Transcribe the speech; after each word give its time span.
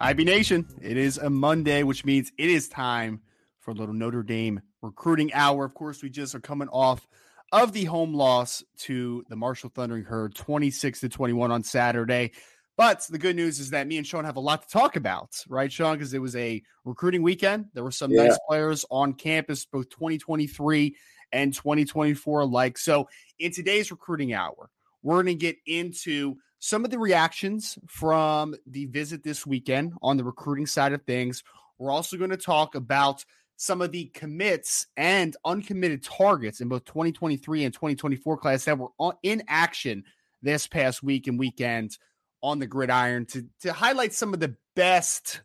IB 0.00 0.24
Nation, 0.24 0.64
it 0.80 0.96
is 0.96 1.18
a 1.18 1.28
Monday, 1.28 1.82
which 1.82 2.04
means 2.04 2.30
it 2.38 2.48
is 2.48 2.68
time 2.68 3.20
for 3.58 3.72
a 3.72 3.74
little 3.74 3.94
Notre 3.94 4.22
Dame 4.22 4.60
recruiting 4.80 5.32
hour. 5.34 5.64
Of 5.64 5.74
course, 5.74 6.04
we 6.04 6.08
just 6.08 6.36
are 6.36 6.40
coming 6.40 6.68
off 6.68 7.08
of 7.50 7.72
the 7.72 7.84
home 7.84 8.14
loss 8.14 8.62
to 8.78 9.24
the 9.28 9.34
Marshall 9.34 9.70
Thundering 9.74 10.04
Herd, 10.04 10.36
26 10.36 11.00
to 11.00 11.08
21 11.08 11.50
on 11.50 11.64
Saturday. 11.64 12.30
But 12.76 13.04
the 13.10 13.18
good 13.18 13.34
news 13.34 13.58
is 13.58 13.70
that 13.70 13.88
me 13.88 13.96
and 13.96 14.06
Sean 14.06 14.24
have 14.24 14.36
a 14.36 14.40
lot 14.40 14.62
to 14.62 14.68
talk 14.68 14.94
about, 14.94 15.34
right, 15.48 15.72
Sean? 15.72 15.96
Because 15.96 16.14
it 16.14 16.22
was 16.22 16.36
a 16.36 16.62
recruiting 16.84 17.22
weekend. 17.22 17.66
There 17.74 17.82
were 17.82 17.90
some 17.90 18.12
yeah. 18.12 18.28
nice 18.28 18.38
players 18.46 18.84
on 18.92 19.14
campus, 19.14 19.64
both 19.64 19.88
2023 19.90 20.94
and 21.32 21.52
2024 21.52 22.40
alike. 22.40 22.78
So, 22.78 23.08
in 23.40 23.50
today's 23.50 23.90
recruiting 23.90 24.32
hour, 24.32 24.70
we're 25.02 25.16
going 25.16 25.26
to 25.26 25.34
get 25.34 25.56
into 25.66 26.36
some 26.58 26.84
of 26.84 26.90
the 26.90 26.98
reactions 26.98 27.78
from 27.86 28.54
the 28.66 28.86
visit 28.86 29.22
this 29.22 29.46
weekend 29.46 29.94
on 30.02 30.16
the 30.16 30.24
recruiting 30.24 30.66
side 30.66 30.92
of 30.92 31.02
things. 31.02 31.44
We're 31.78 31.92
also 31.92 32.16
going 32.16 32.30
to 32.30 32.36
talk 32.36 32.74
about 32.74 33.24
some 33.56 33.80
of 33.80 33.92
the 33.92 34.06
commits 34.06 34.86
and 34.96 35.36
uncommitted 35.44 36.02
targets 36.02 36.60
in 36.60 36.68
both 36.68 36.84
2023 36.84 37.64
and 37.64 37.74
2024 37.74 38.36
class 38.36 38.64
that 38.64 38.78
were 38.78 38.88
in 39.22 39.42
action 39.48 40.04
this 40.42 40.66
past 40.66 41.02
week 41.02 41.26
and 41.26 41.38
weekend 41.38 41.98
on 42.42 42.60
the 42.60 42.66
gridiron 42.66 43.26
to, 43.26 43.44
to 43.60 43.72
highlight 43.72 44.12
some 44.12 44.32
of 44.32 44.40
the 44.40 44.54
best 44.76 45.42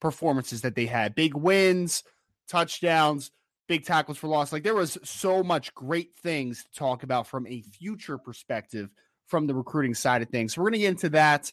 performances 0.00 0.60
that 0.60 0.74
they 0.74 0.84
had 0.84 1.14
big 1.14 1.34
wins, 1.34 2.04
touchdowns, 2.48 3.30
big 3.66 3.84
tackles 3.84 4.18
for 4.18 4.28
loss. 4.28 4.52
Like 4.52 4.62
there 4.62 4.74
was 4.74 4.98
so 5.02 5.42
much 5.42 5.74
great 5.74 6.14
things 6.16 6.64
to 6.64 6.78
talk 6.78 7.02
about 7.02 7.26
from 7.26 7.46
a 7.46 7.62
future 7.62 8.18
perspective 8.18 8.90
from 9.34 9.48
the 9.48 9.54
recruiting 9.54 9.94
side 9.94 10.22
of 10.22 10.28
things. 10.28 10.54
So 10.54 10.62
we're 10.62 10.70
going 10.70 10.78
to 10.80 10.84
get 10.84 10.90
into 10.90 11.08
that. 11.08 11.50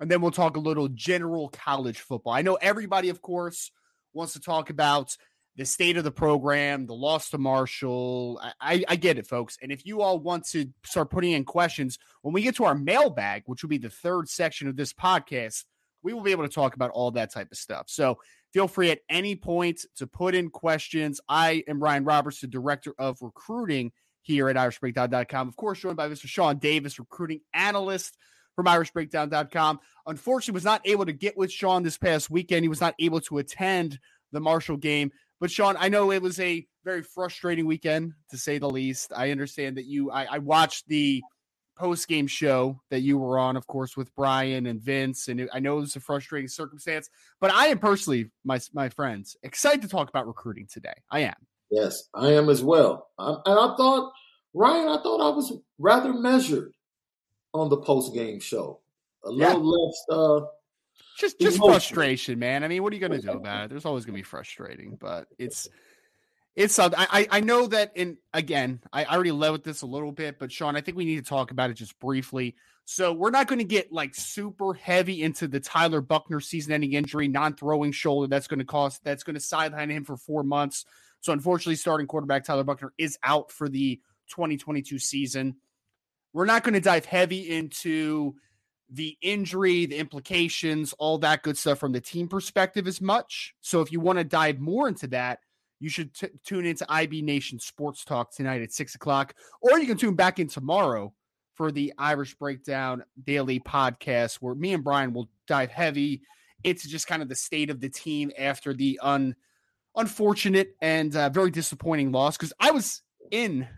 And 0.00 0.10
then 0.10 0.20
we'll 0.20 0.32
talk 0.32 0.58
a 0.58 0.60
little 0.60 0.88
general 0.88 1.48
college 1.48 2.00
football. 2.00 2.34
I 2.34 2.42
know 2.42 2.56
everybody, 2.56 3.08
of 3.08 3.22
course, 3.22 3.70
wants 4.12 4.34
to 4.34 4.40
talk 4.40 4.68
about 4.68 5.16
the 5.56 5.64
state 5.64 5.96
of 5.96 6.04
the 6.04 6.10
program, 6.10 6.84
the 6.84 6.92
loss 6.92 7.30
to 7.30 7.38
Marshall. 7.38 8.38
I, 8.60 8.84
I, 8.86 8.96
get 8.96 9.16
it, 9.16 9.26
folks. 9.26 9.56
And 9.62 9.72
if 9.72 9.86
you 9.86 10.02
all 10.02 10.18
want 10.18 10.46
to 10.48 10.66
start 10.84 11.08
putting 11.08 11.32
in 11.32 11.46
questions, 11.46 11.98
when 12.20 12.34
we 12.34 12.42
get 12.42 12.54
to 12.56 12.64
our 12.64 12.74
mailbag, 12.74 13.44
which 13.46 13.62
will 13.62 13.70
be 13.70 13.78
the 13.78 13.88
third 13.88 14.28
section 14.28 14.68
of 14.68 14.76
this 14.76 14.92
podcast, 14.92 15.64
we 16.02 16.12
will 16.12 16.22
be 16.22 16.32
able 16.32 16.46
to 16.46 16.54
talk 16.54 16.74
about 16.74 16.90
all 16.90 17.12
that 17.12 17.32
type 17.32 17.50
of 17.50 17.56
stuff. 17.56 17.86
So 17.86 18.18
feel 18.52 18.68
free 18.68 18.90
at 18.90 19.00
any 19.08 19.36
point 19.36 19.86
to 19.96 20.06
put 20.06 20.34
in 20.34 20.50
questions. 20.50 21.18
I 21.30 21.64
am 21.66 21.82
Ryan 21.82 22.04
Roberts, 22.04 22.42
the 22.42 22.46
director 22.46 22.92
of 22.98 23.16
recruiting 23.22 23.92
here 24.22 24.48
at 24.48 24.56
irishbreakdown.com. 24.56 25.48
Of 25.48 25.56
course, 25.56 25.80
joined 25.80 25.96
by 25.96 26.08
Mr. 26.08 26.26
Sean 26.26 26.58
Davis, 26.58 26.98
recruiting 26.98 27.40
analyst 27.52 28.16
from 28.56 28.66
irishbreakdown.com. 28.66 29.80
Unfortunately, 30.06 30.54
was 30.54 30.64
not 30.64 30.80
able 30.84 31.06
to 31.06 31.12
get 31.12 31.36
with 31.36 31.52
Sean 31.52 31.82
this 31.82 31.98
past 31.98 32.30
weekend. 32.30 32.64
He 32.64 32.68
was 32.68 32.80
not 32.80 32.94
able 32.98 33.20
to 33.22 33.38
attend 33.38 33.98
the 34.32 34.40
Marshall 34.40 34.76
game. 34.76 35.10
But 35.40 35.50
Sean, 35.50 35.76
I 35.78 35.88
know 35.88 36.12
it 36.12 36.22
was 36.22 36.38
a 36.40 36.66
very 36.84 37.02
frustrating 37.02 37.66
weekend 37.66 38.12
to 38.30 38.38
say 38.38 38.58
the 38.58 38.70
least. 38.70 39.12
I 39.14 39.30
understand 39.30 39.76
that 39.76 39.86
you 39.86 40.10
I, 40.10 40.24
I 40.24 40.38
watched 40.38 40.86
the 40.88 41.22
post 41.76 42.06
game 42.06 42.26
show 42.26 42.80
that 42.90 43.00
you 43.00 43.18
were 43.18 43.38
on, 43.38 43.56
of 43.56 43.66
course, 43.66 43.96
with 43.96 44.14
Brian 44.14 44.66
and 44.66 44.80
Vince, 44.80 45.28
and 45.28 45.48
I 45.52 45.58
know 45.58 45.78
it 45.78 45.80
was 45.80 45.96
a 45.96 46.00
frustrating 46.00 46.48
circumstance. 46.48 47.08
But 47.40 47.52
I 47.52 47.66
am 47.66 47.78
personally, 47.78 48.30
my 48.44 48.60
my 48.72 48.88
friends, 48.88 49.36
excited 49.42 49.82
to 49.82 49.88
talk 49.88 50.08
about 50.08 50.26
recruiting 50.26 50.68
today. 50.70 50.94
I 51.10 51.20
am. 51.20 51.34
Yes, 51.72 52.10
I 52.12 52.32
am 52.32 52.50
as 52.50 52.62
well. 52.62 53.08
I, 53.18 53.30
and 53.30 53.58
I 53.58 53.74
thought, 53.76 54.12
Ryan, 54.52 54.88
I 54.88 55.02
thought 55.02 55.26
I 55.26 55.34
was 55.34 55.54
rather 55.78 56.12
measured 56.12 56.74
on 57.54 57.70
the 57.70 57.78
post 57.78 58.12
game 58.12 58.40
show. 58.40 58.80
A 59.24 59.30
little 59.30 59.64
less. 59.64 60.04
Uh, 60.10 60.40
just 61.16 61.40
just 61.40 61.56
emotional. 61.56 61.68
frustration, 61.70 62.38
man. 62.38 62.62
I 62.62 62.68
mean, 62.68 62.82
what 62.82 62.92
are 62.92 62.96
you 62.96 63.00
going 63.00 63.18
to 63.18 63.26
do 63.26 63.32
about 63.32 63.64
it? 63.64 63.70
There's 63.70 63.86
always 63.86 64.04
going 64.04 64.14
to 64.14 64.18
be 64.18 64.22
frustrating, 64.22 64.98
but 65.00 65.28
it's 65.38 65.66
it's 66.56 66.74
something. 66.74 67.00
I 67.00 67.26
I 67.30 67.40
know 67.40 67.66
that. 67.68 67.92
In 67.94 68.18
again, 68.34 68.80
I 68.92 69.06
already 69.06 69.32
led 69.32 69.52
with 69.52 69.64
this 69.64 69.80
a 69.80 69.86
little 69.86 70.12
bit, 70.12 70.38
but 70.38 70.52
Sean, 70.52 70.76
I 70.76 70.82
think 70.82 70.98
we 70.98 71.06
need 71.06 71.24
to 71.24 71.28
talk 71.28 71.52
about 71.52 71.70
it 71.70 71.74
just 71.74 71.98
briefly. 72.00 72.54
So 72.84 73.14
we're 73.14 73.30
not 73.30 73.46
going 73.46 73.60
to 73.60 73.64
get 73.64 73.92
like 73.92 74.14
super 74.14 74.74
heavy 74.74 75.22
into 75.22 75.48
the 75.48 75.60
Tyler 75.60 76.02
Buchner 76.02 76.40
season-ending 76.40 76.92
injury, 76.92 77.28
non-throwing 77.28 77.92
shoulder 77.92 78.26
that's 78.26 78.48
going 78.48 78.58
to 78.58 78.66
cost 78.66 79.02
that's 79.04 79.22
going 79.22 79.36
to 79.36 79.40
sideline 79.40 79.88
him 79.88 80.04
for 80.04 80.18
four 80.18 80.42
months. 80.42 80.84
So 81.22 81.32
unfortunately, 81.32 81.76
starting 81.76 82.06
quarterback 82.06 82.44
Tyler 82.44 82.64
Buchner 82.64 82.92
is 82.98 83.16
out 83.22 83.50
for 83.50 83.68
the 83.68 84.00
2022 84.28 84.98
season. 84.98 85.56
We're 86.32 86.46
not 86.46 86.64
going 86.64 86.74
to 86.74 86.80
dive 86.80 87.04
heavy 87.04 87.48
into 87.48 88.34
the 88.90 89.16
injury, 89.22 89.86
the 89.86 89.96
implications, 89.96 90.92
all 90.94 91.18
that 91.18 91.42
good 91.42 91.56
stuff 91.56 91.78
from 91.78 91.92
the 91.92 92.00
team 92.00 92.28
perspective 92.28 92.88
as 92.88 93.00
much. 93.00 93.54
So 93.60 93.80
if 93.80 93.92
you 93.92 94.00
want 94.00 94.18
to 94.18 94.24
dive 94.24 94.58
more 94.58 94.88
into 94.88 95.06
that, 95.08 95.38
you 95.78 95.88
should 95.88 96.12
t- 96.12 96.28
tune 96.44 96.66
into 96.66 96.90
IB 96.92 97.22
Nation 97.22 97.58
Sports 97.58 98.04
Talk 98.04 98.34
tonight 98.34 98.60
at 98.60 98.72
six 98.72 98.94
o'clock, 98.96 99.34
or 99.60 99.78
you 99.78 99.86
can 99.86 99.96
tune 99.96 100.14
back 100.14 100.40
in 100.40 100.48
tomorrow 100.48 101.14
for 101.54 101.70
the 101.70 101.92
Irish 101.98 102.34
Breakdown 102.34 103.04
Daily 103.24 103.60
podcast, 103.60 104.36
where 104.36 104.54
me 104.54 104.72
and 104.72 104.82
Brian 104.82 105.12
will 105.12 105.28
dive 105.46 105.70
heavy 105.70 106.22
into 106.64 106.88
just 106.88 107.06
kind 107.06 107.22
of 107.22 107.28
the 107.28 107.34
state 107.36 107.70
of 107.70 107.80
the 107.80 107.88
team 107.88 108.32
after 108.36 108.74
the 108.74 108.98
un 109.02 109.36
unfortunate 109.96 110.76
and 110.80 111.14
uh, 111.14 111.28
very 111.28 111.50
disappointing 111.50 112.12
loss 112.12 112.36
because 112.36 112.52
I 112.58 112.70
was 112.70 113.02
in 113.30 113.68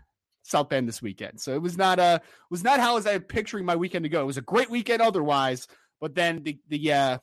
South 0.43 0.69
Bend 0.69 0.87
this 0.87 1.01
weekend, 1.01 1.41
so 1.41 1.53
it 1.53 1.61
was 1.61 1.77
not 1.77 1.99
uh 1.99 2.19
was 2.49 2.63
not 2.63 2.79
how 2.79 2.91
I 2.91 2.95
was 2.95 3.07
I 3.07 3.17
picturing 3.17 3.65
my 3.65 3.75
weekend 3.75 4.03
to 4.03 4.09
go. 4.09 4.21
It 4.21 4.25
was 4.25 4.37
a 4.37 4.41
great 4.41 4.69
weekend 4.69 5.01
otherwise, 5.01 5.67
but 5.99 6.15
then 6.15 6.43
the 6.43 6.59
the 6.67 6.93
uh 6.93 7.17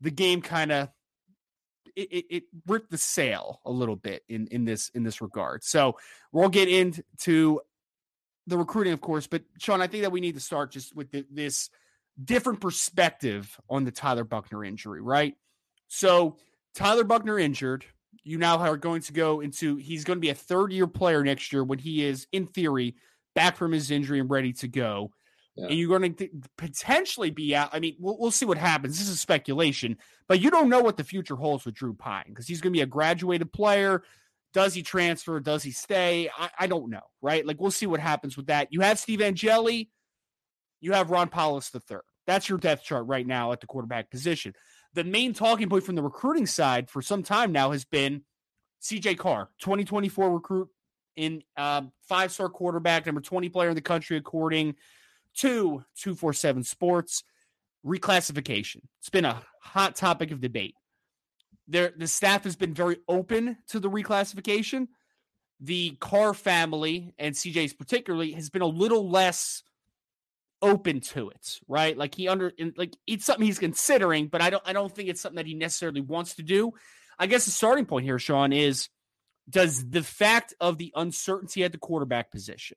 the 0.00 0.10
game 0.10 0.42
kind 0.42 0.72
of 0.72 0.88
it, 1.94 2.12
it, 2.12 2.24
it, 2.28 2.42
ripped 2.66 2.90
the 2.90 2.98
sail 2.98 3.60
a 3.64 3.70
little 3.70 3.96
bit 3.96 4.22
in 4.28 4.46
in 4.48 4.64
this 4.64 4.90
in 4.94 5.02
this 5.02 5.20
regard. 5.20 5.64
So 5.64 5.96
we'll 6.32 6.50
get 6.50 6.68
into 6.68 7.60
the 8.46 8.58
recruiting, 8.58 8.92
of 8.92 9.00
course, 9.00 9.26
but 9.26 9.42
Sean, 9.58 9.80
I 9.80 9.86
think 9.86 10.02
that 10.02 10.12
we 10.12 10.20
need 10.20 10.34
to 10.34 10.40
start 10.40 10.70
just 10.70 10.94
with 10.94 11.10
the, 11.10 11.26
this 11.30 11.70
different 12.22 12.60
perspective 12.60 13.58
on 13.68 13.84
the 13.84 13.90
Tyler 13.90 14.24
Buchner 14.24 14.64
injury, 14.64 15.00
right? 15.00 15.34
So 15.88 16.36
Tyler 16.76 17.04
Buchner 17.04 17.38
injured. 17.38 17.84
You 18.22 18.38
now 18.38 18.58
are 18.58 18.76
going 18.76 19.00
to 19.02 19.12
go 19.12 19.40
into, 19.40 19.76
he's 19.76 20.04
going 20.04 20.18
to 20.18 20.20
be 20.20 20.30
a 20.30 20.34
third 20.34 20.72
year 20.72 20.86
player 20.86 21.24
next 21.24 21.52
year 21.52 21.64
when 21.64 21.78
he 21.78 22.04
is, 22.04 22.26
in 22.32 22.46
theory, 22.46 22.96
back 23.34 23.56
from 23.56 23.72
his 23.72 23.90
injury 23.90 24.20
and 24.20 24.30
ready 24.30 24.52
to 24.54 24.68
go. 24.68 25.10
yeah. 25.56 25.66
and 25.66 25.78
you're 25.78 25.98
going 25.98 26.14
to 26.14 26.28
potentially 26.58 27.30
be 27.30 27.54
out. 27.56 27.70
I 27.72 27.80
mean, 27.80 27.96
we'll, 27.98 28.18
we'll 28.18 28.30
see 28.30 28.44
what 28.44 28.58
happens. 28.58 28.98
This 28.98 29.08
is 29.08 29.20
speculation, 29.20 29.96
but 30.28 30.40
you 30.40 30.50
don't 30.50 30.68
know 30.68 30.80
what 30.80 30.96
the 30.96 31.04
future 31.04 31.36
holds 31.36 31.64
with 31.64 31.74
Drew 31.74 31.94
Pyne 31.94 32.24
because 32.28 32.46
he's 32.46 32.60
going 32.60 32.72
to 32.72 32.76
be 32.76 32.82
a 32.82 32.86
graduated 32.86 33.52
player. 33.52 34.02
Does 34.52 34.74
he 34.74 34.82
transfer? 34.82 35.40
Does 35.40 35.62
he 35.62 35.70
stay? 35.70 36.30
I, 36.36 36.50
I, 36.60 36.66
don't 36.66 36.90
know, 36.90 37.02
right? 37.22 37.46
Like, 37.46 37.60
we'll 37.60 37.70
see 37.70 37.86
what 37.86 38.00
happens 38.00 38.36
with 38.36 38.46
that. 38.46 38.68
You 38.70 38.80
have 38.80 38.98
Steve 38.98 39.20
Angeli, 39.20 39.90
you 40.80 40.92
have 40.92 41.10
Ron 41.10 41.28
Powlus 41.28 41.74
III. 41.74 41.98
That's 42.26 42.48
your 42.48 42.58
depth 42.58 42.84
chart 42.84 43.06
right 43.06 43.26
now 43.26 43.52
at 43.52 43.60
the 43.60 43.66
quarterback 43.66 44.10
position. 44.10 44.54
The 44.96 45.04
main 45.04 45.34
talking 45.34 45.68
point 45.68 45.84
from 45.84 45.94
the 45.94 46.02
recruiting 46.02 46.46
side 46.46 46.88
for 46.88 47.02
some 47.02 47.22
time 47.22 47.52
now 47.52 47.72
has 47.72 47.84
been 47.84 48.22
CJ 48.80 49.18
Carr, 49.18 49.50
2024 49.60 50.32
recruit 50.32 50.70
in 51.16 51.42
uh, 51.54 51.82
five 52.08 52.32
star 52.32 52.48
quarterback, 52.48 53.04
number 53.04 53.20
20 53.20 53.50
player 53.50 53.68
in 53.68 53.74
the 53.74 53.82
country, 53.82 54.16
according 54.16 54.74
to 55.36 55.84
247 55.96 56.64
Sports. 56.64 57.24
Reclassification. 57.84 58.80
It's 58.98 59.10
been 59.10 59.26
a 59.26 59.42
hot 59.60 59.96
topic 59.96 60.30
of 60.30 60.40
debate. 60.40 60.74
There, 61.68 61.92
the 61.94 62.08
staff 62.08 62.44
has 62.44 62.56
been 62.56 62.72
very 62.72 62.96
open 63.06 63.58
to 63.68 63.78
the 63.78 63.90
reclassification. 63.90 64.88
The 65.60 65.90
Carr 66.00 66.32
family 66.32 67.12
and 67.18 67.34
CJ's 67.34 67.74
particularly 67.74 68.32
has 68.32 68.48
been 68.48 68.62
a 68.62 68.66
little 68.66 69.10
less 69.10 69.62
open 70.62 71.00
to 71.00 71.30
it, 71.30 71.58
right? 71.68 71.96
Like 71.96 72.14
he 72.14 72.28
under 72.28 72.52
like 72.76 72.94
it's 73.06 73.24
something 73.24 73.46
he's 73.46 73.58
considering, 73.58 74.28
but 74.28 74.40
I 74.40 74.50
don't 74.50 74.62
I 74.66 74.72
don't 74.72 74.94
think 74.94 75.08
it's 75.08 75.20
something 75.20 75.36
that 75.36 75.46
he 75.46 75.54
necessarily 75.54 76.00
wants 76.00 76.34
to 76.36 76.42
do. 76.42 76.72
I 77.18 77.26
guess 77.26 77.44
the 77.44 77.50
starting 77.50 77.86
point 77.86 78.04
here, 78.04 78.18
Sean, 78.18 78.52
is 78.52 78.88
does 79.48 79.88
the 79.88 80.02
fact 80.02 80.54
of 80.60 80.78
the 80.78 80.92
uncertainty 80.96 81.64
at 81.64 81.72
the 81.72 81.78
quarterback 81.78 82.30
position, 82.30 82.76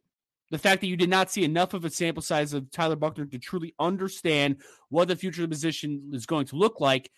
the 0.51 0.57
fact 0.57 0.81
that 0.81 0.87
you 0.87 0.97
did 0.97 1.09
not 1.09 1.31
see 1.31 1.43
enough 1.43 1.73
of 1.73 1.85
a 1.85 1.89
sample 1.89 2.21
size 2.21 2.53
of 2.53 2.71
Tyler 2.71 2.95
Buchner 2.95 3.25
to 3.25 3.39
truly 3.39 3.73
understand 3.79 4.57
what 4.89 5.07
the 5.07 5.15
future 5.15 5.43
of 5.43 5.49
the 5.49 5.53
position 5.53 6.11
is 6.13 6.25
going 6.25 6.45
to 6.47 6.55
look 6.55 6.79
like, 6.79 7.11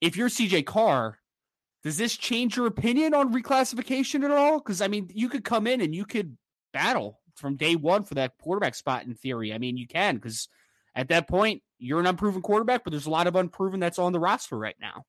if 0.00 0.16
you're 0.16 0.28
CJ 0.28 0.66
Carr, 0.66 1.18
does 1.82 1.96
this 1.98 2.16
change 2.16 2.56
your 2.56 2.66
opinion 2.66 3.14
on 3.14 3.34
reclassification 3.34 4.24
at 4.24 4.30
all? 4.30 4.58
Because 4.58 4.80
I 4.80 4.88
mean, 4.88 5.10
you 5.12 5.28
could 5.28 5.44
come 5.44 5.66
in 5.66 5.80
and 5.80 5.94
you 5.94 6.04
could 6.04 6.36
battle 6.72 7.20
from 7.34 7.56
day 7.56 7.76
one 7.76 8.04
for 8.04 8.14
that 8.14 8.36
quarterback 8.38 8.74
spot 8.74 9.04
in 9.04 9.14
theory. 9.14 9.52
I 9.52 9.58
mean, 9.58 9.76
you 9.76 9.86
can 9.86 10.16
because 10.16 10.48
at 10.94 11.08
that 11.08 11.28
point 11.28 11.62
you're 11.78 12.00
an 12.00 12.06
unproven 12.06 12.42
quarterback, 12.42 12.84
but 12.84 12.90
there's 12.90 13.06
a 13.06 13.10
lot 13.10 13.26
of 13.26 13.36
unproven 13.36 13.80
that's 13.80 13.98
on 13.98 14.12
the 14.12 14.20
roster 14.20 14.56
right 14.56 14.76
now. 14.80 15.04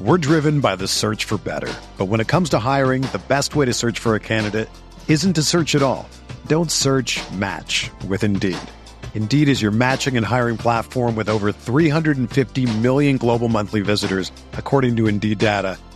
We're 0.00 0.18
driven 0.18 0.60
by 0.60 0.74
the 0.76 0.88
search 0.88 1.24
for 1.24 1.38
better. 1.38 1.72
But 1.96 2.06
when 2.06 2.20
it 2.20 2.26
comes 2.26 2.50
to 2.50 2.58
hiring, 2.58 3.02
the 3.02 3.22
best 3.28 3.54
way 3.54 3.66
to 3.66 3.72
search 3.72 4.00
for 4.00 4.16
a 4.16 4.20
candidate 4.20 4.68
isn't 5.06 5.34
to 5.34 5.42
search 5.42 5.74
at 5.74 5.82
all. 5.82 6.08
Don't 6.46 6.70
search 6.70 7.20
match 7.32 7.90
with 8.08 8.24
Indeed. 8.24 8.58
Indeed 9.14 9.48
is 9.48 9.62
your 9.62 9.70
matching 9.70 10.16
and 10.16 10.26
hiring 10.26 10.56
platform 10.56 11.14
with 11.14 11.28
over 11.28 11.52
350 11.52 12.78
million 12.80 13.16
global 13.16 13.48
monthly 13.48 13.80
visitors, 13.80 14.32
according 14.54 14.96
to 14.96 15.06
Indeed 15.06 15.38
data, 15.38 15.78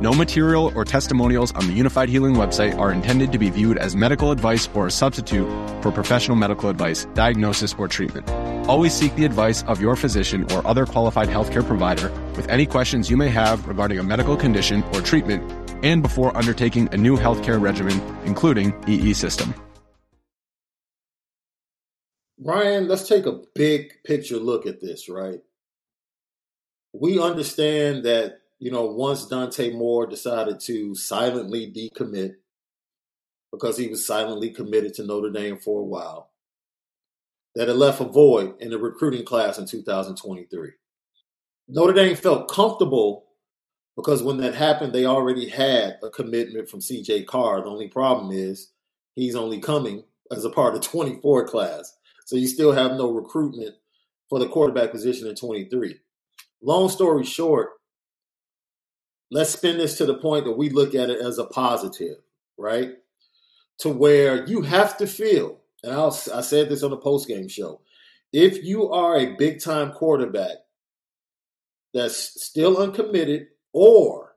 No 0.00 0.12
material 0.12 0.72
or 0.74 0.84
testimonials 0.84 1.52
on 1.52 1.68
the 1.68 1.78
Unifyd 1.78 2.08
Healing 2.08 2.34
website 2.34 2.76
are 2.78 2.90
intended 2.90 3.30
to 3.30 3.38
be 3.38 3.48
viewed 3.48 3.78
as 3.78 3.94
medical 3.94 4.32
advice 4.32 4.68
or 4.74 4.88
a 4.88 4.90
substitute 4.90 5.46
for 5.82 5.92
professional 5.92 6.36
medical 6.36 6.68
advice, 6.68 7.04
diagnosis, 7.14 7.74
or 7.78 7.86
treatment. 7.86 8.28
Always 8.68 8.92
seek 8.92 9.14
the 9.14 9.24
advice 9.24 9.62
of 9.64 9.80
your 9.80 9.94
physician 9.94 10.50
or 10.52 10.66
other 10.66 10.84
qualified 10.84 11.28
healthcare 11.28 11.64
provider 11.64 12.10
with 12.34 12.48
any 12.48 12.66
questions 12.66 13.08
you 13.08 13.16
may 13.16 13.28
have 13.28 13.68
regarding 13.68 13.98
a 13.98 14.02
medical 14.02 14.36
condition 14.36 14.82
or 14.94 15.00
treatment 15.00 15.48
and 15.84 16.02
before 16.02 16.36
undertaking 16.36 16.88
a 16.92 16.96
new 16.96 17.16
healthcare 17.16 17.60
regimen, 17.60 18.00
including 18.24 18.74
EE 18.88 19.12
system. 19.12 19.54
Ryan, 22.38 22.88
let's 22.88 23.06
take 23.06 23.26
a 23.26 23.40
big 23.54 23.92
picture 24.04 24.38
look 24.38 24.66
at 24.66 24.80
this, 24.80 25.08
right? 25.08 25.40
We 26.92 27.20
understand 27.20 28.04
that, 28.04 28.40
you 28.64 28.70
know, 28.70 28.86
once 28.86 29.26
Dante 29.26 29.74
Moore 29.74 30.06
decided 30.06 30.58
to 30.60 30.94
silently 30.94 31.70
decommit 31.70 32.36
because 33.52 33.76
he 33.76 33.88
was 33.88 34.06
silently 34.06 34.48
committed 34.48 34.94
to 34.94 35.04
Notre 35.04 35.28
Dame 35.28 35.58
for 35.58 35.82
a 35.82 35.84
while, 35.84 36.30
that 37.56 37.68
it 37.68 37.74
left 37.74 38.00
a 38.00 38.04
void 38.04 38.54
in 38.60 38.70
the 38.70 38.78
recruiting 38.78 39.22
class 39.22 39.58
in 39.58 39.66
2023. 39.66 40.70
Notre 41.68 41.92
Dame 41.92 42.16
felt 42.16 42.50
comfortable 42.50 43.26
because 43.96 44.22
when 44.22 44.38
that 44.38 44.54
happened, 44.54 44.94
they 44.94 45.04
already 45.04 45.46
had 45.46 45.98
a 46.02 46.08
commitment 46.08 46.70
from 46.70 46.80
CJ 46.80 47.26
Carr. 47.26 47.60
The 47.60 47.68
only 47.68 47.88
problem 47.88 48.32
is 48.32 48.72
he's 49.14 49.36
only 49.36 49.60
coming 49.60 50.04
as 50.30 50.46
a 50.46 50.50
part 50.50 50.74
of 50.74 50.80
24 50.80 51.48
class. 51.48 51.94
So 52.24 52.36
you 52.36 52.46
still 52.46 52.72
have 52.72 52.92
no 52.92 53.12
recruitment 53.12 53.74
for 54.30 54.38
the 54.38 54.48
quarterback 54.48 54.90
position 54.90 55.28
in 55.28 55.34
23. 55.34 55.96
Long 56.62 56.88
story 56.88 57.26
short, 57.26 57.68
let's 59.34 59.50
spin 59.50 59.76
this 59.76 59.98
to 59.98 60.06
the 60.06 60.14
point 60.14 60.44
that 60.44 60.56
we 60.56 60.70
look 60.70 60.94
at 60.94 61.10
it 61.10 61.20
as 61.20 61.38
a 61.38 61.44
positive, 61.44 62.18
right? 62.56 62.92
To 63.80 63.88
where 63.90 64.46
you 64.46 64.62
have 64.62 64.96
to 64.98 65.06
feel, 65.06 65.58
and 65.82 65.92
I'll, 65.92 66.16
I 66.32 66.40
said 66.40 66.68
this 66.68 66.82
on 66.82 66.90
the 66.90 66.96
post 66.96 67.28
game 67.28 67.48
show, 67.48 67.80
if 68.32 68.64
you 68.64 68.90
are 68.90 69.16
a 69.16 69.34
big 69.36 69.60
time 69.60 69.92
quarterback 69.92 70.56
that's 71.92 72.42
still 72.42 72.78
uncommitted 72.78 73.48
or 73.72 74.36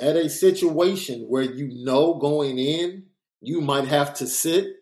at 0.00 0.16
a 0.16 0.28
situation 0.28 1.22
where 1.22 1.42
you 1.42 1.84
know 1.84 2.14
going 2.14 2.58
in 2.58 3.04
you 3.40 3.60
might 3.60 3.86
have 3.86 4.14
to 4.14 4.26
sit 4.26 4.78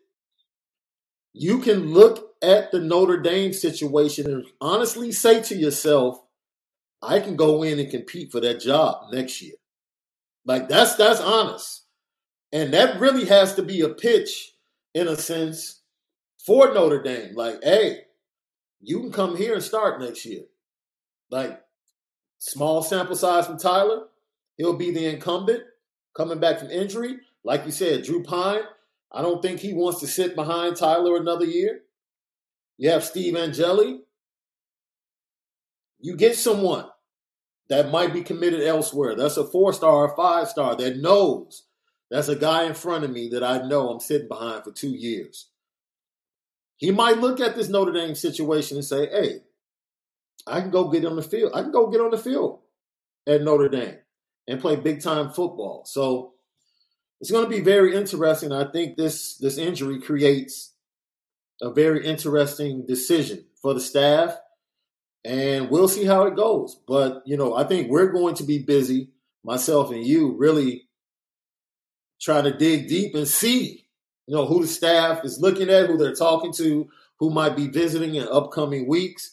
you 1.39 1.59
can 1.59 1.93
look 1.93 2.35
at 2.43 2.73
the 2.73 2.81
Notre 2.81 3.21
Dame 3.21 3.53
situation 3.53 4.31
and 4.31 4.47
honestly 4.59 5.13
say 5.13 5.43
to 5.43 5.55
yourself, 5.55 6.19
I 7.07 7.21
can 7.21 7.37
go 7.37 7.63
in 7.63 7.79
and 7.79 7.91
compete 7.91 8.33
for 8.33 8.41
that 8.41 8.61
job 8.61 9.13
next 9.13 9.41
year. 9.43 9.55
Like 10.45 10.69
that's 10.69 10.97
that's 10.97 11.21
honest. 11.21 11.85
And 12.53 12.73
that 12.75 13.01
really 13.01 13.27
has 13.27 13.55
to 13.57 13.63
be 13.63 13.81
a 13.83 13.89
pitch 13.89 14.53
in 14.95 15.09
a 15.09 15.17
sense 15.17 15.83
for 16.45 16.73
Notre 16.73 17.03
Dame. 17.03 17.35
Like, 17.35 17.63
hey, 17.63 18.03
you 18.81 19.01
can 19.01 19.13
come 19.13 19.37
here 19.37 19.55
and 19.55 19.63
start 19.63 20.01
next 20.01 20.25
year. 20.25 20.43
Like 21.31 21.61
Small 22.39 22.83
sample 22.83 23.17
size 23.17 23.47
from 23.47 23.59
Tyler. 23.59 24.05
He'll 24.57 24.77
be 24.77 24.91
the 24.91 25.07
incumbent 25.07 25.63
coming 26.17 26.39
back 26.39 26.59
from 26.59 26.71
injury. 26.71 27.19
Like 27.45 27.65
you 27.65 27.73
said, 27.73 28.05
Drew 28.05 28.23
Pyne, 28.23 28.63
I 29.13 29.23
don't 29.23 29.43
think 29.43 29.61
he 29.61 29.73
wants 29.73 30.01
to 30.01 30.07
sit 30.07 30.35
behind 30.35 30.77
Tyler 30.77 31.17
another 31.17 31.45
year. 31.45 31.81
You 32.79 32.91
have 32.91 33.05
Steve 33.05 33.37
Angeli. 33.37 34.01
You 36.01 36.17
get 36.17 36.37
someone 36.37 36.87
that 37.69 37.91
might 37.91 38.13
be 38.13 38.23
committed 38.23 38.63
elsewhere. 38.63 39.15
That's 39.15 39.37
a 39.37 39.45
four 39.45 39.73
star 39.73 39.93
or 39.93 40.17
five 40.17 40.49
star 40.49 40.77
that 40.77 40.99
knows 40.99 41.65
that's 42.11 42.29
a 42.29 42.37
guy 42.37 42.65
in 42.65 42.75
front 42.75 43.05
of 43.05 43.11
me 43.11 43.29
that 43.31 43.43
I 43.43 43.67
know 43.67 43.91
I'm 43.91 44.01
sitting 44.01 44.29
behind 44.29 44.65
for 44.65 44.73
two 44.73 44.91
years. 44.91 45.49
He 46.77 46.91
might 46.91 47.19
look 47.19 47.41
at 47.41 47.57
this 47.57 47.69
Notre 47.69 47.93
Dame 47.93 48.15
situation 48.15 48.77
and 48.77 48.85
say, 48.85 49.09
hey, 49.09 49.41
I 50.47 50.61
can 50.61 50.71
go 50.71 50.89
get 50.89 51.05
on 51.05 51.17
the 51.17 51.23
field. 51.23 51.53
I 51.55 51.63
can 51.63 51.73
go 51.73 51.89
get 51.89 52.01
on 52.01 52.11
the 52.11 52.19
field 52.19 52.61
at 53.27 53.43
Notre 53.43 53.69
Dame 53.69 53.97
and 54.47 54.61
play 54.61 54.77
big 54.77 55.03
time 55.03 55.31
football. 55.31 55.85
So 55.87 56.35
it's 57.21 57.31
going 57.31 57.45
to 57.45 57.51
be 57.51 57.61
very 57.61 57.97
interesting. 57.97 58.53
I 58.53 58.71
think 58.71 58.97
this 58.97 59.37
this 59.39 59.59
injury 59.59 60.01
creates 60.01 60.75
a 61.61 61.71
very 61.73 62.07
interesting 62.07 62.85
decision 62.87 63.47
for 63.61 63.75
the 63.75 63.81
staff, 63.81 64.37
and 65.27 65.71
we'll 65.71 65.89
see 65.89 66.05
how 66.05 66.25
it 66.25 66.37
goes. 66.37 66.79
But 66.87 67.23
you 67.27 67.37
know, 67.37 67.57
I 67.57 67.65
think 67.65 67.91
we're 67.91 68.13
going 68.13 68.37
to 68.37 68.45
be 68.45 68.59
busy, 68.59 69.11
myself 69.45 69.91
and 69.91 70.07
you, 70.07 70.37
really 70.37 70.87
trying 72.21 72.45
to 72.45 72.57
dig 72.57 72.89
deep 72.89 73.15
and 73.15 73.29
see, 73.29 73.87
you 74.27 74.35
know, 74.35 74.47
who 74.47 74.63
the 74.63 74.69
staff 74.69 75.25
is 75.25 75.41
looking 75.41 75.69
at, 75.69 75.87
who 75.87 75.97
they're 75.97 76.15
talking 76.15 76.53
to, 76.55 76.89
who 77.19 77.31
might 77.31 77.57
be 77.57 77.69
visiting 77.69 78.15
in 78.15 78.27
upcoming 78.29 78.89
weeks. 78.89 79.31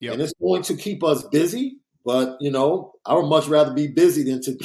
Yep. 0.00 0.12
And 0.12 0.22
it's 0.22 0.34
going 0.40 0.62
to 0.64 0.76
keep 0.76 1.02
us 1.02 1.22
busy. 1.28 1.78
But, 2.04 2.36
you 2.40 2.50
know, 2.50 2.92
I 3.04 3.14
would 3.14 3.26
much 3.26 3.48
rather 3.48 3.72
be 3.72 3.88
busy 3.88 4.22
than 4.22 4.40
to 4.42 4.56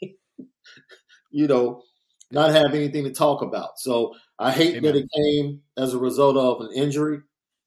be, 0.00 0.16
you 1.30 1.46
know, 1.46 1.82
not 2.30 2.50
have 2.50 2.74
anything 2.74 3.04
to 3.04 3.12
talk 3.12 3.42
about. 3.42 3.78
So 3.78 4.14
I 4.38 4.52
hate 4.52 4.76
Amen. 4.76 4.82
that 4.82 4.96
it 4.96 5.08
came 5.14 5.62
as 5.76 5.94
a 5.94 5.98
result 5.98 6.36
of 6.36 6.66
an 6.66 6.72
injury. 6.74 7.20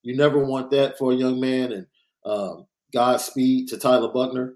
You 0.03 0.15
never 0.15 0.39
want 0.39 0.71
that 0.71 0.97
for 0.97 1.11
a 1.11 1.15
young 1.15 1.39
man. 1.39 1.71
And 1.73 1.87
um, 2.27 2.67
Godspeed 2.93 3.69
to 3.69 3.77
Tyler 3.77 4.11
Buchner. 4.11 4.55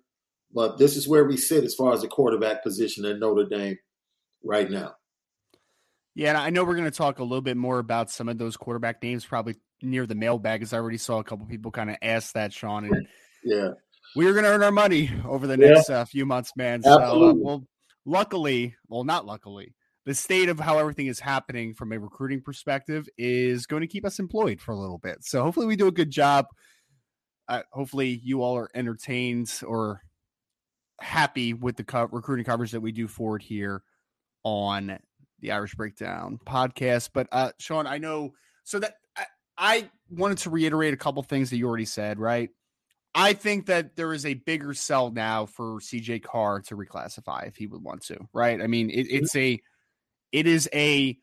But 0.53 0.77
this 0.77 0.97
is 0.97 1.07
where 1.07 1.23
we 1.23 1.37
sit 1.37 1.63
as 1.63 1.73
far 1.73 1.93
as 1.93 2.01
the 2.01 2.07
quarterback 2.07 2.61
position 2.61 3.05
at 3.05 3.19
Notre 3.19 3.45
Dame 3.45 3.77
right 4.43 4.69
now. 4.69 4.95
Yeah, 6.13 6.29
and 6.29 6.37
I 6.37 6.49
know 6.49 6.65
we're 6.65 6.75
going 6.75 6.91
to 6.91 6.91
talk 6.91 7.19
a 7.19 7.23
little 7.23 7.41
bit 7.41 7.55
more 7.55 7.79
about 7.79 8.09
some 8.09 8.27
of 8.27 8.37
those 8.37 8.57
quarterback 8.57 9.01
names 9.01 9.25
probably 9.25 9.55
near 9.81 10.05
the 10.05 10.15
mailbag, 10.15 10.61
as 10.61 10.73
I 10.73 10.77
already 10.77 10.97
saw 10.97 11.19
a 11.19 11.23
couple 11.23 11.45
people 11.45 11.71
kind 11.71 11.89
of 11.89 11.95
ask 12.01 12.33
that, 12.33 12.51
Sean. 12.51 12.83
And 12.83 13.07
yeah, 13.45 13.69
we're 14.13 14.33
going 14.33 14.43
to 14.43 14.51
earn 14.51 14.63
our 14.63 14.73
money 14.73 15.09
over 15.25 15.47
the 15.47 15.55
next 15.55 15.89
yeah. 15.89 15.99
uh, 15.99 16.05
few 16.05 16.25
months, 16.25 16.51
man. 16.57 16.81
Absolutely. 16.85 17.19
So, 17.19 17.29
uh, 17.29 17.33
well, 17.35 17.63
luckily, 18.05 18.75
well, 18.89 19.05
not 19.05 19.25
luckily, 19.25 19.73
the 20.05 20.13
state 20.13 20.49
of 20.49 20.59
how 20.59 20.79
everything 20.79 21.07
is 21.07 21.21
happening 21.21 21.73
from 21.73 21.93
a 21.93 21.99
recruiting 21.99 22.41
perspective 22.41 23.07
is 23.17 23.65
going 23.65 23.81
to 23.81 23.87
keep 23.87 24.05
us 24.05 24.19
employed 24.19 24.59
for 24.59 24.73
a 24.73 24.77
little 24.77 24.97
bit. 24.97 25.19
So 25.21 25.43
hopefully, 25.43 25.65
we 25.67 25.77
do 25.77 25.87
a 25.87 25.93
good 25.93 26.11
job. 26.11 26.47
Uh, 27.51 27.63
hopefully, 27.73 28.21
you 28.23 28.41
all 28.41 28.55
are 28.55 28.69
entertained 28.73 29.51
or 29.67 30.01
happy 31.01 31.53
with 31.53 31.75
the 31.75 31.83
co- 31.83 32.07
recruiting 32.09 32.45
coverage 32.45 32.71
that 32.71 32.79
we 32.79 32.93
do 32.93 33.09
forward 33.09 33.41
here 33.41 33.83
on 34.43 34.97
the 35.41 35.51
Irish 35.51 35.75
Breakdown 35.75 36.39
podcast. 36.45 37.09
But 37.13 37.27
uh, 37.29 37.51
Sean, 37.59 37.87
I 37.87 37.97
know 37.97 38.31
so 38.63 38.79
that 38.79 38.93
I, 39.17 39.25
I 39.57 39.89
wanted 40.09 40.37
to 40.39 40.49
reiterate 40.49 40.93
a 40.93 40.97
couple 40.97 41.21
things 41.23 41.49
that 41.49 41.57
you 41.57 41.67
already 41.67 41.83
said, 41.83 42.19
right? 42.19 42.49
I 43.13 43.33
think 43.33 43.65
that 43.65 43.97
there 43.97 44.13
is 44.13 44.25
a 44.25 44.35
bigger 44.35 44.73
sell 44.73 45.11
now 45.11 45.45
for 45.45 45.81
CJ 45.81 46.23
Carr 46.23 46.61
to 46.61 46.77
reclassify 46.77 47.49
if 47.49 47.57
he 47.57 47.67
would 47.67 47.83
want 47.83 48.03
to, 48.03 48.29
right? 48.31 48.61
I 48.61 48.67
mean, 48.67 48.89
it, 48.89 49.07
it's 49.09 49.35
a, 49.35 49.59
it 50.31 50.47
is 50.47 50.69
a 50.73 51.17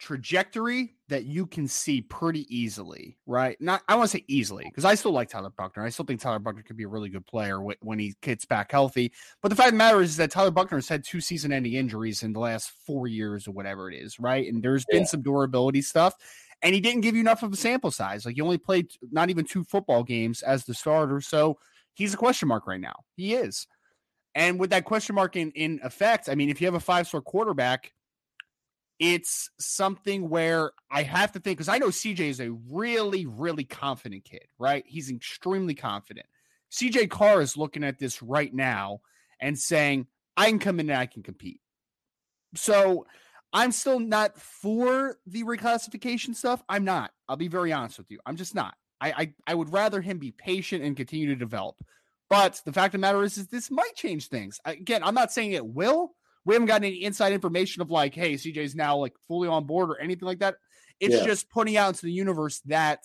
trajectory 0.00 0.94
that 1.08 1.24
you 1.24 1.46
can 1.46 1.68
see 1.68 2.00
pretty 2.00 2.46
easily, 2.54 3.18
right? 3.26 3.60
Not 3.60 3.82
I 3.86 3.94
want 3.94 4.10
to 4.10 4.16
say 4.16 4.24
easily 4.28 4.64
because 4.64 4.84
I 4.84 4.94
still 4.94 5.12
like 5.12 5.28
Tyler 5.28 5.50
Buchner. 5.50 5.84
I 5.84 5.90
still 5.90 6.06
think 6.06 6.20
Tyler 6.20 6.38
Buchner 6.38 6.62
could 6.62 6.76
be 6.76 6.84
a 6.84 6.88
really 6.88 7.10
good 7.10 7.26
player 7.26 7.60
when 7.60 7.98
he 7.98 8.14
gets 8.22 8.46
back 8.46 8.72
healthy. 8.72 9.12
But 9.42 9.50
the 9.50 9.56
fact 9.56 9.68
of 9.68 9.74
the 9.74 9.78
matter 9.78 10.00
is 10.00 10.16
that 10.16 10.30
Tyler 10.30 10.50
Buchner 10.50 10.78
has 10.78 10.88
had 10.88 11.04
two 11.04 11.20
season-ending 11.20 11.74
injuries 11.74 12.22
in 12.22 12.32
the 12.32 12.40
last 12.40 12.72
four 12.86 13.06
years 13.06 13.46
or 13.46 13.52
whatever 13.52 13.90
it 13.90 13.96
is, 13.96 14.18
right? 14.18 14.50
And 14.50 14.62
there's 14.62 14.86
been 14.86 15.06
some 15.06 15.22
durability 15.22 15.82
stuff, 15.82 16.14
and 16.62 16.74
he 16.74 16.80
didn't 16.80 17.02
give 17.02 17.14
you 17.14 17.20
enough 17.20 17.42
of 17.42 17.52
a 17.52 17.56
sample 17.56 17.90
size. 17.90 18.24
Like 18.24 18.36
he 18.36 18.40
only 18.40 18.58
played 18.58 18.88
not 19.12 19.28
even 19.28 19.44
two 19.44 19.64
football 19.64 20.02
games 20.02 20.42
as 20.42 20.64
the 20.64 20.74
starter, 20.74 21.20
so 21.20 21.58
he's 21.92 22.14
a 22.14 22.16
question 22.18 22.48
mark 22.48 22.66
right 22.66 22.80
now. 22.80 22.96
He 23.16 23.34
is. 23.34 23.66
And 24.34 24.58
with 24.58 24.70
that 24.70 24.84
question 24.84 25.14
mark 25.14 25.36
in, 25.36 25.50
in 25.52 25.80
effect, 25.82 26.28
I 26.28 26.34
mean, 26.36 26.48
if 26.48 26.60
you 26.60 26.66
have 26.66 26.74
a 26.74 26.80
five 26.80 27.06
star 27.06 27.20
quarterback, 27.20 27.92
it's 29.00 29.50
something 29.58 30.28
where 30.28 30.72
I 30.90 31.02
have 31.02 31.32
to 31.32 31.40
think 31.40 31.56
because 31.56 31.70
I 31.70 31.78
know 31.78 31.88
CJ 31.88 32.20
is 32.20 32.40
a 32.40 32.52
really, 32.70 33.24
really 33.24 33.64
confident 33.64 34.24
kid, 34.24 34.44
right? 34.58 34.84
He's 34.86 35.10
extremely 35.10 35.74
confident. 35.74 36.26
CJ 36.70 37.08
Carr 37.08 37.40
is 37.40 37.56
looking 37.56 37.82
at 37.82 37.98
this 37.98 38.22
right 38.22 38.52
now 38.52 39.00
and 39.40 39.58
saying, 39.58 40.06
I 40.36 40.50
can 40.50 40.58
come 40.58 40.80
in 40.80 40.90
and 40.90 40.98
I 40.98 41.06
can 41.06 41.22
compete. 41.22 41.62
So 42.54 43.06
I'm 43.54 43.72
still 43.72 44.00
not 44.00 44.38
for 44.38 45.16
the 45.26 45.44
reclassification 45.44 46.34
stuff. 46.34 46.62
I'm 46.68 46.84
not. 46.84 47.10
I'll 47.26 47.36
be 47.36 47.48
very 47.48 47.72
honest 47.72 47.96
with 47.96 48.10
you. 48.10 48.20
I'm 48.26 48.36
just 48.36 48.54
not. 48.54 48.74
I, 49.00 49.12
I, 49.12 49.32
I 49.46 49.54
would 49.54 49.72
rather 49.72 50.02
him 50.02 50.18
be 50.18 50.30
patient 50.30 50.84
and 50.84 50.94
continue 50.94 51.28
to 51.28 51.36
develop. 51.36 51.76
But 52.28 52.60
the 52.66 52.72
fact 52.72 52.94
of 52.94 53.00
the 53.00 53.06
matter 53.06 53.22
is, 53.22 53.38
is 53.38 53.48
this 53.48 53.70
might 53.70 53.94
change 53.96 54.28
things. 54.28 54.60
Again, 54.66 55.02
I'm 55.02 55.14
not 55.14 55.32
saying 55.32 55.52
it 55.52 55.66
will, 55.66 56.12
we 56.44 56.54
haven't 56.54 56.68
gotten 56.68 56.84
any 56.84 57.04
inside 57.04 57.32
information 57.32 57.82
of 57.82 57.90
like, 57.90 58.14
hey, 58.14 58.34
CJ's 58.34 58.74
now 58.74 58.96
like 58.96 59.14
fully 59.28 59.48
on 59.48 59.64
board 59.64 59.90
or 59.90 60.00
anything 60.00 60.26
like 60.26 60.40
that. 60.40 60.56
It's 60.98 61.14
yeah. 61.14 61.24
just 61.24 61.50
putting 61.50 61.76
out 61.76 61.88
into 61.88 62.06
the 62.06 62.12
universe 62.12 62.60
that 62.66 63.04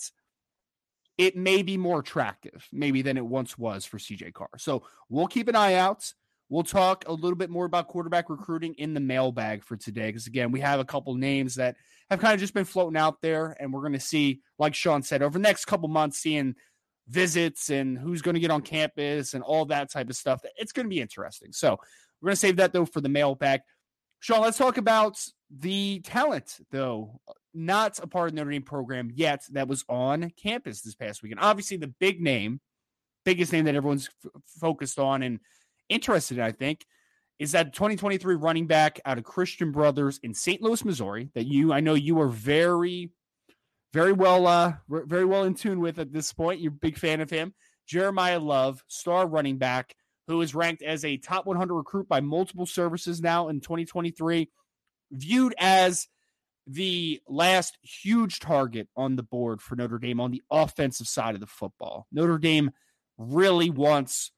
it 1.17 1.35
may 1.35 1.63
be 1.63 1.77
more 1.77 1.99
attractive, 1.99 2.67
maybe 2.71 3.01
than 3.01 3.17
it 3.17 3.25
once 3.25 3.57
was 3.57 3.85
for 3.85 3.97
CJ 3.97 4.33
Carr. 4.33 4.49
So 4.57 4.83
we'll 5.09 5.27
keep 5.27 5.47
an 5.47 5.55
eye 5.55 5.75
out. 5.75 6.11
We'll 6.49 6.63
talk 6.63 7.05
a 7.07 7.13
little 7.13 7.37
bit 7.37 7.49
more 7.49 7.65
about 7.65 7.87
quarterback 7.87 8.29
recruiting 8.29 8.75
in 8.75 8.93
the 8.93 8.99
mailbag 8.99 9.63
for 9.63 9.77
today. 9.77 10.07
Because 10.07 10.27
again, 10.27 10.51
we 10.51 10.59
have 10.59 10.79
a 10.79 10.85
couple 10.85 11.15
names 11.15 11.55
that 11.55 11.75
have 12.09 12.19
kind 12.19 12.33
of 12.33 12.39
just 12.39 12.53
been 12.53 12.65
floating 12.65 12.97
out 12.97 13.21
there, 13.21 13.55
and 13.59 13.73
we're 13.73 13.81
going 13.81 13.93
to 13.93 13.99
see, 13.99 14.41
like 14.59 14.75
Sean 14.75 15.01
said, 15.01 15.23
over 15.23 15.39
the 15.39 15.41
next 15.41 15.65
couple 15.65 15.87
months, 15.87 16.19
seeing 16.19 16.55
visits 17.07 17.69
and 17.69 17.97
who's 17.97 18.21
going 18.21 18.33
to 18.33 18.39
get 18.39 18.51
on 18.51 18.61
campus 18.61 19.33
and 19.33 19.43
all 19.43 19.65
that 19.65 19.91
type 19.91 20.09
of 20.09 20.15
stuff. 20.15 20.43
It's 20.57 20.71
going 20.71 20.85
to 20.85 20.89
be 20.89 21.01
interesting. 21.01 21.51
So 21.51 21.79
we're 22.21 22.27
going 22.27 22.33
to 22.33 22.39
save 22.39 22.57
that 22.57 22.73
though 22.73 22.85
for 22.85 23.01
the 23.01 23.09
mailbag. 23.09 23.61
Sean, 24.19 24.41
let's 24.41 24.57
talk 24.57 24.77
about 24.77 25.19
the 25.49 25.99
talent 25.99 26.57
though. 26.71 27.19
Not 27.53 27.99
a 27.99 28.07
part 28.07 28.29
of 28.29 28.33
the 28.33 28.37
Notre 28.37 28.51
Dame 28.51 28.63
program 28.63 29.11
yet 29.13 29.43
that 29.51 29.67
was 29.67 29.85
on 29.87 30.31
campus 30.41 30.81
this 30.81 30.95
past 30.95 31.23
weekend. 31.23 31.39
Obviously, 31.41 31.77
the 31.77 31.93
big 31.99 32.21
name, 32.21 32.59
biggest 33.23 33.53
name 33.53 33.65
that 33.65 33.75
everyone's 33.75 34.09
f- 34.25 34.31
focused 34.59 34.99
on 34.99 35.23
and 35.23 35.39
interested 35.87 36.37
in, 36.37 36.43
I 36.43 36.51
think, 36.51 36.85
is 37.39 37.51
that 37.51 37.73
2023 37.73 38.35
running 38.35 38.67
back 38.67 38.99
out 39.05 39.17
of 39.17 39.23
Christian 39.23 39.71
Brothers 39.71 40.19
in 40.23 40.33
St. 40.33 40.61
Louis, 40.61 40.83
Missouri. 40.83 41.29
That 41.35 41.45
you, 41.45 41.71
I 41.71 41.79
know 41.79 41.93
you 41.93 42.19
are 42.19 42.27
very, 42.27 43.11
very 43.93 44.13
well, 44.13 44.47
uh, 44.47 44.73
very 44.89 45.25
well 45.25 45.43
in 45.43 45.53
tune 45.53 45.79
with 45.79 45.99
at 45.99 46.11
this 46.11 46.33
point. 46.33 46.61
You're 46.61 46.73
a 46.73 46.75
big 46.75 46.97
fan 46.97 47.21
of 47.21 47.29
him. 47.29 47.53
Jeremiyah 47.89 48.43
Love, 48.43 48.83
star 48.87 49.27
running 49.27 49.57
back 49.57 49.95
who 50.27 50.41
is 50.41 50.55
ranked 50.55 50.81
as 50.81 51.05
a 51.05 51.17
top 51.17 51.45
100 51.45 51.73
recruit 51.73 52.07
by 52.07 52.21
multiple 52.21 52.65
services 52.65 53.21
now 53.21 53.49
in 53.49 53.59
2023, 53.59 54.49
viewed 55.11 55.53
as 55.57 56.07
the 56.67 57.21
last 57.27 57.77
huge 57.83 58.39
target 58.39 58.87
on 58.95 59.15
the 59.15 59.23
board 59.23 59.61
for 59.61 59.75
Notre 59.75 59.99
Dame 59.99 60.19
on 60.19 60.31
the 60.31 60.41
offensive 60.49 61.07
side 61.07 61.35
of 61.35 61.41
the 61.41 61.47
football. 61.47 62.07
Notre 62.11 62.39
Dame 62.39 62.71
really 63.17 63.69
wants 63.69 64.31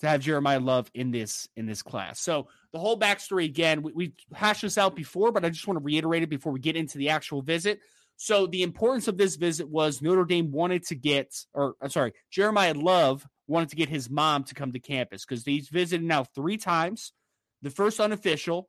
to 0.00 0.08
have 0.08 0.22
Jeremiyah 0.22 0.64
Love 0.64 0.90
in 0.94 1.10
this 1.10 1.48
in 1.56 1.66
this 1.66 1.82
class. 1.82 2.20
So 2.20 2.48
the 2.72 2.78
whole 2.78 2.98
backstory 2.98 3.44
again, 3.44 3.82
we, 3.82 3.92
we 3.92 4.12
hashed 4.34 4.62
this 4.62 4.78
out 4.78 4.96
before, 4.96 5.32
but 5.32 5.44
I 5.44 5.50
just 5.50 5.66
want 5.66 5.78
to 5.78 5.84
reiterate 5.84 6.22
it 6.22 6.30
before 6.30 6.52
we 6.52 6.60
get 6.60 6.76
into 6.76 6.98
the 6.98 7.10
actual 7.10 7.42
visit. 7.42 7.80
So 8.16 8.46
the 8.46 8.62
importance 8.62 9.08
of 9.08 9.18
this 9.18 9.36
visit 9.36 9.68
was 9.68 10.00
Notre 10.00 10.24
Dame 10.24 10.50
wanted 10.50 10.86
to 10.86 10.94
get, 10.94 11.34
or 11.52 11.74
I'm 11.82 11.90
sorry, 11.90 12.12
Jeremiyah 12.34 12.82
Love 12.82 13.26
wanted 13.46 13.68
to 13.70 13.76
get 13.76 13.88
his 13.88 14.08
mom 14.08 14.44
to 14.44 14.54
come 14.54 14.72
to 14.72 14.78
campus 14.78 15.24
because 15.24 15.44
he's 15.44 15.68
visited 15.68 16.04
now 16.04 16.24
three 16.24 16.56
times. 16.56 17.12
The 17.62 17.70
first 17.70 18.00
unofficial, 18.00 18.68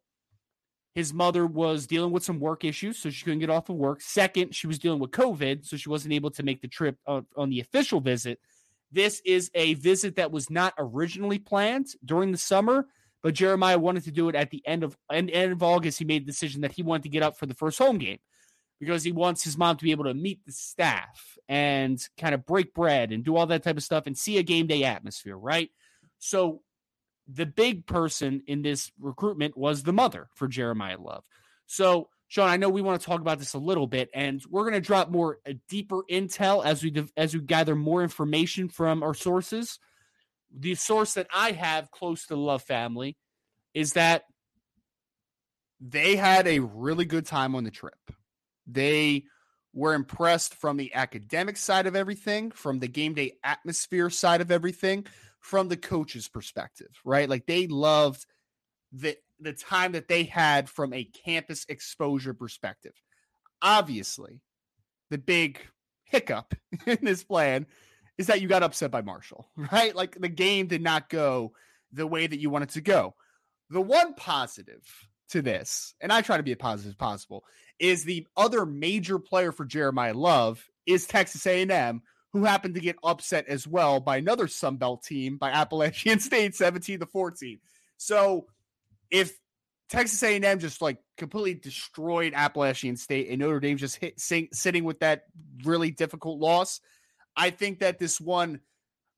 his 0.96 1.14
mother 1.14 1.46
was 1.46 1.88
dealing 1.88 2.12
with 2.12 2.24
some 2.24 2.40
work 2.40 2.66
issues, 2.66 3.00
so 3.00 3.10
she 3.10 3.24
couldn't 3.24 3.40
get 3.40 3.50
off 3.50 3.70
of 3.70 3.78
work. 3.78 4.02
Second, 4.02 4.54
she 4.54 4.68
was 4.68 4.80
dealing 4.80 5.00
with 5.00 5.12
COVID, 5.12 5.66
so 5.66 5.78
she 5.78 5.90
wasn't 5.90 6.14
able 6.14 6.32
to 6.32 6.44
make 6.44 6.62
the 6.62 6.68
trip 6.68 6.98
on, 7.06 7.26
on 7.38 7.50
the 7.50 7.62
official 7.62 8.02
visit. 8.02 8.40
This 8.92 9.22
is 9.26 9.50
a 9.54 9.76
visit 9.76 10.16
that 10.18 10.32
was 10.32 10.50
not 10.50 10.74
originally 10.78 11.40
planned 11.40 11.88
during 12.04 12.32
the 12.32 12.38
summer, 12.38 12.88
but 13.24 13.36
Jeremiyah 13.36 13.78
wanted 13.78 14.04
to 14.04 14.12
do 14.12 14.28
it 14.28 14.36
at 14.36 14.50
the 14.50 14.62
end 14.66 14.84
of 14.84 14.98
end, 15.12 15.30
end 15.32 15.54
of 15.54 15.64
August. 15.64 16.00
He 16.00 16.06
made 16.06 16.24
the 16.24 16.32
decision 16.32 16.62
that 16.62 16.74
he 16.74 16.84
wanted 16.84 17.04
to 17.04 17.10
get 17.10 17.24
up 17.24 17.38
for 17.38 17.46
the 17.46 17.54
first 17.54 17.78
home 17.78 17.98
game 17.98 18.20
because 18.80 19.04
he 19.04 19.12
wants 19.12 19.44
his 19.44 19.58
mom 19.58 19.78
to 19.78 19.84
be 19.84 19.92
able 19.92 20.06
to 20.06 20.14
meet 20.14 20.46
the 20.46 20.52
staff 20.52 21.38
and 21.50 22.00
kind 22.18 22.36
of 22.36 22.46
break 22.46 22.74
bread 22.74 23.12
and 23.12 23.24
do 23.24 23.36
all 23.36 23.48
that 23.48 23.64
type 23.64 23.78
of 23.78 23.84
stuff 23.84 24.08
and 24.08 24.18
see 24.18 24.38
a 24.38 24.44
game 24.44 24.68
day 24.68 24.84
atmosphere, 24.84 25.38
right? 25.38 25.72
So 26.20 26.62
the 27.28 27.46
big 27.46 27.86
person 27.86 28.44
in 28.48 28.62
this 28.62 28.92
recruitment 29.00 29.58
was 29.58 29.84
the 29.84 29.94
mother 29.94 30.30
for 30.34 30.48
Jeremiyah 30.48 31.04
Love. 31.04 31.26
So, 31.66 32.10
Sean, 32.28 32.50
I 32.50 32.58
know 32.58 32.70
we 32.70 32.82
want 32.82 33.02
to 33.02 33.06
talk 33.06 33.22
about 33.22 33.40
this 33.40 33.54
a 33.54 33.60
little 33.60 33.88
bit, 33.88 34.10
and 34.14 34.42
we're 34.50 34.64
going 34.64 34.74
to 34.74 34.82
drop 34.82 35.10
more 35.10 35.40
uh, 35.48 35.54
deeper 35.68 36.04
intel 36.10 36.64
as 36.66 36.84
we 36.84 36.94
as 37.16 37.34
we 37.34 37.42
gather 37.42 37.76
more 37.76 38.04
information 38.04 38.70
from 38.70 39.04
our 39.04 39.14
sources. 39.14 39.80
The 40.56 40.76
source 40.76 41.14
that 41.16 41.28
I 41.34 41.52
have 41.52 41.92
close 41.92 42.24
to 42.24 42.36
the 42.36 42.38
Love 42.38 42.64
family 42.64 43.18
is 43.74 43.94
that 43.94 44.24
they 45.80 46.16
had 46.16 46.48
a 46.48 46.60
really 46.60 47.06
good 47.06 47.26
time 47.26 47.54
on 47.56 47.64
the 47.64 47.72
trip. 47.72 48.00
They 48.68 49.24
were 49.74 49.94
impressed 49.94 50.56
from 50.56 50.78
the 50.78 50.94
academic 50.94 51.58
side 51.58 51.88
of 51.88 51.96
everything, 51.96 52.52
from 52.52 52.80
the 52.80 52.88
game 52.88 53.14
day 53.14 53.34
atmosphere 53.44 54.10
side 54.10 54.42
of 54.42 54.52
everything, 54.52 55.06
from 55.40 55.70
the 55.70 55.78
coach's 55.78 56.28
perspective, 56.28 56.90
right? 57.06 57.30
Like 57.30 57.46
they 57.46 57.68
loved 57.68 58.26
the 58.92 59.18
the 59.40 59.54
time 59.54 59.92
that 59.92 60.08
they 60.08 60.24
had 60.24 60.70
from 60.70 60.94
a 60.94 61.04
campus 61.04 61.66
exposure 61.70 62.34
perspective. 62.34 62.94
Obviously, 63.62 64.42
the 65.10 65.18
big 65.18 65.60
hiccup 66.06 66.56
in 66.86 66.98
this 67.02 67.24
plan 67.24 67.68
is 68.18 68.28
that 68.28 68.42
you 68.42 68.48
got 68.48 68.64
upset 68.64 68.92
by 68.92 69.02
Marshall, 69.02 69.48
right? 69.72 69.96
Like 69.96 70.20
the 70.20 70.30
game 70.30 70.68
did 70.68 70.82
not 70.82 71.10
go 71.10 71.54
the 71.92 72.08
way 72.08 72.28
that 72.28 72.40
you 72.40 72.50
wanted 72.50 72.70
to 72.70 72.82
go. 72.82 73.16
The 73.70 73.82
one 73.82 74.14
positive 74.16 74.84
to 75.30 75.42
this, 75.42 75.94
and 76.02 76.12
I 76.12 76.22
try 76.22 76.38
to 76.38 76.44
be 76.44 76.52
as 76.52 76.58
positive 76.58 76.92
as 76.92 76.96
possible, 76.96 77.44
is 77.80 78.04
the 78.04 78.26
other 78.36 78.66
major 78.66 79.20
player 79.20 79.52
for 79.52 79.66
Jeremiyah 79.66 80.16
Love 80.16 80.66
is 80.86 81.06
Texas 81.06 81.46
A&M, 81.46 82.02
who 82.34 82.44
happened 82.44 82.76
to 82.76 82.82
get 82.82 82.98
upset 83.04 83.48
as 83.48 83.68
well 83.68 84.00
by 84.00 84.18
another 84.18 84.48
Sun 84.48 84.78
Belt 84.78 85.04
team 85.04 85.38
by 85.38 85.50
Appalachian 85.50 86.20
State 86.20 86.56
17 86.56 87.00
to 87.00 87.06
14. 87.06 87.60
So 87.98 88.48
if 89.10 89.38
Texas 89.90 90.22
A&M 90.22 90.60
just 90.60 90.82
like 90.82 90.98
completely 91.18 91.54
destroyed 91.56 92.34
Appalachian 92.36 92.98
State 92.98 93.30
and 93.30 93.40
Notre 93.40 93.60
Dame 93.60 93.78
just 93.78 93.96
hit 93.98 94.20
sing, 94.20 94.50
sitting 94.52 94.84
with 94.84 95.00
that 95.00 95.24
really 95.64 95.92
difficult 95.92 96.40
loss, 96.40 96.82
I 97.36 97.52
think 97.52 97.80
that 97.80 98.00
this 98.00 98.20
one 98.20 98.62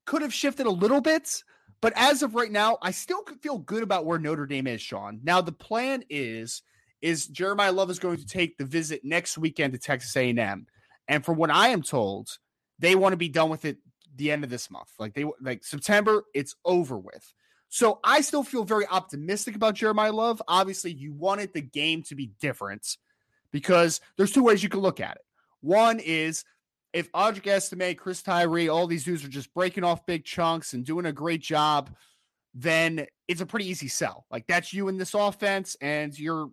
could 0.06 0.22
have 0.22 0.34
shifted 0.34 0.66
a 0.66 0.70
little 0.70 1.00
bit. 1.00 1.42
But 1.82 1.92
as 1.96 2.22
of 2.22 2.34
right 2.34 2.52
now, 2.52 2.78
I 2.82 2.90
still 2.90 3.24
feel 3.40 3.58
good 3.58 3.82
about 3.82 4.04
where 4.04 4.18
Notre 4.18 4.46
Dame 4.46 4.66
is, 4.66 4.82
Sean. 4.82 5.20
Now 5.22 5.40
the 5.40 5.52
plan 5.52 6.04
is 6.10 6.62
is 7.00 7.28
Jeremiyah 7.28 7.74
Love 7.74 7.88
is 7.88 7.98
going 7.98 8.18
to 8.18 8.26
take 8.26 8.58
the 8.58 8.64
visit 8.66 9.00
next 9.04 9.38
weekend 9.38 9.72
to 9.72 9.78
Texas 9.78 10.14
A&M, 10.16 10.66
and 11.08 11.24
from 11.24 11.36
what 11.36 11.50
I 11.50 11.68
am 11.68 11.82
told, 11.82 12.28
they 12.78 12.94
want 12.94 13.14
to 13.14 13.16
be 13.16 13.30
done 13.30 13.48
with 13.48 13.64
it 13.64 13.78
the 14.16 14.30
end 14.30 14.44
of 14.44 14.50
this 14.50 14.70
month. 14.70 14.88
Like 14.98 15.14
they 15.14 15.24
like 15.40 15.64
September, 15.64 16.24
it's 16.34 16.56
over 16.64 16.98
with. 16.98 17.32
So 17.68 18.00
I 18.02 18.20
still 18.20 18.42
feel 18.42 18.64
very 18.64 18.86
optimistic 18.86 19.54
about 19.54 19.76
Jeremiyah 19.76 20.12
Love. 20.12 20.42
Obviously, 20.48 20.92
you 20.92 21.12
wanted 21.12 21.54
the 21.54 21.60
game 21.60 22.02
to 22.04 22.14
be 22.14 22.32
different 22.40 22.96
because 23.52 24.00
there's 24.16 24.32
two 24.32 24.42
ways 24.42 24.62
you 24.62 24.68
can 24.68 24.80
look 24.80 25.00
at 25.00 25.16
it. 25.16 25.24
One 25.60 26.00
is 26.00 26.44
if 26.92 27.10
Audric 27.12 27.46
Estime, 27.46 27.96
Chris 27.96 28.22
Tyree, 28.22 28.68
all 28.68 28.86
these 28.86 29.04
dudes 29.04 29.24
are 29.24 29.28
just 29.28 29.52
breaking 29.54 29.84
off 29.84 30.06
big 30.06 30.24
chunks 30.24 30.72
and 30.72 30.84
doing 30.84 31.06
a 31.06 31.12
great 31.12 31.40
job, 31.40 31.90
then 32.54 33.06
it's 33.28 33.40
a 33.40 33.46
pretty 33.46 33.68
easy 33.68 33.88
sell. 33.88 34.26
Like 34.30 34.46
that's 34.46 34.72
you 34.72 34.88
in 34.88 34.98
this 34.98 35.14
offense, 35.14 35.76
and 35.80 36.18
your 36.18 36.50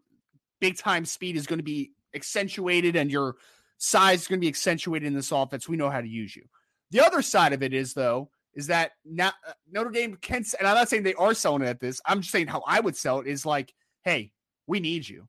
big 0.60 0.78
time 0.78 1.06
speed 1.06 1.36
is 1.36 1.48
going 1.48 1.60
to 1.60 1.64
be 1.64 1.92
accentuated 2.14 2.96
and 2.96 3.12
your 3.12 3.36
size 3.78 4.22
is 4.22 4.28
going 4.28 4.40
to 4.40 4.46
be 4.46 4.48
accentuated 4.48 5.08
in 5.08 5.14
this 5.14 5.32
offense. 5.32 5.68
We 5.68 5.78
know 5.78 5.90
how 5.90 6.02
to 6.02 6.08
use 6.08 6.36
you. 6.36 6.44
The 6.92 7.06
other 7.06 7.22
side 7.22 7.54
of 7.54 7.64
it 7.64 7.74
is, 7.74 7.94
though, 7.94 8.30
is 8.54 8.68
that 8.68 8.92
now 9.06 9.32
uh, 9.48 9.54
Notre 9.72 9.92
Dame 9.92 10.16
can't. 10.16 10.48
and 10.58 10.68
I'm 10.68 10.76
not 10.76 10.90
saying 10.90 11.04
they 11.04 11.14
are 11.16 11.34
selling 11.34 11.62
it 11.62 11.68
at 11.68 11.80
this. 11.80 12.02
I'm 12.06 12.22
just 12.22 12.32
saying 12.32 12.48
how 12.48 12.64
I 12.66 12.80
would 12.80 12.96
sell 12.96 13.20
it 13.20 13.28
is 13.28 13.46
like, 13.46 13.74
hey, 14.04 14.32
we 14.66 14.80
need 14.80 15.08
you. 15.08 15.28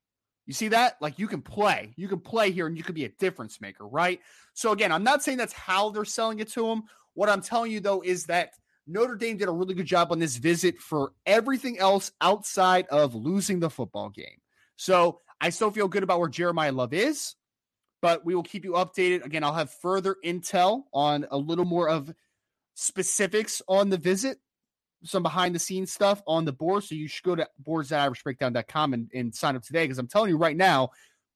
You 0.49 0.54
see 0.54 0.69
that? 0.69 0.97
Like 1.00 1.21
you 1.21 1.28
can 1.28 1.43
play, 1.43 1.93
you 1.97 2.08
can 2.08 2.19
play 2.19 2.50
here, 2.50 2.67
and 2.67 2.76
you 2.76 2.82
can 2.82 2.97
be 2.97 3.04
a 3.04 3.11
difference 3.11 3.61
maker, 3.61 3.87
right? 3.87 4.19
So 4.54 4.73
again, 4.73 4.91
I'm 4.91 5.04
not 5.04 5.23
saying 5.23 5.39
that's 5.39 5.52
how 5.52 5.91
they're 5.91 6.04
selling 6.04 6.41
it 6.41 6.49
to 6.52 6.67
him. 6.67 6.82
What 7.15 7.28
I'm 7.28 7.43
telling 7.43 7.71
you 7.71 7.78
though 7.78 8.02
is 8.02 8.25
that 8.26 8.54
Notre 8.87 9.15
Dame 9.15 9.37
did 9.37 9.49
a 9.49 9.52
really 9.52 9.75
good 9.75 9.87
job 9.87 10.11
on 10.11 10.19
this 10.19 10.37
visit 10.37 10.80
for 10.80 11.13
everything 11.25 11.78
else 11.78 12.11
outside 12.21 12.87
of 12.89 13.15
losing 13.15 13.61
the 13.61 13.71
football 13.71 14.08
game. 14.08 14.41
So 14.76 15.21
I 15.41 15.50
still 15.50 15.71
feel 15.71 15.87
good 15.87 16.02
about 16.02 16.19
where 16.19 16.28
Jeremiyah 16.28 16.75
Love 16.75 16.95
is 16.95 17.37
but 18.00 18.25
we 18.25 18.34
will 18.34 18.43
keep 18.43 18.65
you 18.65 18.73
updated. 18.73 19.25
Again, 19.25 19.45
I'll 19.45 19.54
have 19.54 19.71
further 19.71 20.17
intel 20.25 20.84
on 20.93 21.26
a 21.30 21.39
little 21.39 21.65
more 21.65 21.89
of 21.89 22.13
specifics 22.75 23.61
on 23.69 23.91
the 23.91 23.97
visit, 23.97 24.39
some 25.04 25.23
behind 25.23 25.54
the 25.54 25.58
scenes 25.58 25.93
stuff 25.93 26.23
on 26.26 26.45
the 26.45 26.52
board. 26.52 26.84
So 26.84 26.95
you 26.95 27.08
should 27.08 27.25
go 27.25 27.37
to 27.37 27.49
boards.irishbreakdown.com 27.58 28.95
and, 28.95 29.11
and 29.15 29.34
sign 29.34 29.56
up 29.56 29.63
today 29.63 29.84
because 29.84 29.99
I'm 29.99 30.08
telling 30.08 30.30
you 30.30 30.37
right 30.37 30.56
now, 30.56 30.91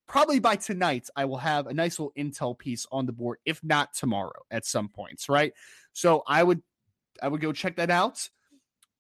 probably 0.09 0.41
by 0.41 0.57
tonight, 0.57 1.09
I 1.17 1.25
will 1.25 1.39
have 1.39 1.67
a 1.67 1.75
nice 1.75 1.99
little 1.99 2.13
intel 2.19 2.59
piece 2.59 2.87
on 2.93 3.07
the 3.07 3.13
board, 3.13 3.39
if 3.45 3.63
not 3.63 3.95
tomorrow 3.95 4.43
at 4.51 4.67
some 4.67 4.89
points, 4.89 5.29
right? 5.29 5.53
So 5.93 6.23
I 6.27 6.43
would 6.43 6.63
I 7.23 7.29
would 7.29 7.41
go 7.41 7.53
check 7.53 7.77
that 7.77 7.91
out. 7.91 8.29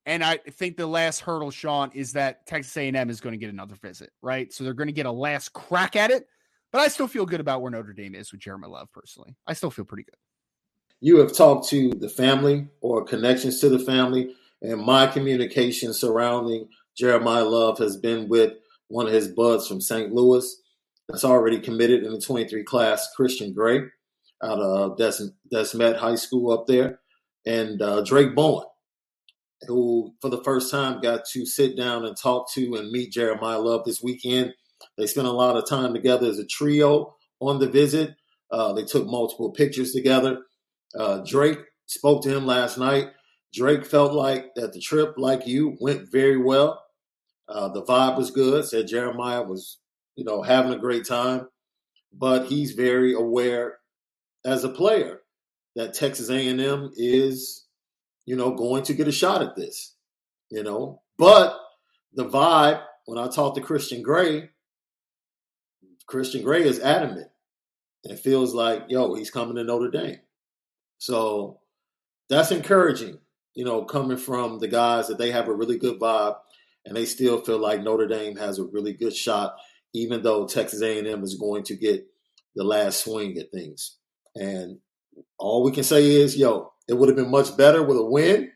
And 0.05 0.25
I 0.25 0.39
think 0.39 0.77
the 0.77 0.87
last 0.87 1.21
hurdle, 1.21 1.51
Sean, 1.51 1.91
is 1.95 2.13
that 2.15 2.45
Texas 2.47 2.77
A&M 2.77 3.09
is 3.09 3.21
going 3.21 3.33
to 3.33 3.39
get 3.39 3.51
another 3.51 3.77
visit, 3.77 4.11
right? 4.21 4.53
So 4.53 4.65
they're 4.65 4.75
going 4.75 4.89
to 4.89 4.93
get 4.93 5.07
a 5.07 5.13
last 5.13 5.53
crack 5.53 5.95
at 5.95 6.11
it. 6.11 6.27
But 6.73 6.81
I 6.81 6.89
still 6.89 7.07
feel 7.07 7.25
good 7.25 7.41
about 7.41 7.63
where 7.63 7.71
Notre 7.71 7.93
Dame 7.93 8.15
is 8.15 8.33
with 8.33 8.41
Jeremy 8.41 8.67
Love 8.67 8.89
personally. 8.93 9.37
I 9.47 9.53
still 9.53 9.71
feel 9.71 9.85
pretty 9.85 10.05
good. 10.05 10.17
You 11.01 11.19
have 11.19 11.33
talked 11.33 11.69
to 11.69 11.91
the 11.91 12.09
family 12.09 12.67
or 12.81 13.05
connections 13.05 13.61
to 13.61 13.69
the 13.69 13.79
family, 13.79 14.35
and 14.63 14.81
my 14.81 15.07
communication 15.07 15.93
surrounding 15.93 16.69
Jeremiyah 17.01 17.51
Love 17.51 17.79
has 17.79 17.97
been 17.97 18.29
with 18.29 18.55
one 18.89 19.07
of 19.07 19.13
his 19.13 19.29
buds 19.29 19.67
from 19.67 19.81
St. 19.81 20.13
Louis 20.13 20.63
that's 21.09 21.25
already 21.25 21.61
committed 21.61 22.05
in 22.05 22.13
the 22.13 22.21
23 22.21 22.65
class, 22.65 23.09
Christian 23.15 23.53
Gray, 23.53 23.81
out 24.43 24.61
of 24.61 24.97
Des, 24.97 25.19
Desmet 25.53 25.97
High 25.97 26.15
School 26.15 26.53
up 26.53 26.67
there, 26.67 27.01
and 27.47 27.81
uh, 27.83 28.03
Drayk 28.03 28.35
Bowen, 28.35 28.67
who 29.67 30.15
for 30.21 30.31
the 30.31 30.43
first 30.43 30.71
time 30.71 31.01
got 31.01 31.25
to 31.33 31.45
sit 31.45 31.77
down 31.77 32.05
and 32.05 32.17
talk 32.17 32.53
to 32.55 32.75
and 32.75 32.91
meet 32.91 33.13
Jeremiyah 33.13 33.65
Love 33.65 33.85
this 33.85 34.03
weekend 34.03 34.55
they 34.97 35.07
spent 35.07 35.27
a 35.27 35.33
lot 35.33 35.57
of 35.57 35.69
time 35.69 35.95
together 35.95 36.29
as 36.29 36.39
a 36.39 36.47
trio 36.47 37.17
on 37.41 37.59
the 37.59 37.69
visit. 37.69 38.15
Uh, 38.51 38.73
they 38.73 38.85
took 38.85 39.07
multiple 39.07 39.51
pictures 39.51 39.93
together. 39.93 40.39
Uh, 40.99 41.23
Drayk 41.27 41.59
spoke 41.87 42.23
to 42.25 42.37
him 42.37 42.47
last 42.47 42.79
night. 42.79 43.09
Drayk 43.53 43.85
felt 43.85 44.13
like 44.13 44.55
that 44.55 44.73
the 44.73 44.81
trip, 44.81 45.15
like 45.17 45.47
you, 45.47 45.77
went 45.81 46.11
very 46.11 46.39
well. 46.39 46.83
Uh, 47.49 47.69
the 47.69 47.83
vibe 47.83 48.17
was 48.17 48.31
good. 48.31 48.65
Said 48.65 48.89
Jeremiyah 48.89 49.47
was, 49.47 49.79
you 50.17 50.25
know, 50.25 50.43
having 50.43 50.73
a 50.73 50.79
great 50.79 51.07
time, 51.07 51.49
but 52.13 52.47
he's 52.47 52.73
very 52.73 53.15
aware 53.15 53.79
as 54.45 54.65
a 54.65 54.69
player 54.69 55.21
that 55.77 55.95
Texas 55.95 56.31
A&M 56.31 56.91
is, 56.97 57.67
you 58.27 58.37
know, 58.37 58.55
going 58.55 58.83
to 58.85 58.95
get 58.95 59.09
a 59.09 59.13
shot 59.13 59.43
at 59.43 59.57
this. 59.57 59.97
You 60.51 60.63
know, 60.63 61.01
but 61.17 61.59
the 62.13 62.27
vibe 62.27 62.83
when 63.07 63.19
I 63.19 63.29
talked 63.29 63.57
to 63.57 63.63
Christian 63.63 64.03
Gray, 64.03 64.51
Christian 66.07 66.43
Gray 66.43 66.63
is 66.63 66.81
adamant 66.81 67.29
and 68.05 68.19
feels 68.19 68.55
like, 68.55 68.85
yo, 68.89 69.15
he's 69.15 69.31
coming 69.31 69.57
to 69.57 69.65
Notre 69.65 69.91
Dame. 69.91 70.19
So 70.99 71.61
that's 72.29 72.51
encouraging, 72.51 73.19
you 73.55 73.65
know, 73.65 73.85
coming 73.85 74.17
from 74.17 74.59
the 74.59 74.69
guys 74.69 75.09
that 75.09 75.19
they 75.19 75.31
have 75.31 75.49
a 75.49 75.55
really 75.55 75.79
good 75.79 75.99
vibe 75.99 76.37
and 76.85 76.97
they 76.97 77.05
still 77.05 77.41
feel 77.41 77.59
like 77.59 77.83
Notre 77.83 78.07
Dame 78.07 78.37
has 78.37 78.59
a 78.59 78.65
really 78.65 78.93
good 78.93 79.15
shot, 79.15 79.57
even 79.95 80.23
though 80.23 80.47
Texas 80.47 80.83
A&M 80.83 81.23
is 81.23 81.35
going 81.35 81.63
to 81.65 81.77
get 81.77 82.07
the 82.57 82.65
last 82.65 83.05
swing 83.05 83.37
at 83.39 83.53
things. 83.53 83.99
And 84.35 84.79
all 85.39 85.63
we 85.63 85.73
can 85.73 85.85
say 85.85 86.07
is, 86.07 86.37
yo, 86.37 86.73
it 86.89 86.95
would 86.95 87.09
have 87.09 87.17
been 87.17 87.31
much 87.31 87.57
better 87.57 87.83
with 87.83 87.99
a 87.99 88.05
win, 88.05 88.51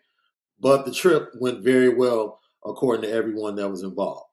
but 0.58 0.84
the 0.84 0.92
trip 0.92 1.30
went 1.38 1.62
very 1.62 1.90
well 1.90 2.40
according 2.64 3.02
to 3.02 3.12
everyone 3.12 3.56
that 3.56 3.70
was 3.70 3.82
involved. 3.82 4.25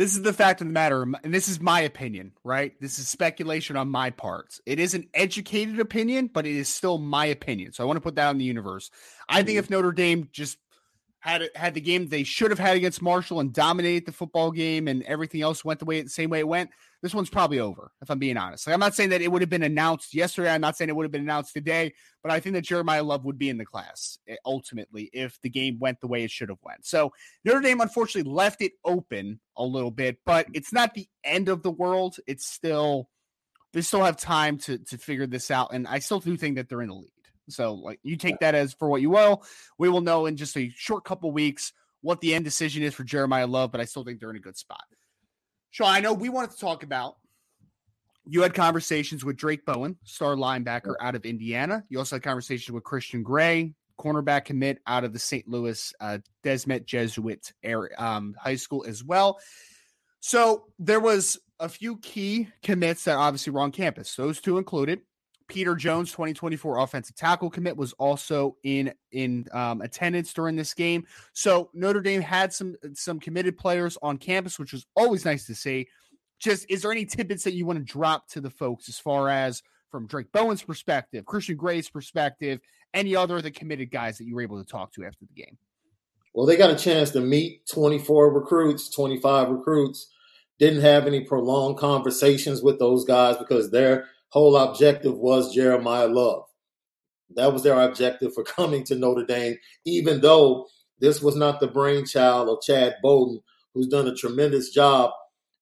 This 0.00 0.16
is 0.16 0.22
the 0.22 0.32
fact 0.32 0.62
of 0.62 0.66
the 0.66 0.72
matter, 0.72 1.02
and 1.02 1.34
this 1.34 1.46
is 1.46 1.60
my 1.60 1.82
opinion, 1.82 2.32
right? 2.42 2.72
This 2.80 2.98
is 2.98 3.06
speculation 3.06 3.76
on 3.76 3.90
my 3.90 4.08
part. 4.08 4.58
It 4.64 4.80
is 4.80 4.94
an 4.94 5.06
educated 5.12 5.78
opinion, 5.78 6.30
but 6.32 6.46
it 6.46 6.56
is 6.56 6.70
still 6.70 6.96
my 6.96 7.26
opinion. 7.26 7.74
So 7.74 7.84
I 7.84 7.86
want 7.86 7.98
to 7.98 8.00
put 8.00 8.14
that 8.14 8.28
on 8.28 8.38
the 8.38 8.46
universe. 8.46 8.90
I 9.28 9.42
think 9.42 9.58
if 9.58 9.68
Notre 9.68 9.92
Dame 9.92 10.30
just 10.32 10.56
had 11.18 11.50
had 11.54 11.74
the 11.74 11.82
game 11.82 12.08
they 12.08 12.22
should 12.24 12.50
have 12.50 12.58
had 12.58 12.78
against 12.78 13.02
Marshall 13.02 13.40
and 13.40 13.52
dominated 13.52 14.06
the 14.06 14.12
football 14.12 14.52
game, 14.52 14.88
and 14.88 15.02
everything 15.02 15.42
else 15.42 15.66
went 15.66 15.80
the 15.80 15.84
way 15.84 16.00
the 16.00 16.08
same 16.08 16.30
way 16.30 16.38
it 16.38 16.48
went, 16.48 16.70
this 17.02 17.14
one's 17.14 17.30
probably 17.30 17.60
over, 17.60 17.92
if 18.02 18.10
I'm 18.10 18.18
being 18.18 18.36
honest. 18.36 18.66
Like, 18.66 18.74
I'm 18.74 18.80
not 18.80 18.94
saying 18.94 19.10
that 19.10 19.22
it 19.22 19.32
would 19.32 19.42
have 19.42 19.48
been 19.48 19.62
announced 19.62 20.14
yesterday. 20.14 20.52
I'm 20.52 20.60
not 20.60 20.76
saying 20.76 20.90
it 20.90 20.96
would 20.96 21.04
have 21.04 21.12
been 21.12 21.22
announced 21.22 21.54
today, 21.54 21.94
but 22.22 22.30
I 22.30 22.40
think 22.40 22.54
that 22.54 22.64
Jeremiyah 22.64 23.04
Love 23.04 23.24
would 23.24 23.38
be 23.38 23.48
in 23.48 23.56
the 23.56 23.64
class 23.64 24.18
eh, 24.28 24.36
ultimately 24.44 25.08
if 25.12 25.40
the 25.42 25.48
game 25.48 25.78
went 25.78 26.00
the 26.00 26.08
way 26.08 26.24
it 26.24 26.30
should 26.30 26.50
have 26.50 26.58
went. 26.62 26.84
So 26.84 27.12
Notre 27.44 27.60
Dame 27.60 27.80
unfortunately 27.80 28.30
left 28.30 28.60
it 28.60 28.72
open 28.84 29.40
a 29.56 29.64
little 29.64 29.90
bit, 29.90 30.18
but 30.26 30.46
it's 30.52 30.72
not 30.72 30.94
the 30.94 31.08
end 31.24 31.48
of 31.48 31.62
the 31.62 31.70
world. 31.70 32.16
It's 32.26 32.46
still 32.46 33.08
they 33.72 33.82
still 33.82 34.04
have 34.04 34.16
time 34.16 34.58
to 34.58 34.78
to 34.78 34.98
figure 34.98 35.26
this 35.26 35.50
out, 35.50 35.72
and 35.72 35.86
I 35.86 36.00
still 36.00 36.20
do 36.20 36.36
think 36.36 36.56
that 36.56 36.68
they're 36.68 36.82
in 36.82 36.88
the 36.88 36.94
lead. 36.94 37.10
So, 37.48 37.74
like, 37.74 37.98
you 38.02 38.16
take 38.16 38.40
that 38.40 38.54
as 38.54 38.74
for 38.74 38.88
what 38.88 39.00
you 39.00 39.10
will. 39.10 39.44
We 39.78 39.88
will 39.88 40.00
know 40.00 40.26
in 40.26 40.36
just 40.36 40.56
a 40.56 40.70
short 40.76 41.04
couple 41.04 41.32
weeks 41.32 41.72
what 42.00 42.20
the 42.20 42.34
end 42.34 42.44
decision 42.44 42.82
is 42.82 42.94
for 42.94 43.04
Jeremiyah 43.04 43.50
Love, 43.50 43.72
but 43.72 43.80
I 43.80 43.84
still 43.84 44.04
think 44.04 44.20
they're 44.20 44.30
in 44.30 44.36
a 44.36 44.40
good 44.40 44.56
spot. 44.56 44.84
Sean, 45.70 45.88
I 45.88 46.00
know 46.00 46.12
we 46.12 46.28
wanted 46.28 46.50
to 46.52 46.58
talk 46.58 46.82
about. 46.82 47.16
You 48.26 48.42
had 48.42 48.54
conversations 48.54 49.24
with 49.24 49.36
Drayk 49.36 49.64
Bowen, 49.64 49.96
star 50.04 50.36
linebacker 50.36 50.94
out 51.00 51.14
of 51.14 51.24
Indiana. 51.24 51.84
You 51.88 51.98
also 51.98 52.16
had 52.16 52.22
conversations 52.22 52.72
with 52.72 52.84
Christian 52.84 53.22
Gray, 53.22 53.74
cornerback 53.98 54.44
commit 54.44 54.78
out 54.86 55.04
of 55.04 55.12
the 55.12 55.18
St. 55.18 55.48
Louis 55.48 55.92
uh, 56.00 56.18
Desmet 56.44 56.84
Jesuit 56.84 57.52
area, 57.62 57.94
um, 57.98 58.34
high 58.38 58.56
school 58.56 58.84
as 58.86 59.04
well. 59.04 59.38
So 60.20 60.66
there 60.78 61.00
was 61.00 61.38
a 61.58 61.68
few 61.68 61.96
key 61.98 62.48
commits 62.62 63.04
that 63.04 63.16
obviously 63.16 63.52
were 63.52 63.60
on 63.60 63.72
campus. 63.72 64.14
Those 64.14 64.40
two 64.40 64.58
included 64.58 65.00
Peter 65.50 65.74
Jones, 65.74 66.12
2024 66.12 66.78
offensive 66.78 67.16
tackle 67.16 67.50
commit, 67.50 67.76
was 67.76 67.92
also 67.94 68.56
in 68.62 68.94
in 69.10 69.46
um, 69.52 69.80
attendance 69.82 70.32
during 70.32 70.54
this 70.54 70.72
game. 70.72 71.04
So 71.32 71.70
Notre 71.74 72.00
Dame 72.00 72.20
had 72.20 72.52
some 72.52 72.76
some 72.94 73.18
committed 73.18 73.58
players 73.58 73.98
on 74.00 74.16
campus, 74.16 74.58
which 74.58 74.72
was 74.72 74.86
always 74.94 75.24
nice 75.24 75.46
to 75.46 75.54
see. 75.54 75.88
Just 76.38 76.66
is 76.70 76.82
there 76.82 76.92
any 76.92 77.04
tidbits 77.04 77.44
that 77.44 77.54
you 77.54 77.66
want 77.66 77.78
to 77.80 77.84
drop 77.84 78.28
to 78.28 78.40
the 78.40 78.48
folks 78.48 78.88
as 78.88 78.98
far 78.98 79.28
as 79.28 79.62
from 79.90 80.06
Drayk 80.06 80.30
Bowen's 80.30 80.62
perspective, 80.62 81.26
Christian 81.26 81.56
Gray's 81.56 81.90
perspective, 81.90 82.60
any 82.94 83.16
other 83.16 83.38
of 83.38 83.42
the 83.42 83.50
committed 83.50 83.90
guys 83.90 84.18
that 84.18 84.24
you 84.24 84.36
were 84.36 84.42
able 84.42 84.62
to 84.62 84.70
talk 84.70 84.92
to 84.92 85.04
after 85.04 85.24
the 85.26 85.42
game? 85.42 85.58
Well, 86.32 86.46
they 86.46 86.56
got 86.56 86.70
a 86.70 86.76
chance 86.76 87.10
to 87.10 87.20
meet 87.20 87.66
24 87.66 88.32
recruits, 88.32 88.88
25 88.94 89.48
recruits. 89.48 90.08
Didn't 90.60 90.82
have 90.82 91.08
any 91.08 91.22
prolonged 91.22 91.78
conversations 91.78 92.62
with 92.62 92.78
those 92.78 93.04
guys 93.04 93.36
because 93.36 93.70
their 93.70 94.06
whole 94.30 94.56
objective 94.56 95.16
was 95.16 95.54
Jeremiyah 95.54 96.12
Love. 96.12 96.44
That 97.36 97.52
was 97.52 97.62
their 97.62 97.80
objective 97.80 98.32
for 98.34 98.44
coming 98.44 98.84
to 98.84 98.96
Notre 98.96 99.24
Dame, 99.26 99.56
even 99.84 100.20
though 100.20 100.66
this 100.98 101.22
was 101.22 101.36
not 101.36 101.60
the 101.60 101.68
brainchild 101.68 102.48
of 102.48 102.62
Chad 102.62 102.96
Bowden, 103.02 103.40
who's 103.74 103.88
done 103.88 104.08
a 104.08 104.14
tremendous 104.14 104.70
job 104.70 105.12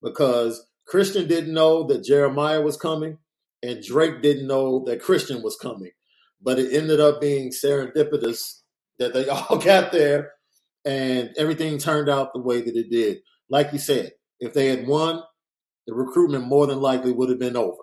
because 0.03 0.67
Christian 0.87 1.29
didn't 1.29 1.53
know 1.53 1.85
that 1.85 2.05
Jeremiyah 2.05 2.63
was 2.63 2.77
coming 2.77 3.19
and 3.63 3.83
Drayk 3.83 4.23
didn't 4.23 4.47
know 4.47 4.85
that 4.87 5.03
Christian 5.03 5.43
was 5.43 5.57
coming. 5.57 5.91
But 6.41 6.59
it 6.59 6.73
ended 6.73 7.01
up 7.01 7.21
being 7.21 7.51
serendipitous 7.51 8.61
that 8.99 9.13
they 9.13 9.29
all 9.29 9.59
got 9.59 9.93
there 9.93 10.33
and 10.85 11.31
everything 11.37 11.79
turned 11.79 12.09
out 12.09 12.33
the 12.33 12.41
way 12.41 12.61
that 12.61 12.77
it 12.77 12.91
did. 12.91 13.19
Like 13.51 13.73
you 13.73 13.79
said, 13.79 14.13
if 14.41 14.55
they 14.55 14.69
had 14.69 14.87
won, 14.87 15.23
the 15.87 15.95
recruitment 15.95 16.47
more 16.47 16.67
than 16.67 16.81
likely 16.81 17.13
would 17.13 17.31
have 17.31 17.39
been 17.39 17.57
over 17.57 17.79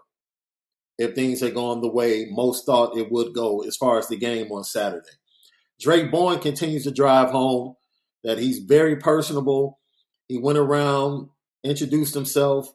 if 0.97 1.13
things 1.13 1.41
had 1.41 1.53
gone 1.53 1.81
the 1.81 1.91
way 1.91 2.27
most 2.31 2.65
thought 2.65 2.97
it 2.97 3.11
would 3.11 3.33
go 3.33 3.61
as 3.61 3.75
far 3.75 3.97
as 3.97 4.07
the 4.07 4.17
game 4.17 4.51
on 4.51 4.63
Saturday. 4.63 5.09
Drayk 5.81 6.11
Bowen 6.11 6.39
continues 6.39 6.83
to 6.85 6.91
drive 6.91 7.31
home 7.31 7.75
that 8.23 8.39
he's 8.39 8.59
very 8.59 8.95
personable. 8.95 9.79
He 10.27 10.37
went 10.37 10.57
around, 10.57 11.29
introduced 11.63 12.13
himself, 12.13 12.73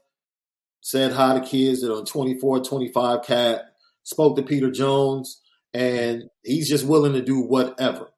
said 0.81 1.13
hi 1.13 1.39
to 1.39 1.47
kids 1.47 1.81
that 1.81 1.95
are 1.95 2.05
24, 2.05 2.61
25 2.61 3.23
cat, 3.25 3.63
spoke 4.03 4.37
to 4.37 4.43
Peter 4.43 4.71
Jones, 4.71 5.41
and 5.73 6.25
he's 6.43 6.69
just 6.69 6.87
willing 6.87 7.13
to 7.15 7.23
do 7.23 7.41
whatever. 7.41 8.09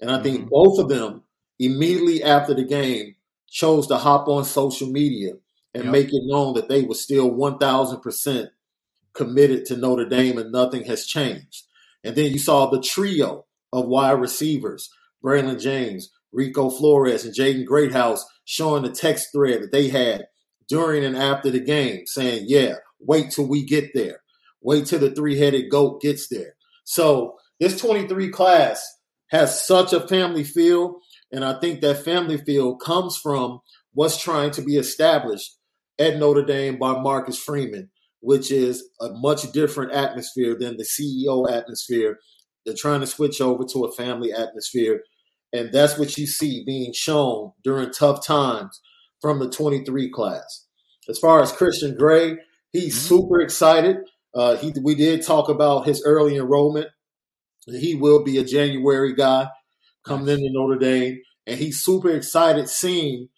And 0.00 0.10
I 0.10 0.22
think 0.22 0.40
mm-hmm. 0.40 0.48
both 0.50 0.78
of 0.78 0.88
them, 0.88 1.22
immediately 1.58 2.22
after 2.22 2.54
the 2.54 2.64
game, 2.64 3.14
chose 3.48 3.86
to 3.86 3.96
hop 3.96 4.28
on 4.28 4.44
social 4.44 4.88
media 4.88 5.32
and 5.74 5.84
yep. 5.84 5.92
make 5.92 6.08
it 6.08 6.22
known 6.24 6.54
that 6.54 6.68
they 6.68 6.82
were 6.82 6.94
still 6.94 7.30
1000% 7.30 8.48
committed 9.16 9.64
to 9.66 9.76
Notre 9.76 10.08
Dame 10.08 10.38
and 10.38 10.52
nothing 10.52 10.84
has 10.84 11.06
changed. 11.06 11.64
And 12.04 12.14
then 12.14 12.32
you 12.32 12.38
saw 12.38 12.66
the 12.66 12.80
trio 12.80 13.46
of 13.72 13.86
wide 13.86 14.20
receivers, 14.20 14.90
Braylon 15.24 15.60
James, 15.60 16.10
Rico 16.32 16.70
Flores, 16.70 17.24
and 17.24 17.34
Jaden 17.34 17.64
Greathouse 17.64 18.24
showing 18.44 18.82
the 18.82 18.90
text 18.90 19.32
thread 19.32 19.62
that 19.62 19.72
they 19.72 19.88
had 19.88 20.26
during 20.68 21.04
and 21.04 21.16
after 21.16 21.50
the 21.50 21.60
game 21.60 22.06
saying, 22.06 22.44
yeah, 22.46 22.74
wait 23.00 23.30
till 23.30 23.46
we 23.46 23.64
get 23.64 23.94
there. 23.94 24.20
Wait 24.62 24.86
till 24.86 24.98
the 24.98 25.10
three 25.10 25.38
headed 25.38 25.70
goat 25.70 26.00
gets 26.00 26.28
there. 26.28 26.54
So 26.84 27.36
this 27.60 27.80
23 27.80 28.30
class 28.30 28.84
has 29.28 29.64
such 29.64 29.92
a 29.92 30.06
family 30.06 30.44
feel. 30.44 31.00
And 31.32 31.44
I 31.44 31.58
think 31.58 31.80
that 31.80 32.04
family 32.04 32.38
feel 32.38 32.76
comes 32.76 33.16
from 33.16 33.60
what's 33.92 34.20
trying 34.20 34.50
to 34.52 34.62
be 34.62 34.76
established 34.76 35.56
at 35.98 36.18
Notre 36.18 36.44
Dame 36.44 36.78
by 36.78 37.00
Marcus 37.00 37.38
Freeman, 37.38 37.90
which 38.26 38.50
is 38.50 38.82
a 39.00 39.08
much 39.10 39.52
different 39.52 39.92
atmosphere 39.92 40.56
than 40.58 40.76
the 40.76 40.82
CEO 40.82 41.48
atmosphere. 41.48 42.18
They're 42.64 42.74
trying 42.74 42.98
to 42.98 43.06
switch 43.06 43.40
over 43.40 43.62
to 43.72 43.84
a 43.84 43.92
family 43.92 44.32
atmosphere. 44.32 45.02
And 45.52 45.72
that's 45.72 45.96
what 45.96 46.18
you 46.18 46.26
see 46.26 46.64
being 46.66 46.92
shown 46.92 47.52
during 47.62 47.92
tough 47.92 48.26
times 48.26 48.80
from 49.20 49.38
the 49.38 49.48
23 49.48 50.10
class. 50.10 50.66
As 51.08 51.20
far 51.20 51.40
as 51.40 51.52
Christian 51.52 51.96
Gray, 51.96 52.38
he's 52.72 52.96
mm-hmm. 52.96 53.06
super 53.06 53.40
excited. 53.40 53.98
Uh, 54.34 54.56
he, 54.56 54.72
we 54.82 54.96
did 54.96 55.24
talk 55.24 55.48
about 55.48 55.86
his 55.86 56.02
early 56.04 56.34
enrollment. 56.34 56.88
He 57.68 57.94
will 57.94 58.24
be 58.24 58.38
a 58.38 58.44
January 58.44 59.14
guy 59.14 59.50
coming 60.04 60.26
into 60.26 60.50
Notre 60.50 60.80
Dame, 60.80 61.20
and 61.46 61.60
he's 61.60 61.80
super 61.80 62.10
excited 62.10 62.68
seeing 62.68 63.28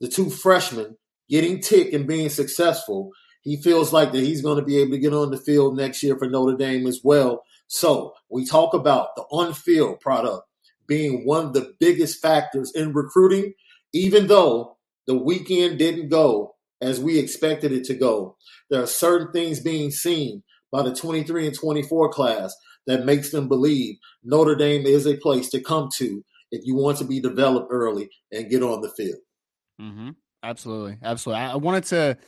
the 0.00 0.06
two 0.06 0.30
freshmen 0.30 0.98
getting 1.28 1.60
tick 1.60 1.92
and 1.92 2.06
being 2.06 2.28
successful. 2.28 3.10
He 3.46 3.62
feels 3.62 3.92
like 3.92 4.10
that 4.10 4.24
he's 4.24 4.42
going 4.42 4.58
to 4.58 4.64
be 4.64 4.78
able 4.78 4.90
to 4.90 4.98
get 4.98 5.12
on 5.12 5.30
the 5.30 5.38
field 5.38 5.76
next 5.76 6.02
year 6.02 6.18
for 6.18 6.28
Notre 6.28 6.56
Dame 6.56 6.84
as 6.88 7.00
well. 7.04 7.44
So 7.68 8.12
we 8.28 8.44
talk 8.44 8.74
about 8.74 9.14
the 9.14 9.22
on-field 9.30 10.00
product 10.00 10.42
being 10.88 11.24
one 11.24 11.46
of 11.46 11.52
the 11.52 11.72
biggest 11.78 12.20
factors 12.20 12.72
in 12.74 12.92
recruiting, 12.92 13.52
even 13.92 14.26
though 14.26 14.78
the 15.06 15.16
weekend 15.16 15.78
didn't 15.78 16.08
go 16.08 16.56
as 16.80 16.98
we 16.98 17.20
expected 17.20 17.70
it 17.70 17.84
to 17.84 17.94
go. 17.94 18.36
There 18.68 18.82
are 18.82 18.86
certain 18.86 19.30
things 19.30 19.60
being 19.60 19.92
seen 19.92 20.42
by 20.72 20.82
the 20.82 20.92
23 20.92 21.46
and 21.46 21.56
24 21.56 22.08
class 22.08 22.52
that 22.88 23.04
makes 23.04 23.30
them 23.30 23.46
believe 23.46 23.94
Notre 24.24 24.56
Dame 24.56 24.86
is 24.86 25.06
a 25.06 25.16
place 25.18 25.48
to 25.50 25.60
come 25.60 25.88
to 25.98 26.24
if 26.50 26.62
you 26.64 26.74
want 26.74 26.98
to 26.98 27.04
be 27.04 27.20
developed 27.20 27.68
early 27.70 28.10
and 28.32 28.50
get 28.50 28.64
on 28.64 28.80
the 28.80 28.90
field. 28.90 29.20
Mm-hmm. 29.80 30.10
Absolutely. 30.42 30.96
Absolutely. 31.00 31.44
I 31.44 31.54
wanted 31.54 31.84
to 31.84 32.18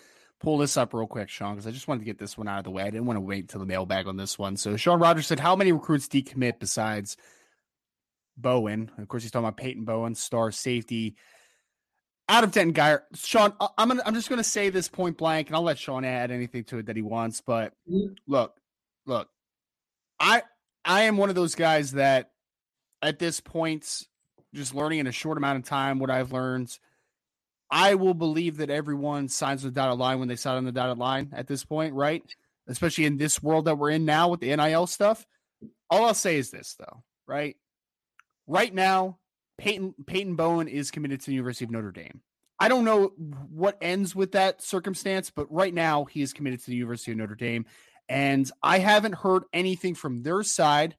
pull 0.41 0.59
this 0.59 0.77
up 0.77 0.95
real 0.95 1.07
quick, 1.07 1.29
Sean, 1.29 1.55
because 1.55 1.67
I 1.67 1.71
just 1.71 1.89
wanted 1.89 2.01
to 2.01 2.07
get 2.07 2.19
this 2.19 2.39
one 2.39 2.49
out 2.49 2.59
of 2.59 2.65
the 2.65 2.71
way. 2.71 2.83
I 2.83 2.91
didn't 2.91 3.07
want 3.07 3.17
to 3.17 3.23
wait 3.23 3.45
until 3.45 3.61
the 3.61 3.67
mailbag 3.67 4.07
on 4.07 4.17
this 4.17 4.39
one. 4.39 4.57
So 4.57 4.77
Sean 4.77 5.01
Rogers 5.01 5.27
said, 5.27 5.41
How 5.41 5.57
many 5.57 5.73
recruits 5.73 6.09
decommit 6.09 6.59
besides 6.59 7.17
Bowen? 8.37 8.91
Of 8.99 9.09
course, 9.09 9.23
he's 9.23 9.33
talking 9.33 9.47
about 9.47 9.57
Peyton 9.57 9.85
Bowen, 9.85 10.15
star 10.15 10.51
safety 10.51 11.17
out 12.29 12.45
of 12.45 12.53
Denton 12.53 12.75
Guyer, 12.75 13.03
Sean, 13.15 13.55
I'm 13.79 13.89
gonna 13.89 14.03
I'm 14.05 14.15
just 14.15 14.29
gonna 14.29 14.45
say 14.45 14.71
this 14.71 14.89
point 14.89 15.17
blank, 15.17 15.49
and 15.49 15.57
I'll 15.57 15.63
let 15.63 15.79
Sean 15.79 16.05
add 16.05 16.31
anything 16.31 16.65
to 16.65 16.79
it 16.79 16.87
that 16.87 16.97
he 16.97 17.03
wants. 17.03 17.41
But 17.41 17.73
mm-hmm. 17.91 18.13
look, 18.27 18.55
look, 19.07 19.29
I 20.21 20.43
I 20.85 21.03
am 21.03 21.17
one 21.17 21.31
of 21.31 21.35
those 21.35 21.55
guys 21.55 21.93
that 21.93 22.31
at 23.01 23.19
this 23.19 23.41
point, 23.41 24.03
just 24.55 24.75
learning 24.75 24.99
in 24.99 25.07
a 25.07 25.13
short 25.13 25.39
amount 25.39 25.59
of 25.59 25.65
time 25.65 25.99
what 25.99 26.11
I've 26.11 26.33
learned, 26.33 26.79
I 27.71 27.95
will 27.95 28.15
believe 28.15 28.59
that 28.59 28.71
everyone 28.71 29.29
signs 29.29 29.63
the 29.63 29.71
dotted 29.71 29.99
line 29.99 30.19
when 30.19 30.29
they 30.29 30.37
sign 30.37 30.57
on 30.57 30.65
the 30.65 30.73
dotted 30.73 30.99
line 30.99 31.31
at 31.35 31.47
this 31.47 31.65
point, 31.65 31.95
right? 31.95 32.23
Especially 32.67 33.05
in 33.05 33.17
this 33.17 33.43
world 33.43 33.67
that 33.67 33.77
we're 33.77 33.91
in 33.91 34.05
now 34.05 34.29
with 34.29 34.41
the 34.41 34.55
NIL 34.55 34.87
stuff. 34.87 35.27
All 35.91 36.07
I'll 36.07 36.15
say 36.15 36.37
is 36.37 36.51
this 36.51 36.77
though, 36.79 37.03
right? 37.27 37.57
Right 38.47 38.73
now, 38.73 39.19
Peyton 39.59 39.95
Peyton 40.07 40.37
Bowen 40.37 40.69
is 40.69 40.91
committed 40.91 41.21
to 41.21 41.27
the 41.27 41.35
University 41.35 41.65
of 41.65 41.71
Notre 41.71 41.93
Dame. 41.93 42.21
I 42.61 42.69
don't 42.69 42.85
know 42.85 43.13
what 43.51 43.79
ends 43.81 44.17
with 44.17 44.33
that 44.33 44.63
circumstance, 44.63 45.31
but 45.31 45.53
right 45.53 45.73
now 45.73 46.05
he 46.05 46.23
is 46.23 46.33
committed 46.33 46.61
to 46.61 46.67
the 46.67 46.77
University 46.77 47.13
of 47.13 47.19
Notre 47.19 47.35
Dame. 47.35 47.67
And 48.09 48.51
I 48.63 48.79
haven't 48.79 49.17
heard 49.17 49.45
anything 49.53 49.95
from 49.95 50.23
their 50.23 50.43
side 50.43 50.97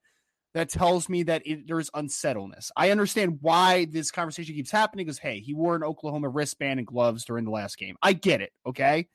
that 0.53 0.69
tells 0.69 1.09
me 1.09 1.23
that 1.23 1.43
it, 1.45 1.67
there's 1.67 1.89
unsettledness. 1.93 2.71
I 2.75 2.91
understand 2.91 3.39
why 3.41 3.85
this 3.85 4.11
conversation 4.11 4.55
keeps 4.55 4.71
happening 4.71 5.05
because, 5.05 5.19
hey, 5.19 5.39
he 5.39 5.53
wore 5.53 5.75
an 5.75 5.83
Oklahoma 5.83 6.29
wristband 6.29 6.79
and 6.79 6.87
gloves 6.87 7.25
during 7.25 7.45
the 7.45 7.51
last 7.51 7.77
game. 7.77 7.95
I 8.01 8.13
get 8.13 8.41
it. 8.41 8.51
Okay. 8.65 9.07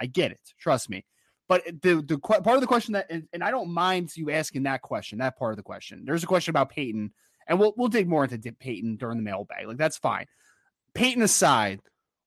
I 0.00 0.06
get 0.06 0.32
it. 0.32 0.40
Trust 0.58 0.90
me. 0.90 1.04
But 1.48 1.66
eh, 1.66 1.72
the, 1.82 2.02
the 2.02 2.18
part 2.18 2.46
of 2.46 2.60
the 2.60 2.66
question 2.66 2.92
that, 2.94 3.06
and, 3.10 3.26
and 3.32 3.42
I 3.42 3.50
don't 3.50 3.70
mind 3.70 4.10
you 4.16 4.30
asking 4.30 4.64
that 4.64 4.82
question, 4.82 5.18
that 5.18 5.38
part 5.38 5.52
of 5.52 5.56
the 5.56 5.62
question. 5.62 6.04
There's 6.04 6.24
a 6.24 6.26
question 6.26 6.50
about 6.50 6.70
Peyton 6.70 7.12
and 7.46 7.58
we'll 7.58 7.74
we'll 7.76 7.88
dig 7.88 8.08
more 8.08 8.24
into 8.24 8.52
Peyton 8.52 8.96
during 8.96 9.16
the 9.16 9.22
mailbag. 9.22 9.66
Like 9.66 9.76
that's 9.76 9.98
fine. 9.98 10.26
Peyton 10.94 11.22
aside, 11.22 11.80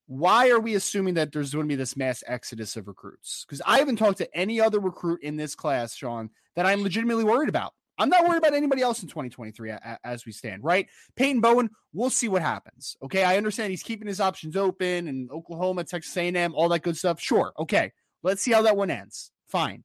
why 0.08 0.50
are 0.50 0.60
we 0.60 0.76
assuming 0.76 1.16
that 1.16 1.32
there's 1.32 1.54
going 1.54 1.66
to 1.66 1.68
be 1.68 1.76
this 1.76 1.98
mass 1.98 2.24
exodus 2.28 2.76
of 2.76 2.88
recruits? 2.88 3.46
Because 3.48 3.62
I 3.66 3.80
haven't 3.80 3.98
talked 3.98 4.20
to 4.20 4.38
any 4.38 4.60
other 4.60 4.80
recruit 4.80 5.22
in 5.22 5.36
this 5.36 5.56
class, 5.56 5.96
Sean, 5.96 6.30
that 6.56 6.66
I'm 6.66 6.84
legitimately 6.84 7.24
worried 7.24 7.50
about. 7.50 7.74
I'm 7.98 8.10
not 8.10 8.28
worried 8.28 8.40
about 8.40 8.54
anybody 8.54 8.82
else 8.82 9.02
in 9.02 9.08
2023 9.08 9.74
as 10.04 10.26
we 10.26 10.32
stand, 10.32 10.64
right? 10.64 10.88
Peyton 11.16 11.42
Bowen, 11.42 11.70
we'll 11.94 12.10
see 12.10 12.28
what 12.28 12.42
happens. 12.42 12.98
Okay, 13.04 13.24
I 13.24 13.38
understand 13.38 13.72
he's 13.72 13.84
keeping 13.84 14.08
his 14.08 14.20
options 14.20 14.56
open 14.58 15.08
and 15.08 15.32
Oklahoma, 15.32 15.84
Texas 15.84 16.16
A&M, 16.18 16.54
all 16.54 16.70
that 16.70 16.84
good 16.84 16.98
stuff. 16.98 17.20
Sure, 17.22 17.54
okay, 17.58 17.94
let's 18.24 18.42
see 18.42 18.52
how 18.52 18.64
that 18.64 18.78
one 18.78 18.92
ends. 18.92 19.32
Fine. 19.48 19.84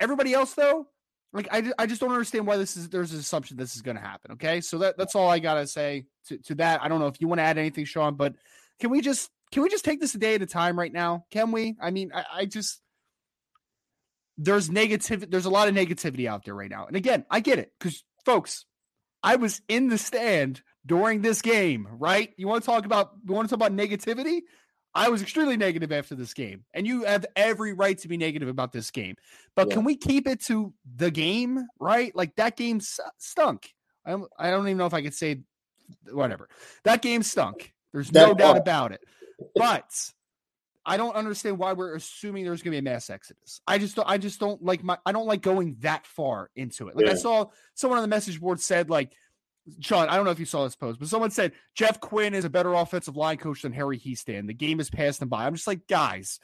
Everybody 0.00 0.34
else, 0.34 0.54
though, 0.54 0.86
like 1.32 1.48
I, 1.50 1.72
I 1.78 1.86
just 1.86 2.00
don't 2.00 2.12
understand 2.12 2.46
why 2.46 2.56
this 2.56 2.76
is 2.76 2.88
there's 2.88 3.12
an 3.12 3.18
assumption 3.20 3.56
this 3.56 3.74
is 3.74 3.82
going 3.82 3.96
to 3.96 4.02
happen. 4.02 4.32
Okay, 4.32 4.60
so 4.60 4.78
that 4.78 4.98
that's 4.98 5.14
all 5.14 5.28
I 5.28 5.38
gotta 5.38 5.66
say 5.66 6.04
to, 6.26 6.38
to 6.38 6.54
that. 6.56 6.82
I 6.82 6.88
don't 6.88 7.00
know 7.00 7.06
if 7.06 7.20
you 7.20 7.28
want 7.28 7.38
to 7.38 7.44
add 7.44 7.58
anything, 7.58 7.84
Sean, 7.84 8.16
but 8.16 8.34
can 8.78 8.90
we 8.90 9.00
just 9.00 9.30
can 9.50 9.62
we 9.62 9.68
just 9.68 9.84
take 9.84 10.00
this 10.00 10.14
a 10.14 10.18
day 10.18 10.34
at 10.34 10.42
a 10.42 10.46
time 10.46 10.78
right 10.78 10.92
now? 10.92 11.24
Can 11.30 11.52
we? 11.52 11.76
I 11.80 11.90
mean, 11.90 12.12
I, 12.14 12.24
I 12.34 12.46
just 12.46 12.80
there's 14.42 14.70
negative 14.70 15.30
there's 15.30 15.44
a 15.44 15.50
lot 15.50 15.68
of 15.68 15.74
negativity 15.74 16.26
out 16.26 16.44
there 16.44 16.54
right 16.54 16.70
now. 16.70 16.86
And 16.86 16.96
again, 16.96 17.24
I 17.30 17.40
get 17.40 17.58
it 17.58 17.72
because 17.78 18.04
folks, 18.24 18.64
I 19.22 19.36
was 19.36 19.62
in 19.68 19.88
the 19.88 19.98
stand 19.98 20.62
during 20.84 21.22
this 21.22 21.42
game, 21.42 21.86
right? 21.92 22.32
You 22.36 22.48
want 22.48 22.64
to 22.64 22.66
talk 22.66 22.84
about 22.84 23.12
you 23.26 23.34
want 23.34 23.48
to 23.48 23.56
talk 23.56 23.66
about 23.66 23.76
negativity? 23.76 24.40
I 24.94 25.08
was 25.08 25.22
extremely 25.22 25.56
negative 25.56 25.90
after 25.90 26.14
this 26.14 26.34
game, 26.34 26.64
and 26.74 26.86
you 26.86 27.04
have 27.04 27.24
every 27.34 27.72
right 27.72 27.96
to 27.98 28.08
be 28.08 28.16
negative 28.16 28.48
about 28.48 28.72
this 28.72 28.90
game. 28.90 29.16
But 29.54 29.68
yeah. 29.68 29.74
can 29.74 29.84
we 29.84 29.96
keep 29.96 30.26
it 30.26 30.42
to 30.46 30.74
the 30.96 31.10
game, 31.10 31.66
right? 31.80 32.14
Like 32.14 32.36
that 32.36 32.56
game 32.56 32.80
stunk. 33.18 33.72
I 34.04 34.10
don't, 34.10 34.30
I 34.38 34.50
don't 34.50 34.66
even 34.66 34.76
know 34.76 34.86
if 34.86 34.92
I 34.92 35.02
could 35.02 35.14
say 35.14 35.42
whatever. 36.10 36.48
That 36.84 37.00
game 37.00 37.22
stunk. 37.22 37.72
There's 37.92 38.12
no 38.12 38.34
doubt 38.34 38.56
uh, 38.56 38.60
about 38.60 38.92
it. 38.92 39.00
But 39.54 39.90
I 40.84 40.96
don't 40.96 41.14
understand 41.14 41.58
why 41.58 41.72
we're 41.72 41.94
assuming 41.94 42.44
there's 42.44 42.62
going 42.62 42.72
to 42.72 42.82
be 42.82 42.88
a 42.88 42.92
mass 42.92 43.08
exodus. 43.08 43.60
I 43.66 43.78
just 43.78 43.96
don't, 43.96 44.08
I 44.08 44.18
just 44.18 44.40
don't 44.40 44.62
like 44.62 44.82
my 44.82 44.98
I 45.06 45.12
don't 45.12 45.26
like 45.26 45.42
going 45.42 45.76
that 45.80 46.06
far 46.06 46.50
into 46.56 46.88
it. 46.88 46.96
Like 46.96 47.06
yeah. 47.06 47.12
I 47.12 47.16
saw 47.16 47.46
someone 47.74 47.98
on 47.98 48.02
the 48.02 48.08
message 48.08 48.40
board 48.40 48.60
said 48.60 48.90
like 48.90 49.14
Sean, 49.80 50.08
I 50.08 50.16
don't 50.16 50.24
know 50.24 50.32
if 50.32 50.40
you 50.40 50.44
saw 50.44 50.64
this 50.64 50.74
post, 50.74 50.98
but 50.98 51.08
someone 51.08 51.30
said 51.30 51.52
Jeff 51.74 52.00
Quinn 52.00 52.34
is 52.34 52.44
a 52.44 52.50
better 52.50 52.72
offensive 52.74 53.16
line 53.16 53.36
coach 53.36 53.62
than 53.62 53.72
Harry 53.72 53.98
Hiestand. 53.98 54.48
The 54.48 54.54
game 54.54 54.78
has 54.78 54.90
passed 54.90 55.22
him 55.22 55.28
by. 55.28 55.46
I'm 55.46 55.54
just 55.54 55.68
like, 55.68 55.86
guys, 55.86 56.40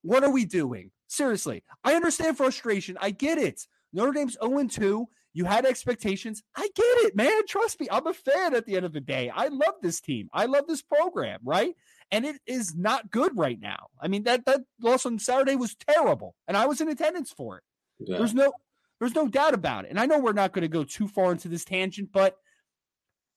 what 0.00 0.24
are 0.24 0.30
we 0.30 0.46
doing? 0.46 0.90
Seriously, 1.06 1.62
I 1.84 1.94
understand 1.94 2.38
frustration. 2.38 2.96
I 3.00 3.10
get 3.10 3.36
it. 3.36 3.66
Notre 3.92 4.12
Dame's 4.12 4.38
0 4.42 4.66
2. 4.68 5.08
You 5.34 5.44
had 5.44 5.64
expectations. 5.64 6.42
I 6.56 6.68
get 6.74 6.84
it, 7.06 7.16
man. 7.16 7.46
Trust 7.46 7.80
me. 7.80 7.88
I'm 7.90 8.06
a 8.06 8.12
fan 8.12 8.54
at 8.54 8.66
the 8.66 8.76
end 8.76 8.84
of 8.84 8.92
the 8.92 9.00
day. 9.00 9.30
I 9.34 9.48
love 9.48 9.74
this 9.80 10.00
team. 10.00 10.28
I 10.32 10.46
love 10.46 10.66
this 10.66 10.82
program, 10.82 11.40
right? 11.44 11.74
And 12.10 12.24
it 12.24 12.36
is 12.46 12.74
not 12.74 13.10
good 13.10 13.36
right 13.36 13.60
now. 13.60 13.88
I 14.00 14.08
mean, 14.08 14.24
that 14.24 14.44
that 14.46 14.62
loss 14.80 15.06
on 15.06 15.18
Saturday 15.18 15.56
was 15.56 15.74
terrible. 15.74 16.34
And 16.46 16.56
I 16.56 16.66
was 16.66 16.80
in 16.80 16.88
attendance 16.88 17.32
for 17.32 17.58
it. 17.58 17.64
Yeah. 17.98 18.18
There's 18.18 18.34
no 18.34 18.52
there's 19.00 19.14
no 19.14 19.28
doubt 19.28 19.54
about 19.54 19.84
it. 19.84 19.90
And 19.90 19.98
I 19.98 20.06
know 20.06 20.18
we're 20.18 20.32
not 20.32 20.52
going 20.52 20.62
to 20.62 20.68
go 20.68 20.84
too 20.84 21.08
far 21.08 21.32
into 21.32 21.48
this 21.48 21.64
tangent, 21.64 22.10
but 22.12 22.36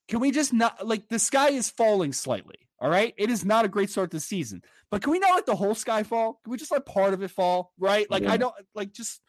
can 0.08 0.20
we 0.20 0.32
just 0.32 0.54
not 0.54 0.86
like 0.86 1.08
the 1.10 1.20
sky 1.20 1.50
is 1.50 1.70
falling 1.70 2.14
slightly? 2.14 2.58
All 2.80 2.90
right. 2.90 3.14
It 3.18 3.30
is 3.30 3.46
not 3.46 3.66
a 3.66 3.70
great 3.70 3.90
start 3.90 4.12
to 4.12 4.18
the 4.18 4.22
season, 4.22 4.62
but 4.92 5.02
can 5.02 5.12
we 5.12 5.20
not 5.20 5.36
let 5.36 5.46
the 5.46 5.56
whole 5.56 5.76
sky 5.76 6.04
fall? 6.04 6.40
Can 6.44 6.52
we 6.52 6.58
just 6.58 6.72
let 6.72 6.86
part 6.86 7.14
of 7.14 7.24
it 7.24 7.32
fall? 7.32 7.72
Right. 7.80 8.10
Like, 8.12 8.24
yeah. 8.24 8.34
I 8.34 8.38
don't 8.38 8.54
like 8.76 8.92
just 8.92 9.22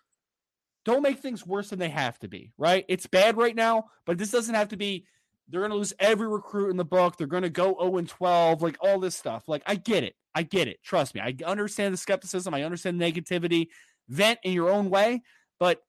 don't 0.85 1.03
make 1.03 1.21
things 1.21 1.47
worse 1.47 1.71
than 1.71 1.79
they 1.79 1.89
have 1.89 2.19
to 2.21 2.29
be. 2.29 2.53
Right. 2.59 2.85
It's 2.89 3.07
bad 3.07 3.37
right 3.37 3.55
now, 3.55 3.87
but 4.05 4.19
this 4.19 4.31
doesn't 4.31 4.55
have 4.55 4.69
to 4.69 4.77
be. 4.77 5.07
They're 5.49 5.61
going 5.61 5.71
to 5.71 5.77
lose 5.77 5.93
every 5.99 6.27
recruit 6.27 6.71
in 6.71 6.77
the 6.77 6.85
book. 6.85 7.17
They're 7.17 7.27
going 7.27 7.45
to 7.45 7.51
go 7.51 7.77
0 7.81 7.99
and 7.99 8.09
12, 8.09 8.63
like 8.63 8.77
all 8.81 8.99
this 8.99 9.15
stuff. 9.15 9.45
Like, 9.47 9.63
I 9.67 9.77
get 9.77 10.03
it. 10.03 10.15
I 10.35 10.43
get 10.43 10.69
it. 10.69 10.83
Trust 10.83 11.15
me. 11.15 11.21
I 11.21 11.35
understand 11.45 11.95
the 11.95 11.99
skepticism. 11.99 12.53
I 12.53 12.65
understand 12.65 13.01
the 13.01 13.13
negativity. 13.13 13.69
Vent 14.09 14.39
in 14.45 14.53
your 14.53 14.71
own 14.71 14.91
way, 14.91 15.23
but 15.59 15.81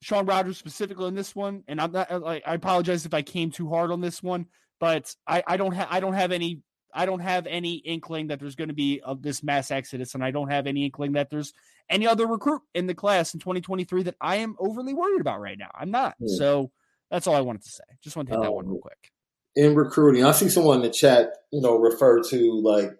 Sean 0.00 0.26
Rogers 0.26 0.56
specifically 0.56 1.08
in 1.08 1.14
this 1.14 1.34
one, 1.34 1.62
and 1.68 1.80
I'm 1.80 1.92
not 1.92 2.22
like 2.22 2.42
I 2.46 2.54
apologize 2.54 3.04
if 3.04 3.14
I 3.14 3.22
came 3.22 3.50
too 3.50 3.68
hard 3.68 3.90
on 3.90 4.00
this 4.00 4.22
one, 4.22 4.46
but 4.80 5.14
I, 5.26 5.42
I 5.46 5.56
don't 5.56 5.72
have 5.72 5.88
I 5.90 6.00
don't 6.00 6.14
have 6.14 6.32
any 6.32 6.60
I 6.94 7.04
don't 7.04 7.20
have 7.20 7.46
any 7.46 7.74
inkling 7.74 8.28
that 8.28 8.40
there's 8.40 8.54
going 8.54 8.68
to 8.68 8.74
be 8.74 9.00
of 9.00 9.22
this 9.22 9.42
mass 9.42 9.70
exodus, 9.70 10.14
and 10.14 10.24
I 10.24 10.30
don't 10.30 10.50
have 10.50 10.66
any 10.66 10.84
inkling 10.84 11.12
that 11.12 11.28
there's 11.28 11.52
any 11.90 12.06
other 12.06 12.26
recruit 12.26 12.62
in 12.74 12.86
the 12.86 12.94
class 12.94 13.34
in 13.34 13.40
2023 13.40 14.04
that 14.04 14.16
I 14.20 14.36
am 14.36 14.56
overly 14.58 14.94
worried 14.94 15.20
about 15.20 15.40
right 15.40 15.58
now. 15.58 15.70
I'm 15.74 15.90
not. 15.90 16.14
Yeah. 16.18 16.38
So 16.38 16.70
that's 17.10 17.26
all 17.26 17.34
I 17.34 17.40
wanted 17.40 17.62
to 17.62 17.70
say. 17.70 17.84
Just 18.02 18.16
want 18.16 18.28
to 18.28 18.32
hit 18.34 18.38
um, 18.38 18.44
that 18.44 18.52
one 18.52 18.66
real 18.66 18.76
um, 18.76 18.80
quick. 18.80 19.12
In 19.54 19.74
recruiting, 19.74 20.24
I 20.24 20.32
see 20.32 20.48
someone 20.48 20.78
in 20.78 20.82
the 20.82 20.90
chat, 20.90 21.30
you 21.50 21.60
know, 21.60 21.76
refer 21.76 22.22
to 22.22 22.60
like 22.60 22.90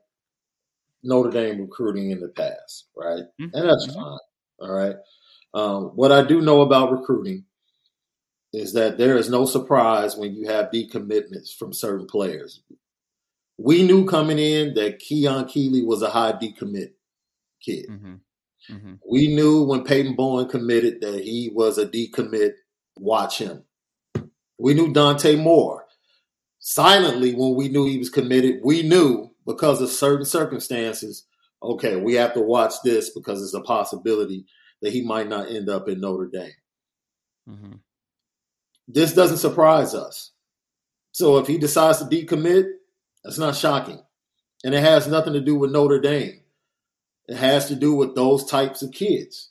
Notre 1.03 1.31
Dame 1.31 1.61
recruiting 1.61 2.11
in 2.11 2.21
the 2.21 2.29
past, 2.29 2.87
right? 2.97 3.25
Mm-hmm. 3.41 3.55
And 3.55 3.69
that's 3.69 3.87
mm-hmm. 3.89 4.01
fine. 4.01 4.19
All 4.61 4.73
right. 4.73 4.97
Um, 5.55 5.85
what 5.95 6.13
I 6.13 6.23
do 6.23 6.41
know 6.41 6.63
about 6.63 6.93
recruiting 6.93 7.45
is 8.53 8.73
that 8.73 8.99
there 8.99 9.17
is 9.17 9.29
no 9.29 9.45
surprise 9.45 10.17
when 10.17 10.35
you 10.35 10.49
have 10.49 10.71
decommitments 10.71 11.55
from 11.55 11.73
certain 11.73 12.07
players. 12.07 12.63
We 13.59 13.83
knew 13.83 14.07
coming 14.07 14.39
in 14.39 14.75
that 14.75 14.99
Keon 14.99 15.47
Keeley 15.47 15.83
was 15.83 16.03
a 16.03 16.11
high 16.11 16.33
decommit 16.33 16.93
kid. 17.61 17.87
Mm-hmm. 17.89 18.15
Mm-hmm. 18.71 18.95
We 19.11 19.35
knew 19.35 19.63
when 19.63 19.85
Peyton 19.85 20.15
Bowen 20.15 20.49
committed 20.49 21.01
that 21.01 21.23
he 21.23 21.51
was 21.53 21.79
a 21.79 21.87
decommit. 21.87 22.53
Watch 22.99 23.39
him. 23.39 23.65
We 24.59 24.75
knew 24.75 24.93
Dante 24.93 25.37
Moore. 25.37 25.87
Silently, 26.59 27.35
when 27.35 27.55
we 27.55 27.69
knew 27.69 27.87
he 27.87 27.99
was 27.99 28.11
committed, 28.11 28.61
we 28.65 28.83
knew 28.83 29.31
because 29.47 29.81
of 29.81 29.89
certain 29.89 30.25
circumstances, 30.25 31.27
okay, 31.63 31.97
we 31.97 32.15
have 32.15 32.35
to 32.35 32.41
watch 32.41 32.75
this 32.83 33.11
because 33.11 33.43
it's 33.43 33.55
a 33.55 33.61
possibility 33.61 34.47
that 34.83 34.93
he 34.93 35.03
might 35.03 35.29
not 35.29 35.49
end 35.49 35.69
up 35.69 35.89
in 35.89 36.01
Notre 36.01 36.27
Dame. 36.27 36.53
Mm-hmm. 37.49 37.73
This 38.89 39.13
doesn't 39.15 39.39
surprise 39.39 39.95
us. 39.95 40.33
So 41.13 41.39
if 41.39 41.47
he 41.47 41.59
decides 41.59 41.99
to 41.99 42.05
decommit, 42.05 42.69
that's 43.23 43.39
not 43.39 43.57
shocking. 43.57 44.03
And 44.65 44.75
it 44.75 44.83
has 44.83 45.07
nothing 45.07 45.33
to 45.35 45.41
do 45.41 45.55
with 45.55 45.71
Notre 45.71 46.01
Dame. 46.01 46.41
It 47.29 47.37
has 47.37 47.69
to 47.69 47.75
do 47.75 47.95
with 47.95 48.15
those 48.15 48.45
types 48.45 48.83
of 48.83 48.93
kids 48.93 49.51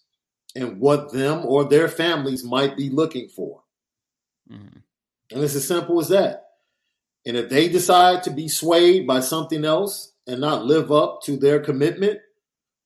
and 0.55 0.79
what 0.79 1.11
them 1.11 1.45
or 1.45 1.65
their 1.65 1.87
families 1.87 2.43
might 2.43 2.77
be 2.77 2.89
looking 2.89 3.27
for. 3.27 3.63
Mm-hmm. 4.51 4.79
And 5.31 5.43
it's 5.43 5.55
as 5.55 5.67
simple 5.67 5.99
as 5.99 6.09
that. 6.09 6.43
And 7.25 7.35
if 7.35 7.49
they 7.49 7.69
decide 7.69 8.23
to 8.23 8.29
be 8.29 8.47
swayed 8.47 9.07
by 9.07 9.19
something 9.19 9.65
else 9.65 10.13
and 10.27 10.39
not 10.39 10.65
live 10.65 10.91
up 10.91 11.21
to 11.23 11.37
their 11.37 11.59
commitment, 11.59 12.19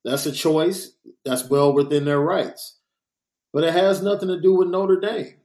that's 0.06 0.26
a 0.26 0.32
choice. 0.32 0.92
That's 1.26 1.50
well 1.50 1.74
within 1.74 2.06
their 2.06 2.22
rights. 2.22 2.78
But 3.52 3.64
it 3.64 3.74
has 3.74 4.02
nothing 4.02 4.30
to 4.30 4.40
do 4.40 4.54
with 4.54 4.70
Notre 4.70 5.00
Dame. 5.00 5.36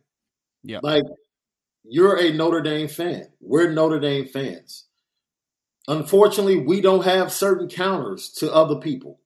Yeah. 0.62 0.80
Like 0.82 1.04
you're 1.84 2.18
a 2.18 2.32
Notre 2.32 2.62
Dame 2.62 2.88
fan. 2.88 3.26
We're 3.40 3.72
Notre 3.72 4.00
Dame 4.00 4.26
fans. 4.26 4.86
Unfortunately, 5.86 6.56
we 6.56 6.80
don't 6.80 7.04
have 7.04 7.32
certain 7.32 7.68
counters 7.68 8.30
to 8.38 8.52
other 8.52 8.76
people 8.76 9.20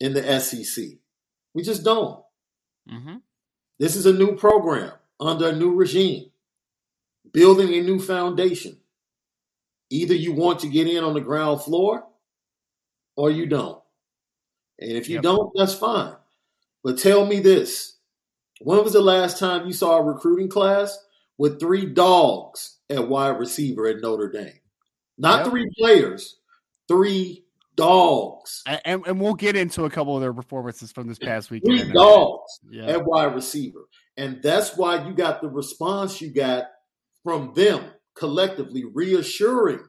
in 0.00 0.14
the 0.14 0.40
SEC. 0.40 0.84
We 1.54 1.62
just 1.62 1.84
don't. 1.84 2.22
Mm-hmm. 2.90 3.16
This 3.78 3.96
is 3.96 4.06
a 4.06 4.12
new 4.12 4.36
program 4.36 4.92
under 5.20 5.48
a 5.48 5.56
new 5.56 5.74
regime, 5.74 6.30
building 7.32 7.74
a 7.74 7.82
new 7.82 7.98
foundation. 7.98 8.78
Either 9.90 10.14
you 10.14 10.32
want 10.32 10.60
to 10.60 10.68
get 10.68 10.86
in 10.86 11.04
on 11.04 11.14
the 11.14 11.20
ground 11.20 11.62
floor 11.62 12.04
or 13.16 13.30
you 13.30 13.46
don't. 13.46 13.80
And 14.78 14.92
if 14.92 15.08
you 15.08 15.16
yep. 15.16 15.22
don't, 15.22 15.52
that's 15.54 15.74
fine. 15.74 16.14
But 16.82 16.98
tell 16.98 17.26
me 17.26 17.40
this 17.40 17.98
when 18.60 18.82
was 18.82 18.92
the 18.92 19.00
last 19.00 19.38
time 19.38 19.66
you 19.66 19.72
saw 19.72 19.98
a 19.98 20.02
recruiting 20.02 20.48
class 20.48 20.96
with 21.36 21.60
three 21.60 21.86
dogs 21.86 22.78
at 22.88 23.08
wide 23.08 23.38
receiver 23.38 23.86
at 23.86 24.00
Notre 24.00 24.30
Dame? 24.30 24.60
Not 25.18 25.40
yep. 25.40 25.48
three 25.48 25.70
players, 25.78 26.38
three 26.88 27.44
dogs. 27.76 28.62
And, 28.84 29.06
and 29.06 29.20
we'll 29.20 29.34
get 29.34 29.56
into 29.56 29.84
a 29.84 29.90
couple 29.90 30.16
of 30.16 30.22
their 30.22 30.32
performances 30.32 30.92
from 30.92 31.06
this 31.06 31.18
past 31.18 31.50
week. 31.50 31.62
Three 31.64 31.90
dogs 31.92 32.60
yeah. 32.70 32.86
at 32.86 33.04
wide 33.04 33.34
receiver. 33.34 33.88
And 34.16 34.42
that's 34.42 34.76
why 34.76 35.06
you 35.06 35.14
got 35.14 35.40
the 35.40 35.48
response 35.48 36.20
you 36.20 36.30
got 36.30 36.64
from 37.24 37.52
them 37.54 37.90
collectively 38.14 38.84
reassuring 38.84 39.84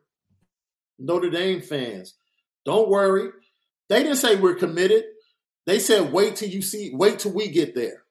Notre 0.99 1.29
Dame 1.29 1.61
fans. 1.61 2.15
Don't 2.65 2.89
worry, 2.89 3.29
they 3.89 4.03
didn't 4.03 4.17
say 4.17 4.35
we're 4.35 4.55
committed. 4.55 5.03
They 5.65 5.79
said 5.79 6.11
wait 6.11 6.35
till 6.35 6.49
you 6.49 6.61
see, 6.61 6.91
wait 6.93 7.19
till 7.19 7.33
we 7.33 7.49
get 7.49 7.75
there. 7.75 8.03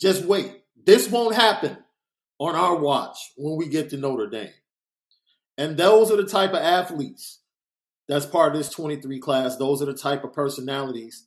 Just 0.00 0.24
wait. 0.24 0.62
This 0.84 1.10
won't 1.10 1.34
happen 1.34 1.78
on 2.38 2.54
our 2.54 2.76
watch 2.76 3.16
when 3.36 3.56
we 3.56 3.68
get 3.68 3.90
to 3.90 3.96
Notre 3.96 4.28
Dame. 4.28 4.50
And 5.58 5.76
those 5.76 6.10
are 6.10 6.16
the 6.16 6.26
type 6.26 6.50
of 6.50 6.58
athletes 6.58 7.40
that's 8.08 8.26
part 8.26 8.52
of 8.52 8.58
this 8.58 8.70
23 8.70 9.18
class. 9.20 9.56
Those 9.56 9.82
are 9.82 9.86
the 9.86 9.94
type 9.94 10.22
of 10.22 10.32
personalities 10.32 11.26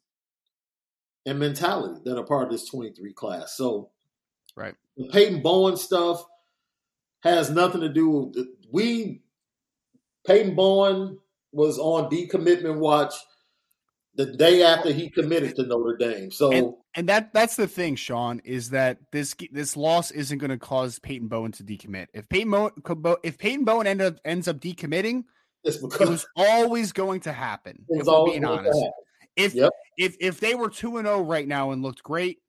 and 1.26 1.40
mentality 1.40 2.00
that 2.06 2.18
are 2.18 2.26
part 2.26 2.46
of 2.46 2.52
this 2.52 2.70
23 2.70 3.14
class. 3.14 3.56
So, 3.56 3.90
right. 4.56 4.76
The 4.96 5.10
Peyton 5.10 5.42
Bowen 5.42 5.78
stuff 5.78 6.24
has 7.22 7.50
nothing 7.50 7.82
to 7.82 7.90
do 7.90 8.10
with 8.10 8.48
we. 8.72 9.22
Peyton 10.26 10.56
Bowen 10.56 11.18
was 11.52 11.80
on 11.80 12.10
decommitment 12.10 12.78
watch 12.78 13.14
the 14.16 14.26
day 14.26 14.64
after 14.64 14.92
he 14.92 15.10
committed 15.10 15.56
to 15.56 15.64
Notre 15.64 15.96
Dame. 15.98 16.30
So 16.30 16.52
and, 16.52 16.74
and 16.96 17.10
that 17.10 17.34
that's 17.34 17.56
the 17.56 17.68
thing, 17.68 17.96
Sean, 17.96 18.42
is 18.44 18.72
that 18.72 18.98
this 19.12 19.36
this 19.52 19.78
loss 19.78 20.12
isn't 20.12 20.38
going 20.40 20.52
to 20.52 20.58
cause 20.58 21.00
Peyton 21.00 21.28
Bowen 21.28 21.52
to 21.54 21.64
decommit. 21.64 22.08
If 22.14 22.28
Peyton 22.30 22.52
Bowen 22.52 23.18
if 23.24 23.38
Peyton 23.38 23.64
Bowen 23.64 23.88
end 23.88 24.02
up, 24.02 24.18
ends 24.26 24.48
up 24.48 24.60
decommitting, 24.60 25.24
it 25.64 25.82
was 25.82 26.28
always 26.36 26.92
going 26.92 27.22
to 27.22 27.32
happen. 27.32 27.86
If 27.88 28.06
we're 28.06 28.26
being 28.26 28.46
honest, 28.46 28.78
if 29.36 29.54
yep. 29.54 29.72
if 29.98 30.16
if 30.20 30.40
they 30.40 30.56
were 30.56 30.70
two 30.70 30.98
and 30.98 31.08
zero 31.08 31.20
oh 31.20 31.22
right 31.22 31.48
now 31.48 31.72
and 31.72 31.82
looked 31.82 32.04
great, 32.04 32.40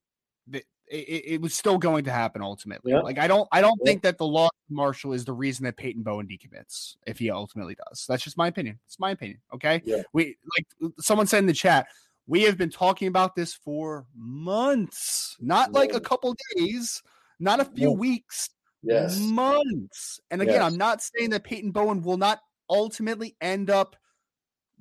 it, 0.91 1.25
it, 1.27 1.41
was 1.41 1.55
still 1.55 1.79
going 1.79 2.05
to 2.05 2.11
happen 2.11 2.43
ultimately. 2.43 2.93
Yeah. 2.93 3.01
Like 3.01 3.19
I 3.19 3.29
don't 3.29 3.49
I 3.53 3.61
don't 3.61 3.79
yeah. 3.83 3.91
think 3.91 4.03
that 4.03 4.19
the 4.19 4.27
loss 4.27 4.51
of 4.51 4.75
Marshall 4.75 5.13
is 5.13 5.25
the 5.25 5.33
reason 5.33 5.65
that 5.65 5.77
Peyton 5.77 6.03
Bowen 6.03 6.27
decommits 6.27 6.97
if 7.07 7.19
he 7.19 7.31
ultimately 7.31 7.77
does. 7.89 8.05
That's 8.09 8.23
just 8.23 8.37
my 8.37 8.49
opinion. 8.49 8.79
It's 8.87 8.99
my 8.99 9.13
opinion. 9.13 9.39
Okay. 9.55 9.83
Yeah. 9.85 10.03
We 10.13 10.37
like 10.57 10.93
someone 10.99 11.27
said 11.27 11.39
in 11.39 11.47
the 11.47 11.53
chat, 11.53 11.87
we 12.27 12.43
have 12.43 12.59
been 12.59 12.71
talking 12.71 13.09
about 13.09 13.37
this 13.37 13.55
for 13.55 14.07
months, 14.17 15.37
not 15.41 15.73
like 15.73 15.95
a 15.95 16.01
couple 16.01 16.35
days, 16.57 17.03
not 17.39 17.61
a 17.61 17.65
few 17.65 17.93
weeks. 17.93 18.51
Yes. 18.83 19.19
Months. 19.19 20.21
And 20.31 20.43
again, 20.43 20.57
yes. 20.57 20.73
I'm 20.73 20.79
not 20.79 21.03
saying 21.03 21.31
that 21.31 21.45
Peyton 21.45 21.71
Bowen 21.71 22.03
will 22.03 22.17
not 22.17 22.41
ultimately 22.69 23.37
end 23.41 23.71
up 23.71 23.97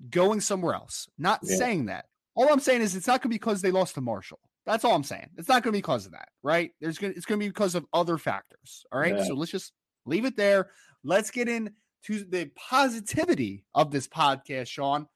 going 0.10 0.42
somewhere 0.42 0.74
else. 0.74 1.08
Not 1.18 1.46
saying 1.46 1.88
that. 1.88 2.06
All 2.36 2.52
I'm 2.52 2.60
saying 2.60 2.82
is 2.82 2.96
it's 2.96 3.08
not 3.08 3.22
going 3.22 3.24
to 3.24 3.30
be 3.30 3.36
because 3.36 3.62
they 3.62 3.72
lost 3.72 3.96
to 3.96 4.02
Marshall. 4.02 4.40
That's 4.70 4.86
all 4.86 4.94
I'm 4.94 5.04
saying. 5.04 5.32
It's 5.36 5.48
not 5.48 5.64
going 5.64 5.72
to 5.72 5.78
be 5.78 5.80
because 5.80 6.06
of 6.06 6.12
that, 6.12 6.30
right? 6.44 6.72
There's 6.80 7.00
going 7.00 7.14
it's 7.16 7.26
going 7.26 7.40
to 7.40 7.44
be 7.44 7.50
because 7.50 7.74
of 7.74 7.88
other 7.92 8.20
factors. 8.20 8.86
All 8.92 9.00
right. 9.00 9.16
Yeah. 9.16 9.24
So 9.24 9.34
let's 9.34 9.52
just 9.52 9.74
leave 10.06 10.26
it 10.26 10.38
there. 10.38 10.70
Let's 11.04 11.32
get 11.32 11.50
into 11.50 11.74
the 12.08 12.52
positivity 12.56 13.66
of 13.74 13.90
this 13.90 14.08
podcast, 14.08 14.68
Sean. 14.68 15.08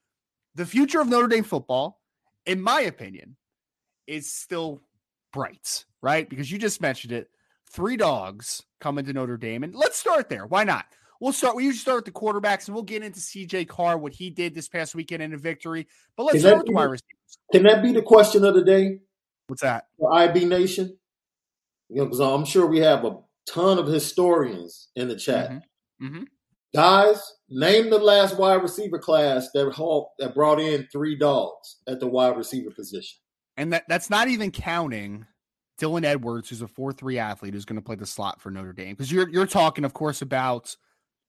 The 0.55 0.65
future 0.65 1.01
of 1.01 1.07
Notre 1.07 1.27
Dame 1.27 1.43
football, 1.43 2.01
in 2.47 2.61
my 2.61 2.81
opinion, 2.81 3.35
is 4.07 4.31
still 4.31 4.81
bright, 5.31 5.85
right? 6.01 6.27
Because 6.27 6.51
you 6.51 6.57
just 6.57 6.81
mentioned 6.81 7.13
it. 7.13 7.29
Three 7.69 7.95
dogs 7.95 8.63
coming 8.81 9.05
to 9.05 9.13
Notre 9.13 9.37
Dame. 9.37 9.63
And 9.63 9.75
let's 9.75 9.99
start 9.99 10.29
there. 10.29 10.47
Why 10.47 10.63
not? 10.63 10.85
We'll 11.19 11.31
start. 11.31 11.55
We 11.55 11.65
usually 11.65 11.79
start 11.79 11.97
with 11.97 12.05
the 12.05 12.19
quarterbacks, 12.19 12.67
and 12.67 12.73
we'll 12.73 12.83
get 12.83 13.03
into 13.03 13.19
CJ 13.19 13.67
Carr, 13.67 13.99
what 13.99 14.13
he 14.13 14.31
did 14.31 14.55
this 14.55 14.67
past 14.67 14.95
weekend 14.95 15.21
in 15.21 15.31
a 15.33 15.37
victory. 15.37 15.87
But 16.17 16.23
let's 16.23 16.39
start 16.39 16.57
with 16.57 16.65
the 16.65 16.73
wide 16.73 16.85
receivers. 16.85 17.37
Can 17.51 17.63
that 17.63 17.83
be 17.83 17.91
the 17.91 18.01
question 18.01 18.43
of 18.43 18.55
the 18.55 18.63
day? 18.63 18.99
What's 19.47 19.61
that? 19.61 19.85
For 19.99 20.13
IB 20.13 20.45
Nation, 20.45 20.97
you 21.89 21.97
know, 21.97 22.05
because 22.05 22.19
I'm 22.19 22.45
sure 22.45 22.65
we 22.65 22.79
have 22.79 23.05
a 23.05 23.17
ton 23.47 23.77
of 23.77 23.87
historians 23.87 24.89
in 24.95 25.07
the 25.07 25.15
chat. 25.15 25.49
Mm-hmm. 25.49 26.05
Mm-hmm. 26.05 26.23
Guys, 26.73 27.21
name 27.49 27.89
the 27.89 27.99
last 27.99 28.37
wide 28.37 28.61
receiver 28.61 28.97
class 28.97 29.49
that 29.53 30.11
that 30.17 30.33
brought 30.33 30.59
in 30.59 30.87
three 30.91 31.15
dogs 31.15 31.77
at 31.87 31.99
the 31.99 32.07
wide 32.07 32.35
receiver 32.35 32.71
position. 32.71 33.19
And 33.57 33.71
that 33.73 33.83
that's 33.87 34.09
not 34.09 34.27
even 34.27 34.49
counting 34.49 35.27
Dylan 35.79 36.03
Edwards, 36.03 36.49
who's 36.49 36.63
a 36.63 36.67
four-three 36.67 37.19
athlete 37.19 37.53
who's 37.53 37.65
going 37.65 37.79
to 37.79 37.85
play 37.85 37.95
the 37.95 38.05
slot 38.07 38.41
for 38.41 38.49
Notre 38.49 38.73
Dame. 38.73 38.95
Because 38.95 39.11
you're 39.11 39.29
you're 39.29 39.45
talking, 39.45 39.85
of 39.85 39.93
course, 39.93 40.23
about 40.23 40.75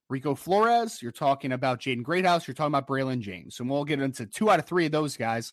Rico 0.09 0.35
Flores. 0.35 1.03
You're 1.03 1.13
talking 1.13 1.53
about 1.53 1.81
Jaden 1.81 2.03
Greathouse. 2.03 2.47
You're 2.47 2.55
talking 2.55 2.75
about 2.75 2.87
Braylon 2.87 3.21
James. 3.21 3.61
And 3.61 3.69
we'll 3.69 3.85
get 3.85 4.01
into 4.01 4.27
two 4.27 4.51
out 4.51 4.59
of 4.59 4.67
three 4.67 4.87
of 4.87 4.93
those 4.93 5.17
guys. 5.17 5.53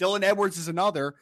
Dylan 0.00 0.22
Edwards 0.22 0.56
is 0.56 0.68
another. 0.68 1.14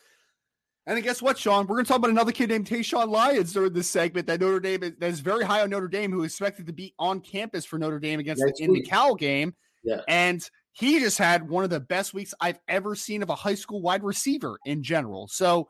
And 0.89 0.97
then 0.97 1.05
guess 1.05 1.21
what, 1.21 1.37
Sean? 1.37 1.67
We're 1.67 1.77
going 1.77 1.85
to 1.85 1.89
talk 1.89 1.99
about 1.99 2.09
another 2.09 2.33
kid 2.33 2.49
named 2.49 2.67
Tayshawn 2.67 3.11
Lyons 3.11 3.53
during 3.53 3.75
this 3.75 3.91
segment 3.91 4.27
that 4.27 4.41
Notre 4.41 4.59
Dame 4.59 4.83
is, 4.83 4.93
that 4.99 5.11
is 5.11 5.21
very 5.21 5.45
high 5.45 5.61
on 5.61 5.69
Notre 5.69 5.87
Dame, 5.87 6.11
who 6.11 6.23
is 6.23 6.33
expected 6.33 6.67
to 6.67 6.73
be 6.73 6.95
on 6.99 7.21
campus 7.21 7.67
for 7.67 7.79
Notre 7.79 7.99
Dame 7.99 8.21
against 8.21 8.43
the, 8.43 8.55
in 8.65 8.73
the 8.73 8.81
Cal 8.81 9.15
game. 9.15 9.55
Yeah. 9.85 10.01
And 10.09 10.43
he 10.73 10.99
just 10.99 11.19
had 11.19 11.47
one 11.47 11.63
of 11.63 11.69
the 11.69 11.79
best 11.79 12.15
weeks 12.15 12.33
I've 12.41 12.59
ever 12.69 12.95
seen 12.95 13.23
of 13.23 13.29
a 13.29 13.35
high 13.35 13.55
school 13.55 13.83
wide 13.83 14.03
receiver 14.03 14.59
in 14.65 14.83
general. 14.83 15.29
So, 15.29 15.69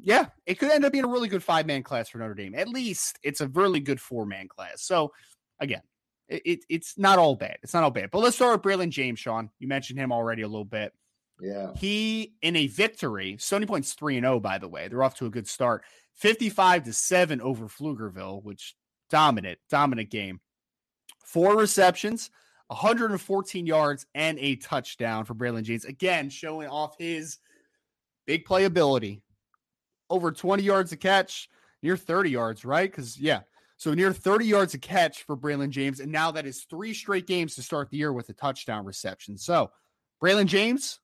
yeah, 0.00 0.26
it 0.46 0.58
could 0.58 0.72
end 0.72 0.84
up 0.84 0.90
being 0.90 1.04
a 1.04 1.08
really 1.08 1.28
good 1.28 1.44
five 1.44 1.64
man 1.64 1.84
class 1.84 2.08
for 2.08 2.18
Notre 2.18 2.34
Dame. 2.34 2.56
At 2.56 2.68
least 2.68 3.20
it's 3.22 3.40
a 3.40 3.46
really 3.46 3.78
good 3.78 4.00
four 4.00 4.26
man 4.26 4.48
class. 4.48 4.82
So, 4.82 5.12
again, 5.60 5.82
it, 6.28 6.42
it, 6.44 6.64
it's 6.68 6.98
not 6.98 7.20
all 7.20 7.36
bad. 7.36 7.58
It's 7.62 7.72
not 7.72 7.84
all 7.84 7.92
bad. 7.92 8.10
But 8.10 8.18
let's 8.18 8.34
start 8.34 8.52
with 8.52 8.62
Braylon 8.72 8.90
James, 8.90 9.20
Sean. 9.20 9.48
You 9.60 9.68
mentioned 9.68 10.00
him 10.00 10.10
already 10.10 10.42
a 10.42 10.48
little 10.48 10.64
bit. 10.64 10.92
Yeah. 11.40 11.72
He 11.76 12.34
in 12.42 12.56
a 12.56 12.66
victory, 12.66 13.36
Stony 13.38 13.66
Point's 13.66 13.94
3 13.94 14.18
and 14.18 14.24
0 14.24 14.40
by 14.40 14.58
the 14.58 14.68
way. 14.68 14.88
They're 14.88 15.02
off 15.02 15.16
to 15.16 15.26
a 15.26 15.30
good 15.30 15.48
start. 15.48 15.84
55 16.14 16.84
to 16.84 16.92
7 16.92 17.40
over 17.40 17.66
Pflugerville, 17.66 18.42
which 18.42 18.74
dominant, 19.08 19.58
dominant 19.70 20.10
game. 20.10 20.40
Four 21.24 21.56
receptions, 21.56 22.30
114 22.68 23.66
yards 23.66 24.06
and 24.14 24.38
a 24.38 24.56
touchdown 24.56 25.24
for 25.24 25.34
Braylon 25.34 25.62
James. 25.62 25.84
Again, 25.84 26.28
showing 26.28 26.68
off 26.68 26.96
his 26.98 27.38
big 28.26 28.44
playability. 28.44 29.22
Over 30.08 30.32
20 30.32 30.62
yards 30.62 30.92
a 30.92 30.96
catch, 30.96 31.48
near 31.82 31.96
30 31.96 32.30
yards, 32.30 32.64
right? 32.64 32.92
Cuz 32.92 33.18
yeah, 33.18 33.42
so 33.76 33.94
near 33.94 34.12
30 34.12 34.44
yards 34.44 34.74
a 34.74 34.78
catch 34.78 35.22
for 35.22 35.36
Braylon 35.36 35.70
James. 35.70 36.00
And 36.00 36.12
now 36.12 36.30
that 36.32 36.46
is 36.46 36.64
three 36.64 36.92
straight 36.92 37.26
games 37.26 37.54
to 37.54 37.62
start 37.62 37.90
the 37.90 37.96
year 37.96 38.12
with 38.12 38.28
a 38.28 38.34
touchdown 38.34 38.84
reception. 38.84 39.38
So 39.38 39.70
Braylon 40.22 40.46
James, 40.46 41.00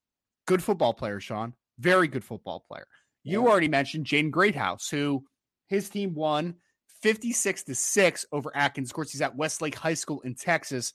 good 0.46 0.62
football 0.62 0.94
player, 0.94 1.20
Sean. 1.20 1.54
Very 1.78 2.08
good 2.08 2.24
football 2.24 2.64
player. 2.66 2.86
You 3.22 3.42
yeah. 3.42 3.48
already 3.48 3.68
mentioned 3.68 4.06
Jaden 4.06 4.30
Greathouse, 4.30 4.88
who 4.88 5.24
his 5.68 5.88
team 5.90 6.14
won 6.14 6.54
56 7.02 7.64
to 7.64 7.74
6 7.74 8.26
over 8.32 8.50
Akins. 8.54 8.90
Of 8.90 8.94
course, 8.94 9.12
he's 9.12 9.22
at 9.22 9.36
Westlake 9.36 9.74
High 9.74 9.94
School 9.94 10.20
in 10.22 10.34
Texas. 10.34 10.94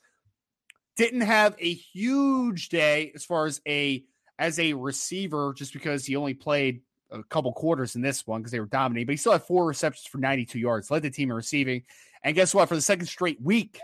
Didn't 0.97 1.21
have 1.21 1.55
a 1.59 1.73
huge 1.73 2.69
day 2.69 3.11
as 3.15 3.23
far 3.23 3.45
as 3.45 3.61
a 3.67 4.03
as 4.39 4.57
a 4.57 4.73
receiver, 4.73 5.53
just 5.55 5.71
because 5.71 6.05
he 6.05 6.15
only 6.15 6.33
played 6.33 6.81
a 7.11 7.23
couple 7.23 7.51
quarters 7.53 7.95
in 7.95 8.01
this 8.01 8.25
one 8.25 8.41
because 8.41 8.51
they 8.51 8.59
were 8.59 8.65
dominating, 8.65 9.05
but 9.05 9.13
he 9.13 9.17
still 9.17 9.33
had 9.33 9.43
four 9.43 9.65
receptions 9.65 10.07
for 10.07 10.17
92 10.17 10.57
yards, 10.57 10.89
led 10.89 11.03
the 11.03 11.11
team 11.11 11.29
in 11.29 11.35
receiving. 11.35 11.83
And 12.23 12.35
guess 12.35 12.53
what? 12.53 12.69
For 12.69 12.75
the 12.75 12.81
second 12.81 13.05
straight 13.05 13.41
week, 13.41 13.79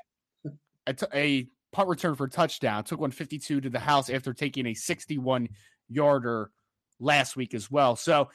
a, 0.88 0.94
t- 0.94 1.06
a 1.14 1.48
punt 1.72 1.90
return 1.90 2.16
for 2.16 2.28
touchdown, 2.28 2.84
took 2.84 3.00
152 3.00 3.62
to 3.62 3.70
the 3.70 3.80
house 3.80 4.10
after 4.10 4.34
taking 4.34 4.66
a 4.68 4.74
61 4.74 5.50
yarder 5.90 6.52
last 7.00 7.36
week 7.36 7.54
as 7.54 7.70
well. 7.70 7.96
So, 7.96 8.30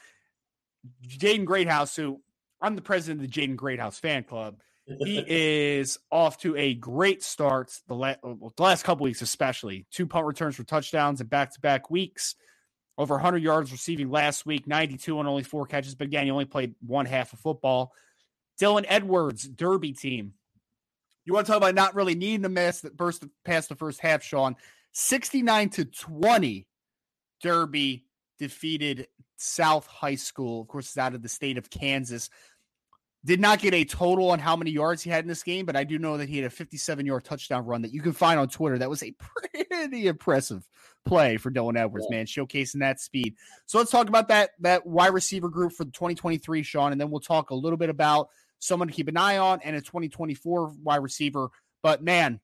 Jaden 1.07 1.45
Greathouse, 1.45 1.95
who 1.95 2.21
I'm 2.61 2.75
the 2.75 2.81
president 2.81 3.23
of 3.23 3.31
the 3.31 3.41
Jaden 3.41 3.55
Greathouse 3.55 3.99
fan 3.99 4.23
club, 4.23 4.59
he 4.85 5.23
is 5.27 5.99
off 6.11 6.37
to 6.39 6.55
a 6.55 6.73
great 6.73 7.23
start 7.23 7.71
the, 7.87 7.95
la- 7.95 8.15
the 8.23 8.51
last 8.63 8.83
couple 8.83 9.05
weeks, 9.05 9.21
especially 9.21 9.85
two 9.91 10.07
punt 10.07 10.25
returns 10.25 10.55
for 10.55 10.63
touchdowns 10.63 11.21
in 11.21 11.27
back 11.27 11.53
to 11.53 11.61
back 11.61 11.89
weeks 11.89 12.35
over 12.97 13.15
100 13.15 13.41
yards 13.41 13.71
receiving 13.71 14.09
last 14.09 14.45
week, 14.45 14.67
92 14.67 15.17
on 15.17 15.27
only 15.27 15.43
four 15.43 15.65
catches. 15.65 15.95
But 15.95 16.07
again, 16.07 16.25
he 16.25 16.31
only 16.31 16.45
played 16.45 16.75
one 16.85 17.05
half 17.05 17.33
of 17.33 17.39
football. 17.39 17.91
Dylan 18.61 18.85
Edwards, 18.87 19.47
Derby 19.47 19.93
team. 19.93 20.33
You 21.25 21.33
want 21.33 21.45
to 21.45 21.51
talk 21.51 21.57
about 21.57 21.75
not 21.75 21.95
really 21.95 22.15
needing 22.15 22.45
a 22.45 22.49
mess 22.49 22.81
that 22.81 22.97
burst 22.97 23.23
past 23.45 23.69
the 23.69 23.75
first 23.75 23.99
half, 23.99 24.23
Sean? 24.23 24.55
69 24.93 25.69
to 25.69 25.85
20, 25.85 26.67
Derby 27.41 28.05
defeated 28.39 29.07
South 29.37 29.87
High 29.87 30.15
School. 30.15 30.61
Of 30.61 30.67
course, 30.67 30.87
it's 30.87 30.97
out 30.97 31.15
of 31.15 31.21
the 31.21 31.29
state 31.29 31.57
of 31.57 31.69
Kansas. 31.69 32.29
Did 33.25 33.39
not 33.39 33.59
get 33.59 33.73
a 33.73 33.85
total 33.85 34.31
on 34.31 34.39
how 34.39 34.57
many 34.57 34.71
yards 34.71 35.01
he 35.01 35.09
had 35.09 35.23
in 35.23 35.29
this 35.29 35.43
game, 35.43 35.65
but 35.65 35.77
I 35.77 35.85
do 35.85 35.97
know 35.97 36.17
that 36.17 36.27
he 36.27 36.37
had 36.37 36.45
a 36.45 36.49
57 36.49 37.05
yard 37.05 37.23
touchdown 37.23 37.65
run 37.65 37.81
that 37.83 37.93
you 37.93 38.01
can 38.01 38.11
find 38.11 38.37
on 38.37 38.49
Twitter. 38.49 38.77
That 38.77 38.89
was 38.89 39.01
a 39.01 39.15
pretty 39.69 40.07
impressive 40.07 40.67
play 41.05 41.37
for 41.37 41.49
Dylan 41.49 41.77
Edwards, 41.77 42.07
yeah. 42.09 42.17
man, 42.17 42.25
showcasing 42.25 42.79
that 42.79 42.99
speed. 42.99 43.35
So 43.65 43.77
let's 43.77 43.91
talk 43.91 44.09
about 44.09 44.27
that 44.27 44.51
that 44.59 44.85
wide 44.85 45.13
receiver 45.13 45.47
group 45.47 45.71
for 45.71 45.85
2023, 45.85 46.63
Sean, 46.63 46.91
and 46.91 46.99
then 46.99 47.09
we'll 47.09 47.21
talk 47.21 47.49
a 47.49 47.55
little 47.55 47.77
bit 47.77 47.89
about 47.89 48.27
someone 48.63 48.87
to 48.87 48.93
keep 48.93 49.07
an 49.07 49.17
eye 49.17 49.37
on 49.37 49.59
and 49.63 49.75
a 49.75 49.81
2024 49.81 50.73
wide 50.81 51.03
receiver. 51.03 51.49
But 51.81 52.03
man, 52.03 52.39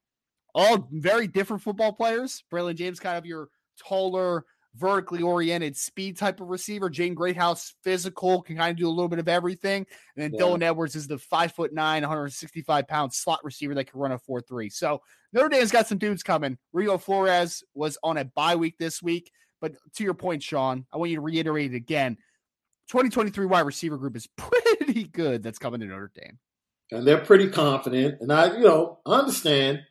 all 0.53 0.87
very 0.91 1.27
different 1.27 1.63
football 1.63 1.93
players. 1.93 2.43
Braylon 2.51 2.75
James, 2.75 2.99
kind 2.99 3.17
of 3.17 3.25
your 3.25 3.49
taller, 3.79 4.45
vertically 4.75 5.21
oriented 5.21 5.77
speed 5.77 6.17
type 6.17 6.41
of 6.41 6.47
receiver. 6.47 6.89
Jaden 6.89 7.15
Greathouse, 7.15 7.73
physical, 7.83 8.41
can 8.41 8.57
kind 8.57 8.71
of 8.71 8.77
do 8.77 8.87
a 8.87 8.91
little 8.91 9.07
bit 9.07 9.19
of 9.19 9.27
everything. 9.27 9.85
And 10.15 10.23
then 10.23 10.33
yeah. 10.33 10.41
Dylan 10.41 10.61
Edwards 10.61 10.95
is 10.95 11.07
the 11.07 11.17
five 11.17 11.53
foot 11.53 11.73
nine, 11.73 12.01
165 12.01 12.87
pound 12.87 13.13
slot 13.13 13.39
receiver 13.43 13.73
that 13.75 13.85
can 13.85 13.99
run 13.99 14.11
a 14.11 14.19
4 14.19 14.41
3. 14.41 14.69
So 14.69 15.01
Notre 15.31 15.49
Dame's 15.49 15.71
got 15.71 15.87
some 15.87 15.97
dudes 15.97 16.23
coming. 16.23 16.57
Rico 16.73 16.97
Flores 16.97 17.63
was 17.73 17.97
on 18.03 18.17
a 18.17 18.25
bye 18.25 18.55
week 18.55 18.77
this 18.77 19.01
week. 19.01 19.31
But 19.61 19.73
to 19.95 20.03
your 20.03 20.13
point, 20.13 20.43
Sean, 20.43 20.85
I 20.91 20.97
want 20.97 21.11
you 21.11 21.17
to 21.17 21.21
reiterate 21.21 21.73
it 21.73 21.77
again. 21.77 22.17
2023 22.89 23.45
wide 23.45 23.61
receiver 23.61 23.97
group 23.97 24.15
is 24.15 24.27
pretty 24.37 25.03
good 25.03 25.43
that's 25.43 25.59
coming 25.59 25.79
to 25.79 25.85
Notre 25.85 26.11
Dame. 26.13 26.39
And 26.91 27.07
they're 27.07 27.23
pretty 27.23 27.49
confident. 27.49 28.19
And 28.19 28.33
I, 28.33 28.57
you 28.57 28.63
know, 28.63 28.99
understand 29.05 29.81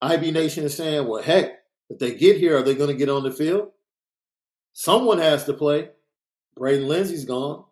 IB 0.00 0.30
Nation 0.30 0.64
is 0.64 0.74
saying, 0.74 1.06
well, 1.06 1.22
heck, 1.22 1.52
if 1.90 1.98
they 1.98 2.14
get 2.14 2.38
here, 2.38 2.56
are 2.56 2.62
they 2.62 2.74
going 2.74 2.88
to 2.88 2.96
get 2.96 3.10
on 3.10 3.22
the 3.22 3.30
field? 3.30 3.70
Someone 4.72 5.18
has 5.18 5.44
to 5.44 5.52
play. 5.52 5.90
Braden 6.56 6.88
Lenzy's 6.88 7.24
gone. 7.24 7.64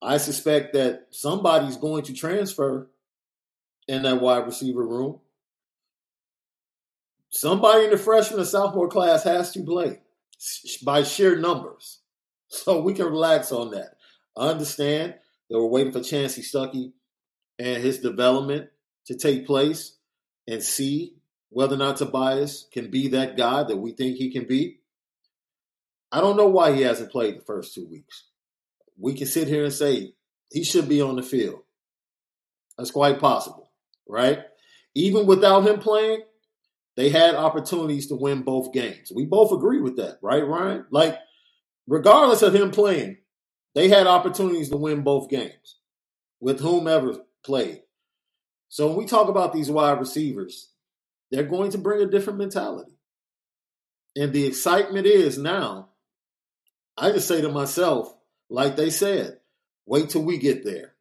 I 0.00 0.16
suspect 0.16 0.72
that 0.74 1.08
somebody's 1.10 1.76
going 1.76 2.04
to 2.04 2.14
transfer 2.14 2.88
in 3.88 4.02
that 4.02 4.20
wide 4.20 4.46
receiver 4.46 4.86
room. 4.86 5.20
Somebody 7.30 7.84
in 7.84 7.90
the 7.90 7.98
freshman 7.98 8.40
and 8.40 8.48
sophomore 8.48 8.88
class 8.88 9.24
has 9.24 9.52
to 9.52 9.62
play 9.62 10.00
by 10.82 11.02
sheer 11.02 11.36
numbers. 11.36 12.00
So 12.48 12.80
we 12.80 12.94
can 12.94 13.06
relax 13.06 13.52
on 13.52 13.72
that. 13.72 13.97
I 14.38 14.48
understand 14.48 15.14
that 15.50 15.58
we're 15.58 15.66
waiting 15.66 15.92
for 15.92 16.00
Chansi 16.00 16.40
Stuckey 16.40 16.92
and 17.58 17.82
his 17.82 17.98
development 17.98 18.68
to 19.06 19.16
take 19.16 19.46
place 19.46 19.96
and 20.46 20.62
see 20.62 21.14
whether 21.50 21.74
or 21.74 21.78
not 21.78 21.96
Tobias 21.96 22.68
can 22.72 22.90
be 22.90 23.08
that 23.08 23.36
guy 23.36 23.64
that 23.64 23.76
we 23.76 23.92
think 23.92 24.16
he 24.16 24.30
can 24.30 24.46
be. 24.46 24.78
I 26.12 26.20
don't 26.20 26.36
know 26.36 26.48
why 26.48 26.72
he 26.72 26.82
hasn't 26.82 27.12
played 27.12 27.38
the 27.38 27.44
first 27.44 27.74
two 27.74 27.86
weeks. 27.86 28.24
we 28.98 29.14
can 29.14 29.26
sit 29.26 29.48
here 29.48 29.64
and 29.64 29.72
say 29.72 30.14
he 30.50 30.64
should 30.64 30.88
be 30.88 31.00
on 31.00 31.16
the 31.16 31.22
field. 31.22 31.60
That's 32.76 32.90
quite 32.90 33.20
possible, 33.20 33.70
right? 34.08 34.40
Even 34.94 35.26
without 35.26 35.66
him 35.66 35.78
playing, 35.78 36.22
they 36.96 37.10
had 37.10 37.34
opportunities 37.34 38.08
to 38.08 38.16
win 38.16 38.42
both 38.42 38.72
games. 38.72 39.12
We 39.14 39.24
both 39.24 39.52
agree 39.52 39.80
with 39.80 39.96
that, 39.96 40.18
right, 40.22 40.46
Ryan? 40.46 40.86
Like, 40.90 41.18
regardless 41.86 42.42
of 42.42 42.54
him 42.54 42.70
playing, 42.70 43.18
they 43.74 43.88
had 43.88 44.06
opportunities 44.06 44.70
to 44.70 44.76
win 44.76 45.02
both 45.02 45.28
games 45.28 45.76
with 46.40 46.60
whomever 46.60 47.18
played. 47.44 47.82
So 48.68 48.88
when 48.88 48.96
we 48.96 49.06
talk 49.06 49.28
about 49.28 49.52
these 49.52 49.70
wide 49.70 49.98
receivers, 49.98 50.70
they're 51.30 51.42
going 51.42 51.70
to 51.72 51.78
bring 51.78 52.02
a 52.02 52.10
different 52.10 52.38
mentality. 52.38 52.92
And 54.16 54.32
the 54.32 54.46
excitement 54.46 55.06
is 55.06 55.38
now, 55.38 55.90
I 56.96 57.12
just 57.12 57.28
say 57.28 57.40
to 57.40 57.48
myself, 57.50 58.14
like 58.50 58.76
they 58.76 58.90
said, 58.90 59.38
wait 59.86 60.10
till 60.10 60.22
we 60.22 60.38
get 60.38 60.64
there. 60.64 60.94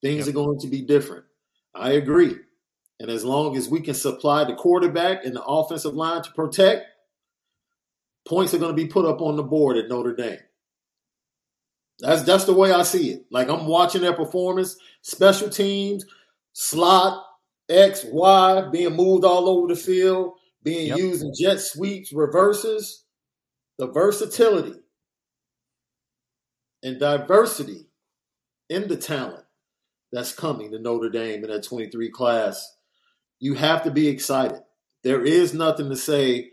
Things 0.00 0.26
yep. 0.26 0.28
are 0.28 0.32
going 0.32 0.58
to 0.60 0.68
be 0.68 0.82
different. 0.82 1.24
I 1.74 1.92
agree. 1.92 2.36
And 3.00 3.10
as 3.10 3.24
long 3.24 3.56
as 3.56 3.68
we 3.68 3.80
can 3.80 3.94
supply 3.94 4.44
the 4.44 4.54
quarterback 4.54 5.24
and 5.24 5.34
the 5.34 5.42
offensive 5.42 5.94
line 5.94 6.22
to 6.22 6.32
protect, 6.32 6.86
points 8.26 8.54
are 8.54 8.58
going 8.58 8.74
to 8.74 8.82
be 8.82 8.88
put 8.88 9.04
up 9.04 9.20
on 9.20 9.36
the 9.36 9.42
board 9.42 9.76
at 9.76 9.88
Notre 9.88 10.14
Dame. 10.14 10.38
That's 12.02 12.22
that's 12.22 12.44
the 12.44 12.52
way 12.52 12.72
I 12.72 12.82
see 12.82 13.12
it. 13.12 13.26
Like 13.30 13.48
I'm 13.48 13.66
watching 13.66 14.02
their 14.02 14.12
performance, 14.12 14.76
special 15.02 15.48
teams, 15.48 16.04
slot, 16.52 17.24
X, 17.68 18.04
Y, 18.10 18.68
being 18.72 18.96
moved 18.96 19.24
all 19.24 19.48
over 19.48 19.72
the 19.72 19.80
field, 19.80 20.34
being 20.62 20.88
yep. 20.88 20.98
used 20.98 21.22
in 21.22 21.32
jet 21.38 21.60
sweeps, 21.60 22.12
reverses, 22.12 23.04
the 23.78 23.86
versatility 23.86 24.74
and 26.82 26.98
diversity 26.98 27.86
in 28.68 28.88
the 28.88 28.96
talent 28.96 29.44
that's 30.10 30.32
coming 30.32 30.72
to 30.72 30.78
Notre 30.78 31.08
Dame 31.08 31.44
in 31.44 31.50
that 31.50 31.62
23 31.62 32.10
class, 32.10 32.76
you 33.38 33.54
have 33.54 33.84
to 33.84 33.90
be 33.90 34.08
excited. 34.08 34.60
There 35.04 35.24
is 35.24 35.54
nothing 35.54 35.88
to 35.88 35.96
say 35.96 36.50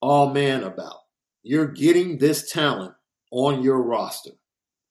all 0.00 0.30
man 0.32 0.62
about. 0.62 0.96
You're 1.42 1.66
getting 1.66 2.18
this 2.18 2.50
talent 2.52 2.94
on 3.30 3.62
your 3.62 3.82
roster. 3.82 4.32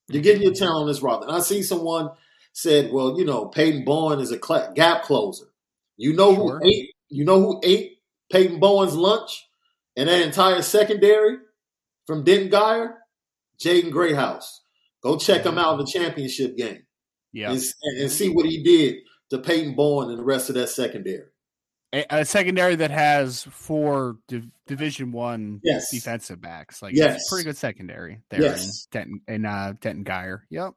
You're 0.09 0.23
getting 0.23 0.41
your 0.41 0.53
talent 0.53 0.81
on 0.81 0.87
this 0.87 1.01
roster. 1.01 1.27
And 1.27 1.35
I 1.35 1.39
see 1.39 1.61
someone 1.61 2.09
said, 2.53 2.91
well, 2.91 3.17
you 3.17 3.25
know, 3.25 3.45
Peyton 3.45 3.85
Bowen 3.85 4.19
is 4.19 4.31
a 4.31 4.39
gap 4.75 5.03
closer. 5.03 5.45
You 5.97 6.13
know 6.13 6.33
sure. 6.33 6.59
who 6.59 6.67
ate 6.67 6.89
you 7.09 7.25
know 7.25 7.39
who 7.39 7.61
ate 7.63 7.99
Peyton 8.31 8.59
Bowen's 8.59 8.95
lunch 8.95 9.47
and 9.97 10.07
that 10.07 10.21
entire 10.21 10.61
secondary 10.61 11.37
from 12.07 12.23
Denton 12.23 12.49
Guyer? 12.49 12.93
Jaden 13.59 13.91
Greathouse. 13.91 14.61
Go 15.03 15.17
check 15.17 15.45
him 15.45 15.57
out 15.57 15.73
in 15.73 15.85
the 15.85 15.91
championship 15.91 16.55
game. 16.57 16.83
Yeah. 17.33 17.51
And, 17.51 17.61
and, 17.99 18.11
see 18.11 18.29
what 18.29 18.45
he 18.45 18.63
did 18.63 18.95
to 19.29 19.37
Peyton 19.37 19.75
Bowen 19.75 20.09
and 20.09 20.17
the 20.17 20.23
rest 20.23 20.49
of 20.49 20.55
that 20.55 20.69
secondary. 20.69 21.28
A, 21.91 22.05
a 22.09 22.25
secondary 22.25 22.75
that 22.75 22.91
has 22.91 23.43
four 23.43 24.17
div- 24.27 24.49
Division 24.67 25.11
One 25.11 25.59
yes. 25.63 25.89
defensive 25.91 26.39
backs. 26.39 26.81
Like, 26.81 26.93
yes. 26.93 27.27
pretty 27.29 27.45
good 27.45 27.57
secondary 27.57 28.21
there 28.29 28.41
yes. 28.41 28.65
in 28.65 28.71
Denton, 28.91 29.21
in, 29.27 29.45
uh, 29.45 29.73
Denton 29.79 30.05
Guyer. 30.05 30.41
Yep. 30.49 30.73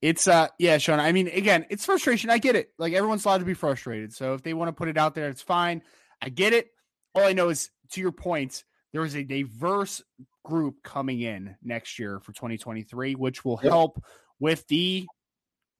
It's 0.00 0.28
uh 0.28 0.46
yeah, 0.58 0.78
Sean. 0.78 1.00
I 1.00 1.10
mean, 1.10 1.26
again, 1.28 1.66
it's 1.70 1.84
frustration. 1.84 2.30
I 2.30 2.38
get 2.38 2.54
it. 2.54 2.70
Like 2.78 2.92
everyone's 2.92 3.24
allowed 3.24 3.38
to 3.38 3.44
be 3.44 3.54
frustrated. 3.54 4.12
So 4.12 4.34
if 4.34 4.42
they 4.42 4.54
want 4.54 4.68
to 4.68 4.72
put 4.72 4.88
it 4.88 4.96
out 4.96 5.14
there, 5.14 5.28
it's 5.28 5.42
fine. 5.42 5.82
I 6.22 6.28
get 6.28 6.52
it. 6.52 6.68
All 7.14 7.24
I 7.24 7.32
know 7.32 7.48
is 7.48 7.70
to 7.92 8.00
your 8.00 8.12
point, 8.12 8.62
there 8.92 9.04
is 9.04 9.16
a 9.16 9.24
diverse 9.24 10.02
group 10.44 10.82
coming 10.82 11.20
in 11.20 11.56
next 11.62 11.98
year 11.98 12.20
for 12.20 12.32
2023, 12.32 13.16
which 13.16 13.44
will 13.44 13.58
yep. 13.62 13.72
help 13.72 14.02
with 14.38 14.66
the 14.68 15.06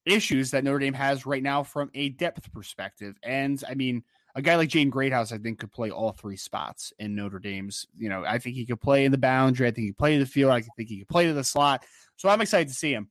issues 0.04 0.50
that 0.52 0.64
Notre 0.64 0.78
Dame 0.78 0.94
has 0.94 1.26
right 1.26 1.42
now 1.42 1.62
from 1.62 1.90
a 1.94 2.10
depth 2.10 2.52
perspective. 2.52 3.16
And 3.22 3.62
I 3.68 3.74
mean, 3.74 4.04
a 4.34 4.42
guy 4.42 4.56
like 4.56 4.68
Jaden 4.68 4.90
Greathouse, 4.90 5.32
I 5.32 5.38
think, 5.38 5.58
could 5.58 5.72
play 5.72 5.90
all 5.90 6.12
three 6.12 6.36
spots 6.36 6.92
in 6.98 7.14
Notre 7.14 7.38
Dame's. 7.38 7.86
You 7.96 8.08
know, 8.08 8.24
I 8.24 8.38
think 8.38 8.56
he 8.56 8.66
could 8.66 8.80
play 8.80 9.04
in 9.04 9.12
the 9.12 9.18
boundary. 9.18 9.66
I 9.66 9.70
think 9.70 9.84
he 9.84 9.90
could 9.90 9.98
play 9.98 10.14
in 10.14 10.20
the 10.20 10.26
field. 10.26 10.52
I 10.52 10.60
think 10.60 10.88
he 10.88 10.98
could 10.98 11.08
play 11.08 11.26
to 11.26 11.32
the 11.32 11.44
slot. 11.44 11.84
So 12.16 12.28
I'm 12.28 12.40
excited 12.40 12.68
to 12.68 12.74
see 12.74 12.92
him. 12.92 13.10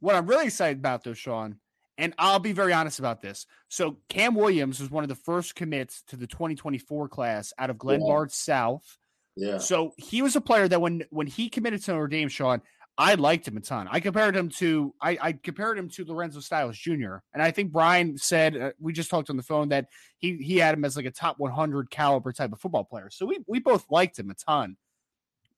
What 0.00 0.14
I'm 0.14 0.26
really 0.26 0.46
excited 0.46 0.78
about, 0.78 1.04
though, 1.04 1.14
Sean, 1.14 1.56
and 1.98 2.12
I'll 2.18 2.38
be 2.38 2.52
very 2.52 2.72
honest 2.72 2.98
about 2.98 3.22
this. 3.22 3.46
So 3.68 3.96
Cam 4.08 4.34
Williams 4.34 4.80
was 4.80 4.90
one 4.90 5.04
of 5.04 5.08
the 5.08 5.14
first 5.14 5.54
commits 5.54 6.02
to 6.08 6.16
the 6.16 6.26
2024 6.26 7.08
class 7.08 7.52
out 7.58 7.70
of 7.70 7.76
Glenbard 7.76 8.26
yeah. 8.26 8.32
South. 8.32 8.98
Yeah. 9.36 9.58
So 9.58 9.92
he 9.96 10.22
was 10.22 10.36
a 10.36 10.40
player 10.40 10.68
that 10.68 10.80
when 10.80 11.04
when 11.10 11.26
he 11.26 11.48
committed 11.48 11.82
to 11.84 11.92
Notre 11.92 12.08
Dame, 12.08 12.28
Sean, 12.28 12.62
I 12.98 13.14
liked 13.14 13.46
him 13.46 13.56
a 13.56 13.60
ton. 13.60 13.88
I 13.90 14.00
compared 14.00 14.34
him 14.34 14.48
to 14.50 14.94
I, 15.00 15.18
I 15.20 15.32
compared 15.32 15.78
him 15.78 15.88
to 15.90 16.04
Lorenzo 16.04 16.40
Styles 16.40 16.78
Jr. 16.78 17.16
And 17.34 17.42
I 17.42 17.50
think 17.50 17.72
Brian 17.72 18.16
said 18.16 18.56
uh, 18.56 18.70
we 18.80 18.92
just 18.92 19.10
talked 19.10 19.28
on 19.28 19.36
the 19.36 19.42
phone 19.42 19.68
that 19.68 19.88
he 20.18 20.36
he 20.38 20.56
had 20.56 20.74
him 20.74 20.84
as 20.84 20.96
like 20.96 21.04
a 21.04 21.10
top 21.10 21.38
100 21.38 21.90
caliber 21.90 22.32
type 22.32 22.52
of 22.52 22.60
football 22.60 22.84
player. 22.84 23.10
So 23.10 23.26
we 23.26 23.38
we 23.46 23.60
both 23.60 23.84
liked 23.90 24.18
him 24.18 24.30
a 24.30 24.34
ton. 24.34 24.76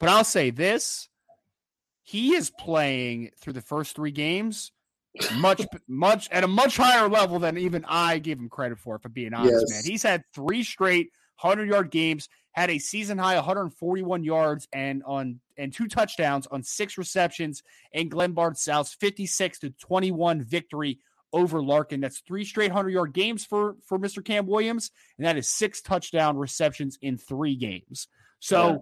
But 0.00 0.08
I'll 0.08 0.24
say 0.24 0.50
this: 0.50 1.08
he 2.02 2.34
is 2.34 2.50
playing 2.50 3.30
through 3.40 3.52
the 3.52 3.60
first 3.60 3.94
three 3.94 4.12
games 4.12 4.72
much 5.36 5.62
much 5.86 6.28
at 6.30 6.44
a 6.44 6.48
much 6.48 6.76
higher 6.76 7.08
level 7.08 7.38
than 7.38 7.58
even 7.58 7.84
I 7.88 8.18
gave 8.18 8.38
him 8.38 8.48
credit 8.48 8.78
for. 8.78 8.98
For 8.98 9.08
being 9.08 9.34
honest, 9.34 9.64
yes. 9.68 9.70
man, 9.70 9.90
he's 9.92 10.02
had 10.02 10.24
three 10.34 10.62
straight 10.62 11.10
100 11.40 11.68
yard 11.68 11.90
games, 11.90 12.28
had 12.52 12.70
a 12.70 12.78
season 12.78 13.18
high 13.18 13.36
141 13.36 14.24
yards 14.24 14.68
and 14.72 15.02
on 15.04 15.40
and 15.58 15.72
two 15.72 15.88
touchdowns 15.88 16.46
on 16.46 16.62
six 16.62 16.96
receptions 16.96 17.62
in 17.92 18.08
Glenbard 18.08 18.56
South's 18.56 18.94
56 18.94 19.58
to 19.60 19.70
21 19.70 20.42
victory 20.42 21.00
over 21.32 21.62
Larkin. 21.62 22.00
That's 22.00 22.20
three 22.20 22.44
straight 22.44 22.70
100 22.70 22.90
yard 22.90 23.12
games 23.12 23.44
for 23.44 23.76
for 23.84 23.98
Mr. 23.98 24.24
Cam 24.24 24.46
Williams, 24.46 24.90
and 25.18 25.26
that 25.26 25.36
is 25.36 25.48
six 25.48 25.82
touchdown 25.82 26.36
receptions 26.36 26.98
in 27.02 27.18
three 27.18 27.56
games. 27.56 28.08
So. 28.40 28.68
Yeah. 28.68 28.76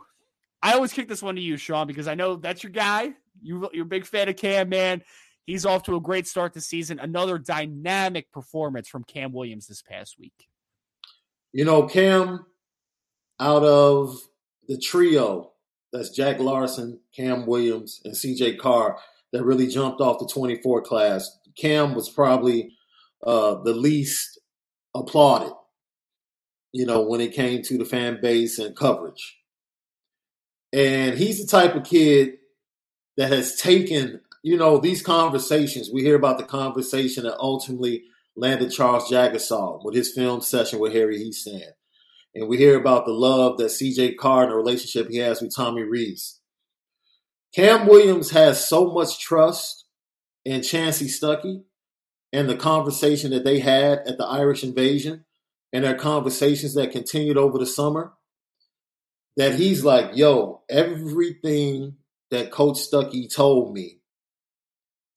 I 0.63 0.73
always 0.73 0.93
kick 0.93 1.07
this 1.07 1.23
one 1.23 1.37
to 1.37 1.41
you, 1.41 1.59
Sean, 1.59 1.87
because 1.87 2.09
I 2.09 2.15
know 2.15 2.37
that's 2.37 2.65
your 2.65 2.73
guy. 2.73 3.13
You, 3.41 3.69
you're 3.73 3.85
a 3.85 3.89
big 3.89 4.07
fan 4.07 4.29
of 4.29 4.37
Cam, 4.37 4.71
man. 4.71 5.03
He's 5.47 5.65
off 5.65 5.85
to 5.85 5.95
a 5.95 6.01
great 6.01 6.27
start 6.27 6.55
this 6.55 6.67
season. 6.67 6.99
Another 6.99 7.39
dynamic 7.39 8.33
performance 8.33 8.89
from 8.89 9.05
Cam 9.05 9.33
Williams 9.33 9.69
this 9.69 9.83
past 9.83 10.19
week. 10.19 10.49
You 11.53 11.65
know, 11.65 11.85
Cam, 11.85 12.45
out 13.39 13.63
of 13.63 14.19
the 14.67 14.77
trio, 14.77 15.53
that's 15.93 16.11
Jack 16.11 16.39
Larson, 16.39 17.01
Cam 17.15 17.47
Williams, 17.47 18.01
and 18.05 18.15
CJ 18.15 18.59
Carr, 18.59 18.99
that 19.33 19.45
really 19.45 19.67
jumped 19.67 20.01
off 20.01 20.19
the 20.19 20.29
24 20.33 20.83
class. 20.83 21.39
Cam 21.57 21.95
was 21.95 22.09
probably 22.09 22.73
uh, 23.25 23.63
the 23.63 23.73
least 23.73 24.41
applauded, 24.95 25.53
you 26.73 26.87
know, 26.87 27.03
when 27.03 27.21
it 27.21 27.35
came 27.35 27.63
to 27.63 27.79
the 27.79 27.85
fan 27.85 28.19
base 28.21 28.59
and 28.59 28.77
coverage. 28.77 29.39
And 30.73 31.17
he's 31.17 31.41
the 31.41 31.47
type 31.47 31.75
of 31.75 31.85
kid 31.85 32.35
that 33.17 33.33
has 33.33 33.57
taken, 33.57 34.21
you 34.43 34.57
know, 34.57 34.79
these 34.79 35.03
conversations. 35.03 35.91
We 35.93 36.03
hear 36.03 36.17
about 36.17 36.39
the 36.39 36.45
conversation 36.45 37.25
that 37.25 37.39
ultimately 37.39 38.05
landed 38.37 38.71
Charles 38.71 39.11
Jagusah 39.11 39.85
with 39.85 39.95
his 39.95 40.13
film 40.13 40.43
session 40.43 40.79
with 40.79 40.93
Harry 40.93 41.19
Hiestand. 41.19 41.73
And 42.37 42.49
we 42.49 42.59
hear 42.59 42.79
about 42.79 43.07
the 43.07 43.13
love 43.13 43.57
that 43.59 43.67
CJ 43.67 44.17
Carr 44.17 44.43
and 44.45 44.53
the 44.53 44.57
relationship 44.57 45.09
he 45.09 45.19
has 45.19 45.41
with 45.41 45.55
Tommy 45.55 45.83
Rees. 45.83 46.39
Cam 47.55 47.87
Williams 47.87 48.31
has 48.31 48.69
so 48.69 48.93
much 48.93 49.19
trust 49.19 49.87
in 50.45 50.61
Chansi 50.61 51.07
Stuckey 51.07 51.63
and 52.33 52.49
the 52.49 52.57
conversation 52.57 53.31
that 53.31 53.45
they 53.45 53.61
had 53.61 54.01
at 54.07 54.19
the 54.19 54.27
Irish 54.27 54.63
invasion 54.63 55.25
and 55.73 55.85
their 55.85 55.95
conversations 55.95 56.75
that 56.75 56.93
continued 56.93 57.39
over 57.39 57.59
the 57.59 57.67
summer 57.67 58.13
that 59.39 59.55
he's 59.55 59.85
like, 59.85 60.11
yo, 60.15 60.63
everything 60.69 61.97
that 62.31 62.51
Coach 62.51 62.77
Stuckey 62.77 63.35
told 63.35 63.73
me 63.73 64.01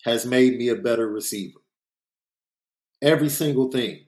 has 0.05 0.25
made 0.25 0.57
me 0.57 0.69
a 0.69 0.75
better 0.75 1.07
receiver 1.07 1.59
every 3.01 3.29
single 3.29 3.71
thing 3.71 4.05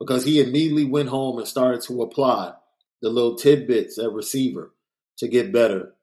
because 0.00 0.24
he 0.24 0.40
immediately 0.40 0.84
went 0.84 1.10
home 1.10 1.38
and 1.38 1.46
started 1.46 1.82
to 1.82 2.02
apply 2.02 2.54
the 3.02 3.10
little 3.10 3.36
tidbits 3.36 3.98
at 3.98 4.12
receiver 4.12 4.72
to 5.18 5.28
get 5.28 5.52
better. 5.52 5.94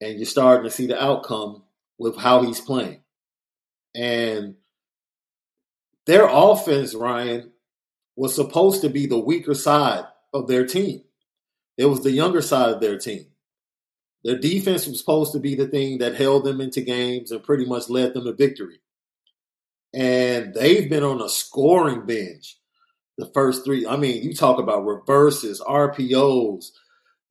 And 0.00 0.18
you're 0.18 0.26
starting 0.26 0.64
to 0.64 0.70
see 0.70 0.86
the 0.86 1.02
outcome 1.02 1.64
with 1.98 2.16
how 2.16 2.42
he's 2.42 2.60
playing. 2.60 3.00
And 3.94 4.56
their 6.06 6.28
offense, 6.30 6.94
Ryan, 6.94 7.52
was 8.16 8.34
supposed 8.34 8.82
to 8.82 8.88
be 8.88 9.06
the 9.06 9.18
weaker 9.18 9.54
side 9.54 10.04
of 10.32 10.46
their 10.46 10.66
team. 10.66 11.02
It 11.76 11.86
was 11.86 12.02
the 12.02 12.12
younger 12.12 12.42
side 12.42 12.70
of 12.74 12.80
their 12.80 12.98
team. 12.98 13.26
Their 14.24 14.38
defense 14.38 14.86
was 14.86 15.00
supposed 15.00 15.32
to 15.32 15.40
be 15.40 15.54
the 15.54 15.66
thing 15.66 15.98
that 15.98 16.16
held 16.16 16.44
them 16.44 16.60
into 16.60 16.80
games 16.80 17.30
and 17.30 17.42
pretty 17.42 17.64
much 17.64 17.88
led 17.88 18.14
them 18.14 18.24
to 18.24 18.32
victory 18.32 18.80
and 19.94 20.54
they've 20.54 20.88
been 20.88 21.02
on 21.02 21.20
a 21.20 21.28
scoring 21.28 22.04
binge 22.04 22.57
the 23.18 23.30
first 23.34 23.64
three. 23.64 23.86
I 23.86 23.96
mean, 23.96 24.22
you 24.22 24.32
talk 24.32 24.58
about 24.58 24.86
reverses, 24.86 25.60
RPOs, 25.60 26.70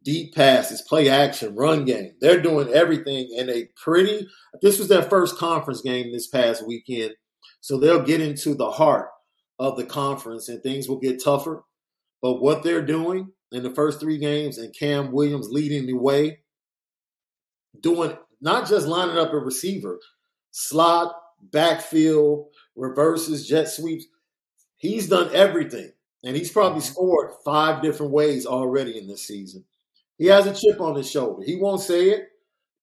deep 0.03 0.35
passes, 0.35 0.81
play 0.81 1.09
action, 1.09 1.55
run 1.55 1.85
game. 1.85 2.13
They're 2.19 2.41
doing 2.41 2.69
everything 2.69 3.29
in 3.35 3.49
a 3.49 3.67
pretty. 3.81 4.27
This 4.61 4.77
was 4.77 4.89
their 4.89 5.03
first 5.03 5.38
conference 5.38 5.81
game 5.81 6.11
this 6.11 6.27
past 6.27 6.67
weekend, 6.67 7.13
so 7.61 7.79
they'll 7.79 8.03
get 8.03 8.21
into 8.21 8.53
the 8.53 8.69
heart 8.69 9.09
of 9.59 9.77
the 9.77 9.85
conference 9.85 10.49
and 10.49 10.61
things 10.61 10.88
will 10.88 10.99
get 10.99 11.23
tougher. 11.23 11.63
But 12.21 12.41
what 12.41 12.63
they're 12.63 12.85
doing 12.85 13.31
in 13.51 13.63
the 13.63 13.73
first 13.73 13.99
three 13.99 14.17
games 14.17 14.57
and 14.57 14.75
Cam 14.77 15.11
Williams 15.11 15.47
leading 15.49 15.88
the 15.88 15.93
way, 15.93 16.39
doing 17.79 18.15
not 18.41 18.67
just 18.67 18.88
lining 18.88 19.17
up 19.17 19.33
a 19.33 19.38
receiver, 19.38 19.99
slot, 20.51 21.15
backfield, 21.51 22.47
reverses, 22.75 23.47
jet 23.47 23.69
sweeps. 23.69 24.05
He's 24.78 25.09
done 25.09 25.30
everything. 25.34 25.91
And 26.23 26.36
he's 26.36 26.51
probably 26.51 26.82
mm-hmm. 26.82 26.91
scored 26.91 27.32
five 27.45 27.82
different 27.82 28.11
ways 28.11 28.45
already 28.45 28.97
in 28.97 29.07
this 29.07 29.25
season. 29.25 29.65
He 30.17 30.28
has 30.28 30.47
a 30.47 30.53
chip 30.53 30.82
on 30.82 30.95
his 30.95 31.09
shoulder. 31.09 31.43
He 31.45 31.55
won't 31.55 31.82
say 31.82 32.09
it, 32.09 32.30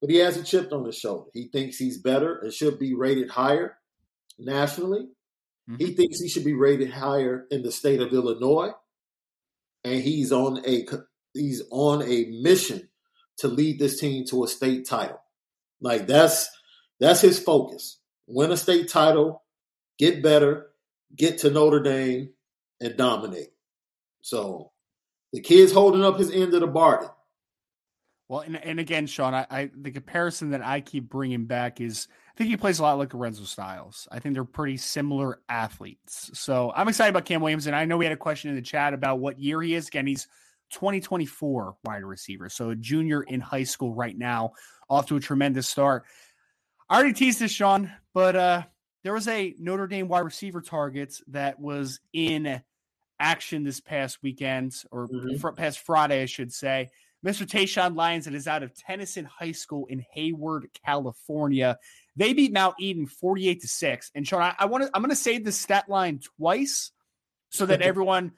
but 0.00 0.10
he 0.10 0.16
has 0.16 0.36
a 0.36 0.44
chip 0.44 0.72
on 0.72 0.84
his 0.84 0.96
shoulder. 0.96 1.30
He 1.34 1.48
thinks 1.48 1.76
he's 1.76 1.98
better 1.98 2.38
and 2.38 2.52
should 2.52 2.78
be 2.78 2.94
rated 2.94 3.30
higher 3.30 3.78
nationally. 4.38 5.08
Mm-hmm. 5.68 5.76
He 5.76 5.94
thinks 5.94 6.20
he 6.20 6.28
should 6.28 6.44
be 6.44 6.54
rated 6.54 6.90
higher 6.90 7.46
in 7.50 7.62
the 7.62 7.72
state 7.72 8.00
of 8.00 8.12
Illinois. 8.12 8.70
And 9.82 10.00
he's 10.00 10.32
on 10.32 10.64
a 10.66 10.86
he's 11.34 11.62
on 11.70 12.02
a 12.02 12.26
mission 12.42 12.88
to 13.38 13.48
lead 13.48 13.78
this 13.78 14.00
team 14.00 14.24
to 14.26 14.44
a 14.44 14.48
state 14.48 14.86
title. 14.86 15.20
Like 15.80 16.06
that's 16.06 16.48
that's 17.00 17.20
his 17.20 17.38
focus. 17.38 17.98
Win 18.26 18.52
a 18.52 18.56
state 18.56 18.88
title, 18.88 19.42
get 19.98 20.22
better, 20.22 20.68
get 21.16 21.38
to 21.38 21.50
Notre 21.50 21.80
Dame, 21.80 22.30
and 22.80 22.96
dominate. 22.96 23.50
So 24.22 24.72
the 25.32 25.40
kid's 25.40 25.72
holding 25.72 26.04
up 26.04 26.18
his 26.18 26.30
end 26.30 26.54
of 26.54 26.60
the 26.60 26.66
bargain. 26.66 27.10
Well, 28.28 28.40
and, 28.40 28.56
and 28.56 28.80
again, 28.80 29.06
Sean, 29.06 29.34
I, 29.34 29.46
I, 29.50 29.70
the 29.76 29.90
comparison 29.90 30.50
that 30.50 30.64
I 30.64 30.80
keep 30.80 31.08
bringing 31.10 31.44
back 31.44 31.80
is 31.80 32.08
I 32.34 32.38
think 32.38 32.50
he 32.50 32.56
plays 32.56 32.78
a 32.78 32.82
lot 32.82 32.98
like 32.98 33.12
Lorenzo 33.12 33.44
Styles. 33.44 34.08
I 34.10 34.18
think 34.18 34.34
they're 34.34 34.44
pretty 34.44 34.78
similar 34.78 35.40
athletes. 35.48 36.30
So 36.32 36.72
I'm 36.74 36.88
excited 36.88 37.10
about 37.10 37.26
Cam 37.26 37.42
Williams, 37.42 37.66
and 37.66 37.76
I 37.76 37.84
know 37.84 37.98
we 37.98 38.06
had 38.06 38.12
a 38.12 38.16
question 38.16 38.50
in 38.50 38.56
the 38.56 38.62
chat 38.62 38.94
about 38.94 39.18
what 39.18 39.38
year 39.38 39.60
he 39.60 39.74
is. 39.74 39.88
Again, 39.88 40.06
he's 40.06 40.26
2024 40.72 41.76
wide 41.84 42.02
receiver, 42.02 42.48
so 42.48 42.70
a 42.70 42.76
junior 42.76 43.22
in 43.22 43.40
high 43.40 43.64
school 43.64 43.94
right 43.94 44.16
now, 44.16 44.52
off 44.88 45.06
to 45.06 45.16
a 45.16 45.20
tremendous 45.20 45.68
start. 45.68 46.04
I 46.88 46.96
already 46.96 47.12
teased 47.12 47.40
this, 47.40 47.52
Sean, 47.52 47.92
but 48.14 48.36
uh, 48.36 48.62
there 49.04 49.12
was 49.12 49.28
a 49.28 49.54
Notre 49.58 49.86
Dame 49.86 50.08
wide 50.08 50.20
receiver 50.20 50.62
target 50.62 51.20
that 51.28 51.60
was 51.60 52.00
in 52.12 52.62
action 53.20 53.62
this 53.62 53.78
past 53.78 54.18
weekend 54.22 54.74
or 54.90 55.08
mm-hmm. 55.08 55.54
past 55.54 55.78
Friday, 55.80 56.22
I 56.22 56.26
should 56.26 56.52
say. 56.52 56.90
Mr. 57.24 57.46
Tayshawn 57.46 57.96
Lyons 57.96 58.24
that 58.24 58.34
is 58.34 58.48
out 58.48 58.62
of 58.62 58.74
Tennyson 58.74 59.24
High 59.24 59.52
School 59.52 59.86
in 59.86 60.04
Hayward, 60.12 60.68
California. 60.84 61.78
They 62.16 62.32
beat 62.32 62.52
Mount 62.52 62.74
Eden 62.80 63.06
48 63.06 63.60
to 63.60 63.68
6. 63.68 64.10
And 64.14 64.26
Sean, 64.26 64.42
I, 64.42 64.54
I 64.58 64.64
want 64.66 64.84
to 64.84 64.90
I'm 64.92 65.02
gonna 65.02 65.14
say 65.14 65.38
the 65.38 65.52
stat 65.52 65.88
line 65.88 66.20
twice 66.38 66.90
so 67.50 67.66
that 67.66 67.82
everyone 67.82 68.32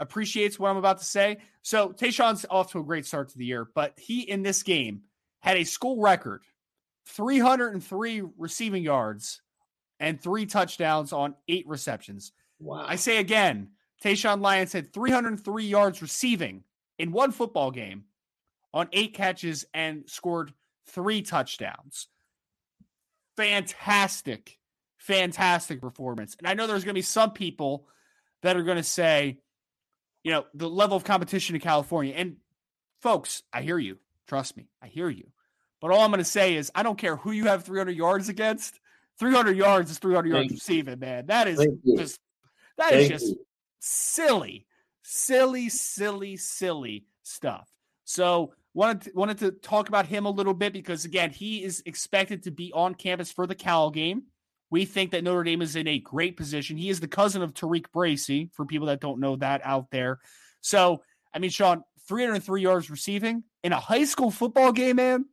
appreciates 0.00 0.58
what 0.58 0.70
I'm 0.70 0.76
about 0.76 0.98
to 0.98 1.04
say. 1.04 1.38
So 1.62 1.90
Tayshawn's 1.90 2.46
off 2.48 2.72
to 2.72 2.80
a 2.80 2.84
great 2.84 3.06
start 3.06 3.28
to 3.30 3.38
the 3.38 3.44
year, 3.44 3.68
but 3.74 3.98
he 3.98 4.22
in 4.22 4.42
this 4.42 4.62
game 4.62 5.02
had 5.40 5.56
a 5.56 5.64
school 5.64 6.00
record 6.00 6.42
303 7.06 8.22
receiving 8.38 8.82
yards 8.82 9.41
and 10.02 10.20
three 10.20 10.44
touchdowns 10.46 11.12
on 11.12 11.36
eight 11.48 11.66
receptions. 11.68 12.32
Wow. 12.58 12.84
I 12.86 12.96
say 12.96 13.18
again, 13.18 13.68
Tayshawn 14.04 14.42
Lyons 14.42 14.72
had 14.72 14.92
303 14.92 15.64
yards 15.64 16.02
receiving 16.02 16.64
in 16.98 17.12
one 17.12 17.30
football 17.30 17.70
game 17.70 18.04
on 18.74 18.88
eight 18.92 19.14
catches 19.14 19.64
and 19.72 20.02
scored 20.06 20.52
three 20.86 21.22
touchdowns. 21.22 22.08
Fantastic, 23.36 24.58
fantastic 24.98 25.80
performance. 25.80 26.34
And 26.36 26.48
I 26.48 26.54
know 26.54 26.66
there's 26.66 26.84
going 26.84 26.94
to 26.94 26.98
be 26.98 27.02
some 27.02 27.30
people 27.30 27.86
that 28.42 28.56
are 28.56 28.64
going 28.64 28.76
to 28.76 28.82
say, 28.82 29.38
you 30.24 30.32
know, 30.32 30.44
the 30.52 30.68
level 30.68 30.96
of 30.96 31.04
competition 31.04 31.54
in 31.54 31.60
California. 31.60 32.14
And 32.16 32.38
folks, 33.00 33.44
I 33.52 33.62
hear 33.62 33.78
you. 33.78 33.98
Trust 34.26 34.56
me, 34.56 34.66
I 34.82 34.88
hear 34.88 35.08
you. 35.08 35.30
But 35.80 35.92
all 35.92 36.00
I'm 36.00 36.10
going 36.10 36.18
to 36.18 36.24
say 36.24 36.56
is, 36.56 36.72
I 36.74 36.82
don't 36.82 36.98
care 36.98 37.16
who 37.16 37.30
you 37.30 37.46
have 37.46 37.64
300 37.64 37.96
yards 37.96 38.28
against. 38.28 38.80
300 39.22 39.56
yards 39.56 39.88
is 39.88 39.98
300 39.98 40.28
yards 40.28 40.48
Thank 40.48 40.50
receiving, 40.50 40.98
man. 40.98 41.26
That 41.26 41.46
is 41.46 41.64
just 41.96 42.18
that 42.76 42.90
Thank 42.90 43.02
is 43.02 43.08
just 43.08 43.26
you. 43.26 43.46
silly, 43.78 44.66
silly, 45.02 45.68
silly, 45.68 46.36
silly 46.36 47.04
stuff. 47.22 47.70
So 48.02 48.52
wanted 48.74 49.02
to, 49.02 49.12
wanted 49.14 49.38
to 49.38 49.52
talk 49.52 49.88
about 49.88 50.06
him 50.06 50.26
a 50.26 50.30
little 50.30 50.54
bit 50.54 50.72
because 50.72 51.04
again, 51.04 51.30
he 51.30 51.62
is 51.62 51.84
expected 51.86 52.42
to 52.42 52.50
be 52.50 52.72
on 52.72 52.96
campus 52.96 53.30
for 53.30 53.46
the 53.46 53.54
Cal 53.54 53.90
game. 53.90 54.24
We 54.70 54.86
think 54.86 55.12
that 55.12 55.22
Notre 55.22 55.44
Dame 55.44 55.62
is 55.62 55.76
in 55.76 55.86
a 55.86 56.00
great 56.00 56.36
position. 56.36 56.76
He 56.76 56.90
is 56.90 56.98
the 56.98 57.06
cousin 57.06 57.42
of 57.42 57.54
Tariq 57.54 57.92
Bracy, 57.92 58.50
for 58.54 58.66
people 58.66 58.88
that 58.88 59.00
don't 59.00 59.20
know 59.20 59.36
that 59.36 59.60
out 59.62 59.92
there. 59.92 60.18
So, 60.62 61.02
I 61.32 61.38
mean, 61.38 61.50
Sean, 61.50 61.84
303 62.08 62.60
yards 62.60 62.90
receiving 62.90 63.44
in 63.62 63.72
a 63.72 63.78
high 63.78 64.04
school 64.04 64.32
football 64.32 64.72
game, 64.72 64.96
man. 64.96 65.26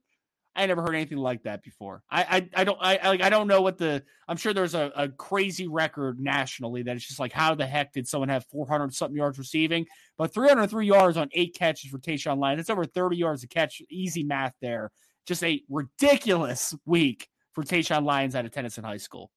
I 0.55 0.65
never 0.65 0.81
heard 0.81 0.95
anything 0.95 1.17
like 1.17 1.43
that 1.43 1.63
before. 1.63 2.03
I 2.09 2.23
I, 2.23 2.49
I 2.61 2.63
don't 2.63 2.77
I, 2.81 2.97
I 2.97 3.09
I 3.27 3.29
don't 3.29 3.47
know 3.47 3.61
what 3.61 3.77
the 3.77 4.03
I'm 4.27 4.37
sure 4.37 4.53
there's 4.53 4.75
a, 4.75 4.91
a 4.95 5.09
crazy 5.09 5.67
record 5.67 6.19
nationally 6.19 6.83
that 6.83 6.95
it's 6.95 7.07
just 7.07 7.19
like 7.19 7.31
how 7.31 7.55
the 7.55 7.65
heck 7.65 7.93
did 7.93 8.07
someone 8.07 8.29
have 8.29 8.45
400 8.45 8.93
something 8.93 9.17
yards 9.17 9.37
receiving, 9.37 9.85
but 10.17 10.33
303 10.33 10.85
yards 10.85 11.17
on 11.17 11.29
eight 11.33 11.55
catches 11.55 11.91
for 11.91 11.99
Tayshawn 11.99 12.39
Lyons. 12.39 12.57
That's 12.57 12.69
over 12.69 12.85
30 12.85 13.17
yards 13.17 13.43
a 13.43 13.47
catch. 13.47 13.81
Easy 13.89 14.23
math 14.23 14.53
there. 14.61 14.91
Just 15.25 15.43
a 15.43 15.61
ridiculous 15.69 16.75
week 16.85 17.29
for 17.53 17.63
Tayshawn 17.63 18.03
Lyons 18.03 18.35
out 18.35 18.45
of 18.45 18.51
Tennyson 18.51 18.83
High 18.83 18.97
School. 18.97 19.31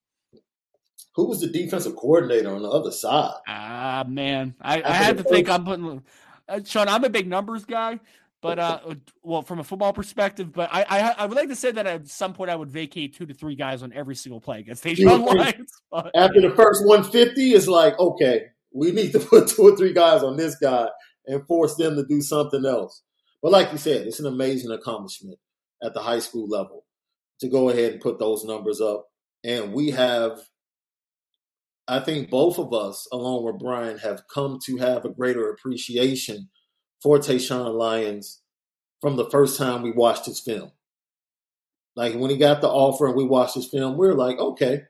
Who 1.14 1.26
was 1.28 1.40
the 1.40 1.48
defensive 1.48 1.94
coordinator 1.94 2.54
on 2.54 2.62
the 2.62 2.70
other 2.70 2.90
side? 2.90 3.34
Ah 3.46 4.04
man, 4.08 4.54
I, 4.60 4.82
I 4.82 4.92
had 4.92 5.18
to 5.18 5.24
think 5.24 5.48
I'm 5.48 5.64
putting. 5.64 6.02
Uh, 6.48 6.60
Sean, 6.64 6.88
I'm 6.88 7.04
a 7.04 7.08
big 7.08 7.28
numbers 7.28 7.64
guy, 7.64 8.00
but 8.42 8.58
uh, 8.58 8.80
well, 9.22 9.42
from 9.42 9.60
a 9.60 9.64
football 9.64 9.92
perspective, 9.92 10.52
but 10.52 10.68
I, 10.72 10.82
I, 10.82 11.14
I 11.18 11.26
would 11.26 11.36
like 11.36 11.48
to 11.48 11.56
say 11.56 11.70
that 11.70 11.86
at 11.86 12.08
some 12.08 12.34
point 12.34 12.50
I 12.50 12.56
would 12.56 12.70
vacate 12.70 13.14
two 13.14 13.24
to 13.24 13.32
three 13.32 13.54
guys 13.54 13.84
on 13.84 13.92
every 13.92 14.16
single 14.16 14.40
play 14.40 14.58
against 14.58 14.82
Tayshawn 14.82 15.24
Lyons. 15.24 15.70
But, 15.92 16.10
After 16.16 16.40
the 16.40 16.50
first 16.50 16.84
150, 16.84 17.52
it's 17.52 17.68
like 17.68 17.98
okay, 18.00 18.46
we 18.74 18.90
need 18.90 19.12
to 19.12 19.20
put 19.20 19.48
two 19.48 19.62
or 19.62 19.76
three 19.76 19.92
guys 19.92 20.24
on 20.24 20.36
this 20.36 20.56
guy 20.56 20.88
and 21.26 21.46
force 21.46 21.76
them 21.76 21.94
to 21.94 22.04
do 22.04 22.20
something 22.20 22.66
else. 22.66 23.02
But 23.40 23.52
like 23.52 23.70
you 23.70 23.78
said, 23.78 24.08
it's 24.08 24.20
an 24.20 24.26
amazing 24.26 24.72
accomplishment 24.72 25.38
at 25.82 25.94
the 25.94 26.00
high 26.00 26.18
school 26.18 26.48
level 26.48 26.84
to 27.40 27.48
go 27.48 27.68
ahead 27.68 27.92
and 27.92 28.00
put 28.00 28.18
those 28.18 28.44
numbers 28.44 28.80
up. 28.80 29.06
And 29.44 29.72
we 29.72 29.90
have, 29.90 30.40
I 31.86 32.00
think, 32.00 32.28
both 32.30 32.58
of 32.58 32.72
us, 32.72 33.06
along 33.12 33.44
with 33.44 33.58
Brian, 33.58 33.98
have 33.98 34.22
come 34.32 34.58
to 34.66 34.76
have 34.78 35.04
a 35.04 35.10
greater 35.10 35.48
appreciation 35.48 36.48
for 37.02 37.18
Tayshawn 37.18 37.74
Lyons 37.74 38.40
from 39.00 39.16
the 39.16 39.28
first 39.30 39.58
time 39.58 39.82
we 39.82 39.90
watched 39.90 40.26
his 40.26 40.40
film. 40.40 40.70
Like 41.96 42.14
when 42.14 42.30
he 42.30 42.36
got 42.36 42.60
the 42.60 42.68
offer 42.68 43.06
and 43.06 43.16
we 43.16 43.24
watched 43.24 43.54
his 43.54 43.66
film, 43.66 43.98
we 43.98 44.06
are 44.08 44.14
like, 44.14 44.38
okay, 44.38 44.84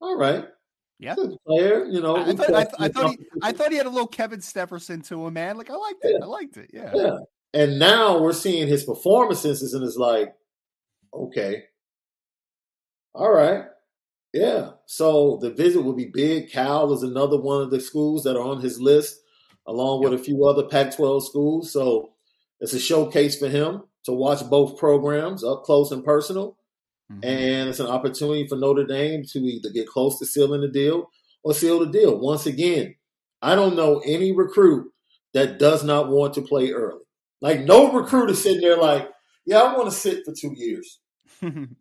all 0.00 0.16
right. 0.16 0.46
Yeah, 0.98 1.14
player. 1.46 1.86
You 1.86 2.02
know, 2.02 2.16
I, 2.16 2.34
thought, 2.34 2.52
I, 2.52 2.66
I 2.78 2.88
thought 2.88 3.10
he, 3.12 3.18
I 3.42 3.52
thought 3.52 3.70
he 3.70 3.78
had 3.78 3.86
a 3.86 3.90
little 3.90 4.06
Kevin 4.06 4.40
Stepherson 4.40 5.02
to 5.08 5.26
him, 5.26 5.32
man. 5.32 5.56
Like 5.56 5.70
I 5.70 5.74
liked 5.74 6.04
it. 6.04 6.16
Yeah. 6.18 6.24
I 6.24 6.26
liked 6.26 6.56
it. 6.58 6.70
Yeah. 6.74 6.90
Yeah. 6.94 7.18
And 7.54 7.78
now 7.78 8.20
we're 8.20 8.34
seeing 8.34 8.68
his 8.68 8.84
performances, 8.84 9.72
and 9.72 9.82
it's 9.82 9.96
like, 9.96 10.34
okay, 11.14 11.64
all 13.14 13.32
right, 13.32 13.64
yeah. 14.34 14.72
So 14.86 15.38
the 15.40 15.50
visit 15.50 15.80
will 15.80 15.94
be 15.94 16.10
big. 16.12 16.50
Cal 16.50 16.92
is 16.92 17.02
another 17.02 17.40
one 17.40 17.62
of 17.62 17.70
the 17.70 17.80
schools 17.80 18.22
that 18.24 18.36
are 18.36 18.42
on 18.42 18.60
his 18.60 18.78
list 18.78 19.19
along 19.70 20.02
with 20.02 20.12
a 20.12 20.18
few 20.18 20.44
other 20.44 20.64
Pac 20.64 20.96
12 20.96 21.24
schools. 21.24 21.72
So 21.72 22.10
it's 22.58 22.72
a 22.72 22.80
showcase 22.80 23.38
for 23.38 23.48
him 23.48 23.84
to 24.04 24.12
watch 24.12 24.44
both 24.50 24.78
programs 24.78 25.44
up 25.44 25.62
close 25.62 25.92
and 25.92 26.04
personal. 26.04 26.58
Mm-hmm. 27.10 27.24
And 27.24 27.68
it's 27.68 27.78
an 27.78 27.86
opportunity 27.86 28.48
for 28.48 28.56
Notre 28.56 28.84
Dame 28.84 29.22
to 29.30 29.38
either 29.38 29.70
get 29.70 29.86
close 29.86 30.18
to 30.18 30.26
sealing 30.26 30.62
the 30.62 30.68
deal 30.68 31.08
or 31.44 31.54
seal 31.54 31.78
the 31.78 31.86
deal. 31.86 32.18
Once 32.18 32.46
again, 32.46 32.96
I 33.40 33.54
don't 33.54 33.76
know 33.76 34.02
any 34.04 34.32
recruit 34.32 34.92
that 35.34 35.60
does 35.60 35.84
not 35.84 36.08
want 36.08 36.34
to 36.34 36.42
play 36.42 36.72
early. 36.72 37.04
Like, 37.40 37.60
no 37.60 37.92
recruit 37.92 38.30
is 38.30 38.42
sitting 38.42 38.60
there 38.60 38.76
like, 38.76 39.08
yeah, 39.46 39.60
I 39.60 39.76
want 39.76 39.88
to 39.88 39.96
sit 39.96 40.24
for 40.24 40.34
two 40.34 40.52
years. 40.54 40.98
and 41.40 41.76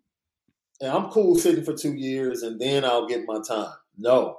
I'm 0.80 1.10
cool 1.10 1.36
sitting 1.36 1.66
for 1.66 1.74
two 1.74 1.96
years 1.96 2.44
and 2.44 2.62
then 2.62 2.86
I'll 2.86 3.08
get 3.08 3.26
my 3.26 3.40
time. 3.46 3.74
No. 3.98 4.38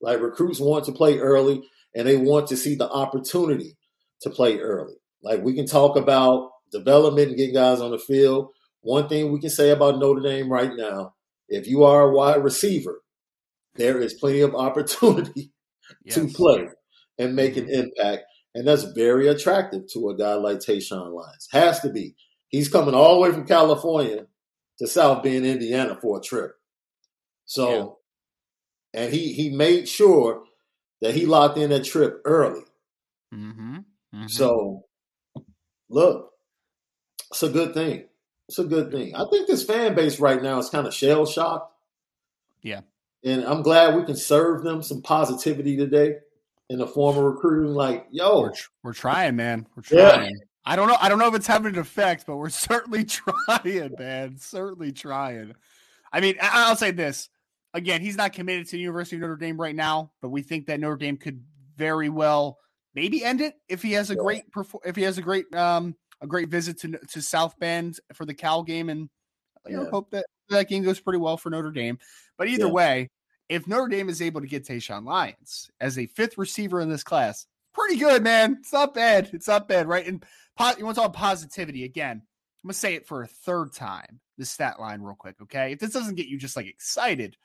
Like, 0.00 0.20
recruits 0.20 0.58
want 0.58 0.84
to 0.86 0.92
play 0.92 1.18
early 1.18 1.62
and 1.94 2.06
they 2.06 2.16
want 2.16 2.48
to 2.48 2.56
see 2.56 2.74
the 2.74 2.88
opportunity 2.88 3.76
to 4.22 4.30
play 4.30 4.58
early. 4.58 4.94
Like 5.22 5.42
we 5.42 5.54
can 5.54 5.66
talk 5.66 5.96
about 5.96 6.50
development 6.70 7.28
and 7.28 7.36
getting 7.36 7.54
guys 7.54 7.80
on 7.80 7.90
the 7.90 7.98
field. 7.98 8.48
One 8.80 9.08
thing 9.08 9.30
we 9.30 9.40
can 9.40 9.50
say 9.50 9.70
about 9.70 9.98
Notre 9.98 10.22
Dame 10.22 10.50
right 10.50 10.72
now, 10.74 11.14
if 11.48 11.66
you 11.66 11.84
are 11.84 12.08
a 12.08 12.12
wide 12.12 12.42
receiver, 12.42 13.02
there 13.76 14.00
is 14.00 14.14
plenty 14.14 14.40
of 14.40 14.54
opportunity 14.54 15.52
yes. 16.04 16.14
to 16.16 16.28
play 16.28 16.68
and 17.18 17.36
make 17.36 17.56
an 17.56 17.66
mm-hmm. 17.66 17.82
impact. 17.82 18.24
And 18.54 18.66
that's 18.66 18.84
very 18.84 19.28
attractive 19.28 19.82
to 19.92 20.10
a 20.10 20.16
guy 20.16 20.34
like 20.34 20.58
Tayshawn 20.58 21.14
Lyons. 21.14 21.48
Has 21.52 21.80
to 21.80 21.90
be. 21.90 22.14
He's 22.48 22.68
coming 22.68 22.94
all 22.94 23.14
the 23.14 23.20
way 23.20 23.32
from 23.32 23.46
California 23.46 24.26
to 24.78 24.86
South 24.86 25.22
Bend, 25.22 25.46
Indiana 25.46 25.98
for 26.00 26.18
a 26.18 26.22
trip. 26.22 26.52
So, 27.46 27.98
yeah. 28.92 29.02
and 29.02 29.14
he 29.14 29.32
he 29.32 29.50
made 29.50 29.88
sure 29.88 30.42
that 31.02 31.14
he 31.14 31.26
locked 31.26 31.58
in 31.58 31.70
that 31.70 31.84
trip 31.84 32.22
early. 32.24 32.62
Mm-hmm. 33.34 33.76
Mm-hmm. 34.14 34.26
So, 34.28 34.86
look, 35.90 36.30
it's 37.30 37.42
a 37.42 37.48
good 37.48 37.74
thing. 37.74 38.04
It's 38.48 38.58
a 38.58 38.64
good 38.64 38.90
thing. 38.90 39.14
I 39.14 39.26
think 39.30 39.46
this 39.46 39.64
fan 39.64 39.94
base 39.94 40.20
right 40.20 40.42
now 40.42 40.58
is 40.58 40.70
kind 40.70 40.86
of 40.86 40.94
shell 40.94 41.26
shocked. 41.26 41.74
Yeah. 42.62 42.80
And 43.24 43.44
I'm 43.44 43.62
glad 43.62 43.96
we 43.96 44.04
can 44.04 44.16
serve 44.16 44.62
them 44.62 44.82
some 44.82 45.02
positivity 45.02 45.76
today 45.76 46.16
in 46.70 46.78
the 46.78 46.86
form 46.86 47.18
of 47.18 47.24
recruiting. 47.24 47.74
Like, 47.74 48.06
yo, 48.10 48.42
we're, 48.42 48.52
we're 48.82 48.92
trying, 48.92 49.36
man. 49.36 49.66
We're 49.74 49.82
trying. 49.82 50.30
Yeah. 50.30 50.40
I 50.64 50.76
don't 50.76 50.86
know. 50.86 50.96
I 51.00 51.08
don't 51.08 51.18
know 51.18 51.28
if 51.28 51.34
it's 51.34 51.46
having 51.46 51.74
an 51.74 51.80
effect, 51.80 52.26
but 52.26 52.36
we're 52.36 52.48
certainly 52.48 53.04
trying, 53.04 53.94
man. 53.98 54.36
Certainly 54.38 54.92
trying. 54.92 55.54
I 56.12 56.20
mean, 56.20 56.36
I'll 56.40 56.76
say 56.76 56.92
this 56.92 57.28
again. 57.74 58.00
He's 58.00 58.16
not 58.16 58.32
committed 58.32 58.66
to 58.66 58.72
the 58.72 58.80
University 58.80 59.16
of 59.16 59.22
Notre 59.22 59.36
Dame 59.36 59.60
right 59.60 59.74
now, 59.74 60.12
but 60.20 60.30
we 60.30 60.42
think 60.42 60.66
that 60.66 60.80
Notre 60.80 60.96
Dame 60.96 61.16
could 61.16 61.42
very 61.76 62.08
well 62.08 62.58
maybe 62.94 63.24
end 63.24 63.40
it 63.40 63.54
if 63.68 63.82
he 63.82 63.92
has 63.92 64.10
a 64.10 64.16
great 64.16 64.44
if 64.84 64.96
he 64.96 65.02
has 65.02 65.18
a 65.18 65.22
great 65.22 65.52
um 65.54 65.96
a 66.20 66.26
great 66.26 66.48
visit 66.48 66.78
to 66.80 66.98
to 67.10 67.22
South 67.22 67.58
Bend 67.58 67.98
for 68.12 68.24
the 68.24 68.34
Cal 68.34 68.62
game, 68.62 68.88
and 68.88 69.08
you 69.66 69.76
know, 69.76 69.88
hope 69.90 70.10
that 70.10 70.26
that 70.48 70.68
game 70.68 70.82
goes 70.82 71.00
pretty 71.00 71.18
well 71.18 71.36
for 71.36 71.50
Notre 71.50 71.70
Dame. 71.70 71.98
But 72.38 72.48
either 72.48 72.66
yeah. 72.66 72.72
way, 72.72 73.10
if 73.48 73.66
Notre 73.66 73.88
Dame 73.88 74.08
is 74.08 74.22
able 74.22 74.40
to 74.40 74.46
get 74.46 74.66
Tayshawn 74.66 75.04
Lyons 75.04 75.70
as 75.80 75.98
a 75.98 76.06
fifth 76.06 76.38
receiver 76.38 76.80
in 76.80 76.88
this 76.88 77.02
class, 77.02 77.46
pretty 77.74 77.96
good, 77.96 78.22
man. 78.22 78.56
It's 78.60 78.72
not 78.72 78.94
bad. 78.94 79.30
It's 79.32 79.48
not 79.48 79.68
bad, 79.68 79.88
right? 79.88 80.06
And 80.06 80.24
po- 80.56 80.72
you 80.78 80.84
want 80.84 80.96
to 80.96 81.02
talk 81.02 81.12
positivity 81.12 81.84
again? 81.84 82.22
I'm 82.62 82.68
gonna 82.68 82.74
say 82.74 82.94
it 82.94 83.06
for 83.06 83.22
a 83.22 83.26
third 83.26 83.72
time. 83.72 84.20
This 84.38 84.50
stat 84.50 84.80
line, 84.80 85.02
real 85.02 85.16
quick, 85.16 85.36
okay? 85.42 85.72
If 85.72 85.80
this 85.80 85.92
doesn't 85.92 86.14
get 86.14 86.26
you 86.26 86.38
just 86.38 86.56
like 86.56 86.66
excited, 86.66 87.36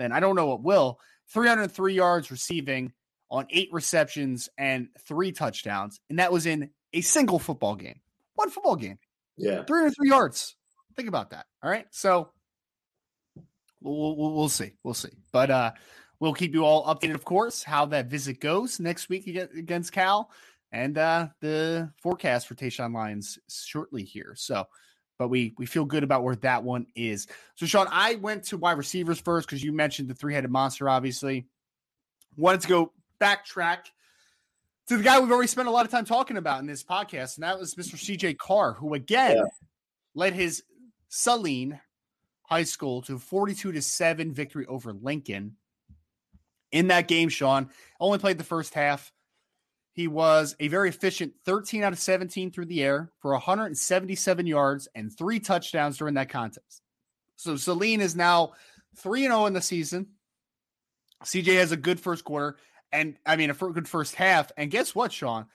then 0.00 0.12
I 0.12 0.20
don't 0.20 0.36
know 0.36 0.46
what 0.46 0.62
will. 0.62 0.98
303 1.32 1.94
yards 1.94 2.30
receiving 2.30 2.92
on 3.30 3.46
eight 3.50 3.68
receptions 3.72 4.48
and 4.58 4.88
three 5.06 5.30
touchdowns, 5.30 6.00
and 6.08 6.18
that 6.18 6.32
was 6.32 6.46
in 6.46 6.70
a 6.92 7.00
single 7.00 7.38
football 7.38 7.76
game, 7.76 8.00
one 8.34 8.50
football 8.50 8.76
game. 8.76 8.98
Yeah, 9.36 9.62
303 9.64 10.08
yards. 10.08 10.56
Think 10.96 11.08
about 11.08 11.30
that. 11.30 11.46
All 11.62 11.70
right, 11.70 11.86
so 11.90 12.30
we'll, 13.80 14.16
we'll, 14.16 14.34
we'll 14.34 14.48
see, 14.48 14.72
we'll 14.82 14.94
see, 14.94 15.12
but 15.32 15.50
uh, 15.50 15.72
we'll 16.18 16.34
keep 16.34 16.52
you 16.52 16.64
all 16.64 16.84
updated, 16.92 17.14
of 17.14 17.24
course, 17.24 17.62
how 17.62 17.86
that 17.86 18.06
visit 18.06 18.40
goes 18.40 18.80
next 18.80 19.08
week 19.08 19.26
against 19.28 19.92
Cal, 19.92 20.30
and 20.72 20.98
uh, 20.98 21.28
the 21.40 21.92
forecast 22.02 22.48
for 22.48 22.56
Tayshawn 22.56 22.92
Lyons 22.92 23.38
shortly 23.48 24.02
here. 24.02 24.34
So 24.36 24.66
but 25.20 25.28
we 25.28 25.52
we 25.58 25.66
feel 25.66 25.84
good 25.84 26.02
about 26.02 26.24
where 26.24 26.36
that 26.36 26.64
one 26.64 26.86
is. 26.96 27.26
So, 27.54 27.66
Sean, 27.66 27.86
I 27.90 28.14
went 28.14 28.44
to 28.44 28.56
wide 28.56 28.78
receivers 28.78 29.20
first 29.20 29.46
because 29.46 29.62
you 29.62 29.70
mentioned 29.70 30.08
the 30.08 30.14
three 30.14 30.32
headed 30.32 30.50
monster, 30.50 30.88
obviously. 30.88 31.46
Wanted 32.38 32.62
to 32.62 32.68
go 32.68 32.92
backtrack 33.20 33.80
to 34.88 34.96
the 34.96 35.02
guy 35.02 35.20
we've 35.20 35.30
already 35.30 35.46
spent 35.46 35.68
a 35.68 35.70
lot 35.70 35.84
of 35.84 35.90
time 35.90 36.06
talking 36.06 36.38
about 36.38 36.60
in 36.60 36.66
this 36.66 36.82
podcast, 36.82 37.36
and 37.36 37.44
that 37.44 37.58
was 37.58 37.74
Mr. 37.74 37.96
CJ 37.96 38.38
Carr, 38.38 38.72
who 38.72 38.94
again 38.94 39.36
yeah. 39.36 39.42
led 40.14 40.32
his 40.32 40.62
Saline 41.10 41.78
High 42.44 42.62
School 42.62 43.02
to 43.02 43.18
42 43.18 43.72
to 43.72 43.82
7 43.82 44.32
victory 44.32 44.64
over 44.68 44.94
Lincoln. 44.94 45.56
In 46.72 46.88
that 46.88 47.08
game, 47.08 47.28
Sean 47.28 47.68
only 48.00 48.16
played 48.16 48.38
the 48.38 48.44
first 48.44 48.72
half. 48.72 49.12
He 49.92 50.06
was 50.06 50.54
a 50.60 50.68
very 50.68 50.88
efficient 50.88 51.34
13 51.44 51.82
out 51.82 51.92
of 51.92 51.98
17 51.98 52.52
through 52.52 52.66
the 52.66 52.82
air 52.82 53.10
for 53.20 53.32
177 53.32 54.46
yards 54.46 54.88
and 54.94 55.16
three 55.16 55.40
touchdowns 55.40 55.98
during 55.98 56.14
that 56.14 56.28
contest. 56.28 56.82
So 57.36 57.56
Saline 57.56 58.00
is 58.00 58.14
now 58.14 58.52
3 58.96 59.22
0 59.22 59.46
in 59.46 59.52
the 59.52 59.60
season. 59.60 60.08
CJ 61.24 61.56
has 61.58 61.72
a 61.72 61.76
good 61.76 62.00
first 62.00 62.24
quarter 62.24 62.56
and 62.92 63.16
I 63.26 63.36
mean 63.36 63.50
a 63.50 63.54
good 63.54 63.88
first 63.88 64.14
half. 64.14 64.52
And 64.56 64.70
guess 64.70 64.94
what, 64.94 65.12
Sean? 65.12 65.46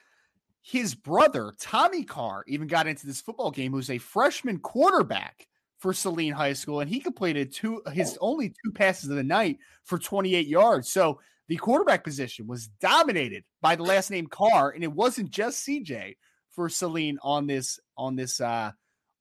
His 0.62 0.96
brother, 0.96 1.54
Tommy 1.60 2.04
Carr, 2.04 2.44
even 2.48 2.68
got 2.68 2.88
into 2.88 3.06
this 3.06 3.22
football 3.22 3.52
game, 3.52 3.72
who's 3.72 3.90
a 3.90 4.00
freshman 4.00 4.60
quarterback 4.60 5.48
for 5.78 5.94
Saline 5.94 6.34
High 6.34 6.54
School, 6.54 6.80
and 6.80 6.90
he 6.90 7.00
completed 7.00 7.54
two 7.54 7.82
his 7.92 8.18
only 8.20 8.50
two 8.50 8.72
passes 8.72 9.10
of 9.10 9.16
the 9.16 9.24
night 9.24 9.60
for 9.84 10.00
28 10.00 10.48
yards. 10.48 10.92
So 10.92 11.20
the 11.48 11.58
quarterback 11.58 12.04
position 12.04 12.48
was 12.48 12.68
dominated 12.68 13.44
by 13.62 13.76
the 13.76 13.84
last 13.84 14.10
name 14.10 14.28
Carr, 14.28 14.72
and 14.72 14.84
it 14.84 14.92
wasn't 14.92 15.30
just 15.30 15.66
CJ 15.66 16.18
for 16.52 16.70
Saline 16.70 17.20
on 17.22 17.48
this 17.48 17.80
on 17.98 18.16
this 18.16 18.42
uh 18.42 18.72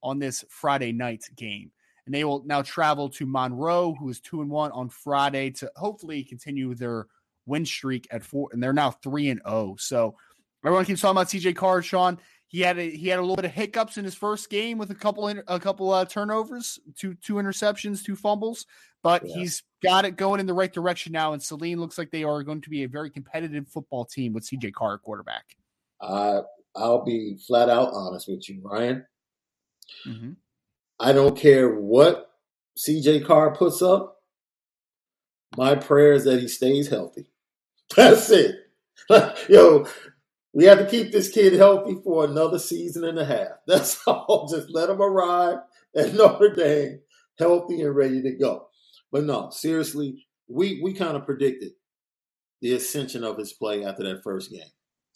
on 0.02 0.18
this 0.18 0.44
Friday 0.48 0.92
night 0.92 1.24
game. 1.36 1.70
And 2.06 2.14
they 2.14 2.24
will 2.24 2.44
now 2.44 2.60
travel 2.60 3.08
to 3.10 3.26
Monroe, 3.26 3.94
who 3.98 4.10
is 4.10 4.20
two 4.20 4.42
and 4.42 4.50
one 4.50 4.70
on 4.72 4.90
Friday, 4.90 5.50
to 5.52 5.70
hopefully 5.74 6.22
continue 6.22 6.74
their 6.74 7.06
win 7.46 7.64
streak 7.64 8.06
at 8.10 8.22
four, 8.22 8.50
and 8.52 8.62
they're 8.62 8.72
now 8.72 8.90
three 8.90 9.30
and 9.30 9.40
oh. 9.44 9.76
So 9.76 10.16
everyone 10.64 10.84
keeps 10.84 11.00
talking 11.00 11.16
about 11.16 11.28
CJ 11.28 11.56
Carr, 11.56 11.82
Sean. 11.82 12.18
He 12.54 12.60
had 12.60 12.78
a, 12.78 12.88
he 12.88 13.08
had 13.08 13.18
a 13.18 13.22
little 13.22 13.34
bit 13.34 13.46
of 13.46 13.50
hiccups 13.50 13.98
in 13.98 14.04
his 14.04 14.14
first 14.14 14.48
game 14.48 14.78
with 14.78 14.88
a 14.92 14.94
couple 14.94 15.28
a 15.28 15.58
couple 15.58 15.90
uh, 15.90 16.04
turnovers, 16.04 16.78
two 16.96 17.14
two 17.14 17.34
interceptions, 17.34 18.04
two 18.04 18.14
fumbles, 18.14 18.66
but 19.02 19.26
yeah. 19.26 19.34
he's 19.34 19.64
got 19.82 20.04
it 20.04 20.14
going 20.14 20.38
in 20.38 20.46
the 20.46 20.54
right 20.54 20.72
direction 20.72 21.10
now. 21.10 21.32
And 21.32 21.42
Saline 21.42 21.80
looks 21.80 21.98
like 21.98 22.12
they 22.12 22.22
are 22.22 22.44
going 22.44 22.60
to 22.60 22.70
be 22.70 22.84
a 22.84 22.88
very 22.88 23.10
competitive 23.10 23.66
football 23.66 24.04
team 24.04 24.32
with 24.32 24.44
CJ 24.44 24.72
Carr 24.72 24.98
quarterback. 24.98 25.56
Uh, 26.00 26.42
I'll 26.76 27.04
be 27.04 27.36
flat 27.44 27.68
out 27.68 27.90
honest 27.92 28.28
with 28.28 28.48
you, 28.48 28.60
Ryan. 28.62 29.04
Mm-hmm. 30.06 30.32
I 31.00 31.12
don't 31.12 31.36
care 31.36 31.74
what 31.74 32.30
CJ 32.78 33.26
Carr 33.26 33.52
puts 33.52 33.82
up. 33.82 34.18
My 35.56 35.74
prayer 35.74 36.12
is 36.12 36.22
that 36.22 36.38
he 36.38 36.46
stays 36.46 36.86
healthy. 36.86 37.26
That's 37.96 38.30
it. 38.30 38.54
Yo, 39.48 39.88
we 40.54 40.64
have 40.64 40.78
to 40.78 40.86
keep 40.86 41.10
this 41.10 41.30
kid 41.30 41.54
healthy 41.54 41.96
for 42.02 42.24
another 42.24 42.60
season 42.60 43.04
and 43.04 43.18
a 43.18 43.24
half. 43.24 43.48
That's 43.66 44.00
all. 44.06 44.48
Just 44.50 44.70
let 44.70 44.88
him 44.88 45.02
arrive 45.02 45.58
at 45.94 46.14
Notre 46.14 46.54
Dame 46.54 47.00
healthy 47.38 47.82
and 47.82 47.94
ready 47.94 48.22
to 48.22 48.30
go. 48.32 48.68
But 49.10 49.24
no, 49.24 49.50
seriously, 49.50 50.26
we 50.48 50.80
we 50.82 50.94
kind 50.94 51.16
of 51.16 51.26
predicted 51.26 51.72
the 52.62 52.72
ascension 52.74 53.24
of 53.24 53.36
his 53.36 53.52
play 53.52 53.84
after 53.84 54.04
that 54.04 54.22
first 54.22 54.50
game. 54.50 54.62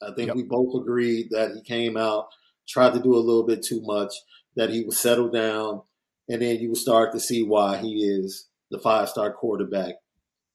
I 0.02 0.12
think 0.14 0.28
yep. 0.28 0.36
we 0.36 0.42
both 0.42 0.80
agreed 0.80 1.28
that 1.30 1.52
he 1.52 1.62
came 1.62 1.96
out, 1.96 2.28
tried 2.68 2.94
to 2.94 3.00
do 3.00 3.14
a 3.14 3.18
little 3.18 3.46
bit 3.46 3.64
too 3.64 3.80
much, 3.82 4.12
that 4.56 4.70
he 4.70 4.82
would 4.82 4.96
settle 4.96 5.30
down, 5.30 5.82
and 6.28 6.42
then 6.42 6.58
you 6.58 6.68
would 6.68 6.78
start 6.78 7.12
to 7.12 7.20
see 7.20 7.42
why 7.42 7.78
he 7.78 8.04
is 8.04 8.48
the 8.70 8.78
five 8.78 9.08
star 9.08 9.32
quarterback 9.32 9.94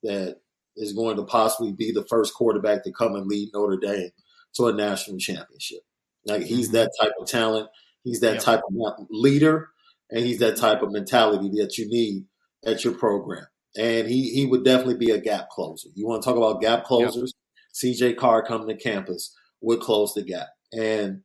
that 0.04 0.38
is 0.76 0.94
going 0.94 1.18
to 1.18 1.24
possibly 1.24 1.72
be 1.72 1.92
the 1.92 2.06
first 2.10 2.34
quarterback 2.34 2.84
to 2.84 2.92
come 2.92 3.16
and 3.16 3.28
lead 3.28 3.50
Notre 3.54 3.78
Dame 3.78 4.12
to 4.56 4.68
a 4.68 4.74
national 4.74 5.18
championship. 5.18 5.80
Like 6.26 6.44
he's 6.44 6.68
mm-hmm. 6.68 6.78
that 6.78 6.92
type 7.00 7.14
of 7.20 7.28
talent, 7.28 7.70
he's 8.04 8.22
that 8.22 8.36
yep. 8.36 8.44
type 8.44 8.62
of 8.68 9.08
leader, 9.10 9.70
and 10.10 10.26
he's 10.26 10.40
that 10.40 10.58
type 10.58 10.82
of 10.82 10.92
mentality 10.92 11.50
that 11.62 11.78
you 11.78 11.88
need 11.90 12.26
at 12.66 12.84
your 12.84 12.94
program. 12.94 13.46
And 13.78 14.08
he 14.08 14.30
he 14.30 14.46
would 14.46 14.64
definitely 14.64 14.98
be 14.98 15.12
a 15.12 15.20
gap 15.20 15.50
closer. 15.50 15.90
You 15.96 16.08
want 16.08 16.22
to 16.22 16.28
talk 16.28 16.38
about 16.38 16.62
gap 16.62 16.84
closers? 16.84 17.34
Yep. 17.34 17.40
CJ 17.74 18.18
Carr 18.18 18.46
coming 18.46 18.68
to 18.68 18.76
campus 18.76 19.36
would 19.62 19.80
close 19.80 20.14
the 20.14 20.22
gap. 20.22 20.50
And 20.72 21.22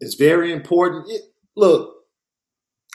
it's 0.00 0.14
very 0.14 0.52
important. 0.52 1.10
It, 1.10 1.22
look, 1.56 1.94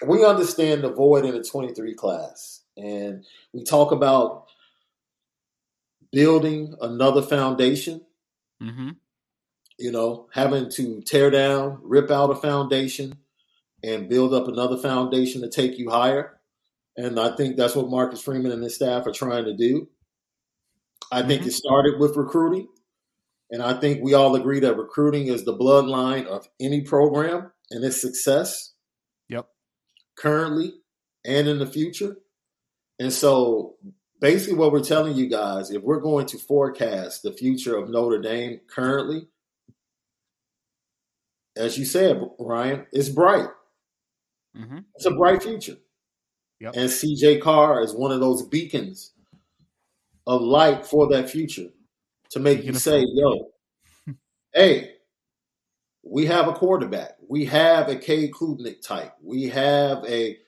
we 0.06 0.26
understand 0.26 0.84
the 0.84 0.92
void 0.92 1.26
in 1.26 1.34
the 1.34 1.44
23 1.44 1.96
class. 1.96 2.62
And 2.78 3.24
we 3.54 3.64
talk 3.64 3.92
about 3.92 4.45
building 6.16 6.74
another 6.82 7.22
foundation. 7.22 8.02
Mm-hmm. 8.64 8.92
You 9.78 9.92
know, 9.92 10.30
having 10.34 10.72
to 10.72 11.02
tear 11.02 11.30
down, 11.30 11.80
rip 11.84 12.10
out 12.10 12.32
a 12.32 12.36
foundation, 12.36 13.18
and 13.84 14.08
build 14.08 14.34
up 14.34 14.48
another 14.48 14.78
foundation 14.78 15.42
to 15.42 15.50
take 15.50 15.78
you 15.78 15.90
higher. 15.90 16.40
And 16.96 17.20
I 17.20 17.36
think 17.36 17.58
that's 17.58 17.76
what 17.76 17.90
Marcus 17.90 18.22
Freeman 18.22 18.54
and 18.54 18.64
his 18.64 18.76
staff 18.76 19.06
are 19.06 19.12
trying 19.12 19.44
to 19.44 19.56
do. 19.56 19.90
I 21.12 21.20
mm-hmm. 21.20 21.28
think 21.28 21.46
it 21.46 21.52
started 21.52 22.00
with 22.00 22.16
recruiting. 22.16 22.70
And 23.52 23.62
I 23.62 23.74
think 23.80 24.02
we 24.02 24.14
all 24.14 24.36
agree 24.36 24.62
that 24.62 24.78
recruiting 24.78 25.28
is 25.28 25.44
the 25.44 25.56
bloodline 25.56 26.26
of 26.26 26.48
any 26.60 26.82
program 26.82 27.52
and 27.70 27.84
its 27.84 28.02
success. 28.02 28.74
Yep. 29.28 29.48
Currently 30.18 30.74
and 31.26 31.48
in 31.48 31.60
the 31.60 31.68
future. 31.68 32.16
And 32.98 33.12
so 33.12 33.76
basically 34.26 34.56
what 34.56 34.72
we're 34.72 34.82
telling 34.82 35.16
you 35.16 35.28
guys, 35.28 35.70
if 35.70 35.84
we're 35.84 36.00
going 36.00 36.26
to 36.26 36.40
forecast 36.40 37.22
the 37.22 37.32
future 37.32 37.78
of 37.78 37.92
Notre 37.92 38.20
Dame 38.20 38.60
currently, 38.66 39.28
as 41.56 41.78
you 41.78 41.86
said, 41.86 42.20
Ryan, 42.40 42.88
it's 42.92 43.08
bright. 43.08 43.50
Mm-hmm. 44.58 44.80
It's 44.96 45.06
a 45.06 45.12
bright 45.12 45.44
future. 45.44 45.76
Yep. 46.60 46.74
And 46.76 46.90
CJ 46.90 47.40
Carr 47.40 47.84
is 47.84 47.94
one 47.94 48.12
of 48.12 48.20
those 48.20 48.42
beacons 48.42 49.12
of 50.26 50.42
light 50.42 50.88
for 50.88 51.08
that 51.10 51.30
future. 51.30 51.70
to 52.32 52.40
make 52.40 52.64
you 52.64 52.74
say, 52.74 53.06
yo, 53.08 53.52
hey, 54.56 54.94
we 56.04 56.26
have 56.26 56.48
a 56.48 56.54
quarterback. 56.54 57.12
We 57.30 57.46
have 57.46 57.90
a 57.90 57.96
Cade 57.96 58.32
Klubnik 58.32 58.82
type. 58.82 59.14
We 59.22 59.50
have 59.50 60.04
a 60.06 60.40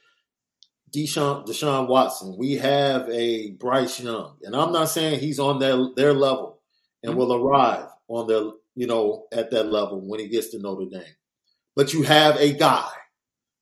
Deshaun, 0.93 1.45
Deshaun 1.45 1.87
Watson. 1.87 2.35
We 2.37 2.53
have 2.53 3.09
a 3.09 3.51
Bryce 3.51 3.99
Young. 3.99 4.37
And 4.43 4.55
I'm 4.55 4.71
not 4.71 4.89
saying 4.89 5.19
he's 5.19 5.39
on 5.39 5.59
their, 5.59 5.77
their 5.95 6.13
level 6.13 6.61
and 7.03 7.11
mm-hmm. 7.11 7.19
will 7.19 7.33
arrive 7.33 7.87
on 8.07 8.27
their, 8.27 8.51
you 8.75 8.87
know, 8.87 9.25
at 9.31 9.51
that 9.51 9.65
level 9.65 10.01
when 10.07 10.19
he 10.19 10.27
gets 10.27 10.49
to 10.49 10.59
Notre 10.59 10.89
Dame. 10.89 11.15
But 11.75 11.93
you 11.93 12.03
have 12.03 12.37
a 12.37 12.53
guy 12.53 12.89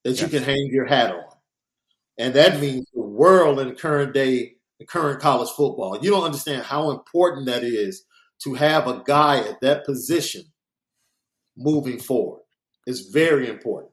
that 0.04 0.12
yes. 0.12 0.22
you 0.22 0.28
can 0.28 0.42
hang 0.42 0.68
your 0.70 0.86
hat 0.86 1.12
on. 1.12 1.24
And 2.18 2.34
that 2.34 2.60
means 2.60 2.86
the 2.94 3.02
world 3.02 3.60
in 3.60 3.68
the 3.68 3.74
current 3.74 4.14
day, 4.14 4.54
the 4.78 4.86
current 4.86 5.20
college 5.20 5.50
football. 5.50 5.98
You 6.00 6.10
don't 6.10 6.24
understand 6.24 6.62
how 6.62 6.90
important 6.90 7.46
that 7.46 7.62
is 7.62 8.04
to 8.44 8.54
have 8.54 8.86
a 8.86 9.02
guy 9.04 9.40
at 9.40 9.60
that 9.60 9.84
position 9.84 10.44
moving 11.56 11.98
forward. 11.98 12.42
It's 12.86 13.10
very 13.10 13.48
important. 13.48 13.92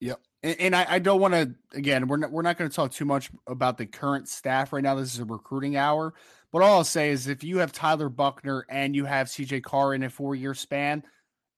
Yep. 0.00 0.20
And, 0.42 0.60
and 0.60 0.76
I, 0.76 0.86
I, 0.88 0.98
don't 0.98 1.20
want 1.20 1.34
to 1.34 1.54
again, 1.76 2.08
we're 2.08 2.16
not 2.16 2.30
we're 2.32 2.42
not 2.42 2.58
going 2.58 2.68
to 2.68 2.74
talk 2.74 2.92
too 2.92 3.04
much 3.04 3.30
about 3.46 3.78
the 3.78 3.86
current 3.86 4.28
staff 4.28 4.72
right 4.72 4.82
now. 4.82 4.94
This 4.94 5.14
is 5.14 5.20
a 5.20 5.24
recruiting 5.24 5.76
hour. 5.76 6.14
But 6.52 6.62
all 6.62 6.78
I'll 6.78 6.84
say 6.84 7.10
is 7.10 7.28
if 7.28 7.42
you 7.42 7.58
have 7.58 7.72
Tyler 7.72 8.08
Buchner 8.08 8.66
and 8.68 8.94
you 8.94 9.04
have 9.06 9.28
CJ 9.28 9.62
Carr 9.62 9.94
in 9.94 10.02
a 10.02 10.10
four 10.10 10.34
year 10.34 10.54
span, 10.54 11.02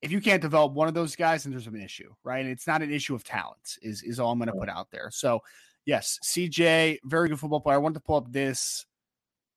if 0.02 0.12
you 0.12 0.20
can't 0.20 0.42
develop 0.42 0.72
one 0.72 0.86
of 0.86 0.94
those 0.94 1.16
guys, 1.16 1.44
then 1.44 1.52
there's 1.52 1.66
an 1.66 1.80
issue, 1.80 2.12
right? 2.22 2.44
And 2.44 2.50
it's 2.50 2.66
not 2.66 2.82
an 2.82 2.92
issue 2.92 3.14
of 3.14 3.24
talent, 3.24 3.78
is 3.82 4.02
is 4.02 4.20
all 4.20 4.32
I'm 4.32 4.38
going 4.38 4.48
to 4.48 4.58
put 4.58 4.68
out 4.68 4.90
there. 4.90 5.10
So 5.10 5.40
yes, 5.86 6.18
CJ, 6.24 6.98
very 7.04 7.28
good 7.28 7.40
football 7.40 7.60
player. 7.60 7.76
I 7.76 7.78
wanted 7.78 7.94
to 7.94 8.00
pull 8.00 8.16
up 8.16 8.30
this. 8.30 8.86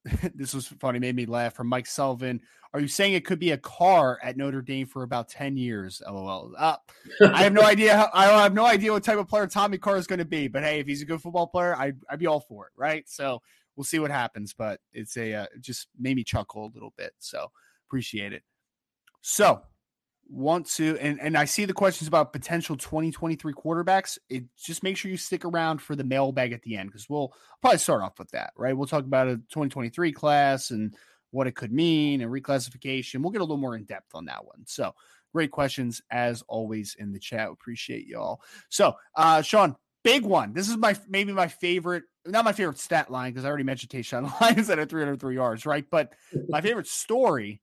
this 0.35 0.53
was 0.53 0.67
funny, 0.67 0.99
made 0.99 1.15
me 1.15 1.25
laugh 1.25 1.55
from 1.55 1.67
Mike 1.67 1.87
Sullivan. 1.87 2.41
Are 2.73 2.79
you 2.79 2.87
saying 2.87 3.13
it 3.13 3.25
could 3.25 3.39
be 3.39 3.51
a 3.51 3.57
car 3.57 4.19
at 4.23 4.37
Notre 4.37 4.61
Dame 4.61 4.87
for 4.87 5.03
about 5.03 5.29
10 5.29 5.57
years? 5.57 6.01
LOL. 6.05 6.53
Uh, 6.57 6.77
I 7.21 7.43
have 7.43 7.53
no 7.53 7.61
idea. 7.63 7.95
How, 7.97 8.09
I 8.13 8.25
have 8.43 8.53
no 8.53 8.65
idea 8.65 8.91
what 8.91 9.03
type 9.03 9.17
of 9.17 9.27
player 9.27 9.47
Tommy 9.47 9.77
Carr 9.77 9.97
is 9.97 10.07
going 10.07 10.19
to 10.19 10.25
be, 10.25 10.47
but 10.47 10.63
hey, 10.63 10.79
if 10.79 10.87
he's 10.87 11.01
a 11.01 11.05
good 11.05 11.21
football 11.21 11.47
player, 11.47 11.75
I, 11.75 11.93
I'd 12.09 12.19
be 12.19 12.27
all 12.27 12.39
for 12.39 12.67
it. 12.67 12.73
Right. 12.75 13.07
So 13.07 13.41
we'll 13.75 13.83
see 13.83 13.99
what 13.99 14.11
happens, 14.11 14.53
but 14.53 14.79
it's 14.93 15.17
a, 15.17 15.33
uh, 15.33 15.45
just 15.59 15.87
made 15.99 16.15
me 16.15 16.23
chuckle 16.23 16.65
a 16.65 16.73
little 16.73 16.93
bit. 16.97 17.13
So 17.19 17.51
appreciate 17.87 18.33
it. 18.33 18.43
So 19.21 19.61
want 20.29 20.65
to 20.67 20.97
and, 20.99 21.19
and 21.19 21.37
I 21.37 21.45
see 21.45 21.65
the 21.65 21.73
questions 21.73 22.07
about 22.07 22.33
potential 22.33 22.75
2023 22.75 23.53
quarterbacks. 23.53 24.17
It 24.29 24.43
just 24.57 24.83
make 24.83 24.97
sure 24.97 25.09
you 25.11 25.17
stick 25.17 25.45
around 25.45 25.81
for 25.81 25.95
the 25.95 26.03
mailbag 26.03 26.53
at 26.53 26.61
the 26.63 26.75
end 26.77 26.89
because 26.89 27.09
we'll 27.09 27.33
probably 27.61 27.79
start 27.79 28.01
off 28.01 28.19
with 28.19 28.31
that, 28.31 28.51
right? 28.57 28.75
We'll 28.75 28.87
talk 28.87 29.05
about 29.05 29.27
a 29.27 29.35
2023 29.35 30.11
class 30.11 30.71
and 30.71 30.95
what 31.31 31.47
it 31.47 31.55
could 31.55 31.71
mean 31.71 32.21
and 32.21 32.31
reclassification. 32.31 33.21
We'll 33.21 33.31
get 33.31 33.41
a 33.41 33.43
little 33.43 33.57
more 33.57 33.75
in 33.75 33.85
depth 33.85 34.15
on 34.15 34.25
that 34.25 34.45
one. 34.45 34.63
So 34.65 34.93
great 35.33 35.51
questions 35.51 36.01
as 36.11 36.43
always 36.47 36.95
in 36.99 37.11
the 37.11 37.19
chat. 37.19 37.49
Appreciate 37.49 38.07
y'all. 38.07 38.41
So 38.69 38.95
uh 39.15 39.41
Sean, 39.41 39.75
big 40.03 40.23
one. 40.23 40.53
This 40.53 40.69
is 40.69 40.77
my 40.77 40.95
maybe 41.07 41.31
my 41.31 41.47
favorite, 41.47 42.03
not 42.25 42.45
my 42.45 42.53
favorite 42.53 42.79
stat 42.79 43.09
line 43.09 43.31
because 43.31 43.45
I 43.45 43.49
already 43.49 43.63
mentioned 43.63 43.91
Tayshawn 43.91 44.31
Lyons 44.41 44.69
at 44.69 44.89
303 44.89 45.35
yards, 45.35 45.65
right? 45.65 45.85
But 45.89 46.13
my 46.49 46.61
favorite 46.61 46.87
story 46.87 47.61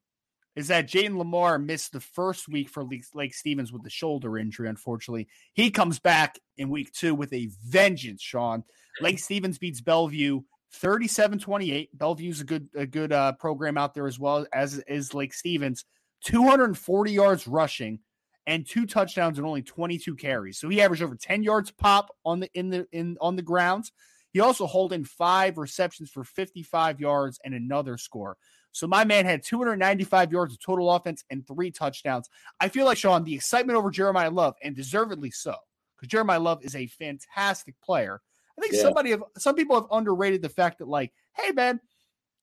is 0.56 0.68
that 0.68 0.88
Jayden 0.88 1.16
Limar 1.16 1.62
missed 1.62 1.92
the 1.92 2.00
first 2.00 2.48
week 2.48 2.68
for 2.68 2.84
Lake 3.14 3.34
Stevens 3.34 3.72
with 3.72 3.82
the 3.82 3.90
shoulder 3.90 4.38
injury, 4.38 4.68
unfortunately. 4.68 5.26
He 5.52 5.70
comes 5.70 5.98
back 5.98 6.38
in 6.56 6.70
week 6.70 6.92
two 6.92 7.14
with 7.14 7.32
a 7.32 7.48
vengeance, 7.66 8.22
Sean. 8.22 8.64
Lake 9.00 9.18
Stevens 9.18 9.58
beats 9.58 9.80
Bellevue 9.80 10.42
37 10.74 11.38
28. 11.38 11.98
Bellevue's 11.98 12.40
a 12.40 12.44
good 12.44 12.68
a 12.74 12.86
good 12.86 13.12
uh, 13.12 13.32
program 13.32 13.78
out 13.78 13.94
there 13.94 14.06
as 14.06 14.18
well 14.18 14.46
as 14.52 14.78
is 14.86 15.14
Lake 15.14 15.34
Stevens. 15.34 15.84
240 16.24 17.12
yards 17.12 17.46
rushing 17.46 17.98
and 18.46 18.66
two 18.66 18.86
touchdowns 18.86 19.38
and 19.38 19.46
only 19.46 19.62
22 19.62 20.16
carries. 20.16 20.58
So 20.58 20.68
he 20.68 20.80
averaged 20.80 21.02
over 21.02 21.16
10 21.16 21.42
yards 21.42 21.70
pop 21.70 22.10
on 22.24 22.40
the 22.40 22.50
in 22.54 22.70
the 22.70 22.86
in 22.92 23.16
on 23.20 23.36
the 23.36 23.42
grounds. 23.42 23.92
He 24.32 24.40
also 24.40 24.66
held 24.66 24.92
in 24.92 25.04
five 25.04 25.58
receptions 25.58 26.10
for 26.10 26.24
55 26.24 27.00
yards 27.00 27.38
and 27.44 27.54
another 27.54 27.96
score. 27.96 28.36
So 28.74 28.88
my 28.88 29.04
man 29.04 29.24
had 29.24 29.44
295 29.44 30.32
yards 30.32 30.52
of 30.52 30.60
total 30.60 30.90
offense 30.90 31.24
and 31.30 31.46
three 31.46 31.70
touchdowns. 31.70 32.28
I 32.58 32.68
feel 32.68 32.86
like 32.86 32.98
Sean, 32.98 33.22
the 33.22 33.34
excitement 33.34 33.78
over 33.78 33.92
Jeremiyah 33.92 34.34
Love, 34.34 34.56
and 34.64 34.74
deservedly 34.74 35.30
so, 35.30 35.54
because 35.96 36.08
Jeremiyah 36.08 36.42
Love 36.42 36.64
is 36.64 36.74
a 36.74 36.88
fantastic 36.88 37.76
player. 37.80 38.20
I 38.58 38.60
think 38.60 38.74
yeah. 38.74 38.82
somebody 38.82 39.10
have 39.10 39.22
some 39.38 39.54
people 39.54 39.76
have 39.76 39.86
underrated 39.92 40.42
the 40.42 40.48
fact 40.48 40.78
that, 40.78 40.88
like, 40.88 41.12
hey 41.36 41.52
man, 41.52 41.80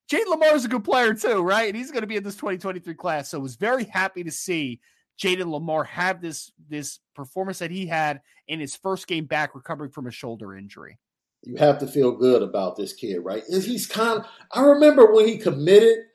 Jayden 0.10 0.28
Limar 0.28 0.56
is 0.56 0.64
a 0.64 0.70
good 0.70 0.86
player 0.86 1.14
too, 1.14 1.42
right? 1.42 1.68
And 1.68 1.76
he's 1.76 1.92
going 1.92 2.02
to 2.02 2.08
be 2.08 2.16
in 2.16 2.24
this 2.24 2.36
2023 2.36 2.94
class. 2.94 3.30
So 3.30 3.40
was 3.40 3.58
very 3.58 3.84
happy 3.84 4.24
to 4.24 4.32
see 4.32 4.80
Jayden 5.22 5.48
Limar 5.48 5.86
have 5.86 6.22
this 6.22 6.50
this 6.70 7.00
performance 7.14 7.60
that 7.60 7.72
he 7.72 7.86
had 7.86 8.22
in 8.48 8.62
his 8.62 8.74
first 8.74 9.06
game 9.06 9.26
back 9.26 9.54
recovering 9.54 9.92
from 9.92 10.08
a 10.08 10.12
shoulder 10.12 10.56
injury. 10.56 10.98
You 11.44 11.58
have 11.58 11.78
to 11.80 11.88
feel 11.88 12.12
good 12.12 12.42
about 12.42 12.78
this 12.78 12.94
kid, 12.94 13.20
right? 13.20 13.44
He's 13.50 13.86
kind 13.86 14.20
of 14.20 14.26
I 14.54 14.62
remember 14.62 15.14
when 15.14 15.28
he 15.28 15.38
committed 15.38 16.06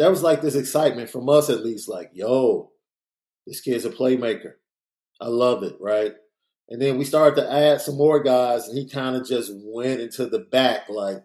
that 0.00 0.10
was 0.10 0.22
like 0.22 0.40
this 0.40 0.54
excitement 0.54 1.10
from 1.10 1.28
us 1.28 1.50
at 1.50 1.64
least, 1.64 1.88
like, 1.88 2.10
yo, 2.14 2.70
this 3.46 3.60
kid's 3.60 3.84
a 3.84 3.90
playmaker. 3.90 4.52
I 5.20 5.28
love 5.28 5.62
it, 5.62 5.76
right? 5.78 6.12
And 6.70 6.80
then 6.80 6.96
we 6.96 7.04
started 7.04 7.36
to 7.36 7.52
add 7.52 7.80
some 7.80 7.96
more 7.96 8.22
guys, 8.22 8.66
and 8.66 8.78
he 8.78 8.88
kind 8.88 9.14
of 9.14 9.26
just 9.26 9.52
went 9.54 10.00
into 10.00 10.26
the 10.26 10.38
back, 10.38 10.88
like, 10.88 11.18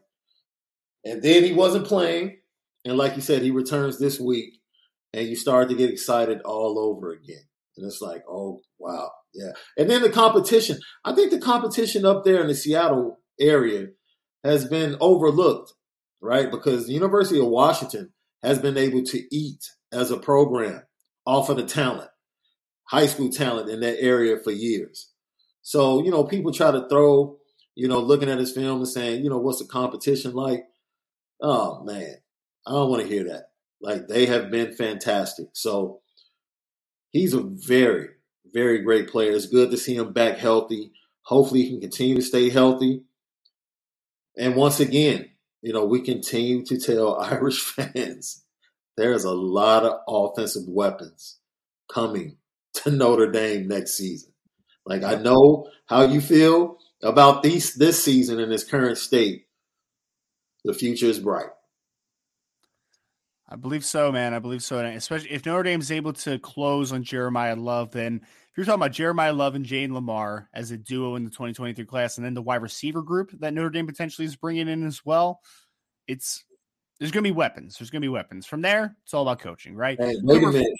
and 1.05 1.21
then 1.21 1.43
he 1.43 1.53
wasn't 1.53 1.87
playing. 1.87 2.37
And 2.83 2.97
like 2.97 3.15
you 3.15 3.21
said, 3.21 3.43
he 3.43 3.51
returns 3.51 3.97
this 3.97 4.19
week, 4.19 4.59
and 5.13 5.27
you 5.27 5.35
start 5.35 5.69
to 5.69 5.75
get 5.75 5.89
excited 5.89 6.41
all 6.41 6.77
over 6.77 7.11
again. 7.11 7.43
And 7.77 7.85
it's 7.85 8.01
like, 8.01 8.23
oh, 8.29 8.61
wow. 8.79 9.09
Yeah. 9.33 9.51
And 9.77 9.89
then 9.89 10.01
the 10.01 10.09
competition. 10.09 10.79
I 11.03 11.13
think 11.13 11.31
the 11.31 11.39
competition 11.39 12.05
up 12.05 12.23
there 12.25 12.41
in 12.41 12.47
the 12.47 12.55
Seattle 12.55 13.19
area 13.39 13.87
has 14.43 14.65
been 14.65 14.97
overlooked, 14.99 15.73
right? 16.21 16.49
Because 16.49 16.87
the 16.87 16.93
University 16.93 17.39
of 17.39 17.47
Washington 17.47 18.11
has 18.45 18.59
been 18.59 18.77
able 18.77 19.03
to 19.03 19.35
eat 19.35 19.71
as 19.91 20.11
a 20.11 20.17
program 20.17 20.83
off 21.25 21.49
of 21.49 21.57
the 21.57 21.65
talent, 21.65 22.09
high 22.83 23.07
school 23.07 23.29
talent 23.29 23.69
in 23.69 23.79
that 23.79 23.99
area 23.99 24.37
for 24.37 24.51
years. 24.51 25.11
So, 25.63 26.03
you 26.03 26.11
know, 26.11 26.23
people 26.23 26.51
try 26.51 26.71
to 26.71 26.87
throw, 26.87 27.37
you 27.73 27.87
know, 27.87 27.99
looking 27.99 28.29
at 28.29 28.37
his 28.37 28.51
film 28.51 28.77
and 28.77 28.87
saying, 28.87 29.23
you 29.23 29.29
know, 29.29 29.39
what's 29.39 29.59
the 29.59 29.65
competition 29.65 30.33
like? 30.33 30.63
Oh, 31.41 31.83
man, 31.83 32.15
I 32.67 32.71
don't 32.71 32.89
want 32.89 33.01
to 33.01 33.07
hear 33.07 33.23
that. 33.25 33.45
Like, 33.81 34.07
they 34.07 34.27
have 34.27 34.51
been 34.51 34.75
fantastic. 34.75 35.47
So, 35.53 36.01
he's 37.09 37.33
a 37.33 37.41
very, 37.41 38.09
very 38.53 38.79
great 38.83 39.09
player. 39.09 39.31
It's 39.31 39.47
good 39.47 39.71
to 39.71 39.77
see 39.77 39.95
him 39.95 40.13
back 40.13 40.37
healthy. 40.37 40.91
Hopefully, 41.23 41.63
he 41.63 41.71
can 41.71 41.81
continue 41.81 42.17
to 42.17 42.21
stay 42.21 42.49
healthy. 42.49 43.01
And 44.37 44.55
once 44.55 44.79
again, 44.79 45.29
you 45.65 45.73
know, 45.73 45.83
we 45.83 45.99
continue 45.99 46.63
to 46.63 46.77
tell 46.77 47.19
Irish 47.19 47.59
fans 47.59 48.43
there's 48.97 49.23
a 49.23 49.33
lot 49.33 49.83
of 49.83 49.99
offensive 50.07 50.67
weapons 50.67 51.39
coming 51.91 52.37
to 52.75 52.91
Notre 52.91 53.31
Dame 53.31 53.67
next 53.67 53.97
season. 53.97 54.31
Like 54.85 55.03
I 55.03 55.15
know 55.15 55.67
how 55.87 56.03
you 56.03 56.21
feel 56.21 56.77
about 57.01 57.41
these 57.41 57.73
this 57.73 58.01
season 58.01 58.39
in 58.39 58.51
its 58.51 58.63
current 58.63 58.99
state. 58.99 59.47
The 60.63 60.73
future 60.73 61.07
is 61.07 61.19
bright. 61.19 61.49
I 63.47 63.55
believe 63.55 63.85
so, 63.85 64.11
man. 64.11 64.33
I 64.33 64.39
believe 64.39 64.63
so. 64.63 64.79
And 64.79 64.97
especially 64.97 65.31
if 65.31 65.45
Notre 65.45 65.63
Dame 65.63 65.79
is 65.79 65.91
able 65.91 66.13
to 66.13 66.39
close 66.39 66.91
on 66.91 67.03
Jeremiyah 67.03 67.61
Love, 67.61 67.91
then 67.91 68.21
if 68.23 68.57
you're 68.57 68.65
talking 68.65 68.81
about 68.81 68.91
Jeremiyah 68.91 69.37
Love 69.37 69.55
and 69.55 69.65
Jayden 69.65 69.89
Limar 69.89 70.47
as 70.53 70.71
a 70.71 70.77
duo 70.77 71.15
in 71.15 71.23
the 71.23 71.29
2023 71.29 71.85
class, 71.85 72.17
and 72.17 72.25
then 72.25 72.33
the 72.33 72.41
wide 72.41 72.63
receiver 72.63 73.03
group 73.03 73.31
that 73.39 73.53
Notre 73.53 73.69
Dame 73.69 73.85
potentially 73.85 74.25
is 74.25 74.35
bringing 74.35 74.67
in 74.67 74.85
as 74.85 75.05
well, 75.05 75.41
it's 76.07 76.43
there's 76.99 77.11
going 77.11 77.23
to 77.23 77.29
be 77.29 77.35
weapons. 77.35 77.77
There's 77.77 77.89
going 77.89 78.01
to 78.01 78.05
be 78.05 78.09
weapons. 78.09 78.45
From 78.45 78.61
there, 78.61 78.95
it's 79.03 79.13
all 79.13 79.23
about 79.23 79.39
coaching, 79.39 79.75
right? 79.75 79.99
Hey, 79.99 80.15
wait 80.23 80.43
a 80.43 80.47
minute. 80.47 80.73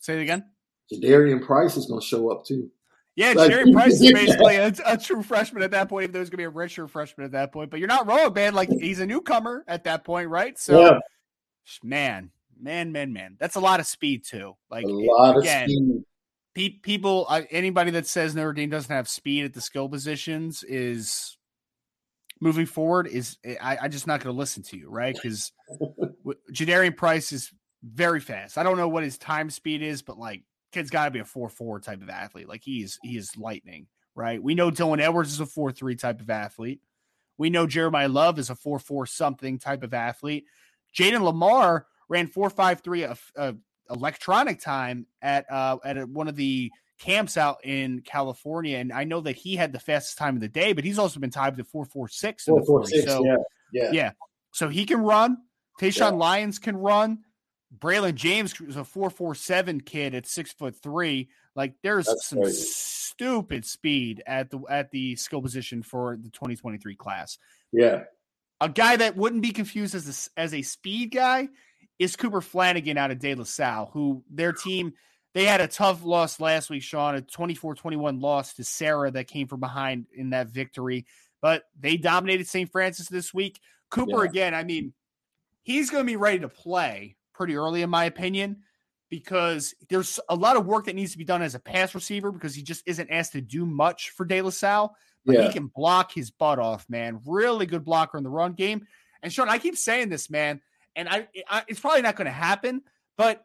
Say 0.00 0.18
it 0.18 0.22
again. 0.22 0.44
Jadarian 0.92 1.44
Price 1.44 1.76
is 1.76 1.86
going 1.86 2.00
to 2.00 2.06
show 2.06 2.30
up 2.30 2.44
too. 2.44 2.70
Yeah, 3.16 3.32
like, 3.32 3.50
Jerry 3.50 3.72
Price 3.72 4.00
is 4.00 4.12
basically 4.14 4.56
a, 4.56 4.72
a, 4.86 4.96
true 4.96 5.22
freshman 5.22 5.62
at 5.62 5.72
that 5.72 5.88
point. 5.88 6.06
If 6.06 6.12
there's 6.12 6.30
going 6.30 6.44
to 6.44 6.50
be 6.50 6.56
a 6.56 6.66
redshirt 6.66 6.90
freshman 6.90 7.24
at 7.24 7.32
that 7.32 7.52
point, 7.52 7.70
but 7.70 7.78
you're 7.80 7.88
not 7.88 8.06
wrong, 8.06 8.32
man. 8.32 8.54
Like 8.54 8.70
he's 8.70 9.00
a 9.00 9.06
newcomer 9.06 9.64
at 9.66 9.84
that 9.84 10.04
point, 10.04 10.28
right? 10.28 10.58
So, 10.58 10.80
yeah. 10.80 10.98
Man, 11.82 12.30
man, 12.60 12.92
man, 12.92 13.12
man, 13.12 13.36
that's 13.38 13.56
a 13.56 13.60
lot 13.60 13.80
of 13.80 13.86
speed 13.86 14.24
too. 14.24 14.56
Like 14.70 14.84
a 14.84 14.88
lot 14.88 15.38
again, 15.38 15.64
of 15.64 15.70
speed. 15.70 16.04
Pe- 16.54 16.78
people, 16.80 17.26
uh, 17.28 17.42
anybody 17.50 17.92
that 17.92 18.06
says 18.06 18.34
Notre 18.34 18.52
Dame 18.52 18.70
doesn't 18.70 18.94
have 18.94 19.08
speed 19.08 19.44
at 19.44 19.54
the 19.54 19.60
skill 19.60 19.88
positions 19.88 20.64
is 20.64 21.38
moving 22.40 22.66
forward. 22.66 23.06
Is 23.06 23.38
eh, 23.44 23.54
I, 23.60 23.78
I 23.82 23.88
just 23.88 24.06
not 24.06 24.20
going 24.20 24.34
to 24.34 24.38
listen 24.38 24.62
to 24.64 24.76
you, 24.76 24.88
right? 24.90 25.14
Because 25.14 25.52
Jadarian 26.52 26.96
Price 26.96 27.32
is 27.32 27.52
very 27.82 28.20
fast. 28.20 28.58
I 28.58 28.62
don't 28.62 28.76
know 28.76 28.88
what 28.88 29.04
his 29.04 29.18
time 29.18 29.50
speed 29.50 29.82
is, 29.82 30.02
but 30.02 30.18
like 30.18 30.42
kid's 30.72 30.90
got 30.90 31.06
to 31.06 31.10
be 31.10 31.20
a 31.20 31.24
four 31.24 31.48
four 31.48 31.80
type 31.80 32.02
of 32.02 32.10
athlete. 32.10 32.48
Like 32.48 32.62
he's 32.64 32.98
he 33.02 33.16
is 33.16 33.36
lightning, 33.36 33.86
right? 34.14 34.42
We 34.42 34.54
know 34.54 34.70
Dylan 34.70 35.00
Edwards 35.00 35.32
is 35.32 35.40
a 35.40 35.46
four 35.46 35.72
three 35.72 35.96
type 35.96 36.20
of 36.20 36.30
athlete. 36.30 36.80
We 37.38 37.50
know 37.50 37.66
Jeremiyah 37.66 38.12
Love 38.12 38.38
is 38.38 38.50
a 38.50 38.54
four 38.54 38.78
four 38.78 39.06
something 39.06 39.58
type 39.58 39.82
of 39.82 39.94
athlete. 39.94 40.44
Jayden 40.96 41.20
Limar 41.20 41.84
ran 42.08 42.26
four 42.26 42.50
five 42.50 42.80
three 42.80 43.02
a, 43.02 43.16
a 43.36 43.54
electronic 43.90 44.60
time 44.60 45.06
at 45.22 45.50
uh, 45.50 45.78
at 45.84 45.98
a, 45.98 46.02
one 46.02 46.28
of 46.28 46.36
the 46.36 46.70
camps 46.98 47.36
out 47.36 47.64
in 47.64 48.02
California, 48.02 48.78
and 48.78 48.92
I 48.92 49.04
know 49.04 49.20
that 49.22 49.36
he 49.36 49.56
had 49.56 49.72
the 49.72 49.80
fastest 49.80 50.18
time 50.18 50.36
of 50.36 50.40
the 50.42 50.48
day, 50.48 50.72
but 50.72 50.84
he's 50.84 50.98
also 50.98 51.18
been 51.18 51.30
tied 51.30 51.56
to 51.56 51.64
four 51.64 51.84
four 51.84 52.08
six. 52.08 52.44
Four 52.44 52.64
four 52.64 52.86
six. 52.86 53.06
So, 53.06 53.24
yeah, 53.24 53.36
yeah, 53.72 53.90
yeah. 53.92 54.10
So 54.52 54.68
he 54.68 54.84
can 54.84 55.00
run. 55.00 55.38
Tayshawn 55.80 56.12
yeah. 56.12 56.18
Lyons 56.18 56.58
can 56.58 56.76
run. 56.76 57.20
Braylon 57.76 58.14
James 58.14 58.54
is 58.60 58.76
a 58.76 58.84
four 58.84 59.10
four 59.10 59.34
seven 59.34 59.80
kid 59.80 60.14
at 60.14 60.26
six 60.26 60.52
foot 60.52 60.76
three. 60.82 61.30
Like 61.54 61.74
there's 61.82 62.06
That's 62.06 62.28
some 62.28 62.42
crazy. 62.42 62.66
stupid 62.68 63.64
speed 63.64 64.22
at 64.26 64.50
the 64.50 64.60
at 64.68 64.90
the 64.90 65.16
skill 65.16 65.40
position 65.40 65.82
for 65.82 66.16
the 66.20 66.30
2023 66.30 66.96
class. 66.96 67.38
Yeah. 67.72 68.04
A 68.60 68.68
guy 68.68 68.96
that 68.96 69.16
wouldn't 69.16 69.42
be 69.42 69.52
confused 69.52 69.94
as 69.94 70.30
a, 70.36 70.40
as 70.40 70.54
a 70.54 70.62
speed 70.62 71.12
guy 71.12 71.48
is 71.98 72.16
Cooper 72.16 72.40
Flanagan 72.40 72.98
out 72.98 73.10
of 73.10 73.18
De 73.18 73.34
La 73.34 73.44
Salle, 73.44 73.90
who 73.92 74.22
their 74.30 74.52
team 74.52 74.92
they 75.32 75.44
had 75.44 75.60
a 75.60 75.68
tough 75.68 76.04
loss 76.04 76.40
last 76.40 76.70
week, 76.70 76.82
Sean, 76.82 77.16
a 77.16 77.22
24-21 77.22 78.20
loss 78.20 78.54
to 78.54 78.64
Serra 78.64 79.10
that 79.12 79.28
came 79.28 79.46
from 79.46 79.60
behind 79.60 80.06
in 80.14 80.30
that 80.30 80.48
victory. 80.48 81.06
But 81.40 81.62
they 81.78 81.96
dominated 81.96 82.48
St. 82.48 82.70
Francis 82.70 83.08
this 83.08 83.32
week. 83.32 83.60
Cooper 83.90 84.24
yeah. 84.24 84.30
again, 84.30 84.54
I 84.54 84.64
mean, 84.64 84.92
he's 85.62 85.90
going 85.90 86.04
to 86.04 86.10
be 86.10 86.16
ready 86.16 86.40
to 86.40 86.48
play 86.48 87.16
pretty 87.32 87.56
early, 87.56 87.82
in 87.82 87.90
my 87.90 88.04
opinion, 88.04 88.62
because 89.08 89.74
there's 89.88 90.18
a 90.28 90.34
lot 90.34 90.56
of 90.56 90.66
work 90.66 90.86
that 90.86 90.96
needs 90.96 91.12
to 91.12 91.18
be 91.18 91.24
done 91.24 91.42
as 91.42 91.54
a 91.54 91.60
pass 91.60 91.94
receiver 91.94 92.32
because 92.32 92.54
he 92.54 92.62
just 92.62 92.82
isn't 92.86 93.10
asked 93.10 93.32
to 93.32 93.40
do 93.40 93.64
much 93.64 94.10
for 94.10 94.26
De 94.26 94.42
La 94.42 94.50
Salle. 94.50 94.94
Yeah. 95.34 95.46
he 95.46 95.52
can 95.52 95.66
block 95.68 96.12
his 96.12 96.30
butt 96.30 96.58
off, 96.58 96.86
man. 96.88 97.20
Really 97.26 97.66
good 97.66 97.84
blocker 97.84 98.18
in 98.18 98.24
the 98.24 98.30
run 98.30 98.52
game. 98.52 98.86
And 99.22 99.32
Sean, 99.32 99.48
I 99.48 99.58
keep 99.58 99.76
saying 99.76 100.08
this, 100.08 100.30
man, 100.30 100.60
and 100.96 101.08
I, 101.08 101.28
I 101.48 101.64
it's 101.68 101.80
probably 101.80 102.02
not 102.02 102.16
going 102.16 102.26
to 102.26 102.32
happen, 102.32 102.82
but 103.16 103.44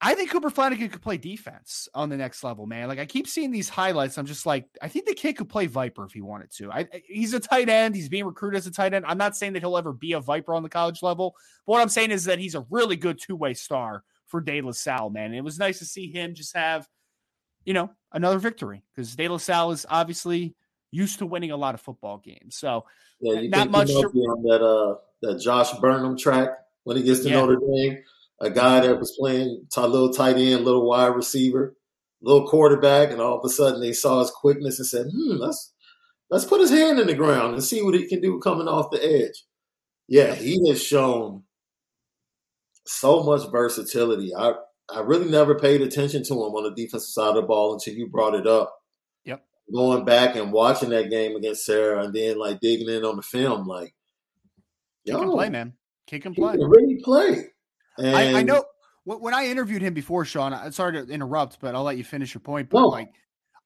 I 0.00 0.14
think 0.14 0.30
Cooper 0.30 0.50
Flanagan 0.50 0.90
could 0.90 1.00
play 1.00 1.16
defense 1.16 1.88
on 1.94 2.10
the 2.10 2.18
next 2.18 2.44
level, 2.44 2.66
man. 2.66 2.88
Like 2.88 2.98
I 2.98 3.06
keep 3.06 3.26
seeing 3.26 3.50
these 3.50 3.68
highlights. 3.68 4.18
I'm 4.18 4.26
just 4.26 4.44
like, 4.44 4.66
I 4.82 4.88
think 4.88 5.06
the 5.06 5.14
kid 5.14 5.38
could 5.38 5.48
play 5.48 5.66
Viper 5.66 6.04
if 6.04 6.12
he 6.12 6.20
wanted 6.20 6.50
to. 6.56 6.70
I, 6.70 6.86
he's 7.06 7.32
a 7.32 7.40
tight 7.40 7.70
end. 7.70 7.94
He's 7.94 8.10
being 8.10 8.26
recruited 8.26 8.58
as 8.58 8.66
a 8.66 8.70
tight 8.70 8.92
end. 8.92 9.06
I'm 9.06 9.16
not 9.16 9.36
saying 9.36 9.54
that 9.54 9.60
he'll 9.60 9.78
ever 9.78 9.94
be 9.94 10.12
a 10.12 10.20
Viper 10.20 10.54
on 10.54 10.62
the 10.62 10.68
college 10.68 11.02
level, 11.02 11.34
but 11.66 11.72
what 11.72 11.82
I'm 11.82 11.88
saying 11.88 12.10
is 12.10 12.24
that 12.26 12.38
he's 12.38 12.54
a 12.54 12.66
really 12.68 12.96
good 12.96 13.18
two 13.18 13.36
way 13.36 13.54
star 13.54 14.04
for 14.26 14.40
De 14.40 14.60
La 14.60 14.72
Salle, 14.72 15.08
man. 15.08 15.26
And 15.26 15.36
it 15.36 15.44
was 15.44 15.58
nice 15.58 15.78
to 15.78 15.86
see 15.86 16.10
him 16.10 16.34
just 16.34 16.54
have, 16.54 16.86
you 17.64 17.72
know, 17.72 17.90
another 18.12 18.38
victory 18.38 18.82
because 18.94 19.16
De 19.16 19.28
La 19.28 19.38
Salle 19.38 19.72
is 19.72 19.86
obviously 19.88 20.54
used 20.96 21.18
to 21.18 21.26
winning 21.26 21.50
a 21.50 21.56
lot 21.56 21.74
of 21.74 21.80
football 21.80 22.18
games. 22.18 22.56
So 22.56 22.84
yeah, 23.20 23.40
you 23.40 23.48
not 23.50 23.70
much 23.70 23.88
to- 23.88 23.94
on 23.94 24.42
that 24.44 24.62
uh 24.62 24.96
that 25.22 25.40
Josh 25.40 25.72
Burnham 25.80 26.16
track 26.16 26.50
when 26.84 26.96
he 26.96 27.02
gets 27.02 27.20
to 27.20 27.28
yeah. 27.28 27.36
Notre 27.36 27.56
Dame 27.56 27.98
a 28.40 28.50
guy 28.50 28.80
that 28.80 28.98
was 28.98 29.16
playing 29.18 29.66
a 29.76 29.88
little 29.88 30.12
tight 30.12 30.36
end, 30.36 30.64
little 30.64 30.86
wide 30.86 31.14
receiver, 31.14 31.74
little 32.20 32.46
quarterback, 32.48 33.10
and 33.10 33.20
all 33.20 33.38
of 33.38 33.44
a 33.44 33.48
sudden 33.48 33.80
they 33.80 33.92
saw 33.92 34.20
his 34.20 34.30
quickness 34.30 34.78
and 34.78 34.86
said, 34.86 35.06
"Hmm, 35.10 35.36
let's 35.36 35.72
let's 36.30 36.44
put 36.44 36.60
his 36.60 36.70
hand 36.70 36.98
in 36.98 37.06
the 37.06 37.14
ground 37.14 37.54
and 37.54 37.64
see 37.64 37.82
what 37.82 37.94
he 37.94 38.06
can 38.06 38.20
do 38.20 38.38
coming 38.40 38.68
off 38.68 38.90
the 38.90 39.04
edge." 39.04 39.44
Yeah, 40.08 40.34
he 40.34 40.68
has 40.68 40.82
shown 40.82 41.44
so 42.86 43.22
much 43.22 43.50
versatility. 43.50 44.34
I 44.36 44.54
I 44.88 45.00
really 45.00 45.30
never 45.30 45.58
paid 45.58 45.80
attention 45.80 46.22
to 46.24 46.34
him 46.34 46.54
on 46.54 46.64
the 46.64 46.70
defensive 46.70 47.08
side 47.08 47.30
of 47.30 47.36
the 47.36 47.42
ball 47.42 47.74
until 47.74 47.94
you 47.94 48.06
brought 48.06 48.34
it 48.34 48.46
up. 48.46 48.76
Going 49.72 50.04
back 50.04 50.36
and 50.36 50.52
watching 50.52 50.90
that 50.90 51.10
game 51.10 51.34
against 51.34 51.64
Serra 51.64 52.04
and 52.04 52.14
then 52.14 52.38
like 52.38 52.60
digging 52.60 52.88
in 52.88 53.04
on 53.04 53.16
the 53.16 53.22
film, 53.22 53.66
like, 53.66 53.94
yo, 55.04 55.18
can 55.18 55.30
play, 55.30 55.50
man. 55.50 55.72
He 56.06 56.20
can 56.20 56.34
play. 56.34 56.52
He 56.52 56.58
can 56.58 56.70
really 56.70 57.00
play. 57.02 57.46
I, 57.98 58.34
I, 58.34 58.42
know 58.42 58.64
when 59.04 59.34
I 59.34 59.46
interviewed 59.46 59.82
him 59.82 59.94
before, 59.94 60.24
Sean. 60.24 60.52
I'm 60.52 60.72
sorry 60.72 60.92
to 60.92 61.12
interrupt, 61.12 61.60
but 61.60 61.74
I'll 61.74 61.82
let 61.82 61.96
you 61.96 62.04
finish 62.04 62.34
your 62.34 62.42
point. 62.42 62.68
But 62.70 62.86
like, 62.88 63.10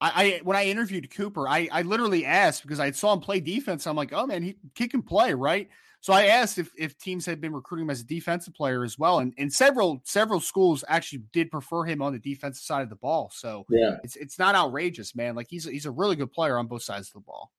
I, 0.01 0.12
I, 0.14 0.40
when 0.42 0.57
I 0.57 0.64
interviewed 0.66 1.11
Cooper, 1.14 1.48
I, 1.48 1.68
I 1.70 1.82
literally 1.82 2.24
asked 2.24 2.62
because 2.62 2.80
I 2.80 2.90
saw 2.92 3.12
him 3.12 3.20
play 3.20 3.40
defense. 3.40 3.86
I'm 3.86 3.96
like, 3.96 4.12
oh 4.12 4.26
man, 4.26 4.42
he, 4.42 4.57
he 4.74 4.88
can 4.88 5.03
play, 5.03 5.34
right? 5.34 5.68
So 6.03 6.14
I 6.14 6.26
asked 6.26 6.59
if, 6.59 6.70
if 6.78 6.96
teams 6.98 7.26
had 7.26 7.40
been 7.40 7.53
recruiting 7.53 7.84
him 7.84 7.90
as 7.90 8.01
a 8.01 8.05
defensive 8.05 8.55
player 8.55 8.84
as 8.84 8.98
well, 8.98 9.18
and, 9.18 9.34
and 9.36 9.53
several 9.53 10.01
several 10.05 10.40
schools 10.40 10.82
actually 10.88 11.24
did 11.32 11.51
prefer 11.51 11.84
him 11.84 12.01
on 12.01 12.12
the 12.14 12.18
defensive 12.18 12.64
side 12.64 12.82
of 12.82 12.88
the 12.88 12.96
ball. 12.96 13.30
So 13.34 13.66
yeah, 13.68 13.96
it's 14.03 14.16
it's 14.16 14.38
not 14.38 14.55
outrageous, 14.55 15.14
man. 15.14 15.34
Like 15.34 15.48
he's 15.51 15.64
he's 15.64 15.86
a 15.86 15.90
really 15.90 16.16
good 16.16 16.32
player 16.32 16.57
on 16.57 16.66
both 16.66 16.82
sides 16.82 17.09
of 17.09 17.14
the 17.14 17.20
ball. 17.20 17.53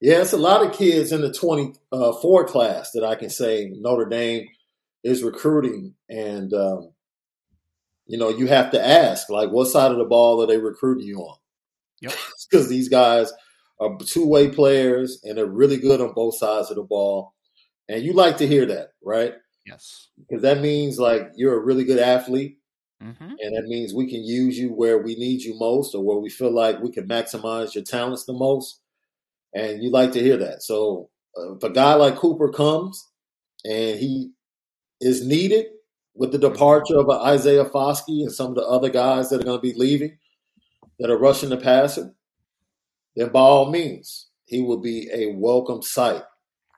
Yeah, 0.00 0.22
it's 0.22 0.32
a 0.32 0.36
lot 0.36 0.64
of 0.64 0.76
kids 0.76 1.10
in 1.10 1.22
the 1.22 1.32
24 1.32 2.44
class 2.46 2.92
that 2.92 3.02
I 3.02 3.16
can 3.16 3.30
say 3.30 3.72
Notre 3.74 4.08
Dame 4.08 4.46
is 5.02 5.24
recruiting, 5.24 5.94
and 6.08 6.52
um, 6.54 6.92
you 8.06 8.16
know 8.16 8.28
you 8.28 8.46
have 8.46 8.70
to 8.72 8.86
ask 8.86 9.28
like, 9.28 9.50
what 9.50 9.66
side 9.66 9.90
of 9.90 9.98
the 9.98 10.04
ball 10.04 10.40
are 10.40 10.46
they 10.46 10.58
recruiting 10.58 11.06
you 11.06 11.18
on? 11.18 11.36
Yep, 12.02 12.12
because 12.50 12.68
these 12.68 12.88
guys 12.88 13.32
are 13.80 13.96
two 13.98 14.26
way 14.26 14.48
players 14.48 15.20
and 15.24 15.36
they're 15.36 15.46
really 15.46 15.78
good 15.78 16.00
on 16.00 16.12
both 16.12 16.36
sides 16.36 16.70
of 16.70 16.76
the 16.76 16.82
ball, 16.84 17.34
and 17.88 18.02
you 18.02 18.12
like 18.12 18.36
to 18.38 18.46
hear 18.46 18.66
that, 18.66 18.92
right? 19.02 19.34
Yes, 19.66 20.08
because 20.18 20.42
that 20.42 20.60
means 20.60 20.98
like 20.98 21.30
you're 21.36 21.56
a 21.56 21.64
really 21.64 21.84
good 21.84 21.98
athlete. 21.98 22.58
Mm-hmm. 23.02 23.30
And 23.40 23.56
that 23.56 23.66
means 23.68 23.94
we 23.94 24.10
can 24.10 24.24
use 24.24 24.58
you 24.58 24.70
where 24.70 24.98
we 24.98 25.14
need 25.14 25.42
you 25.42 25.56
most 25.56 25.94
or 25.94 26.02
where 26.02 26.18
we 26.18 26.30
feel 26.30 26.52
like 26.52 26.80
we 26.80 26.90
can 26.90 27.06
maximize 27.06 27.74
your 27.74 27.84
talents 27.84 28.24
the 28.24 28.32
most. 28.32 28.80
And 29.54 29.82
you 29.82 29.90
like 29.90 30.12
to 30.12 30.20
hear 30.20 30.36
that. 30.38 30.62
So 30.62 31.08
uh, 31.36 31.54
if 31.54 31.62
a 31.62 31.70
guy 31.70 31.94
like 31.94 32.16
Cooper 32.16 32.50
comes 32.50 33.08
and 33.64 33.98
he 33.98 34.32
is 35.00 35.24
needed 35.24 35.66
with 36.14 36.32
the 36.32 36.38
departure 36.38 36.98
of 36.98 37.08
Isaiah 37.08 37.66
Foskey 37.66 38.22
and 38.22 38.32
some 38.32 38.48
of 38.48 38.56
the 38.56 38.66
other 38.66 38.88
guys 38.88 39.30
that 39.30 39.40
are 39.40 39.44
going 39.44 39.58
to 39.58 39.62
be 39.62 39.78
leaving 39.78 40.18
that 40.98 41.10
are 41.10 41.18
rushing 41.18 41.50
the 41.50 41.56
passer, 41.56 42.12
then 43.14 43.28
by 43.28 43.40
all 43.40 43.70
means, 43.70 44.26
he 44.44 44.60
will 44.60 44.80
be 44.80 45.08
a 45.12 45.32
welcome 45.34 45.82
sight 45.82 46.22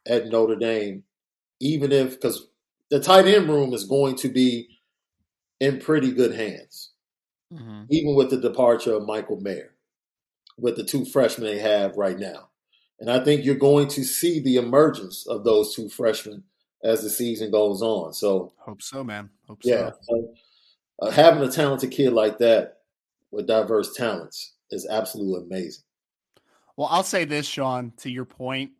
at 0.07 0.27
Notre 0.29 0.57
Dame, 0.57 1.05
even 1.61 1.93
if, 1.93 2.13
because 2.13 2.47
the 2.91 3.01
tight 3.01 3.27
end 3.27 3.49
room 3.49 3.73
is 3.73 3.85
going 3.85 4.17
to 4.17 4.29
be 4.29 4.69
in 5.61 5.79
pretty 5.79 6.13
good 6.13 6.35
hands, 6.35 6.93
mm-hmm. 7.53 7.83
even 7.91 8.15
with 8.15 8.31
the 8.31 8.41
departure 8.41 8.95
of 8.95 9.07
Michael 9.07 9.41
Mayer, 9.41 9.75
with 10.59 10.77
the 10.77 10.85
two 10.85 11.05
freshmen 11.05 11.47
they 11.47 11.59
have 11.59 11.97
right 11.97 12.19
now. 12.19 12.49
And 12.99 13.11
I 13.11 13.23
think 13.25 13.45
you're 13.45 13.55
going 13.55 13.89
to 13.89 14.05
see 14.05 14.41
the 14.41 14.57
emergence 14.57 15.27
of 15.27 15.45
those 15.45 15.75
two 15.75 15.89
freshmen 15.89 16.45
as 16.83 17.03
the 17.03 17.11
season 17.11 17.51
goes 17.51 17.83
on. 17.83 18.13
So 18.13 18.53
hope 18.59 18.83
so, 18.83 19.05
man. 19.05 19.31
Hope 19.47 19.61
yeah, 19.65 19.91
so. 20.03 20.35
uh, 21.01 21.11
having 21.11 21.43
a 21.43 21.51
talented 21.51 21.91
kid 21.91 22.13
like 22.13 22.39
that 22.39 22.79
with 23.31 23.47
diverse 23.47 23.95
talents 23.95 24.55
is 24.71 24.87
absolutely 24.89 25.47
amazing. 25.47 25.85
Well, 26.77 26.89
I'll 26.91 27.03
say 27.03 27.25
this, 27.25 27.47
Sean, 27.47 27.93
to 27.99 28.11
your 28.11 28.25
point. 28.25 28.73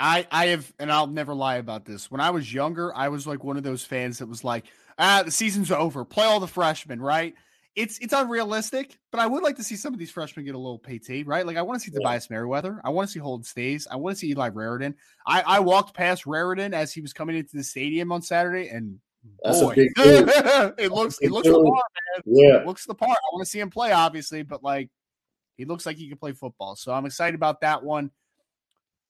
I 0.00 0.26
I 0.30 0.46
have 0.46 0.72
and 0.78 0.90
I'll 0.92 1.06
never 1.06 1.34
lie 1.34 1.56
about 1.56 1.84
this. 1.84 2.10
When 2.10 2.20
I 2.20 2.30
was 2.30 2.52
younger, 2.52 2.94
I 2.94 3.08
was 3.08 3.26
like 3.26 3.44
one 3.44 3.56
of 3.56 3.62
those 3.62 3.84
fans 3.84 4.18
that 4.18 4.26
was 4.28 4.44
like, 4.44 4.64
ah, 4.98 5.22
the 5.24 5.30
season's 5.30 5.70
over. 5.70 6.04
Play 6.04 6.24
all 6.24 6.40
the 6.40 6.46
freshmen, 6.46 7.00
right? 7.00 7.34
it's 7.78 7.96
it's 7.98 8.12
unrealistic, 8.12 8.98
but 9.12 9.20
I 9.20 9.26
would 9.28 9.44
like 9.44 9.54
to 9.56 9.62
see 9.62 9.76
some 9.76 9.92
of 9.92 10.00
these 10.00 10.10
freshmen 10.10 10.44
get 10.44 10.56
a 10.56 10.58
little 10.58 10.80
PT, 10.80 11.24
right? 11.24 11.46
Like 11.46 11.56
I 11.56 11.62
want 11.62 11.80
to 11.80 11.84
see 11.84 11.92
Tobias 11.96 12.26
yeah. 12.28 12.34
Merriweather, 12.34 12.80
I 12.82 12.90
want 12.90 13.08
to 13.08 13.12
see 13.12 13.20
Holden 13.20 13.44
Staes, 13.44 13.86
I 13.88 13.94
want 13.94 14.16
to 14.16 14.18
see 14.18 14.30
Eli 14.30 14.50
Raridon. 14.50 14.94
I, 15.24 15.42
I 15.42 15.60
walked 15.60 15.94
past 15.94 16.24
Raridon 16.24 16.72
as 16.72 16.92
he 16.92 17.00
was 17.00 17.12
coming 17.12 17.36
into 17.36 17.56
the 17.56 17.62
stadium 17.62 18.10
on 18.10 18.20
Saturday, 18.20 18.68
and 18.68 18.98
That's 19.44 19.60
boy, 19.60 19.74
it 19.76 20.90
looks 20.90 21.18
it 21.20 21.30
looks 21.30 21.46
the 21.46 21.54
part, 21.54 21.64
man. 21.64 22.22
Yeah, 22.26 22.56
it 22.56 22.66
looks 22.66 22.84
the 22.84 22.94
part. 22.96 23.12
I 23.12 23.28
want 23.32 23.44
to 23.44 23.50
see 23.50 23.60
him 23.60 23.70
play, 23.70 23.92
obviously, 23.92 24.42
but 24.42 24.64
like 24.64 24.90
he 25.56 25.64
looks 25.64 25.86
like 25.86 25.96
he 25.96 26.08
can 26.08 26.18
play 26.18 26.32
football. 26.32 26.74
So 26.74 26.92
I'm 26.92 27.06
excited 27.06 27.36
about 27.36 27.60
that 27.60 27.84
one. 27.84 28.10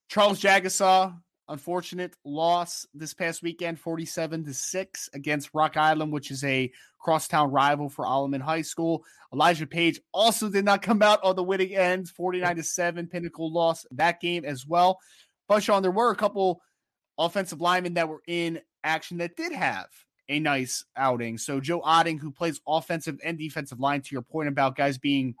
Charles 0.09 0.41
Jagusah, 0.41 1.15
unfortunate 1.49 2.15
loss 2.25 2.87
this 2.95 3.13
past 3.13 3.43
weekend 3.43 3.79
47 3.79 4.43
to 4.45 4.53
6 4.55 5.09
against 5.13 5.51
rock 5.53 5.77
island 5.77 6.11
which 6.11 6.31
is 6.31 6.43
a 6.43 6.71
crosstown 6.99 7.51
rival 7.51 7.89
for 7.89 8.05
Alleman 8.05 8.41
high 8.41 8.63
school. 8.63 9.03
Elijah 9.31 9.67
Paige 9.67 9.99
also 10.11 10.49
did 10.49 10.65
not 10.65 10.81
come 10.81 11.03
out 11.03 11.23
on 11.23 11.35
the 11.35 11.43
winning 11.43 11.75
end 11.75 12.09
49 12.09 12.55
to 12.55 12.63
7 12.63 13.07
pinnacle 13.07 13.53
lost 13.53 13.85
that 13.91 14.19
game 14.19 14.45
as 14.45 14.65
well. 14.65 14.99
But 15.47 15.61
sean 15.61 15.83
there 15.83 15.91
were 15.91 16.09
a 16.09 16.15
couple 16.15 16.61
offensive 17.19 17.61
linemen 17.61 17.93
that 17.93 18.09
were 18.09 18.23
in 18.27 18.61
action 18.83 19.19
that 19.19 19.37
did 19.37 19.51
have 19.51 19.89
a 20.27 20.39
nice 20.39 20.85
outing. 20.95 21.37
So 21.37 21.59
joe 21.59 21.81
otting 21.81 22.19
who 22.19 22.31
plays 22.31 22.59
offensive 22.67 23.19
and 23.23 23.37
defensive 23.37 23.79
line 23.79 24.01
to 24.01 24.15
your 24.15 24.23
point 24.23 24.49
about 24.49 24.75
guys 24.75 24.97
being 24.97 25.35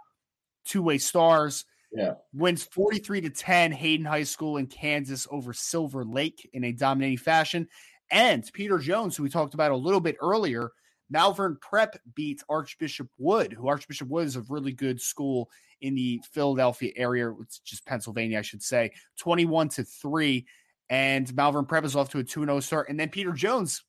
two-way 0.65 0.99
stars 0.99 1.65
yeah. 1.91 2.13
Wins 2.33 2.63
43 2.63 3.21
to 3.21 3.29
10 3.29 3.71
Hayden 3.71 4.05
High 4.05 4.23
School 4.23 4.57
in 4.57 4.67
Kansas 4.67 5.27
over 5.31 5.53
Silver 5.53 6.05
Lake 6.05 6.49
in 6.53 6.63
a 6.63 6.71
dominating 6.71 7.17
fashion. 7.17 7.67
And 8.11 8.49
Peter 8.53 8.79
Jones, 8.79 9.15
who 9.15 9.23
we 9.23 9.29
talked 9.29 9.53
about 9.53 9.71
a 9.71 9.75
little 9.75 9.99
bit 9.99 10.17
earlier, 10.21 10.71
Malvern 11.09 11.57
Prep 11.61 11.99
beats 12.15 12.43
Archbishop 12.49 13.09
Wood, 13.17 13.53
who 13.53 13.67
Archbishop 13.67 14.07
Wood 14.07 14.27
is 14.27 14.35
a 14.35 14.43
really 14.49 14.71
good 14.71 15.01
school 15.01 15.49
in 15.81 15.95
the 15.95 16.21
Philadelphia 16.31 16.91
area, 16.95 17.31
it's 17.41 17.59
just 17.59 17.85
Pennsylvania, 17.85 18.39
I 18.39 18.41
should 18.41 18.61
say, 18.61 18.91
21 19.17 19.69
to 19.69 19.83
3. 19.83 20.45
And 20.89 21.33
Malvern 21.35 21.65
Prep 21.65 21.85
is 21.85 21.95
off 21.95 22.09
to 22.11 22.19
a 22.19 22.23
2 22.23 22.45
0 22.45 22.59
start. 22.59 22.89
And 22.89 22.99
then 22.99 23.09
Peter 23.09 23.31
Jones 23.31 23.83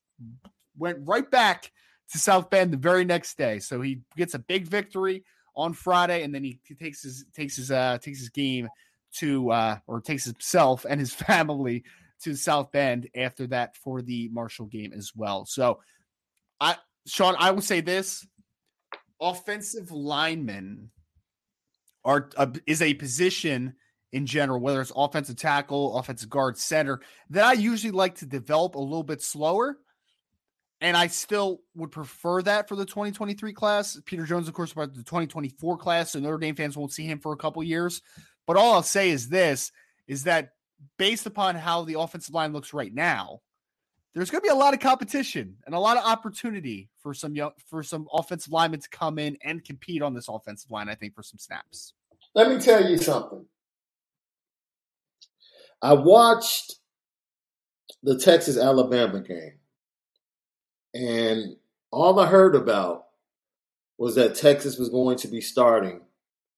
went 0.79 0.99
right 1.03 1.29
back 1.31 1.73
to 2.13 2.19
South 2.19 2.51
Bend 2.51 2.73
the 2.73 2.77
very 2.77 3.05
next 3.05 3.37
day. 3.37 3.59
So 3.59 3.81
he 3.81 4.01
gets 4.17 4.35
a 4.35 4.39
big 4.39 4.67
victory 4.67 5.25
on 5.57 5.73
Friday, 5.73 6.23
and 6.23 6.35
then 6.35 6.45
he, 6.45 6.61
takes 6.79 7.03
his 7.03 7.25
takes 7.35 7.57
his 7.57 7.71
uh 7.71 7.99
takes 8.01 8.19
his 8.19 8.29
game 8.29 8.69
to 9.17 9.51
uh 9.51 9.79
or 9.87 10.01
takes 10.01 10.25
himself 10.25 10.87
and 10.89 11.01
his 11.01 11.13
family 11.27 11.85
to 12.23 12.35
South 12.35 12.71
Bend 12.73 13.09
after 13.15 13.47
that 13.49 13.77
for 13.77 14.03
the 14.03 14.29
Marshall 14.29 14.67
game 14.67 14.93
as 14.93 15.13
well. 15.15 15.45
So 15.47 15.81
I 16.61 16.77
Sean, 17.07 17.35
I 17.39 17.51
would 17.51 17.65
say 17.65 17.81
this 17.81 18.27
offensive 19.21 19.91
linemen 19.91 20.91
are 22.05 22.31
uh, 22.37 22.47
is 22.67 22.83
a 22.83 22.95
position 22.95 23.75
in 24.13 24.27
general, 24.27 24.61
whether 24.61 24.81
it's 24.81 24.93
offensive 24.97 25.37
tackle, 25.37 25.97
offensive 25.97 26.29
guard, 26.29 26.59
center, 26.59 27.01
that 27.31 27.45
I 27.45 27.53
usually 27.53 27.93
like 27.93 28.17
to 28.17 28.27
develop 28.27 28.75
a 28.75 28.81
little 28.81 29.05
bit 29.05 29.23
slower. 29.23 29.79
And 30.81 30.97
I 30.97 31.09
still 31.09 31.61
would 31.75 31.91
prefer 31.91 32.41
that 32.43 32.69
for 32.69 32.75
the 32.75 32.87
2023 32.87 33.53
class. 33.53 34.01
Peter 34.07 34.25
Jones, 34.25 34.49
of 34.49 34.55
course, 34.55 34.73
about 34.73 34.95
the 34.95 35.03
2024 35.03 35.77
class, 35.77 36.13
so 36.13 36.21
Notre 36.21 36.39
Dame 36.39 36.57
fans 36.57 36.77
won't 36.77 36.93
see 36.93 37.05
him 37.05 37.19
for 37.19 37.33
a 37.33 37.37
couple 37.37 37.63
years. 37.63 38.01
But 38.47 38.57
all 38.57 38.73
I'll 38.73 38.83
say 38.83 39.11
is 39.11 39.29
this 39.29 39.73
is 40.07 40.25
that 40.25 40.55
based 40.97 41.27
upon 41.27 41.55
how 41.55 41.85
the 41.85 42.01
offensive 42.01 42.35
line 42.35 42.53
looks 42.53 42.73
right 42.73 42.93
now, 42.93 43.41
there's 44.15 44.31
going 44.31 44.41
to 44.41 44.47
be 44.47 44.53
a 44.53 44.55
lot 44.55 44.75
of 44.75 44.81
competition 44.81 45.57
and 45.67 45.75
a 45.75 45.79
lot 45.79 45.97
of 45.97 46.05
opportunity 46.05 46.89
for 47.01 47.15
some 47.15 47.37
young, 47.37 47.53
for 47.67 47.83
some 47.83 48.09
offensive 48.13 48.53
linemen 48.53 48.81
to 48.81 48.89
come 48.89 49.19
in 49.19 49.37
and 49.45 49.65
compete 49.65 50.03
on 50.03 50.15
this 50.15 50.29
offensive 50.29 50.71
line. 50.71 50.89
I 50.89 50.95
think 50.95 51.15
for 51.15 51.23
some 51.23 51.39
snaps. 51.39 51.95
Let 52.35 52.49
me 52.49 52.59
tell 52.59 52.89
you 52.89 52.97
something. 52.97 53.45
I 55.83 55.95
watched 55.95 56.79
the 58.03 58.19
Texas 58.19 58.57
Alabama 58.57 59.21
game, 59.21 59.55
and 60.95 61.57
all 61.91 62.19
I 62.19 62.27
heard 62.27 62.55
about 62.55 63.07
was 63.99 64.15
that 64.15 64.35
Texas 64.35 64.79
was 64.79 64.89
going 64.89 65.19
to 65.19 65.29
be 65.29 65.41
starting 65.41 66.01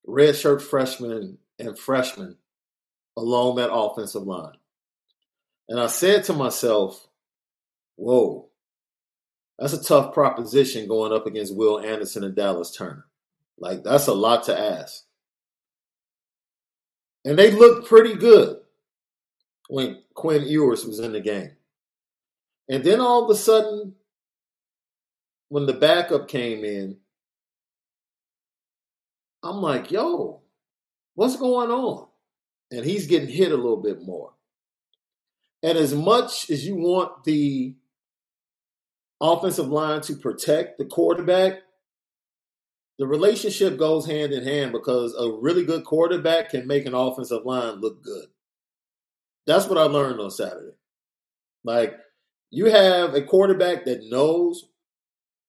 redshirt 0.09 0.63
freshmen 0.63 1.39
and 1.59 1.79
freshmen 1.79 2.37
along 3.17 3.57
that 3.57 3.73
offensive 3.73 4.23
line. 4.23 4.57
And 5.69 5.81
I 5.81 5.87
said 5.87 6.25
to 6.25 6.33
myself, 6.33 7.07
whoa, 7.97 8.49
that's 9.59 9.73
a 9.73 9.83
tough 9.83 10.13
proposition 10.13 10.89
going 10.89 11.13
up 11.13 11.27
against 11.27 11.55
Will 11.55 11.81
Anderson 11.81 12.25
and 12.25 12.35
Dallas 12.35 12.75
Turner. 12.75 13.07
Like, 13.59 13.85
that's 13.85 14.07
a 14.07 14.15
lot 14.15 14.45
to 14.45 14.59
ask. 14.59 15.05
And 17.25 17.39
they 17.39 17.53
looked 17.53 17.89
pretty 17.89 18.15
good 18.15 18.59
when 19.69 20.03
Quinn 20.15 20.47
Ewers 20.47 20.85
was 20.85 20.99
in 20.99 21.13
the 21.13 21.21
game. 21.21 21.53
And 22.69 22.83
then 22.83 23.01
all 23.01 23.25
of 23.25 23.31
a 23.31 23.35
sudden, 23.35 23.95
when 25.53 25.67
the 25.67 25.75
backup 25.75 26.29
came 26.29 26.65
in, 26.65 26.97
I'm 29.43 29.57
like, 29.57 29.91
yo, 29.91 30.41
what's 31.15 31.37
going 31.37 31.71
on? 31.71 32.09
And 32.71 32.87
he's 32.87 33.07
getting 33.07 33.29
hit 33.29 33.53
a 33.53 33.57
little 33.57 33.83
bit 33.83 34.01
more. 34.01 34.33
And 35.63 35.77
as 35.77 35.95
much 35.95 36.49
as 36.49 36.67
you 36.67 36.77
want 36.77 37.25
the 37.25 37.77
offensive 39.21 39.69
line 39.69 40.01
to 40.01 40.17
protect 40.17 40.79
the 40.79 40.87
quarterback, 40.87 41.59
the 42.99 43.07
relationship 43.07 43.77
goes 43.77 44.07
hand 44.07 44.33
in 44.33 44.45
hand 44.45 44.73
because 44.73 45.15
a 45.15 45.31
really 45.31 45.67
good 45.67 45.85
quarterback 45.85 46.49
can 46.49 46.67
make 46.67 46.87
an 46.87 46.95
offensive 46.95 47.45
line 47.45 47.75
look 47.75 48.03
good. 48.03 48.29
That's 49.47 49.69
what 49.69 49.77
I 49.77 49.83
learned 49.83 50.19
on 50.19 50.31
Saturday. 50.31 50.79
Like, 51.63 51.95
you 52.49 52.71
have 52.71 53.13
a 53.13 53.21
quarterback 53.21 53.85
that 53.85 54.09
knows 54.09 54.72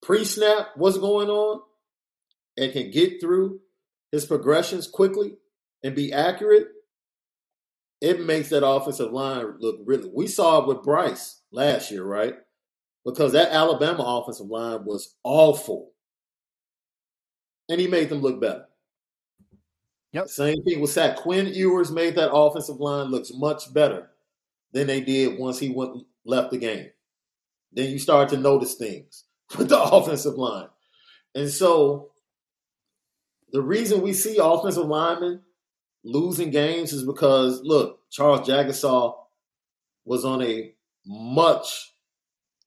pre 0.04 0.26
snap 0.26 0.70
what's 0.76 0.98
going 0.98 1.30
on 1.30 1.62
and 2.58 2.72
can 2.72 2.92
get 2.92 3.20
through 3.20 3.60
his 4.12 4.26
progressions 4.26 4.88
quickly 4.88 5.38
and 5.84 5.96
be 5.96 6.14
accurate. 6.14 6.68
It 8.02 8.20
makes 8.20 8.50
that 8.50 8.68
offensive 8.68 9.12
line 9.12 9.56
look 9.60 9.78
really. 9.86 10.12
We 10.14 10.28
saw 10.28 10.62
it 10.62 10.68
with 10.68 10.84
Bryce 10.84 11.42
last 11.52 11.90
year, 11.90 12.04
right? 12.04 12.36
Because 13.06 13.32
that 13.32 13.52
Alabama 13.52 14.04
offensive 14.04 14.48
line 14.48 14.86
was 14.86 15.16
awful. 15.24 15.92
And 17.70 17.80
he 17.80 17.88
made 17.88 18.10
them 18.10 18.22
look 18.22 18.42
better. 18.42 18.66
Yep. 20.12 20.28
Same 20.28 20.64
thing 20.64 20.80
with 20.80 20.92
Sack. 20.92 21.16
Quinn 21.16 21.48
Ewers 21.48 21.92
made 21.92 22.16
that 22.16 22.32
offensive 22.32 22.80
line 22.80 23.08
looks 23.08 23.32
much 23.34 23.74
better 23.74 24.10
than 24.74 24.86
they 24.86 25.02
did 25.02 25.40
once 25.40 25.60
he 25.60 25.70
went 25.70 26.04
left 26.26 26.52
the 26.52 26.58
game. 26.58 26.88
Then 27.72 27.90
you 27.90 28.00
start 28.00 28.30
to 28.30 28.38
notice 28.38 28.76
things 28.76 29.24
with 29.58 29.70
the 29.70 29.82
offensive 29.82 30.36
line. 30.36 30.68
And 31.36 31.50
so 31.50 32.12
the 33.52 33.62
reason 33.62 34.02
we 34.02 34.14
see 34.14 34.38
offensive 34.42 34.86
linemen 34.86 35.42
losing 36.04 36.50
games 36.50 36.94
is 36.94 37.04
because 37.04 37.62
look, 37.64 38.00
Charles 38.12 38.48
Jagusah 38.48 39.16
was 40.06 40.26
on 40.26 40.42
a 40.42 40.74
much 41.06 41.94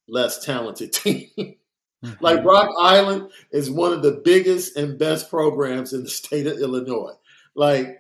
less 0.09 0.45
talented 0.45 0.93
team. 0.93 1.29
mm-hmm. 1.39 2.13
Like 2.21 2.45
Rock 2.45 2.75
Island 2.81 3.31
is 3.51 3.71
one 3.71 3.93
of 3.93 4.03
the 4.03 4.21
biggest 4.25 4.77
and 4.77 4.99
best 4.99 5.31
programs 5.31 5.93
in 5.93 6.03
the 6.03 6.09
state 6.09 6.47
of 6.47 6.59
Illinois. 6.59 7.15
Like, 7.55 7.99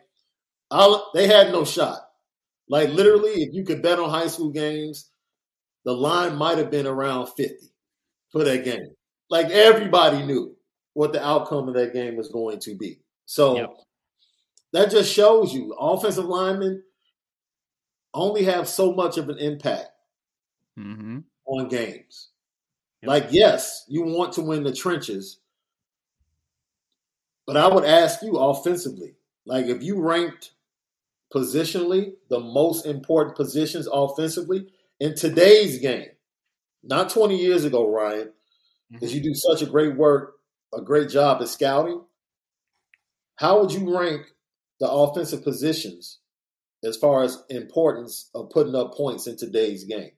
I'll, 0.70 1.10
they 1.14 1.26
had 1.26 1.52
no 1.52 1.64
shot. 1.64 2.00
Like, 2.68 2.90
literally, 2.90 3.42
if 3.42 3.54
you 3.54 3.64
could 3.64 3.80
bet 3.80 4.00
on 4.00 4.10
high 4.10 4.26
school 4.26 4.50
games, 4.50 5.10
the 5.84 5.92
line 5.92 6.36
might 6.36 6.58
have 6.58 6.70
been 6.70 6.86
around 6.86 7.28
50 7.28 7.54
for 8.36 8.44
that 8.44 8.64
game. 8.64 8.90
Like, 9.30 9.50
everybody 9.50 10.22
knew 10.24 10.56
what 10.92 11.12
the 11.12 11.24
outcome 11.24 11.68
of 11.68 11.74
that 11.74 11.92
game 11.92 12.16
was 12.16 12.28
going 12.28 12.58
to 12.60 12.74
be. 12.74 13.00
So, 13.24 13.56
yep. 13.56 13.70
that 14.72 14.90
just 14.90 15.12
shows 15.12 15.52
you 15.52 15.72
offensive 15.74 16.26
linemen 16.26 16.82
only 18.14 18.44
have 18.44 18.68
so 18.68 18.92
much 18.92 19.18
of 19.18 19.28
an 19.28 19.38
impact 19.38 19.88
mm-hmm. 20.78 21.18
on 21.46 21.68
games. 21.68 22.28
Yep. 23.02 23.08
Like, 23.08 23.26
yes, 23.30 23.84
you 23.88 24.02
want 24.02 24.32
to 24.34 24.42
win 24.42 24.62
the 24.62 24.72
trenches, 24.72 25.38
but 27.46 27.56
I 27.56 27.68
would 27.68 27.84
ask 27.84 28.22
you 28.22 28.36
offensively 28.36 29.16
like 29.46 29.66
if 29.66 29.82
you 29.82 30.00
ranked 30.00 30.52
positionally 31.32 32.14
the 32.28 32.40
most 32.40 32.86
important 32.86 33.36
positions 33.36 33.88
offensively 33.90 34.66
in 35.00 35.14
today's 35.14 35.78
game, 35.78 36.08
not 36.86 37.10
20 37.10 37.36
years 37.36 37.64
ago, 37.64 37.88
Ryan, 37.90 38.32
because 38.90 39.10
mm-hmm. 39.10 39.16
you 39.16 39.22
do 39.22 39.34
such 39.34 39.62
a 39.62 39.66
great 39.66 39.96
work, 39.96 40.34
a 40.74 40.80
great 40.80 41.08
job 41.08 41.42
at 41.42 41.48
scouting. 41.48 42.02
How 43.36 43.60
would 43.60 43.72
you 43.72 43.96
rank 43.96 44.22
the 44.80 44.90
offensive 44.90 45.44
positions 45.44 46.20
as 46.84 46.96
far 46.96 47.22
as 47.22 47.42
importance 47.50 48.30
of 48.34 48.50
putting 48.50 48.74
up 48.74 48.94
points 48.94 49.26
in 49.26 49.36
today's 49.36 49.84
game? 49.84 50.10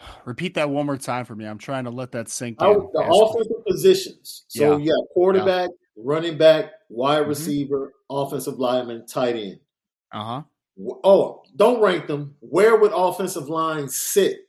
Repeat 0.24 0.54
that 0.54 0.70
one 0.70 0.86
more 0.86 0.96
time 0.96 1.24
for 1.24 1.34
me. 1.34 1.44
I'm 1.44 1.58
trying 1.58 1.84
to 1.84 1.90
let 1.90 2.12
that 2.12 2.28
sink 2.28 2.60
in. 2.60 2.66
The 2.66 3.00
offensive 3.00 3.64
positions. 3.66 4.44
So 4.48 4.78
yeah, 4.78 4.92
quarterback, 5.12 5.70
yeah. 5.70 6.02
running 6.04 6.38
back, 6.38 6.72
wide 6.88 7.20
mm-hmm. 7.20 7.28
receiver, 7.28 7.92
offensive 8.08 8.58
lineman, 8.58 9.06
tight 9.06 9.36
end. 9.36 9.60
Uh 10.12 10.24
huh. 10.24 10.42
Oh, 11.04 11.42
don't 11.56 11.82
rank 11.82 12.06
them. 12.06 12.34
Where 12.40 12.76
would 12.76 12.92
offensive 12.94 13.48
line 13.48 13.88
sit 13.88 14.40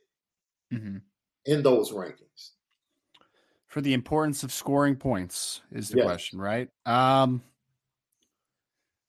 mm-hmm. 0.72 0.98
in 1.46 1.62
those 1.62 1.92
rankings? 1.92 2.50
For 3.68 3.80
the 3.80 3.94
importance 3.94 4.42
of 4.42 4.52
scoring 4.52 4.96
points 4.96 5.62
is 5.72 5.88
the 5.88 5.98
yes. 5.98 6.06
question, 6.06 6.38
right? 6.38 6.68
Um, 6.86 7.42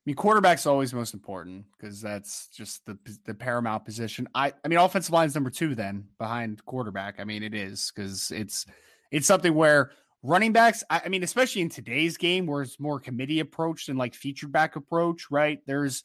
I 0.06 0.10
mean, 0.10 0.16
quarterback's 0.16 0.66
always 0.66 0.94
most 0.94 1.14
important 1.14 1.66
because 1.78 2.02
that's 2.02 2.48
just 2.48 2.86
the 2.86 2.98
the 3.26 3.34
paramount 3.34 3.86
position. 3.86 4.28
I 4.36 4.52
I 4.64 4.68
mean, 4.68 4.80
offensive 4.80 5.14
line's 5.14 5.34
number 5.34 5.50
two 5.50 5.76
then 5.76 6.06
behind 6.18 6.64
quarterback. 6.66 7.20
I 7.20 7.24
mean, 7.24 7.42
it 7.42 7.54
is 7.54 7.92
because 7.94 8.30
it's 8.32 8.66
it's 9.12 9.28
something 9.28 9.54
where 9.54 9.92
running 10.22 10.52
backs. 10.52 10.84
I, 10.90 11.04
I, 11.06 11.10
mean, 11.10 11.24
especially 11.24 11.62
in 11.62 11.70
today's 11.70 12.18
game 12.18 12.48
where 12.48 12.64
it's 12.64 12.82
more 12.82 13.00
committee 13.00 13.40
approach 13.40 13.86
than 13.86 13.96
like 13.96 14.14
featured 14.14 14.52
back 14.52 14.76
approach. 14.76 15.32
Right? 15.32 15.60
There's 15.68 16.04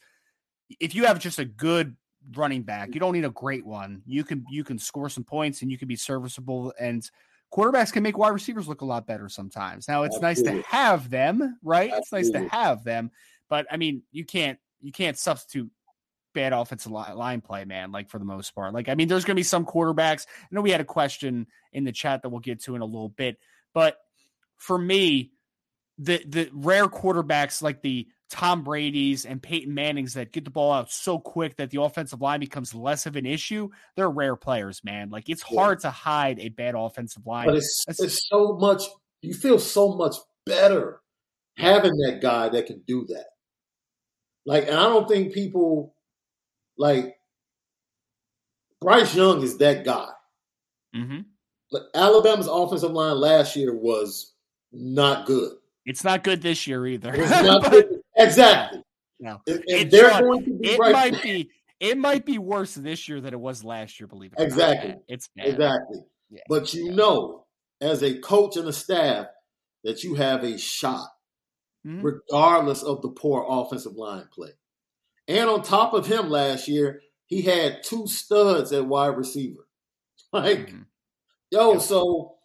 if 0.79 0.95
you 0.95 1.05
have 1.05 1.19
just 1.19 1.39
a 1.39 1.45
good 1.45 1.95
running 2.35 2.63
back, 2.63 2.89
mm. 2.89 2.93
you 2.93 2.99
don't 2.99 3.13
need 3.13 3.25
a 3.25 3.29
great 3.29 3.65
one. 3.65 4.01
You 4.05 4.23
can 4.23 4.45
you 4.49 4.63
can 4.63 4.77
score 4.77 5.09
some 5.09 5.23
points 5.23 5.61
and 5.61 5.71
you 5.71 5.77
can 5.77 5.87
be 5.87 5.95
serviceable 5.95 6.73
and 6.79 7.09
quarterbacks 7.51 7.91
can 7.91 8.03
make 8.03 8.17
wide 8.17 8.29
receivers 8.29 8.67
look 8.67 8.81
a 8.81 8.85
lot 8.85 9.07
better 9.07 9.29
sometimes. 9.29 9.87
Now 9.87 10.03
it's 10.03 10.15
Absolutely. 10.17 10.53
nice 10.53 10.63
to 10.63 10.69
have 10.69 11.09
them, 11.09 11.57
right? 11.63 11.91
Absolutely. 11.91 12.27
It's 12.27 12.33
nice 12.33 12.43
to 12.43 12.49
have 12.49 12.83
them, 12.83 13.11
but 13.49 13.65
I 13.71 13.77
mean, 13.77 14.03
you 14.11 14.25
can't 14.25 14.59
you 14.81 14.91
can't 14.91 15.17
substitute 15.17 15.69
bad 16.33 16.53
offensive 16.53 16.91
line 16.91 17.41
play, 17.41 17.65
man. 17.65 17.91
Like 17.91 18.09
for 18.09 18.19
the 18.19 18.25
most 18.25 18.53
part, 18.53 18.73
like 18.73 18.89
I 18.89 18.95
mean, 18.95 19.07
there's 19.07 19.25
going 19.25 19.35
to 19.35 19.39
be 19.39 19.43
some 19.43 19.65
quarterbacks. 19.65 20.25
I 20.43 20.47
know 20.51 20.61
we 20.61 20.71
had 20.71 20.81
a 20.81 20.85
question 20.85 21.47
in 21.73 21.83
the 21.83 21.91
chat 21.91 22.21
that 22.21 22.29
we'll 22.29 22.39
get 22.39 22.61
to 22.63 22.75
in 22.75 22.81
a 22.81 22.85
little 22.85 23.09
bit, 23.09 23.37
but 23.73 23.97
for 24.57 24.77
me, 24.77 25.31
the 25.97 26.23
the 26.25 26.49
rare 26.53 26.87
quarterbacks 26.87 27.61
like 27.61 27.81
the 27.81 28.07
Tom 28.29 28.63
Brady's 28.63 29.25
and 29.25 29.41
Peyton 29.41 29.73
Manning's 29.73 30.13
that 30.13 30.31
get 30.31 30.45
the 30.45 30.51
ball 30.51 30.71
out 30.71 30.91
so 30.91 31.17
quick 31.19 31.57
that 31.57 31.71
the 31.71 31.81
offensive 31.81 32.21
line 32.21 32.39
becomes 32.39 32.75
less 32.75 33.05
of 33.05 33.15
an 33.15 33.25
issue, 33.25 33.69
they're 33.95 34.09
rare 34.09 34.35
players, 34.35 34.83
man. 34.83 35.09
Like 35.09 35.29
it's 35.29 35.43
Yeah. 35.49 35.59
hard 35.59 35.79
to 35.81 35.89
hide 35.89 36.39
a 36.39 36.49
bad 36.49 36.75
offensive 36.77 37.25
line. 37.25 37.47
But 37.47 37.55
it's 37.55 37.83
That's- 37.87 38.05
it's 38.05 38.27
so 38.29 38.53
much. 38.57 38.83
You 39.21 39.33
feel 39.33 39.57
so 39.59 39.95
much 39.95 40.15
better 40.45 41.01
having 41.57 41.97
that 41.97 42.19
guy 42.21 42.49
that 42.49 42.67
can 42.67 42.79
do 42.87 43.05
that. 43.07 43.25
Like, 44.45 44.67
and 44.67 44.75
I 44.77 44.83
don't 44.83 45.07
think 45.07 45.33
people 45.33 45.95
like 46.77 47.15
Bryce 48.81 49.13
Young 49.13 49.43
is 49.43 49.57
that 49.57 49.83
guy. 49.83 50.09
Mhm. 50.95 51.25
But 51.71 51.89
Alabama's 51.93 52.47
offensive 52.47 52.91
line 52.91 53.17
last 53.19 53.55
year 53.55 53.75
was 53.75 54.33
not 54.71 55.25
good. 55.25 55.57
It's 55.85 56.03
not 56.03 56.23
good 56.23 56.41
this 56.41 56.65
year 56.67 56.85
either. 56.87 57.13
It 57.13 57.19
was 57.21 57.29
not 57.29 57.61
good. 57.71 57.98
Exactly. 58.19 58.81
No. 59.19 59.41
And 59.47 59.63
It- 59.67 59.91
they're 59.91 60.19
going 60.21 60.45
to 60.45 60.51
be 60.59 60.69
it 60.71 60.79
right. 60.79 60.91
might 60.93 61.23
be 61.23 61.49
it 61.79 61.97
might 61.97 62.25
be 62.25 62.37
worse 62.37 62.73
this 62.75 63.07
year 63.07 63.21
than 63.21 63.33
it 63.33 63.39
was 63.39 63.63
last 63.63 63.99
year, 63.99 64.07
believe 64.07 64.33
it 64.33 64.39
or 64.39 64.43
not. 64.43 64.47
Exactly. 64.47 64.95
It's 65.07 65.29
bad. 65.35 65.47
Exactly. 65.47 65.99
Yeah. 66.29 66.41
But 66.49 66.73
you 66.73 66.87
Yeah. 66.87 66.95
know, 66.95 67.45
as 67.79 68.03
a 68.03 68.19
coach 68.19 68.57
and 68.57 68.67
a 68.67 68.73
staff, 68.73 69.27
that 69.85 70.03
you 70.03 70.15
have 70.15 70.43
a 70.43 70.57
shot, 70.57 71.07
Mhm. 71.87 72.03
regardless 72.03 72.83
of 72.83 73.01
the 73.01 73.09
poor 73.09 73.45
offensive 73.47 73.93
line 73.95 74.27
play. 74.33 74.51
And 75.29 75.49
on 75.49 75.61
top 75.63 75.93
of 75.93 76.05
him 76.07 76.29
last 76.29 76.67
year, 76.67 77.01
he 77.27 77.43
had 77.43 77.81
two 77.83 78.07
studs 78.07 78.73
at 78.73 78.85
wide 78.85 79.15
receiver. 79.15 79.65
Like, 80.33 80.67
Mhm. 80.69 80.85
yo, 81.49 81.73
Yep. 81.73 81.81
so 81.81 82.37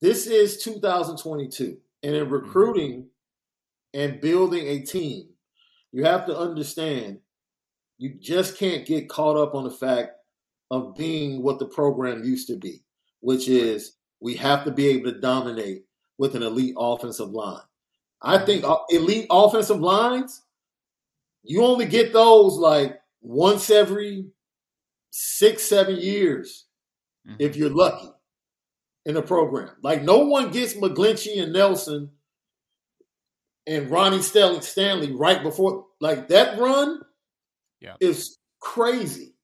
this 0.00 0.26
is 0.26 0.60
2022. 0.62 1.80
And 2.02 2.14
Mm-hmm. 2.14 2.24
in 2.24 2.30
recruiting 2.30 3.10
and 3.94 4.20
building 4.20 4.66
a 4.66 4.80
team, 4.80 5.28
you 5.92 6.04
have 6.04 6.26
to 6.26 6.36
understand 6.36 7.18
you 7.98 8.14
just 8.20 8.56
can't 8.56 8.86
get 8.86 9.08
caught 9.08 9.36
up 9.36 9.54
on 9.54 9.64
the 9.64 9.70
fact 9.70 10.12
of 10.70 10.94
being 10.96 11.42
what 11.42 11.58
the 11.58 11.66
program 11.66 12.22
used 12.22 12.46
to 12.48 12.56
be, 12.56 12.84
which 13.20 13.48
is 13.48 13.96
we 14.20 14.34
have 14.34 14.64
to 14.64 14.70
be 14.70 14.88
able 14.88 15.10
to 15.10 15.20
dominate 15.20 15.84
with 16.18 16.34
an 16.34 16.42
elite 16.42 16.74
offensive 16.78 17.30
line. 17.30 17.62
I 18.22 18.38
think 18.38 18.64
uh, 18.64 18.78
elite 18.90 19.26
offensive 19.30 19.80
lines, 19.80 20.44
you 21.42 21.64
only 21.64 21.86
get 21.86 22.12
those 22.12 22.54
like 22.54 22.98
once 23.20 23.70
every 23.70 24.26
six, 25.10 25.64
seven 25.64 25.96
years 25.96 26.66
if 27.38 27.56
you're 27.56 27.70
lucky 27.70 28.10
in 29.06 29.16
a 29.16 29.22
program. 29.22 29.70
Like 29.82 30.02
no 30.02 30.18
one 30.18 30.50
gets 30.50 30.74
McGlinchey 30.74 31.42
and 31.42 31.52
Nelson 31.52 32.10
and 33.68 33.90
Ronnie 33.90 34.22
Stanley, 34.22 34.60
Stanley 34.62 35.12
right 35.12 35.42
before 35.42 35.86
like 36.00 36.28
that 36.28 36.58
run 36.58 37.02
Yeah. 37.80 37.94
is 38.00 38.38
crazy. 38.60 39.34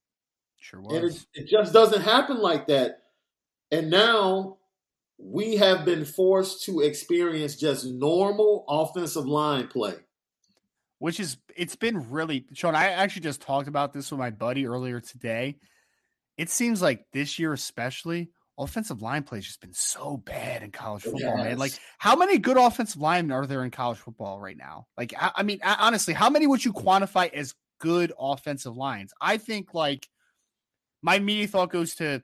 Sure 0.59 0.81
And 0.81 1.03
was. 1.05 1.27
it, 1.35 1.43
it 1.43 1.49
just 1.49 1.73
doesn't 1.73 2.03
happen 2.03 2.39
like 2.39 2.67
that. 2.69 3.03
And 3.71 3.91
now 3.91 4.59
we 5.19 5.57
have 5.57 5.85
been 5.85 6.05
forced 6.05 6.65
to 6.65 6.81
experience 6.81 7.57
just 7.57 7.85
normal 7.87 8.65
offensive 8.69 9.27
line 9.27 9.69
play. 9.69 9.95
which 10.99 11.21
is 11.21 11.37
it's 11.57 11.77
been 11.77 12.11
really 12.11 12.47
Sean. 12.55 12.75
I 12.75 12.87
actually 12.93 13.23
just 13.23 13.43
talked 13.43 13.69
about 13.69 13.93
this 13.93 14.11
with 14.11 14.19
my 14.19 14.31
buddy 14.31 14.67
earlier 14.67 15.01
today. 15.01 15.59
It 16.39 16.51
seems 16.51 16.81
like 16.83 17.05
this 17.13 17.39
year, 17.39 17.53
especially, 17.53 18.31
offensive 18.59 19.03
line 19.03 19.23
play 19.23 19.39
has 19.39 19.45
just 19.47 19.61
been 19.61 19.73
so 19.73 20.17
bad 20.17 20.63
in 20.63 20.71
college 20.71 21.03
football, 21.03 21.37
man. 21.39 21.59
Like, 21.59 21.73
how 21.99 22.17
many 22.17 22.39
good 22.39 22.57
offensive 22.57 23.01
linemen 23.01 23.33
are 23.33 23.47
there 23.47 23.65
in 23.65 23.71
college 23.71 23.99
football 23.99 24.41
right 24.41 24.57
now? 24.57 24.87
Like, 24.97 25.13
I, 25.19 25.33
I 25.37 25.43
mean, 25.43 25.61
I- 25.65 25.77
honestly, 25.81 26.15
how 26.15 26.31
many 26.31 26.47
would 26.47 26.65
you 26.65 26.73
quantify 26.73 27.33
as 27.33 27.55
good 27.81 28.13
offensive 28.19 28.77
lines? 28.77 29.13
I 29.21 29.37
think 29.39 29.75
like 29.75 30.09
my 31.03 31.17
immediate 31.17 31.51
thought 31.51 31.71
goes 31.71 31.97
to 31.97 32.23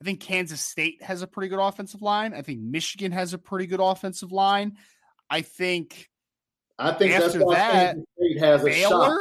I 0.00 0.04
think 0.04 0.20
Kansas 0.20 0.60
State 0.60 1.02
has 1.02 1.20
a 1.22 1.26
pretty 1.26 1.48
good 1.48 1.58
offensive 1.58 2.00
line. 2.00 2.32
I 2.32 2.42
think 2.42 2.60
Michigan 2.60 3.12
has 3.12 3.34
a 3.34 3.38
pretty 3.38 3.66
good 3.66 3.80
offensive 3.80 4.32
line. 4.32 4.78
I 5.28 5.42
think 5.42 6.08
I 6.78 6.92
think 6.92 7.12
that's 7.12 7.26
After 7.34 7.44
why 7.44 7.54
that, 7.54 7.94
Kansas 7.94 8.06
State 8.16 8.38
has 8.38 8.64
a 8.64 8.72
shot. 8.72 9.12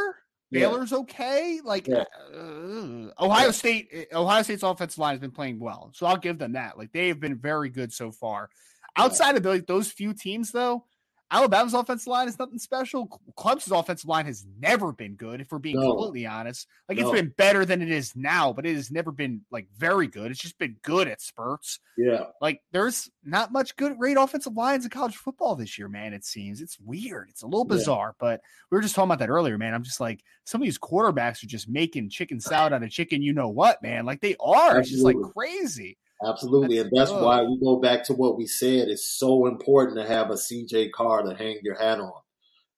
Baylor's 0.52 0.94
okay. 0.94 1.60
Like 1.64 1.88
Yeah. 1.88 2.06
uh, 2.34 3.12
Ohio 3.20 3.52
State, 3.52 3.90
eh, 3.92 4.06
Ohio 4.14 4.42
State's 4.44 4.64
offensive 4.64 4.98
line 4.98 5.14
has 5.14 5.20
been 5.20 5.32
playing 5.32 5.60
well, 5.60 5.92
so 5.94 6.06
I'll 6.06 6.18
give 6.18 6.38
them 6.40 6.54
that. 6.54 6.78
Like 6.78 6.92
they 6.92 7.08
have 7.10 7.20
been 7.20 7.38
very 7.38 7.70
good 7.70 7.94
so 7.94 8.12
far. 8.12 8.50
Outside 8.96 9.38
of 9.38 9.66
those 9.68 9.92
few 9.92 10.14
teams, 10.14 10.52
though, 10.52 10.86
Alabama's 11.32 11.76
offensive 11.76 12.08
line 12.08 12.28
is 12.28 12.40
nothing 12.40 12.58
special. 12.58 13.08
Clemson's 13.38 13.72
offensive 13.72 14.10
line 14.10 14.26
has 14.26 14.48
never 14.60 14.92
been 14.92 15.14
good, 15.16 15.42
if 15.42 15.52
we're 15.52 15.60
being 15.60 15.80
No. 15.80 15.92
completely 15.92 16.26
honest. 16.26 16.68
Like 16.88 16.98
it's 16.98 17.12
been 17.12 17.34
better 17.38 17.66
than 17.66 17.82
it 17.84 17.92
is 17.92 18.16
now, 18.16 18.52
but 18.52 18.66
it 18.66 18.76
has 18.76 18.90
never 18.90 19.12
been 19.12 19.42
like 19.52 19.68
very 19.78 20.08
good. 20.08 20.32
It's 20.32 20.40
just 20.40 20.58
been 20.58 20.78
good 20.82 21.08
at 21.08 21.22
spurts. 21.22 21.80
Yeah. 21.98 22.26
Like 22.42 22.62
there's 22.72 23.12
not 23.24 23.52
much 23.52 23.76
good 23.76 23.98
great 23.98 24.18
offensive 24.18 24.54
lines 24.54 24.86
in 24.86 24.90
college 24.90 25.18
football 25.18 25.56
this 25.56 25.78
year, 25.78 25.88
man. 25.88 26.14
It 26.14 26.26
seems 26.26 26.62
it's 26.62 26.80
weird. 26.80 27.30
It's 27.30 27.44
a 27.44 27.48
little 27.48 27.66
Yeah. 27.70 27.76
bizarre, 27.78 28.16
but 28.20 28.42
we 28.72 28.76
were 28.78 28.82
just 28.82 28.96
talking 28.96 29.10
about 29.10 29.20
that 29.20 29.30
earlier, 29.30 29.58
man. 29.60 29.76
I'm 29.76 29.84
just 29.84 30.00
like 30.00 30.24
some 30.46 30.62
of 30.62 30.66
these 30.66 30.80
quarterbacks 30.80 31.44
are 31.44 31.48
just 31.48 31.70
making 31.70 32.10
chicken 32.10 32.40
salad 32.40 32.74
out 32.74 32.82
of 32.82 32.90
chicken. 32.90 33.22
You 33.22 33.34
know 33.34 33.50
what, 33.50 33.82
man? 33.84 34.06
Like 34.06 34.22
they 34.22 34.36
are. 34.40 34.80
It's 34.80 34.90
just 34.90 35.04
like 35.04 35.18
crazy. 35.36 35.98
Absolutely. 36.26 36.78
That's- 36.78 36.92
and 36.92 36.98
that's 37.00 37.12
why 37.12 37.44
we 37.44 37.60
go 37.60 37.78
back 37.78 38.04
to 38.06 38.14
what 38.14 38.38
we 38.38 38.46
said. 38.46 38.90
It's 38.90 39.08
so 39.18 39.46
important 39.48 39.98
to 39.98 40.06
have 40.08 40.30
a 40.30 40.38
CJ 40.38 40.90
Carr 40.92 41.24
to 41.24 41.34
hang 41.36 41.60
your 41.64 41.76
hat 41.76 42.00
on 42.00 42.12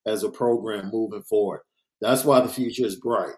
as 0.06 0.22
a 0.22 0.30
program 0.30 0.90
moving 0.92 1.22
forward. 1.22 1.60
That's 2.00 2.24
why 2.24 2.40
the 2.40 2.48
future 2.48 2.86
is 2.86 2.96
bright, 2.96 3.34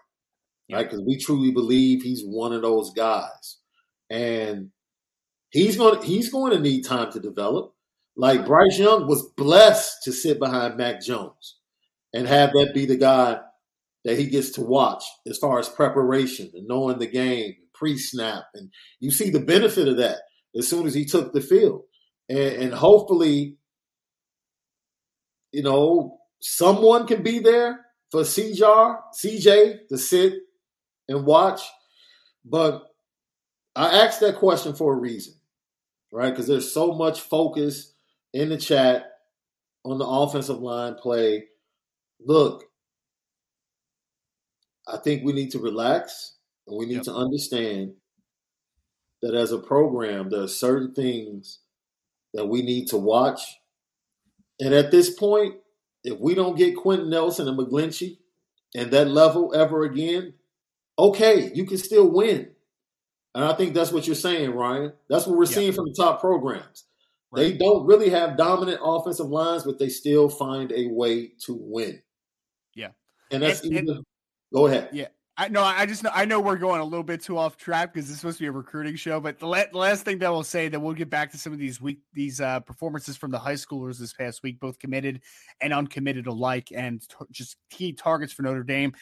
Yeah. 0.67 0.77
right? 0.77 0.85
Because 0.89 1.01
we 1.01 1.17
truly 1.17 1.51
believe 1.51 2.01
he's 2.03 2.23
one 2.23 2.53
of 2.53 2.61
those 2.61 2.91
guys. 2.93 3.57
And 4.09 4.71
he's 5.49 5.77
going 5.77 5.99
to, 5.99 6.05
he's 6.05 6.29
going 6.31 6.51
to 6.53 6.59
need 6.59 6.83
time 6.83 7.11
to 7.13 7.19
develop. 7.19 7.73
Like 8.15 8.45
Bryce 8.45 8.77
Young 8.79 9.07
was 9.07 9.23
blessed 9.35 10.03
to 10.03 10.11
sit 10.13 10.39
behind 10.39 10.77
Mac 10.77 11.01
Jones 11.01 11.57
and 12.13 12.27
have 12.27 12.51
that 12.53 12.73
be 12.73 12.85
the 12.85 12.95
guy 12.95 13.39
that 14.05 14.17
he 14.17 14.27
gets 14.27 14.51
to 14.51 14.61
watch 14.61 15.03
as 15.27 15.37
far 15.37 15.59
as 15.59 15.67
preparation 15.67 16.49
and 16.53 16.67
knowing 16.67 16.97
the 16.99 17.07
game, 17.07 17.55
pre-snap, 17.77 18.45
and 18.53 18.71
you 18.99 19.11
see 19.11 19.29
the 19.29 19.39
benefit 19.39 19.87
of 19.87 19.97
that 19.97 20.19
as 20.57 20.67
soon 20.67 20.87
as 20.87 20.93
he 20.93 21.05
took 21.05 21.33
the 21.33 21.41
field, 21.41 21.83
and, 22.29 22.39
and 22.39 22.73
hopefully, 22.73 23.57
you 25.51 25.63
know, 25.63 26.17
someone 26.41 27.07
can 27.07 27.23
be 27.23 27.39
there 27.39 27.85
for 28.11 28.21
CJ, 28.21 28.97
CJ 29.19 29.87
to 29.89 29.97
sit 29.97 30.33
and 31.07 31.25
watch. 31.25 31.61
But 32.43 32.83
I 33.75 34.05
asked 34.05 34.19
that 34.21 34.37
question 34.37 34.73
for 34.73 34.93
a 34.93 34.97
reason, 34.99 35.33
right? 36.11 36.29
Because 36.29 36.47
there's 36.47 36.71
so 36.71 36.93
much 36.93 37.21
focus 37.21 37.93
in 38.33 38.49
the 38.49 38.57
chat 38.57 39.11
on 39.83 39.97
the 39.97 40.05
offensive 40.05 40.59
line 40.59 40.95
play. 40.95 41.45
Look, 42.25 42.63
I 44.87 44.97
think 44.97 45.23
we 45.23 45.33
need 45.33 45.51
to 45.51 45.59
relax 45.59 46.34
we 46.67 46.85
need 46.85 46.95
Yep. 46.95 47.03
to 47.03 47.13
understand 47.13 47.95
that 49.21 49.33
as 49.35 49.51
a 49.51 49.59
program, 49.59 50.29
there 50.29 50.41
are 50.41 50.47
certain 50.47 50.93
things 50.93 51.59
that 52.33 52.47
we 52.47 52.61
need 52.61 52.87
to 52.87 52.97
watch. 52.97 53.41
And 54.59 54.73
at 54.73 54.91
this 54.91 55.09
point, 55.13 55.55
if 56.03 56.19
we 56.19 56.35
don't 56.35 56.57
get 56.57 56.75
Quenton 56.75 57.09
Nelson 57.09 57.47
and 57.47 57.57
McGlinchey 57.57 58.19
and 58.75 58.91
that 58.91 59.07
level 59.09 59.53
ever 59.55 59.83
again, 59.83 60.33
okay, 60.97 61.51
you 61.53 61.65
can 61.65 61.77
still 61.77 62.09
win. 62.09 62.55
And 63.33 63.43
I 63.43 63.53
think 63.53 63.73
that's 63.73 63.91
what 63.91 64.07
you're 64.07 64.15
saying, 64.15 64.51
Ryan. 64.51 64.93
That's 65.09 65.27
what 65.27 65.37
we're 65.37 65.45
Yeah. 65.45 65.55
seeing 65.55 65.73
from 65.73 65.85
the 65.85 65.93
top 65.93 66.19
programs. 66.21 66.85
They 67.33 67.51
don't 67.57 67.85
really 67.85 68.09
have 68.09 68.37
dominant 68.37 68.79
offensive 68.81 69.27
lines, 69.27 69.63
but 69.63 69.77
they 69.77 69.89
still 69.89 70.29
find 70.29 70.71
a 70.71 70.87
way 70.87 71.33
to 71.41 71.53
win. 71.53 72.01
Yeah. 72.75 72.91
And 73.29 73.43
that's 73.43 73.61
And- 73.61 73.75
and- 73.77 74.05
go 74.53 74.67
ahead. 74.67 74.89
Yeah. 74.93 75.09
I 75.37 75.49
know. 75.49 75.63
I 75.63 75.85
just 75.85 76.01
know. 76.01 76.11
I 76.13 76.23
know 76.23 76.39
we're 76.39 76.55
going 76.55 76.79
a 76.79 76.85
little 76.85 77.03
bit 77.03 77.21
too 77.21 77.37
off 77.37 77.57
track 77.57 77.93
because 77.93 78.07
this 78.07 78.15
is 78.15 78.21
supposed 78.21 78.37
to 78.37 78.43
be 78.43 78.47
a 78.47 78.53
recruiting 78.53 78.95
show. 78.95 79.19
But 79.19 79.37
the, 79.37 79.47
la- 79.47 79.65
the 79.69 79.77
last 79.77 80.05
thing 80.05 80.19
that 80.19 80.31
we'll 80.31 80.43
say 80.43 80.69
that 80.69 80.79
we'll 80.79 80.93
get 80.93 81.09
back 81.09 81.31
to 81.31 81.37
some 81.37 81.51
of 81.51 81.59
these 81.59 81.81
week 81.81 81.99
these 82.13 82.39
uh, 82.39 82.61
performances 82.61 83.17
from 83.17 83.31
the 83.31 83.39
high 83.39 83.55
schoolers 83.55 83.97
this 83.97 84.13
past 84.13 84.43
week, 84.43 84.61
both 84.61 84.79
committed 84.79 85.21
and 85.59 85.73
uncommitted 85.73 86.27
alike, 86.27 86.69
and 86.73 87.01
t- 87.01 87.25
just 87.31 87.57
key 87.69 87.91
targets 87.91 88.31
for 88.31 88.43
Notre 88.43 88.63
Dame. 88.63 88.93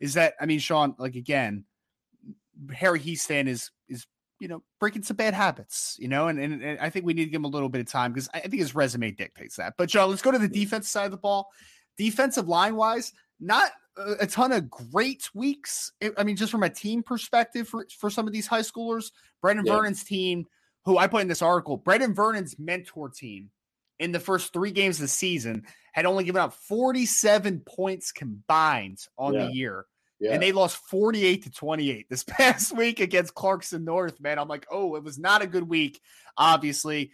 Is 0.00 0.14
that 0.14 0.34
I 0.40 0.46
mean, 0.46 0.58
Sean? 0.58 0.96
Like 0.98 1.14
again, 1.14 1.64
Harry 2.74 2.98
Hiestand 2.98 3.46
is 3.46 3.70
is 3.88 4.06
you 4.40 4.48
know 4.48 4.64
breaking 4.80 5.04
some 5.04 5.16
bad 5.16 5.34
habits, 5.34 5.96
you 6.00 6.08
know, 6.08 6.26
and, 6.26 6.40
and, 6.40 6.64
and 6.64 6.80
I 6.80 6.90
think 6.90 7.06
we 7.06 7.14
need 7.14 7.26
to 7.26 7.30
give 7.30 7.40
him 7.40 7.44
a 7.44 7.48
little 7.48 7.68
bit 7.68 7.80
of 7.80 7.86
time 7.86 8.12
because 8.12 8.28
I, 8.34 8.38
I 8.38 8.42
think 8.48 8.60
his 8.60 8.74
resume 8.74 9.12
dictates 9.12 9.54
that. 9.56 9.74
But 9.78 9.88
Sean, 9.92 10.10
let's 10.10 10.22
go 10.22 10.32
to 10.32 10.38
the 10.38 10.48
defense 10.48 10.88
side 10.88 11.04
of 11.04 11.12
the 11.12 11.16
ball. 11.16 11.48
Defensive 11.96 12.48
line 12.48 12.74
wise, 12.74 13.12
not 13.38 13.70
a 13.96 14.26
ton 14.26 14.52
of 14.52 14.70
great 14.70 15.28
weeks. 15.34 15.92
I- 16.02 16.06
eh, 16.06 16.10
I 16.18 16.24
mean, 16.24 16.36
just 16.36 16.52
from 16.52 16.62
a 16.62 16.70
team 16.70 17.02
perspective 17.02 17.68
for, 17.68 17.86
for 17.98 18.10
some 18.10 18.26
of 18.26 18.32
these 18.32 18.46
high 18.46 18.60
schoolers, 18.60 19.12
Brendan 19.40 19.66
Yeah. 19.66 19.76
Vernon's 19.76 20.04
team, 20.04 20.46
who 20.84 20.98
I 20.98 21.06
put 21.06 21.22
in 21.22 21.28
this 21.28 21.42
article, 21.42 21.78
Brenan 21.78 22.14
Vernon's 22.14 22.58
mentor 22.58 23.08
team 23.08 23.50
in 23.98 24.12
the 24.12 24.20
first 24.20 24.52
three 24.52 24.70
games 24.70 24.96
of 24.96 25.02
the 25.02 25.08
season 25.08 25.64
had 25.92 26.06
only 26.06 26.24
given 26.24 26.42
up 26.42 26.52
47 26.52 27.60
points 27.60 28.12
combined 28.12 28.98
on 29.18 29.34
yeah. 29.34 29.46
the 29.46 29.52
year. 29.52 29.86
Yeah. 30.20 30.32
And 30.32 30.42
they 30.42 30.52
lost 30.52 30.76
48 30.88 31.42
to 31.44 31.50
28 31.50 32.08
this 32.08 32.24
past 32.28 32.76
week 32.76 33.00
against 33.00 33.34
Clarkson 33.34 33.84
North, 33.84 34.20
man. 34.20 34.38
I'm 34.38 34.48
like, 34.48 34.66
oh, 34.70 34.96
it 34.96 35.02
was 35.02 35.18
not 35.18 35.42
a 35.42 35.46
good 35.46 35.68
week. 35.68 36.00
Obviously, 36.36 37.10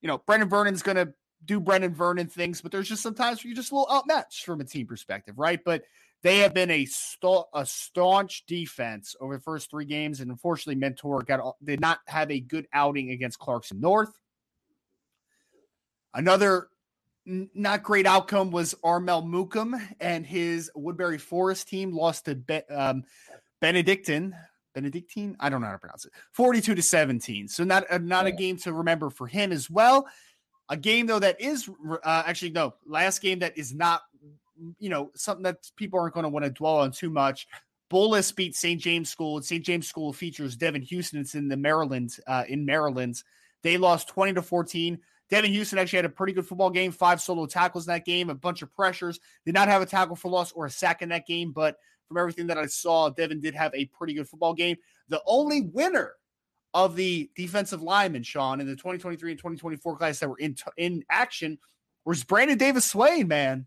you 0.00 0.08
know, 0.08 0.18
Brenan 0.18 0.50
Vernon's 0.50 0.82
going 0.82 0.96
to 0.96 1.12
do 1.44 1.60
Brenan 1.60 1.92
Vernon 1.92 2.26
things, 2.26 2.60
but 2.60 2.72
there's 2.72 2.88
just 2.88 3.02
sometimes 3.02 3.44
you're 3.44 3.54
just 3.54 3.70
a 3.70 3.74
little 3.74 3.92
outmatched 3.92 4.44
from 4.44 4.60
a 4.60 4.64
team 4.64 4.86
perspective, 4.86 5.38
right? 5.38 5.60
But 5.64 5.84
they 6.26 6.38
have 6.38 6.52
been 6.52 6.72
a, 6.72 6.84
sta- 6.86 7.44
a 7.54 7.64
staunch 7.64 8.44
defense 8.46 9.14
over 9.20 9.36
the 9.36 9.42
first 9.42 9.70
three 9.70 9.84
games, 9.84 10.18
and 10.18 10.28
unfortunately, 10.28 10.74
Mentor 10.74 11.22
got 11.22 11.54
did 11.62 11.80
not 11.80 12.00
have 12.08 12.32
a 12.32 12.40
good 12.40 12.66
outing 12.72 13.12
against 13.12 13.38
Clarkson 13.38 13.80
North. 13.80 14.18
Another 16.12 16.66
not 17.24 17.84
great 17.84 18.06
outcome 18.06 18.50
was 18.50 18.74
Armel 18.82 19.22
Mukam 19.22 19.80
and 20.00 20.26
his 20.26 20.68
Woodberry 20.76 21.20
Forest 21.20 21.68
team 21.68 21.92
lost 21.92 22.24
to 22.24 22.34
Be- 22.34 22.68
um, 22.70 23.04
Benedictine. 23.60 24.34
Benedictine, 24.74 25.36
I 25.38 25.48
don't 25.48 25.60
know 25.60 25.68
how 25.68 25.74
to 25.74 25.78
pronounce 25.78 26.06
it. 26.06 26.12
Forty-two 26.32 26.74
to 26.74 26.82
seventeen. 26.82 27.46
So 27.46 27.62
not 27.62 27.84
uh, 27.88 27.98
not 27.98 28.26
yeah. 28.26 28.32
a 28.32 28.36
game 28.36 28.56
to 28.58 28.72
remember 28.72 29.10
for 29.10 29.28
him 29.28 29.52
as 29.52 29.70
well. 29.70 30.08
A 30.70 30.76
game 30.76 31.06
though 31.06 31.20
that 31.20 31.40
is 31.40 31.70
uh, 32.02 32.24
actually 32.26 32.50
no 32.50 32.74
last 32.84 33.22
game 33.22 33.38
that 33.38 33.56
is 33.56 33.72
not 33.72 34.02
you 34.78 34.90
know 34.90 35.10
something 35.14 35.42
that 35.44 35.70
people 35.76 35.98
aren't 35.98 36.14
going 36.14 36.24
to 36.24 36.30
want 36.30 36.44
to 36.44 36.50
dwell 36.50 36.78
on 36.78 36.90
too 36.90 37.10
much. 37.10 37.46
Bullis 37.90 38.34
beat 38.34 38.54
St. 38.56 38.80
James 38.80 39.10
School. 39.10 39.40
St. 39.42 39.64
James 39.64 39.88
School 39.88 40.12
features 40.12 40.56
Devin 40.56 40.82
Houston. 40.82 41.20
It's 41.20 41.34
in 41.34 41.48
the 41.48 41.56
Maryland 41.56 42.16
uh, 42.26 42.44
in 42.48 42.64
Maryland. 42.64 43.22
They 43.62 43.78
lost 43.78 44.08
twenty 44.08 44.32
to 44.34 44.42
fourteen. 44.42 44.98
Devin 45.28 45.52
Houston 45.52 45.78
actually 45.78 45.96
had 45.96 46.04
a 46.04 46.10
pretty 46.10 46.32
good 46.32 46.46
football 46.46 46.70
game, 46.70 46.92
five 46.92 47.20
solo 47.20 47.46
tackles 47.46 47.86
in 47.86 47.92
that 47.92 48.04
game, 48.04 48.30
a 48.30 48.34
bunch 48.34 48.62
of 48.62 48.72
pressures. 48.72 49.18
Did 49.44 49.54
not 49.54 49.68
have 49.68 49.82
a 49.82 49.86
tackle 49.86 50.16
for 50.16 50.30
loss 50.30 50.52
or 50.52 50.66
a 50.66 50.70
sack 50.70 51.02
in 51.02 51.08
that 51.08 51.26
game, 51.26 51.52
but 51.52 51.76
from 52.06 52.18
everything 52.18 52.46
that 52.46 52.58
I 52.58 52.66
saw, 52.66 53.10
Devin 53.10 53.40
did 53.40 53.54
have 53.54 53.74
a 53.74 53.86
pretty 53.86 54.14
good 54.14 54.28
football 54.28 54.54
game. 54.54 54.76
The 55.08 55.20
only 55.26 55.62
winner 55.62 56.12
of 56.74 56.94
the 56.94 57.30
defensive 57.34 57.82
lineman, 57.82 58.22
Sean, 58.22 58.60
in 58.60 58.66
the 58.66 58.74
2023 58.76 59.32
and 59.32 59.38
2024 59.38 59.96
class 59.96 60.18
that 60.20 60.28
were 60.28 60.38
in 60.38 60.56
in 60.76 61.04
action 61.10 61.58
was 62.04 62.22
Brandon 62.22 62.58
Davis 62.58 62.84
Swain, 62.84 63.26
man. 63.26 63.66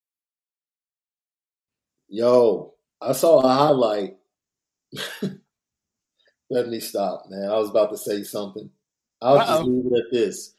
Yo, 2.13 2.73
I 2.99 3.13
saw 3.13 3.39
a 3.39 3.47
highlight. 3.47 4.17
Let 6.49 6.67
me 6.67 6.81
stop, 6.81 7.23
man. 7.29 7.49
I 7.49 7.57
was 7.57 7.69
about 7.69 7.89
to 7.91 7.97
say 7.97 8.23
something. 8.23 8.69
I'll 9.21 9.37
Uh-oh. 9.37 9.45
just 9.47 9.63
leave 9.63 9.85
it 9.85 9.97
at 9.97 10.11
this. 10.11 10.55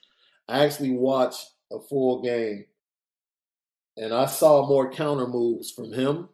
I 0.48 0.64
actually 0.64 0.92
watched 0.92 1.46
a 1.70 1.78
full 1.78 2.22
game 2.22 2.64
and 3.98 4.14
I 4.14 4.24
saw 4.24 4.66
more 4.66 4.90
counter 4.90 5.26
moves 5.26 5.70
from 5.70 5.92
him 5.92 6.30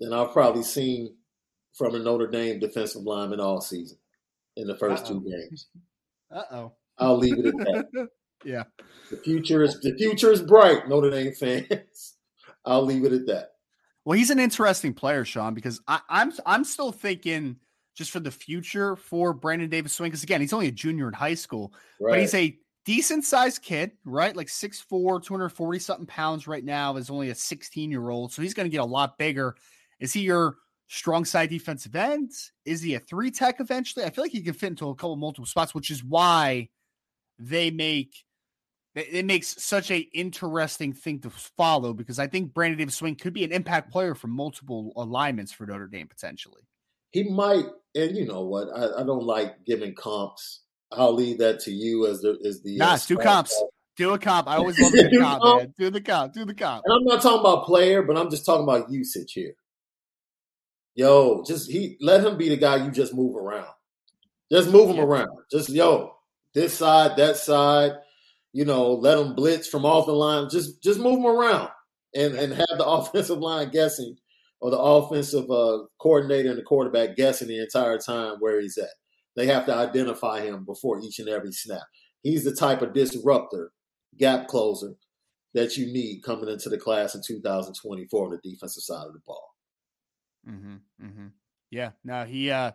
than 0.00 0.12
I've 0.12 0.32
probably 0.32 0.64
seen 0.64 1.14
from 1.72 1.94
a 1.94 2.00
Notre 2.00 2.26
Dame 2.26 2.58
defensive 2.58 3.02
lineman 3.02 3.38
all 3.38 3.60
season 3.60 3.98
in 4.56 4.66
the 4.66 4.74
1st 4.74 5.06
two 5.06 5.20
games. 5.20 5.68
Uh 6.32 6.42
oh. 6.50 6.72
I'll 6.98 7.16
leave 7.16 7.38
it 7.38 7.46
at 7.46 7.54
that. 7.54 8.08
yeah. 8.44 8.64
The 9.08 9.18
future 9.18 9.62
is 9.62 9.78
the 9.78 9.94
future 9.96 10.32
is 10.32 10.42
bright, 10.42 10.88
Notre 10.88 11.10
Dame 11.10 11.32
fans. 11.32 12.16
I'll 12.64 12.84
leave 12.84 13.04
it 13.04 13.12
at 13.12 13.26
that. 13.26 13.50
Well, 14.06 14.16
he's 14.16 14.30
an 14.30 14.38
interesting 14.38 14.94
player, 14.94 15.24
Sean, 15.24 15.52
because 15.52 15.80
I, 15.88 15.96
am 15.96 16.00
I'm, 16.08 16.32
I'm 16.46 16.64
still 16.64 16.92
thinking 16.92 17.56
just 17.96 18.12
for 18.12 18.20
the 18.20 18.30
future 18.30 18.94
for 18.94 19.34
Brandon 19.34 19.68
Davis 19.68 19.94
Swain. 19.94 20.10
Because 20.10 20.22
again, 20.22 20.40
he's 20.40 20.52
only 20.52 20.68
a 20.68 20.72
junior 20.72 21.08
in 21.08 21.12
high 21.12 21.34
school, 21.34 21.74
right. 22.00 22.12
but 22.12 22.20
he's 22.20 22.34
a 22.34 22.56
decent 22.84 23.24
sized 23.24 23.62
kid, 23.62 23.90
right? 24.04 24.36
Like 24.36 24.46
6'4, 24.46 25.24
240 25.24 25.78
something 25.80 26.06
pounds 26.06 26.46
right 26.46 26.64
now 26.64 26.96
is 26.96 27.10
only 27.10 27.30
a 27.30 27.34
16 27.34 27.90
year 27.90 28.08
old. 28.08 28.32
So 28.32 28.42
he's 28.42 28.54
going 28.54 28.66
to 28.66 28.70
get 28.70 28.80
a 28.80 28.84
lot 28.84 29.18
bigger. 29.18 29.56
Is 29.98 30.12
he 30.12 30.20
your 30.20 30.58
strong 30.86 31.24
side 31.24 31.50
defensive 31.50 31.96
end? 31.96 32.30
Is 32.64 32.80
he 32.80 32.94
a 32.94 33.00
three 33.00 33.32
tech 33.32 33.58
eventually? 33.58 34.04
I 34.04 34.10
feel 34.10 34.22
like 34.22 34.30
he 34.30 34.40
can 34.40 34.54
fit 34.54 34.68
into 34.68 34.88
a 34.88 34.94
couple 34.94 35.16
multiple 35.16 35.46
spots, 35.46 35.74
which 35.74 35.90
is 35.90 36.04
why 36.04 36.68
they 37.40 37.72
make 37.72 38.24
it 38.96 39.26
makes 39.26 39.62
such 39.62 39.90
a 39.90 39.98
interesting 39.98 40.94
thing 40.94 41.20
to 41.20 41.30
follow 41.30 41.92
because 41.92 42.18
I 42.18 42.26
think 42.26 42.54
Brandon 42.54 42.78
Davis 42.78 42.94
Swain 42.94 43.14
could 43.14 43.34
be 43.34 43.44
an 43.44 43.52
impact 43.52 43.92
player 43.92 44.14
for 44.14 44.28
multiple 44.28 44.92
alignments 44.96 45.52
for 45.52 45.66
Notre 45.66 45.86
Dame 45.86 46.08
potentially. 46.08 46.62
He 47.10 47.24
might, 47.24 47.66
and 47.94 48.16
you 48.16 48.24
know 48.24 48.42
what? 48.42 48.68
I, 48.74 49.02
I 49.02 49.04
don't 49.04 49.24
like 49.24 49.64
giving 49.64 49.94
comps. 49.94 50.62
I'll 50.92 51.12
leave 51.12 51.38
that 51.38 51.60
to 51.60 51.70
you 51.70 52.06
as 52.06 52.22
the 52.22 52.38
as 52.46 52.62
the 52.62 52.78
nah. 52.78 52.94
Uh, 52.94 52.98
do 53.06 53.16
comps. 53.18 53.62
Do 53.96 54.14
a 54.14 54.18
comp. 54.18 54.48
I 54.48 54.56
always 54.56 54.78
love 54.80 54.94
a 54.94 55.08
good 55.08 55.20
comp, 55.20 55.44
man. 55.44 55.74
Do 55.78 55.90
the 55.90 56.00
comp. 56.00 56.32
Do 56.32 56.44
the 56.44 56.54
comp. 56.54 56.82
And 56.86 56.94
I'm 56.94 57.04
not 57.04 57.22
talking 57.22 57.40
about 57.40 57.66
player, 57.66 58.02
but 58.02 58.16
I'm 58.16 58.30
just 58.30 58.46
talking 58.46 58.64
about 58.64 58.90
usage 58.90 59.32
here. 59.32 59.54
Yo, 60.94 61.44
just 61.46 61.70
he 61.70 61.98
let 62.00 62.24
him 62.24 62.38
be 62.38 62.48
the 62.48 62.56
guy 62.56 62.76
you 62.76 62.90
just 62.90 63.14
move 63.14 63.36
around. 63.36 63.68
Just 64.50 64.70
move 64.70 64.88
him 64.88 64.96
yeah. 64.96 65.02
around. 65.02 65.38
Just 65.50 65.68
yo, 65.68 66.16
this 66.54 66.78
side, 66.78 67.16
that 67.16 67.36
side 67.36 67.92
you 68.52 68.64
know, 68.64 68.94
let 68.94 69.16
them 69.16 69.34
blitz 69.34 69.68
from 69.68 69.84
off 69.84 70.06
the 70.06 70.12
line. 70.12 70.48
Just 70.50 70.82
just 70.82 70.98
move 70.98 71.22
them 71.22 71.26
around 71.26 71.68
and 72.14 72.34
and 72.34 72.52
have 72.52 72.78
the 72.78 72.86
offensive 72.86 73.38
line 73.38 73.70
guessing 73.70 74.16
or 74.60 74.70
the 74.70 74.78
offensive 74.78 75.50
uh, 75.50 75.78
coordinator 76.00 76.50
and 76.50 76.58
the 76.58 76.62
quarterback 76.62 77.16
guessing 77.16 77.48
the 77.48 77.60
entire 77.60 77.98
time 77.98 78.36
where 78.40 78.60
he's 78.60 78.78
at. 78.78 78.88
They 79.36 79.46
have 79.46 79.66
to 79.66 79.74
identify 79.74 80.40
him 80.40 80.64
before 80.64 81.00
each 81.00 81.18
and 81.18 81.28
every 81.28 81.52
snap. 81.52 81.82
He's 82.22 82.42
the 82.42 82.54
type 82.54 82.80
of 82.80 82.94
disruptor, 82.94 83.70
gap 84.18 84.48
closer 84.48 84.94
that 85.52 85.76
you 85.76 85.86
need 85.86 86.22
coming 86.22 86.48
into 86.48 86.68
the 86.68 86.78
class 86.78 87.14
in 87.14 87.22
2024 87.26 88.24
on 88.24 88.30
the 88.30 88.50
defensive 88.50 88.82
side 88.82 89.06
of 89.06 89.12
the 89.12 89.20
ball. 89.26 89.48
Mm-hmm, 90.48 91.06
mm-hmm. 91.06 91.26
Yeah. 91.70 91.90
No, 92.04 92.24
he 92.24 92.50
uh 92.50 92.72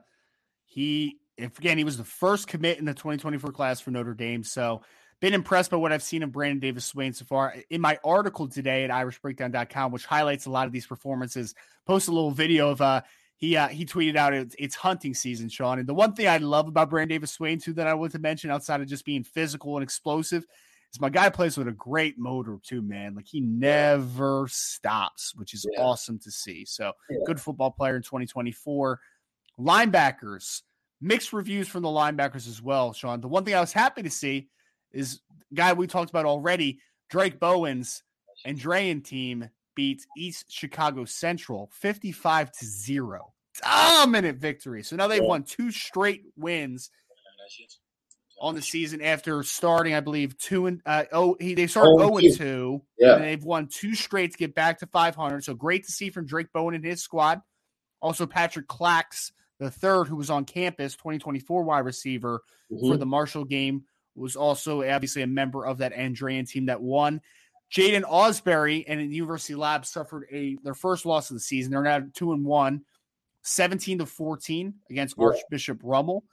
he 0.65 1.17
if 1.37 1.57
again 1.57 1.77
he 1.77 1.83
was 1.83 1.97
the 1.97 2.03
first 2.03 2.47
commit 2.47 2.79
in 2.79 2.85
the 2.85 2.93
2024 2.93 3.51
class 3.51 3.79
for 3.79 3.91
Notre 3.91 4.13
Dame. 4.13 4.43
So 4.43 4.81
been 5.21 5.33
impressed 5.35 5.71
by 5.71 5.77
what 5.77 5.93
I've 5.93 6.03
seen 6.03 6.23
of 6.23 6.31
Brandon 6.31 6.59
Davis 6.59 6.85
Swain 6.85 7.13
so 7.13 7.23
far. 7.23 7.55
In 7.69 7.79
my 7.79 7.99
article 8.03 8.47
today 8.47 8.83
at 8.83 8.89
irishbreakdown.com, 8.89 9.91
which 9.91 10.05
highlights 10.05 10.47
a 10.47 10.49
lot 10.49 10.65
of 10.65 10.73
these 10.73 10.87
performances, 10.87 11.53
post 11.85 12.07
a 12.09 12.11
little 12.11 12.31
video 12.31 12.69
of 12.69 12.81
uh 12.81 13.01
he 13.37 13.55
uh, 13.55 13.69
he 13.69 13.85
tweeted 13.85 14.15
out 14.15 14.33
it's, 14.33 14.55
it's, 14.59 14.75
hunting 14.75 15.15
season, 15.15 15.49
Sean. 15.49 15.79
And 15.79 15.87
the 15.87 15.95
one 15.95 16.13
thing 16.13 16.27
I 16.27 16.37
love 16.37 16.67
about 16.67 16.89
Brandon 16.89 17.15
Davis 17.15 17.31
Swain 17.31 17.59
too 17.59 17.73
that 17.73 17.87
I 17.87 17.93
want 17.93 18.11
to 18.11 18.19
mention 18.19 18.51
outside 18.51 18.81
of 18.81 18.87
just 18.87 19.05
being 19.05 19.23
physical 19.23 19.77
and 19.77 19.83
explosive 19.83 20.45
is 20.93 21.01
my 21.01 21.09
guy 21.09 21.29
plays 21.29 21.57
with 21.57 21.67
a 21.67 21.71
great 21.71 22.19
motor 22.19 22.57
too, 22.61 22.83
man. 22.83 23.15
Like 23.15 23.27
he 23.27 23.41
never 23.41 24.47
stops, 24.49 25.33
which 25.35 25.55
is 25.55 25.65
yeah. 25.71 25.81
awesome 25.81 26.19
to 26.19 26.31
see. 26.31 26.65
So 26.65 26.93
yeah. 27.09 27.17
good 27.25 27.41
football 27.41 27.71
player 27.71 27.95
in 27.95 28.03
2024. 28.03 28.99
Linebackers, 29.59 30.61
mixed 30.99 31.33
reviews 31.33 31.67
from 31.67 31.81
the 31.81 31.89
linebackers 31.89 32.47
as 32.47 32.61
well, 32.61 32.93
Sean. 32.93 33.21
The 33.21 33.27
one 33.27 33.43
thing 33.43 33.55
I 33.55 33.59
was 33.59 33.73
happy 33.73 34.03
to 34.03 34.09
see 34.11 34.49
is 34.93 35.21
guy 35.53 35.73
we 35.73 35.87
talked 35.87 36.09
about 36.09 36.25
already. 36.25 36.79
Drayk 37.09 37.39
Bowen's 37.39 38.03
and 38.45 38.57
Andrean 38.57 39.03
team 39.03 39.49
beat 39.75 40.05
East 40.17 40.45
Chicago 40.49 41.05
Central 41.05 41.69
55 41.73 42.51
to 42.51 42.65
0. 42.65 43.33
dominant 43.61 44.37
victory. 44.39 44.81
So 44.83 44.95
now 44.95 45.07
they've 45.07 45.21
won 45.23 45.43
two 45.43 45.71
straight 45.71 46.23
wins 46.37 46.89
on 48.39 48.55
the 48.55 48.61
season 48.61 49.01
after 49.01 49.43
starting, 49.43 49.93
I 49.93 49.99
believe, 49.99 50.37
two 50.37 50.65
and 50.65 50.81
uh, 50.85 51.03
oh, 51.11 51.35
he 51.39 51.53
they 51.53 51.67
started 51.67 51.91
Oh, 51.95 51.97
zero 51.99 52.19
two. 52.19 52.25
and 52.27 52.37
two, 52.37 52.81
Yeah. 52.97 53.15
and 53.15 53.23
they've 53.23 53.43
won 53.43 53.67
two 53.67 53.93
straight 53.93 54.31
to 54.31 54.37
get 54.37 54.55
back 54.55 54.79
to 54.79 54.87
five 54.87 55.15
hundred. 55.15 55.43
So 55.43 55.53
great 55.53 55.85
to 55.85 55.91
see 55.91 56.09
from 56.09 56.25
Drayk 56.25 56.51
Bowen 56.53 56.73
and 56.73 56.83
his 56.83 57.03
squad. 57.03 57.41
Also, 58.01 58.25
Patrick 58.25 58.67
Clax, 58.67 59.31
the 59.59 59.69
third, 59.69 60.07
who 60.07 60.15
was 60.15 60.29
on 60.31 60.45
campus, 60.45 60.95
twenty 60.95 61.19
twenty 61.19 61.39
four 61.39 61.63
wide 61.63 61.85
receiver 61.85 62.41
for 62.69 62.95
Mhm. 62.95 62.99
the 62.99 63.05
Marshall 63.05 63.45
game, 63.45 63.83
was 64.15 64.35
also 64.35 64.83
obviously 64.83 65.21
a 65.21 65.27
member 65.27 65.65
of 65.65 65.79
that 65.79 65.93
Andrean 65.93 66.47
team 66.47 66.65
that 66.67 66.81
won. 66.81 67.21
Jaiden 67.71 68.03
Ausberry 68.03 68.83
and 68.87 68.99
the 68.99 69.15
University 69.15 69.55
Lab 69.55 69.85
suffered 69.85 70.25
a 70.31 70.57
their 70.63 70.73
first 70.73 71.05
loss 71.05 71.29
of 71.29 71.35
the 71.35 71.41
season. 71.41 71.71
They're 71.71 71.81
now 71.81 72.03
two 72.13 72.33
and 72.33 72.43
one, 72.43 72.81
17 73.43 73.99
to 73.99 74.05
14 74.05 74.73
against. 74.89 75.17
Archbishop 75.17 75.79
Rummel. 75.81 76.25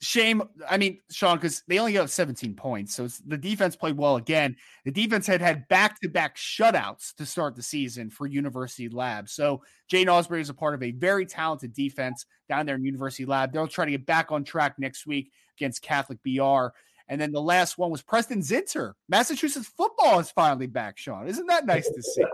Shame, 0.00 0.42
I 0.68 0.78
mean, 0.78 0.98
Sean, 1.12 1.36
because 1.36 1.62
they 1.68 1.78
only 1.78 1.92
got 1.92 2.10
17 2.10 2.56
points. 2.56 2.96
So 2.96 3.04
it's, 3.04 3.18
the 3.18 3.38
defense 3.38 3.76
played 3.76 3.96
well 3.96 4.16
again. 4.16 4.56
The 4.84 4.90
defense 4.90 5.28
had 5.28 5.40
had 5.40 5.68
back 5.68 6.00
to 6.00 6.08
back 6.08 6.36
shutouts 6.36 7.14
to 7.14 7.24
start 7.24 7.54
the 7.54 7.62
season 7.62 8.10
for 8.10 8.26
University 8.26 8.88
Lab. 8.88 9.28
So 9.28 9.62
Jaiden 9.92 10.06
Ausberry 10.06 10.40
is 10.40 10.50
a 10.50 10.54
part 10.54 10.74
of 10.74 10.82
a 10.82 10.90
very 10.90 11.24
talented 11.24 11.72
defense 11.72 12.26
down 12.48 12.66
there 12.66 12.74
in 12.74 12.84
University 12.84 13.24
Lab. 13.24 13.52
They'll 13.52 13.68
try 13.68 13.84
to 13.84 13.92
get 13.92 14.04
back 14.04 14.32
on 14.32 14.42
track 14.42 14.74
next 14.76 15.06
week 15.06 15.30
against 15.58 15.82
Catholic 15.82 16.18
BR. 16.22 16.68
And 17.08 17.20
then 17.20 17.32
the 17.32 17.42
last 17.42 17.76
one 17.78 17.90
was 17.90 18.02
Preston 18.02 18.40
Zinter. 18.40 18.94
Massachusetts 19.08 19.70
football 19.76 20.20
is 20.20 20.30
finally 20.30 20.66
back, 20.66 20.98
Sean. 20.98 21.28
Isn't 21.28 21.46
that 21.46 21.66
nice 21.66 21.88
to 21.88 22.02
see? 22.02 22.24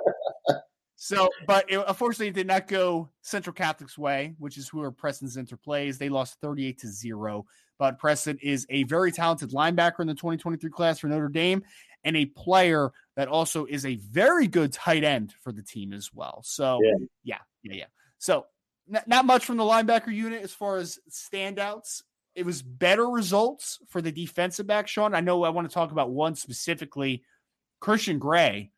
So, 1.00 1.28
but 1.46 1.70
it, 1.70 1.78
unfortunately, 1.86 2.26
it 2.26 2.34
did 2.34 2.48
not 2.48 2.66
go 2.66 3.08
Central 3.22 3.54
Catholic's 3.54 3.96
way, 3.96 4.34
which 4.40 4.58
is 4.58 4.68
who 4.68 4.90
Preston 4.90 5.28
Zinter 5.28 5.60
plays. 5.60 5.96
They 5.96 6.08
lost 6.08 6.38
38 6.42 6.80
to 6.80 6.88
0. 6.88 7.46
But 7.78 8.00
Preston 8.00 8.36
is 8.42 8.66
a 8.68 8.82
very 8.82 9.12
talented 9.12 9.50
linebacker 9.50 10.00
in 10.00 10.08
the 10.08 10.14
2023 10.14 10.68
class 10.70 10.98
for 10.98 11.06
Notre 11.06 11.28
Dame 11.28 11.62
and 12.02 12.16
a 12.16 12.26
player 12.26 12.90
that 13.14 13.28
also 13.28 13.64
is 13.64 13.86
a 13.86 13.94
very 13.96 14.48
good 14.48 14.72
tight 14.72 15.04
end 15.04 15.32
for 15.44 15.52
the 15.52 15.62
team 15.62 15.92
as 15.92 16.10
well. 16.12 16.42
So, 16.44 16.80
Yeah. 16.82 17.06
yeah, 17.22 17.38
yeah, 17.62 17.74
yeah. 17.74 17.86
So, 18.18 18.46
not, 18.88 19.06
not 19.06 19.24
much 19.24 19.44
from 19.44 19.56
the 19.56 19.64
linebacker 19.64 20.12
unit 20.12 20.42
as 20.42 20.52
far 20.52 20.78
as 20.78 20.98
standouts. 21.08 22.02
It 22.38 22.46
was 22.46 22.62
better 22.62 23.06
results 23.06 23.80
for 23.88 24.00
the 24.00 24.12
defensive 24.12 24.64
back, 24.68 24.86
Sean. 24.86 25.12
I 25.12 25.20
know 25.20 25.42
I 25.42 25.48
want 25.48 25.68
to 25.68 25.74
talk 25.74 25.90
about 25.90 26.10
one 26.10 26.36
specifically, 26.36 27.24
Christian 27.80 28.20
Gray. 28.20 28.70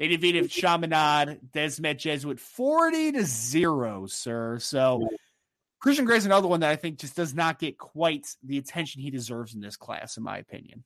They 0.00 0.08
defeated 0.08 0.50
Chaminade, 0.50 1.38
Desmet 1.54 1.98
Jesuit 1.98 2.40
40 2.40 3.12
to 3.12 3.24
0, 3.24 4.06
sir. 4.08 4.58
So 4.58 5.08
Christian 5.80 6.06
Gray's 6.06 6.26
another 6.26 6.48
one 6.48 6.58
that 6.58 6.70
I 6.70 6.76
think 6.76 6.98
just 6.98 7.14
does 7.14 7.34
not 7.34 7.60
get 7.60 7.78
quite 7.78 8.34
the 8.42 8.58
attention 8.58 9.00
he 9.00 9.10
deserves 9.12 9.54
in 9.54 9.60
this 9.60 9.76
class, 9.76 10.16
in 10.16 10.24
my 10.24 10.38
opinion. 10.38 10.82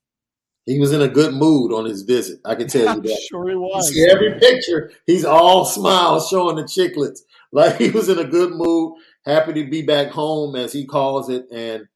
He 0.67 0.79
was 0.79 0.93
in 0.93 1.01
a 1.01 1.09
good 1.09 1.33
mood 1.33 1.73
on 1.73 1.87
his 1.87 2.03
visit. 2.03 2.41
I 2.45 2.57
can 2.57 2.69
tell 2.69 2.95
you 2.97 3.01
that. 3.09 3.27
sure 3.27 3.49
he 3.49 3.55
You 3.55 3.61
was. 3.63 3.89
see 3.89 4.05
every 4.07 4.39
picture, 4.39 4.93
he's 5.07 5.25
all 5.25 5.65
smiles, 5.65 6.29
showing 6.29 6.57
the 6.57 6.65
chiclets. 6.65 7.21
Like 7.55 7.77
he 7.79 7.91
was 7.91 8.09
in 8.09 8.19
a 8.19 8.25
good 8.25 8.53
mood, 8.55 8.95
happy 9.27 9.53
to 9.53 9.69
be 9.69 9.83
back 9.83 10.09
home, 10.09 10.57
as 10.57 10.73
he 10.73 10.87
calls 10.87 11.29
it. 11.29 11.45
And 11.53 11.87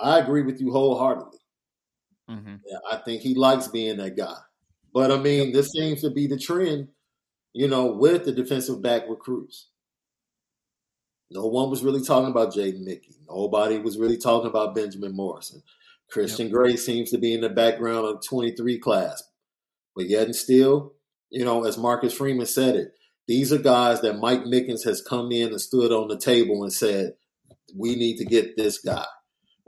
I 0.00 0.18
agree 0.18 0.42
with 0.42 0.60
you 0.60 0.72
wholeheartedly. 0.72 1.38
Mhm. 2.28 2.60
Yeah, 2.66 2.78
I 2.90 2.96
think 2.98 3.22
he 3.22 3.34
likes 3.34 3.68
being 3.68 3.96
that 3.98 4.16
guy. 4.16 4.36
But 4.92 5.10
I 5.10 5.18
mean, 5.18 5.52
this 5.52 5.70
seems 5.70 6.02
to 6.02 6.10
be 6.10 6.26
the 6.26 6.38
trend, 6.38 6.88
you 7.52 7.68
know, 7.68 7.86
with 7.86 8.24
the 8.24 8.32
defensive 8.32 8.82
back 8.82 9.08
recruits. 9.08 9.68
No 11.30 11.46
one 11.46 11.70
was 11.70 11.82
really 11.82 12.02
talking 12.02 12.30
about 12.30 12.54
Jaden 12.54 12.84
Mickey. 12.84 13.16
Nobody 13.28 13.78
was 13.78 13.98
really 13.98 14.16
talking 14.16 14.48
about 14.48 14.74
Benjamin 14.74 15.14
Morrison. 15.14 15.62
Christian 16.10 16.48
Gray 16.50 16.76
seems 16.76 17.10
to 17.10 17.18
be 17.18 17.34
in 17.34 17.42
the 17.42 17.50
background 17.50 18.06
of 18.06 18.24
23 18.24 18.78
class. 18.78 19.22
But 19.94 20.08
yet 20.08 20.24
and 20.24 20.36
still, 20.36 20.94
you 21.30 21.44
know, 21.44 21.64
as 21.64 21.76
Marcus 21.76 22.14
Freeman 22.14 22.46
said 22.46 22.76
it, 22.76 22.94
these 23.26 23.52
are 23.52 23.58
guys 23.58 24.00
that 24.00 24.18
Mike 24.18 24.44
Mickens 24.44 24.84
has 24.84 25.02
come 25.02 25.30
in 25.32 25.48
and 25.48 25.60
stood 25.60 25.92
on 25.92 26.08
the 26.08 26.16
table 26.16 26.62
and 26.62 26.72
said, 26.72 27.14
we 27.76 27.94
need 27.94 28.16
to 28.18 28.24
get 28.24 28.56
this 28.56 28.78
guy. 28.78 29.04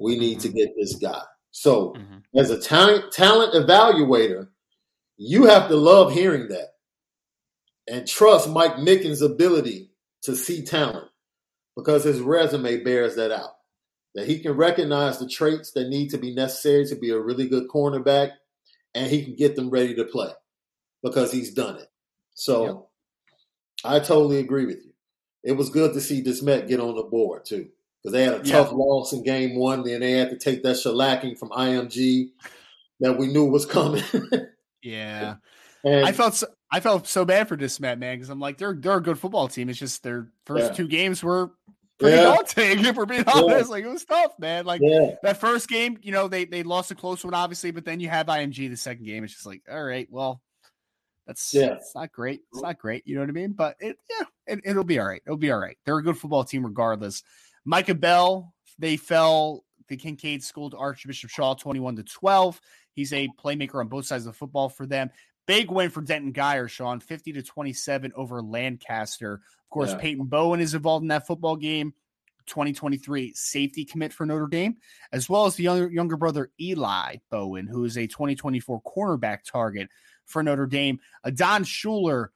We 0.01 0.19
need 0.19 0.41
to 0.41 0.49
get 0.49 0.75
this 0.77 0.97
guy. 0.97 1.23
So, 1.51 1.93
Mhm. 1.93 2.23
as 2.37 2.51
a 2.51 2.59
talent 2.59 3.13
talent 3.13 3.53
evaluator, 3.53 4.49
you 5.19 5.45
have 5.45 5.69
to 5.69 5.77
love 5.77 6.13
hearing 6.13 6.49
that 6.49 6.79
and 7.87 8.09
trust 8.09 8.49
Mike 8.49 8.77
Mickens' 8.77 9.23
ability 9.23 9.93
to 10.23 10.35
see 10.35 10.65
talent 10.65 11.11
because 11.77 12.05
his 12.05 12.21
resume 12.21 12.83
bears 12.83 13.17
that 13.17 13.31
out. 13.31 13.57
That 14.15 14.27
he 14.27 14.41
can 14.41 14.53
recognize 14.53 15.19
the 15.19 15.29
traits 15.29 15.73
that 15.73 15.89
need 15.89 16.11
to 16.11 16.19
be 16.19 16.35
necessary 16.35 16.87
to 16.87 16.97
be 16.97 17.11
a 17.11 17.21
really 17.21 17.49
good 17.49 17.69
cornerback 17.69 18.33
and 18.95 19.09
he 19.09 19.25
can 19.25 19.37
get 19.37 19.55
them 19.55 19.71
ready 19.71 19.95
to 19.95 20.05
play 20.05 20.33
because 21.03 21.31
he's 21.31 21.55
done 21.55 21.77
it. 21.77 21.91
So 22.35 22.65
Yep. 22.65 22.89
I 23.85 24.01
totally 24.01 24.39
agree 24.39 24.67
with 24.67 24.85
you. 24.85 24.93
It 25.43 25.53
was 25.53 25.71
good 25.71 25.93
to 25.93 26.01
see 26.01 26.23
De 26.23 26.35
Smet 26.35 26.69
get 26.69 26.81
on 26.81 26.97
the 26.97 27.05
board 27.05 27.45
too 27.45 27.71
because 28.03 28.13
they 28.13 28.25
had 28.25 28.35
a 28.35 28.45
Yeah. 28.45 28.53
tough 28.59 28.73
loss 28.73 29.13
in 29.13 29.23
game 29.23 29.57
one. 29.57 29.83
Then 29.85 30.01
they 30.01 30.13
had 30.13 30.31
to 30.31 30.39
take 30.39 30.63
that 30.63 30.77
shellacking 30.77 31.39
from 31.39 31.51
IMG 31.51 32.31
that 33.01 33.19
we 33.19 33.27
knew 33.29 33.47
was 33.47 33.67
coming. 33.67 34.05
Yeah. 34.83 35.37
and 35.85 36.07
I 36.07 36.13
felt 36.13 36.35
so, 36.37 36.47
I 36.71 36.81
felt 36.81 37.07
so 37.07 37.27
bad 37.27 37.49
for 37.49 37.57
De 37.57 37.69
Smet, 37.69 37.99
man, 37.99 38.17
because 38.17 38.31
I'm 38.31 38.41
like, 38.41 38.57
they're 38.57 38.73
they're 38.75 38.97
a 38.97 39.03
good 39.03 39.19
football 39.19 39.47
team. 39.49 39.69
It's 39.69 39.79
just 39.79 40.03
their 40.03 40.29
first 40.47 40.69
Yeah. 40.71 40.73
two 40.73 40.89
games 40.89 41.23
were 41.23 41.51
pretty 41.99 42.17
Yeah. 42.17 42.23
daunting, 42.23 42.85
if 42.87 42.97
we're 42.97 43.05
being 43.05 43.25
honest. 43.27 43.69
Like 43.69 43.85
it 43.85 43.89
was 43.89 44.07
tough, 44.07 44.39
man. 44.39 44.65
Like 44.65 44.81
yeah, 44.83 45.17
that 45.23 45.39
first 45.39 45.69
game, 45.69 45.99
you 46.03 46.13
know, 46.13 46.29
they 46.29 46.47
they 46.47 46.63
lost 46.63 46.91
a 46.91 46.95
close 46.95 47.23
one, 47.25 47.35
obviously, 47.35 47.73
but 47.73 47.85
then 47.85 48.01
you 48.01 48.09
have 48.09 48.27
IMG 48.29 48.71
the 48.71 48.77
second 48.79 49.05
game. 49.05 49.23
It's 49.23 49.35
just 49.35 49.45
like, 49.45 49.61
all 49.71 49.85
right, 49.85 50.09
well, 50.11 50.41
that's 51.27 51.53
Yeah. 51.53 51.75
it's 51.75 51.93
not 51.95 52.11
great. 52.13 52.41
It's 52.53 52.63
not 52.63 52.79
great. 52.79 53.03
You 53.07 53.17
know 53.17 53.21
what 53.21 53.29
I 53.29 53.33
mean? 53.33 53.53
But 53.53 53.77
it 53.81 53.99
yeah, 54.09 54.25
it, 54.47 54.61
it'll 54.65 54.85
be 54.85 54.99
all 54.99 55.07
right. 55.09 55.21
It'll 55.27 55.37
be 55.37 55.51
all 55.51 55.61
right. 55.61 55.77
They're 55.85 55.99
a 55.99 56.03
good 56.03 56.17
football 56.17 56.45
team 56.45 56.65
regardless. 56.65 57.23
Micah 57.65 57.95
Bell, 57.95 58.55
they 58.79 58.97
fell 58.97 59.65
the 59.89 59.97
Kincaid 59.97 60.43
School 60.43 60.71
to 60.71 60.77
Archbishop 60.77 61.31
Shaw 61.31 61.55
21 61.55 61.97
to 61.97 62.03
12. 62.05 62.61
He's 62.93 63.13
a 63.13 63.29
playmaker 63.43 63.81
on 63.81 63.89
both 63.89 64.07
sides 64.07 64.27
of 64.27 64.33
the 64.33 64.39
football 64.39 64.69
for 64.69 64.87
them. 64.87 65.11
Big 65.47 65.71
win 65.71 65.91
for 65.91 66.01
Denton 66.01 66.33
Guyer, 66.33 66.69
Sean, 66.69 67.01
50 67.01 67.33
to 67.33 67.43
27 67.43 68.13
over 68.15 68.41
Lancaster. 68.41 69.35
Of 69.35 69.71
course, 69.71 69.91
Yeah. 69.91 69.99
Peyton 69.99 70.27
Bowen 70.27 70.61
is 70.61 70.75
involved 70.75 71.03
in 71.03 71.09
that 71.09 71.27
football 71.27 71.57
game. 71.57 71.95
2023 72.47 73.33
safety 73.35 73.85
commit 73.85 74.13
for 74.13 74.27
Notre 74.27 74.49
Dame, 74.49 74.77
as 75.13 75.29
well 75.29 75.47
as 75.47 75.55
the 75.55 75.63
younger, 75.63 75.89
younger 75.89 76.17
brother 76.17 76.51
Eli 76.61 77.17
Bowen, 77.31 77.67
who 77.67 77.85
is 77.85 77.97
a 77.97 78.09
2024 78.09 78.83
cornerback 78.83 79.45
target 79.45 79.89
for 80.25 80.43
Notre 80.43 80.67
Dame. 80.67 80.99
Don 81.35 81.63
Schuler 81.65 82.33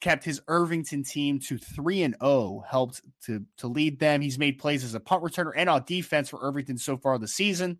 kept 0.00 0.24
his 0.24 0.40
Irvington 0.48 1.02
team 1.02 1.38
to 1.40 1.58
3 1.58 2.02
and 2.02 2.16
0, 2.22 2.64
helped 2.68 3.02
to, 3.26 3.44
to 3.58 3.66
lead 3.66 3.98
them. 3.98 4.20
He's 4.20 4.38
made 4.38 4.58
plays 4.58 4.84
as 4.84 4.94
a 4.94 5.00
punt 5.00 5.22
returner 5.22 5.52
and 5.56 5.68
on 5.68 5.84
defense 5.86 6.28
for 6.28 6.40
Irvington 6.42 6.78
so 6.78 6.96
far 6.96 7.18
this 7.18 7.34
season. 7.34 7.78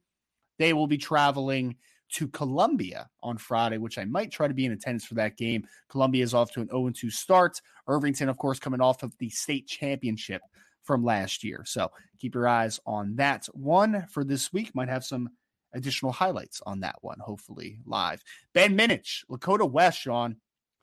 They 0.59 0.73
will 0.73 0.87
be 0.87 0.99
traveling 0.99 1.77
to 2.13 2.29
Columbia 2.29 3.09
on 3.23 3.39
Friday, 3.39 3.79
which 3.79 3.99
I 3.99 4.05
might 4.05 4.31
try 4.31 4.47
to 4.47 4.55
be 4.55 4.67
in 4.67 4.73
attendance 4.73 5.05
for 5.05 5.15
that 5.15 5.37
game. 5.37 5.67
Columbia 5.89 6.23
is 6.23 6.35
off 6.35 6.53
to 6.53 6.61
an 6.61 6.69
0 6.69 6.91
2 6.91 7.11
start. 7.11 7.61
Irvington, 7.89 8.29
of 8.29 8.39
course, 8.39 8.59
coming 8.59 8.81
off 8.81 9.03
of 9.03 9.17
the 9.19 9.31
state 9.31 9.67
championship 9.67 10.43
from 10.83 11.05
last 11.05 11.43
year. 11.43 11.63
So 11.67 11.91
keep 12.21 12.35
your 12.35 12.47
eyes 12.47 12.79
on 12.87 13.17
that 13.17 13.47
one 13.53 14.07
for 14.11 14.23
this 14.23 14.53
week. 14.53 14.75
Might 14.75 14.89
have 14.89 15.05
some 15.05 15.31
additional 15.73 16.13
highlights 16.13 16.63
on 16.67 16.81
that 16.81 16.97
one, 17.01 17.19
hopefully 17.19 17.81
live. 17.85 18.23
Ben 18.53 18.77
Minich, 18.77 19.25
Lakota 19.29 19.69
West, 19.69 20.01
Sean, 20.01 20.37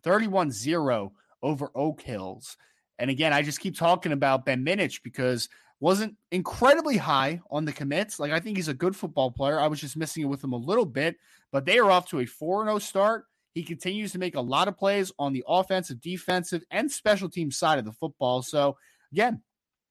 31 0.04 0.52
0 0.52 1.14
over 1.42 1.72
Oak 1.76 2.02
Hills. 2.02 2.58
And 3.00 3.10
again, 3.10 3.34
I 3.34 3.42
just 3.42 3.60
keep 3.60 3.76
talking 3.76 4.12
about 4.12 4.46
Ben 4.46 4.66
Minich 4.66 5.02
because 5.04 5.50
wasn't 5.80 6.16
incredibly 6.30 6.98
high 6.98 7.42
on 7.50 7.66
the 7.66 7.74
commits. 7.74 8.20
Like 8.20 8.32
I 8.32 8.40
think 8.40 8.56
he's 8.56 8.68
a 8.68 8.74
good 8.74 8.96
football 8.96 9.32
player. 9.32 9.60
I 9.60 9.68
was 9.68 9.82
just 9.82 9.98
missing 9.98 10.24
it 10.24 10.28
with 10.28 10.44
him 10.44 10.54
a 10.54 10.58
little 10.58 10.86
bit, 10.86 11.18
but 11.52 11.66
they 11.66 11.80
are 11.80 11.90
off 11.90 12.08
to 12.10 12.20
a 12.20 12.26
4-0 12.26 12.80
start. 12.82 13.26
He 13.54 13.64
continues 13.64 14.12
to 14.14 14.20
make 14.20 14.36
a 14.36 14.42
lot 14.42 14.68
of 14.68 14.78
plays 14.78 15.12
on 15.20 15.34
the 15.34 15.44
offensive, 15.48 16.00
defensive, 16.00 16.64
and 16.72 16.90
special 16.90 17.30
team 17.30 17.52
side 17.52 17.80
of 17.80 17.86
the 17.86 17.92
football. 17.92 18.44
So 18.44 18.78
again, 19.12 19.42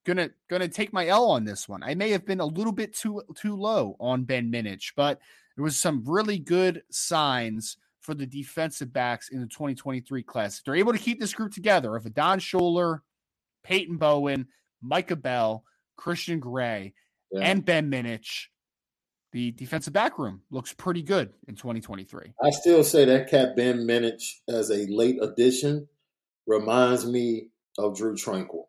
gonna 0.07 0.31
gonna 0.49 0.69
take 0.69 0.93
my 0.93 1.09
L 1.09 1.31
on 1.31 1.45
this 1.45 1.69
one. 1.69 1.83
I 1.83 1.95
may 1.95 2.11
have 2.11 2.25
been 2.25 2.41
a 2.41 2.47
little 2.47 2.73
bit 2.73 2.95
too 2.95 3.23
too 3.35 3.57
low 3.57 3.97
on 4.01 4.23
Ben 4.25 4.51
Minich, 4.51 4.93
but 4.97 5.21
there 5.57 5.65
was 5.65 5.77
some 5.77 6.05
really 6.07 6.39
good 6.39 6.83
signs 6.91 7.77
for 8.11 8.15
the 8.17 8.27
defensive 8.27 8.93
backs 8.93 9.29
in 9.29 9.41
the 9.41 9.47
2023 9.47 10.25
class. 10.25 10.59
If 10.59 10.65
they're 10.65 10.75
able 10.75 10.93
to 10.93 10.99
keep 10.99 11.21
this 11.21 11.33
group 11.33 11.53
together 11.53 11.95
of 11.95 12.07
a 12.07 12.11
Don 12.11 12.41
Scholler, 12.41 13.03
Peyton 13.63 13.99
Bowen, 13.99 14.49
Micah 14.83 15.15
Bell, 15.15 15.63
Christian 15.97 16.41
Gray, 16.41 16.93
Yeah. 17.31 17.43
and 17.43 17.65
Ben 17.65 17.89
Minich, 17.89 18.47
the 19.31 19.53
defensive 19.53 19.93
back 19.93 20.19
room 20.19 20.43
looks 20.51 20.73
pretty 20.73 21.03
good 21.03 21.33
in 21.47 21.55
2023. 21.55 22.35
I 22.43 22.51
still 22.51 22.83
say 22.83 23.05
that 23.05 23.31
cat 23.31 23.55
Ben 23.55 23.87
Minich 23.87 24.41
as 24.49 24.71
a 24.71 24.87
late 24.89 25.23
addition 25.23 25.87
reminds 26.49 27.07
me 27.07 27.51
of 27.79 27.97
Drue 27.97 28.15
Tranquill 28.17 28.65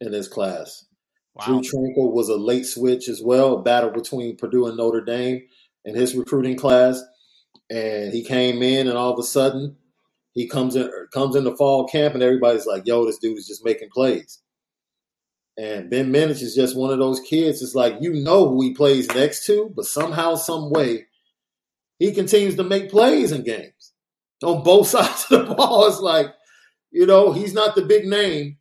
in 0.00 0.14
his 0.14 0.26
class. 0.26 0.86
Wow. 1.34 1.44
Drue 1.44 1.60
Tranquill 1.60 2.14
was 2.14 2.30
a 2.30 2.36
late 2.36 2.64
switch 2.64 3.10
as 3.10 3.20
well, 3.22 3.58
a 3.58 3.62
battle 3.62 3.90
between 3.90 4.38
Purdue 4.38 4.68
and 4.68 4.78
Notre 4.78 5.02
Dame 5.04 5.42
in 5.84 5.94
his 5.94 6.14
recruiting 6.14 6.56
class. 6.56 7.02
And 7.70 8.12
he 8.12 8.24
came 8.24 8.62
in, 8.62 8.88
and 8.88 8.98
all 8.98 9.12
of 9.12 9.18
a 9.18 9.22
sudden, 9.22 9.76
he 10.32 10.48
comes 10.48 10.76
in 10.76 10.90
comes 11.12 11.36
into 11.36 11.56
fall 11.56 11.86
camp, 11.86 12.14
and 12.14 12.22
everybody's 12.22 12.66
like, 12.66 12.86
"Yo, 12.86 13.04
this 13.06 13.18
dude 13.18 13.38
is 13.38 13.46
just 13.46 13.64
making 13.64 13.90
plays." 13.90 14.40
And 15.56 15.90
Ben 15.90 16.12
Minich 16.12 16.42
is 16.42 16.54
just 16.54 16.76
one 16.76 16.92
of 16.92 16.98
those 16.98 17.20
kids. 17.20 17.62
It's 17.62 17.74
like 17.74 17.96
you 18.00 18.12
know 18.12 18.48
who 18.48 18.62
he 18.62 18.74
plays 18.74 19.08
next 19.08 19.46
to, 19.46 19.72
but 19.74 19.84
somehow, 19.84 20.34
some 20.34 20.70
way, 20.70 21.06
he 21.98 22.12
continues 22.12 22.56
to 22.56 22.64
make 22.64 22.90
plays 22.90 23.30
in 23.30 23.44
games 23.44 23.92
on 24.42 24.62
both 24.62 24.88
sides 24.88 25.26
of 25.30 25.48
the 25.48 25.54
ball. 25.54 25.86
It's 25.86 26.00
like, 26.00 26.28
you 26.90 27.06
know, 27.06 27.32
he's 27.32 27.52
not 27.52 27.74
the 27.74 27.82
big 27.82 28.06
name, 28.06 28.56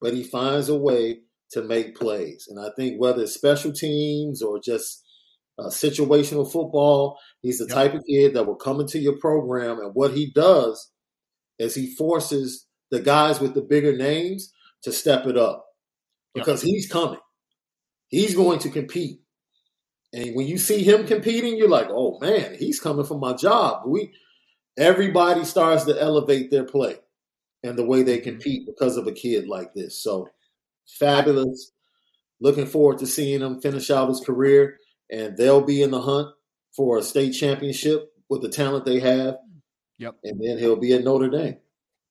but 0.00 0.14
he 0.14 0.22
finds 0.22 0.68
a 0.68 0.76
way 0.76 1.20
to 1.50 1.62
make 1.62 1.96
plays. 1.96 2.46
And 2.48 2.58
I 2.60 2.70
think 2.76 3.00
whether 3.00 3.22
it's 3.22 3.34
special 3.34 3.72
teams 3.72 4.42
or 4.42 4.60
just 4.60 5.02
uh, 5.58 5.66
situational 5.66 6.50
football, 6.50 7.18
he's 7.40 7.58
the 7.58 7.66
yep. 7.66 7.74
type 7.74 7.94
of 7.94 8.04
kid 8.08 8.34
that 8.34 8.44
will 8.44 8.56
come 8.56 8.80
into 8.80 8.98
your 8.98 9.18
program. 9.18 9.78
And 9.78 9.94
what 9.94 10.12
he 10.12 10.30
does 10.30 10.90
is 11.58 11.74
he 11.74 11.94
forces 11.94 12.66
the 12.90 13.00
guys 13.00 13.40
with 13.40 13.54
the 13.54 13.62
bigger 13.62 13.96
names 13.96 14.52
to 14.82 14.92
step 14.92 15.26
it 15.26 15.36
up 15.36 15.66
because 16.34 16.62
yep. 16.62 16.70
he's 16.70 16.88
coming. 16.88 17.20
He's 18.08 18.34
going 18.34 18.60
to 18.60 18.70
compete. 18.70 19.20
And 20.12 20.34
when 20.36 20.46
you 20.46 20.58
see 20.58 20.82
him 20.82 21.06
competing, 21.06 21.56
you're 21.56 21.68
like, 21.68 21.88
oh 21.90 22.18
man, 22.20 22.56
he's 22.58 22.80
coming 22.80 23.04
for 23.04 23.18
my 23.18 23.32
job. 23.34 23.82
We 23.86 24.12
everybody 24.78 25.44
starts 25.44 25.84
to 25.84 26.00
elevate 26.00 26.50
their 26.50 26.64
play 26.64 26.96
and 27.62 27.76
the 27.76 27.84
way 27.84 28.02
they 28.02 28.18
mm-hmm. 28.18 28.30
compete 28.30 28.66
because 28.66 28.96
of 28.96 29.06
a 29.06 29.12
kid 29.12 29.48
like 29.48 29.74
this. 29.74 30.00
So 30.02 30.28
fabulous. 30.86 31.72
Looking 32.40 32.66
forward 32.66 32.98
to 32.98 33.06
seeing 33.06 33.40
him 33.40 33.62
finish 33.62 33.90
out 33.90 34.10
his 34.10 34.20
career, 34.20 34.78
and 35.10 35.36
they'll 35.36 35.62
be 35.62 35.82
in 35.82 35.90
the 35.90 36.00
hunt 36.00 36.28
for 36.74 36.98
a 36.98 37.02
state 37.02 37.32
championship 37.32 38.12
with 38.28 38.42
the 38.42 38.48
talent 38.48 38.84
they 38.84 39.00
have. 39.00 39.38
Yep. 39.98 40.16
And 40.24 40.40
then 40.42 40.58
he'll 40.58 40.76
be 40.76 40.92
at 40.92 41.04
Notre 41.04 41.28
Dame. 41.28 41.56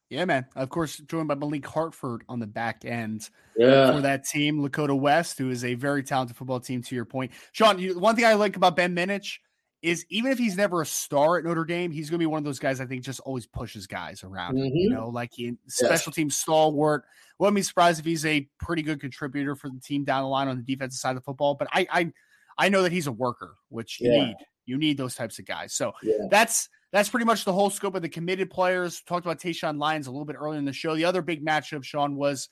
Yeah, 0.09 0.25
man. 0.25 0.45
Of 0.55 0.69
course, 0.69 0.97
joined 0.97 1.27
by 1.27 1.35
Malik 1.35 1.65
Hartford 1.65 2.23
on 2.29 2.39
the 2.39 2.47
back 2.47 2.85
end 2.85 3.29
yeah. 3.57 3.91
for 3.91 4.01
that 4.01 4.23
team, 4.23 4.59
Lakota 4.59 4.97
West, 4.97 5.37
who 5.37 5.49
is 5.49 5.65
a 5.65 5.73
very 5.73 6.03
talented 6.03 6.37
football 6.37 6.59
team. 6.59 6.83
To 6.83 6.95
your 6.95 7.05
point, 7.05 7.31
Sean, 7.51 7.79
you, 7.79 7.99
one 7.99 8.15
thing 8.15 8.25
I 8.25 8.35
like 8.35 8.55
about 8.55 8.75
Ben 8.75 8.95
Minich 8.95 9.39
is 9.81 10.05
even 10.09 10.31
if 10.31 10.37
he's 10.37 10.57
never 10.57 10.81
a 10.81 10.85
star 10.85 11.37
at 11.37 11.43
Notre 11.43 11.65
Dame, 11.65 11.91
he's 11.91 12.09
going 12.09 12.19
to 12.19 12.23
be 12.23 12.27
one 12.27 12.37
of 12.37 12.43
those 12.43 12.59
guys 12.59 12.79
I 12.79 12.85
think 12.85 13.03
just 13.03 13.19
always 13.21 13.45
pushes 13.45 13.87
guys 13.87 14.23
around. 14.23 14.55
Mm-hmm. 14.55 14.75
You 14.75 14.89
know, 14.91 15.09
like 15.09 15.31
he 15.33 15.57
special 15.67 16.11
yes. 16.11 16.15
team 16.15 16.29
stalwart. 16.29 17.05
Wouldn't 17.39 17.55
be 17.55 17.61
surprised 17.63 17.99
if 17.99 18.05
he's 18.05 18.25
a 18.25 18.47
pretty 18.59 18.83
good 18.83 19.01
contributor 19.01 19.55
for 19.55 19.69
the 19.69 19.79
team 19.79 20.03
down 20.03 20.23
the 20.23 20.29
line 20.29 20.47
on 20.47 20.57
the 20.57 20.63
defensive 20.63 20.99
side 20.99 21.17
of 21.17 21.23
football. 21.23 21.55
But 21.55 21.67
I, 21.71 21.87
I, 21.91 22.13
I 22.57 22.69
know 22.69 22.83
that 22.83 22.91
he's 22.91 23.07
a 23.07 23.11
worker, 23.11 23.55
which 23.69 23.99
you 23.99 24.11
yeah. 24.11 24.25
need. 24.25 24.35
You 24.67 24.77
need 24.77 24.97
those 24.97 25.13
types 25.13 25.37
of 25.37 25.45
guys. 25.45 25.73
So 25.73 25.93
yeah. 26.01 26.27
that's 26.31 26.69
that's 26.91 27.09
pretty 27.09 27.25
much 27.25 27.45
the 27.45 27.53
whole 27.53 27.69
scope 27.69 27.95
of 27.95 28.01
the 28.01 28.09
committed 28.09 28.49
players. 28.49 29.01
Talked 29.01 29.25
about 29.25 29.39
Tayshawn 29.39 29.77
Lyons 29.77 30.07
a 30.07 30.11
little 30.11 30.25
bit 30.25 30.37
earlier 30.39 30.57
in 30.57 30.65
the 30.65 30.73
show. 30.73 30.95
The 30.95 31.05
other 31.05 31.21
big 31.21 31.45
matchup, 31.45 31.83
Sean, 31.83 32.15
was 32.15 32.49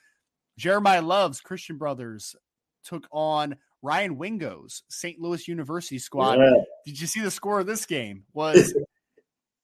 Jeremiyah 0.60 1.06
Love's 1.06 1.42
Christian 1.42 1.78
Brothers 1.78 2.36
took 2.84 3.08
on 3.12 3.56
Ryan 3.82 4.18
Wingo's 4.18 4.84
St. 4.90 5.20
Louis 5.20 5.48
University 5.48 6.00
squad. 6.00 6.40
Yeah. 6.40 6.52
Did 6.86 7.00
you 7.00 7.08
see 7.08 7.22
the 7.22 7.32
score 7.32 7.60
of 7.60 7.68
this 7.68 7.86
game? 7.86 8.24
Was 8.34 8.74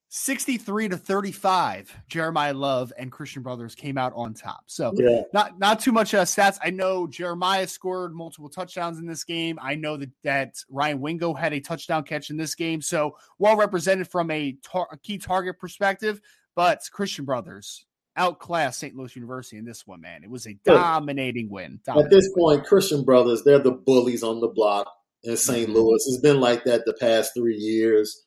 63 0.09 0.89
to 0.89 0.97
35. 0.97 1.95
Jeremiyah 2.09 2.55
Love 2.55 2.91
and 2.97 3.11
Christian 3.11 3.43
Brothers 3.43 3.75
came 3.75 3.97
out 3.97 4.11
on 4.15 4.33
top. 4.33 4.63
So 4.65 4.91
yeah. 4.95 5.21
not 5.33 5.59
not 5.59 5.79
too 5.79 5.91
much 5.91 6.13
uh, 6.15 6.25
stats. 6.25 6.57
I 6.63 6.71
know 6.71 7.05
Jeremiyah 7.05 7.69
scored 7.69 8.13
multiple 8.13 8.49
touchdowns 8.49 8.97
in 8.97 9.05
this 9.05 9.23
game. 9.23 9.59
I 9.61 9.75
know 9.75 9.97
that 9.97 10.09
that 10.23 10.55
Ryan 10.69 10.99
Wingo 10.99 11.33
had 11.33 11.53
a 11.53 11.59
touchdown 11.59 12.03
catch 12.03 12.31
in 12.31 12.37
this 12.37 12.55
game. 12.55 12.81
So 12.81 13.17
well 13.37 13.55
represented 13.55 14.07
from 14.07 14.31
a, 14.31 14.57
tar- 14.63 14.89
a 14.91 14.97
key 14.97 15.19
target 15.19 15.59
perspective. 15.59 16.19
But 16.55 16.81
Christian 16.91 17.25
Brothers 17.25 17.85
outclassed 18.17 18.79
St. 18.79 18.95
Louis 18.95 19.15
University 19.15 19.57
in 19.57 19.65
this 19.65 19.85
one, 19.85 20.01
man. 20.01 20.23
It 20.23 20.29
was 20.29 20.47
a 20.47 20.57
dominating 20.65 21.49
win. 21.49 21.79
Dominating 21.85 22.05
At 22.05 22.11
this 22.11 22.29
point, 22.35 22.65
Christian 22.65 23.03
Brothers, 23.03 23.43
they're 23.43 23.59
the 23.59 23.71
bullies 23.71 24.23
on 24.23 24.41
the 24.41 24.47
block 24.47 24.91
in 25.23 25.37
saint 25.37 25.69
mm-hmm. 25.69 25.77
Louis. 25.77 26.03
It's 26.07 26.19
been 26.19 26.39
like 26.39 26.63
that 26.63 26.85
the 26.85 26.95
past 26.99 27.33
three 27.35 27.55
years. 27.55 28.25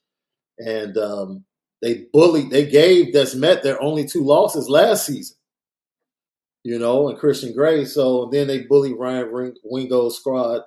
And 0.58 0.96
um, 0.96 1.44
they 1.82 2.06
bullied, 2.12 2.50
they 2.50 2.64
gave 2.64 3.12
Desmet 3.12 3.62
their 3.62 3.82
only 3.82 4.06
two 4.06 4.22
losses 4.24 4.68
last 4.68 5.04
season, 5.04 5.36
you 6.62 6.78
know, 6.78 7.08
and 7.08 7.18
Christian 7.18 7.52
Gray. 7.52 7.84
So 7.84 8.30
then 8.32 8.46
they 8.46 8.60
bullied 8.62 8.96
Ryan 8.96 9.54
Wingo's 9.64 10.16
squad. 10.16 10.62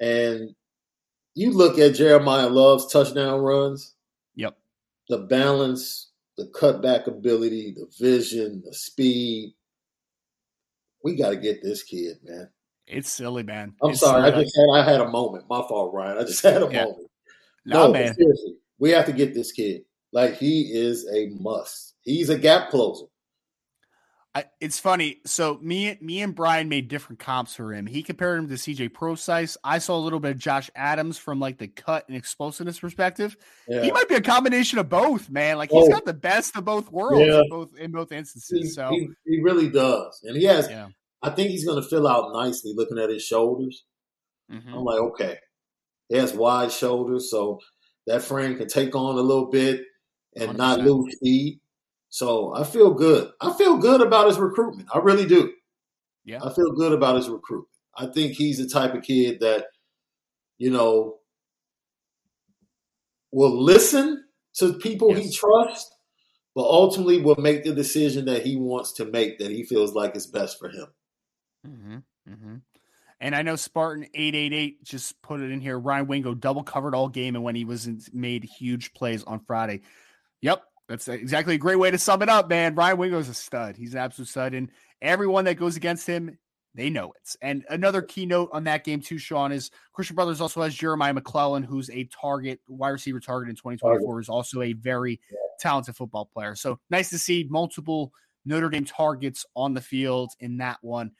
And 0.00 0.54
you 1.34 1.50
look 1.50 1.78
at 1.78 1.92
Jeremiyah 1.92 2.52
Love's 2.52 2.90
touchdown 2.92 3.40
runs. 3.40 3.94
Yep. 4.36 4.56
The 5.08 5.18
balance, 5.18 6.12
the 6.38 6.46
cutback 6.54 7.08
ability, 7.08 7.74
the 7.76 7.90
vision, 7.98 8.62
the 8.64 8.72
speed. 8.72 9.54
We 11.02 11.16
got 11.16 11.30
to 11.30 11.36
get 11.36 11.60
this 11.60 11.82
kid, 11.82 12.18
man. 12.22 12.48
It's 12.86 13.10
silly, 13.10 13.42
man. 13.42 13.74
I'm 13.82 13.90
it's 13.90 14.00
sorry. 14.00 14.30
Silly. 14.30 14.40
I 14.40 14.44
just 14.44 14.56
had 14.56 14.80
I 14.80 14.90
had 14.92 15.00
a 15.00 15.08
moment. 15.08 15.44
My 15.50 15.62
fault, 15.68 15.92
Ryan. 15.92 16.18
I 16.18 16.22
just 16.22 16.42
had 16.42 16.62
a 16.62 16.68
yeah. 16.70 16.84
moment. 16.84 17.10
No, 17.64 17.86
no 17.86 17.92
man. 17.92 18.14
Seriously, 18.14 18.54
we 18.78 18.90
have 18.90 19.06
to 19.06 19.12
get 19.12 19.34
this 19.34 19.50
kid. 19.50 19.82
Like 20.12 20.36
he 20.36 20.70
is 20.72 21.08
a 21.12 21.30
must. 21.40 21.94
He's 22.02 22.28
a 22.28 22.38
gap 22.38 22.70
closer. 22.70 23.06
I, 24.34 24.44
it's 24.60 24.78
funny. 24.78 25.20
So 25.26 25.58
me, 25.60 25.98
me 26.00 26.22
and 26.22 26.34
Brian 26.34 26.70
made 26.70 26.88
different 26.88 27.18
comps 27.18 27.54
for 27.54 27.74
him. 27.74 27.86
He 27.86 28.02
compared 28.02 28.38
him 28.38 28.48
to 28.48 28.54
CJ 28.54 28.94
Prosise. 28.94 29.58
I 29.62 29.76
saw 29.76 29.96
a 29.96 30.00
little 30.00 30.20
bit 30.20 30.30
of 30.30 30.38
Josh 30.38 30.70
Adams 30.74 31.18
from 31.18 31.38
like 31.38 31.58
the 31.58 31.68
cut 31.68 32.08
and 32.08 32.16
explosiveness 32.16 32.80
perspective. 32.80 33.36
Yeah. 33.68 33.82
He 33.82 33.92
might 33.92 34.08
be 34.08 34.14
a 34.14 34.22
combination 34.22 34.78
of 34.78 34.88
both, 34.88 35.28
man. 35.28 35.58
Like 35.58 35.70
he's 35.70 35.86
oh. 35.86 35.90
got 35.90 36.06
the 36.06 36.14
best 36.14 36.56
of 36.56 36.64
both 36.64 36.90
worlds 36.90 37.26
yeah. 37.26 37.40
in 37.40 37.48
both 37.50 37.76
in 37.76 37.92
both 37.92 38.10
instances. 38.10 38.58
He, 38.62 38.68
so 38.70 38.88
he, 38.88 39.08
he, 39.26 39.42
really 39.42 39.68
does, 39.68 40.22
and 40.24 40.34
he 40.34 40.44
has. 40.44 40.68
Yeah. 40.68 40.88
I 41.22 41.30
think 41.30 41.50
he's 41.50 41.66
going 41.66 41.80
to 41.80 41.88
fill 41.88 42.08
out 42.08 42.32
nicely 42.32 42.72
looking 42.74 42.98
at 42.98 43.10
his 43.10 43.22
shoulders. 43.22 43.84
Mm-hmm. 44.50 44.74
I'm 44.74 44.82
like, 44.82 44.98
okay, 44.98 45.38
he 46.08 46.16
has 46.16 46.32
wide 46.32 46.72
shoulders, 46.72 47.30
so 47.30 47.60
that 48.06 48.22
frame 48.22 48.56
can 48.56 48.66
take 48.66 48.96
on 48.96 49.18
a 49.18 49.20
little 49.20 49.50
bit 49.50 49.82
and 50.36 50.52
100%. 50.52 50.56
not 50.56 50.80
lose 50.80 51.16
speed. 51.16 51.60
So 52.08 52.54
I 52.54 52.64
feel 52.64 52.92
good. 52.92 53.30
I 53.40 53.52
feel 53.54 53.78
good 53.78 54.00
about 54.00 54.28
his 54.28 54.38
recruitment. 54.38 54.88
I 54.94 54.98
really 54.98 55.26
do. 55.26 55.52
Yeah. 56.24 56.40
I 56.44 56.52
feel 56.52 56.72
good 56.72 56.92
about 56.92 57.16
his 57.16 57.28
recruitment. 57.28 57.68
I 57.96 58.06
think 58.06 58.34
he's 58.34 58.58
the 58.58 58.68
type 58.68 58.94
of 58.94 59.02
kid 59.02 59.40
that, 59.40 59.66
you 60.58 60.70
know, 60.70 61.18
will 63.30 63.62
listen 63.62 64.24
to 64.54 64.74
people 64.74 65.10
yes. 65.10 65.24
he 65.24 65.32
trusts, 65.32 65.90
but 66.54 66.62
ultimately 66.62 67.20
will 67.20 67.36
make 67.36 67.64
the 67.64 67.74
decision 67.74 68.26
that 68.26 68.44
he 68.44 68.56
wants 68.56 68.92
to 68.94 69.04
make 69.06 69.38
that 69.38 69.50
he 69.50 69.64
feels 69.64 69.94
like 69.94 70.14
is 70.14 70.26
best 70.26 70.58
for 70.58 70.68
him. 70.68 70.86
Mm-hmm. 71.66 71.96
Mm-hmm. 72.30 72.54
And 73.20 73.36
I 73.36 73.42
know 73.42 73.56
Spartan 73.56 74.06
eight 74.14 74.34
eight 74.34 74.52
eight 74.52 74.82
just 74.82 75.20
put 75.22 75.40
it 75.40 75.50
in 75.50 75.60
here. 75.60 75.78
Ryan 75.78 76.08
Wingo 76.08 76.34
double 76.34 76.64
covered 76.64 76.94
all 76.94 77.08
game, 77.08 77.36
and 77.36 77.44
when 77.44 77.54
he 77.54 77.64
was 77.64 77.86
in, 77.86 78.00
made 78.12 78.44
huge 78.44 78.92
plays 78.94 79.22
on 79.24 79.40
Friday. 79.40 79.82
Yep, 80.42 80.62
that's 80.88 81.08
exactly 81.08 81.54
a 81.54 81.58
great 81.58 81.78
way 81.78 81.90
to 81.90 81.98
sum 81.98 82.22
it 82.22 82.28
up, 82.28 82.48
man. 82.48 82.74
Ryan 82.74 82.98
Wingo's 82.98 83.28
a 83.28 83.34
stud. 83.34 83.76
He's 83.76 83.94
an 83.94 84.00
absolute 84.00 84.28
stud. 84.28 84.54
And 84.54 84.70
everyone 85.00 85.44
that 85.46 85.54
goes 85.54 85.76
against 85.76 86.06
him, 86.06 86.36
they 86.74 86.90
know 86.90 87.12
it. 87.12 87.36
And 87.42 87.64
another 87.68 88.02
keynote 88.02 88.50
on 88.52 88.64
that 88.64 88.84
game, 88.84 89.00
too, 89.00 89.18
Sean, 89.18 89.52
is 89.52 89.70
Christian 89.92 90.16
Brothers 90.16 90.40
also 90.40 90.62
has 90.62 90.74
Jeremiah 90.74 91.12
McClellan, 91.12 91.62
who's 91.62 91.90
a 91.90 92.04
target, 92.04 92.60
wide 92.66 92.90
receiver 92.90 93.20
target 93.20 93.50
in 93.50 93.56
2024, 93.56 94.20
is 94.20 94.28
also 94.28 94.62
a 94.62 94.72
very 94.72 95.20
talented 95.60 95.94
football 95.96 96.24
player. 96.24 96.54
So 96.54 96.78
nice 96.90 97.10
to 97.10 97.18
see 97.18 97.46
multiple 97.48 98.12
Notre 98.44 98.70
Dame 98.70 98.84
targets 98.84 99.46
on 99.54 99.74
the 99.74 99.80
field 99.80 100.32
in 100.40 100.56
that 100.58 100.78
one. 100.80 101.12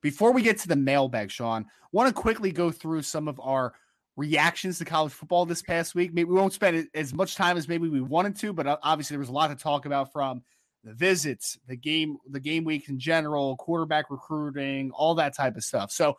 Before 0.00 0.32
we 0.32 0.42
get 0.42 0.58
to 0.58 0.68
the 0.68 0.76
mailbag, 0.76 1.30
Sean, 1.30 1.66
want 1.92 2.08
to 2.08 2.14
quickly 2.14 2.50
go 2.50 2.70
through 2.70 3.02
some 3.02 3.28
of 3.28 3.38
our 3.40 3.74
reactions 4.16 4.78
to 4.78 4.84
college 4.84 5.12
football 5.12 5.46
this 5.46 5.62
past 5.62 5.94
week. 5.94 6.12
Maybe 6.12 6.28
we 6.28 6.36
won't 6.36 6.52
spend 6.52 6.88
as 6.94 7.14
much 7.14 7.34
time 7.34 7.56
as 7.56 7.68
maybe 7.68 7.88
we 7.88 8.00
wanted 8.00 8.36
to, 8.36 8.52
but 8.52 8.80
obviously 8.82 9.14
there 9.14 9.20
was 9.20 9.28
a 9.28 9.32
lot 9.32 9.48
to 9.48 9.56
talk 9.56 9.86
about 9.86 10.12
from 10.12 10.42
the 10.84 10.92
visits, 10.92 11.58
the 11.66 11.76
game, 11.76 12.18
the 12.28 12.40
game 12.40 12.64
week 12.64 12.88
in 12.88 12.98
general, 12.98 13.56
quarterback 13.56 14.10
recruiting, 14.10 14.90
all 14.90 15.14
that 15.14 15.34
type 15.34 15.56
of 15.56 15.64
stuff. 15.64 15.90
So 15.90 16.16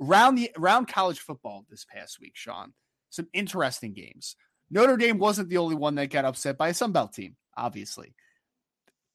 around 0.00 0.34
the 0.34 0.50
around 0.58 0.88
college 0.88 1.20
football 1.20 1.64
this 1.70 1.84
past 1.84 2.20
week, 2.20 2.32
Sean, 2.34 2.72
some 3.10 3.28
interesting 3.32 3.94
games. 3.94 4.36
Notre 4.70 4.96
Dame 4.96 5.18
wasn't 5.18 5.48
the 5.48 5.58
only 5.58 5.76
one 5.76 5.96
that 5.96 6.10
got 6.10 6.24
upset 6.24 6.56
by 6.56 6.68
a 6.68 6.74
Sun 6.74 6.92
Belt 6.92 7.12
team, 7.12 7.36
obviously. 7.56 8.14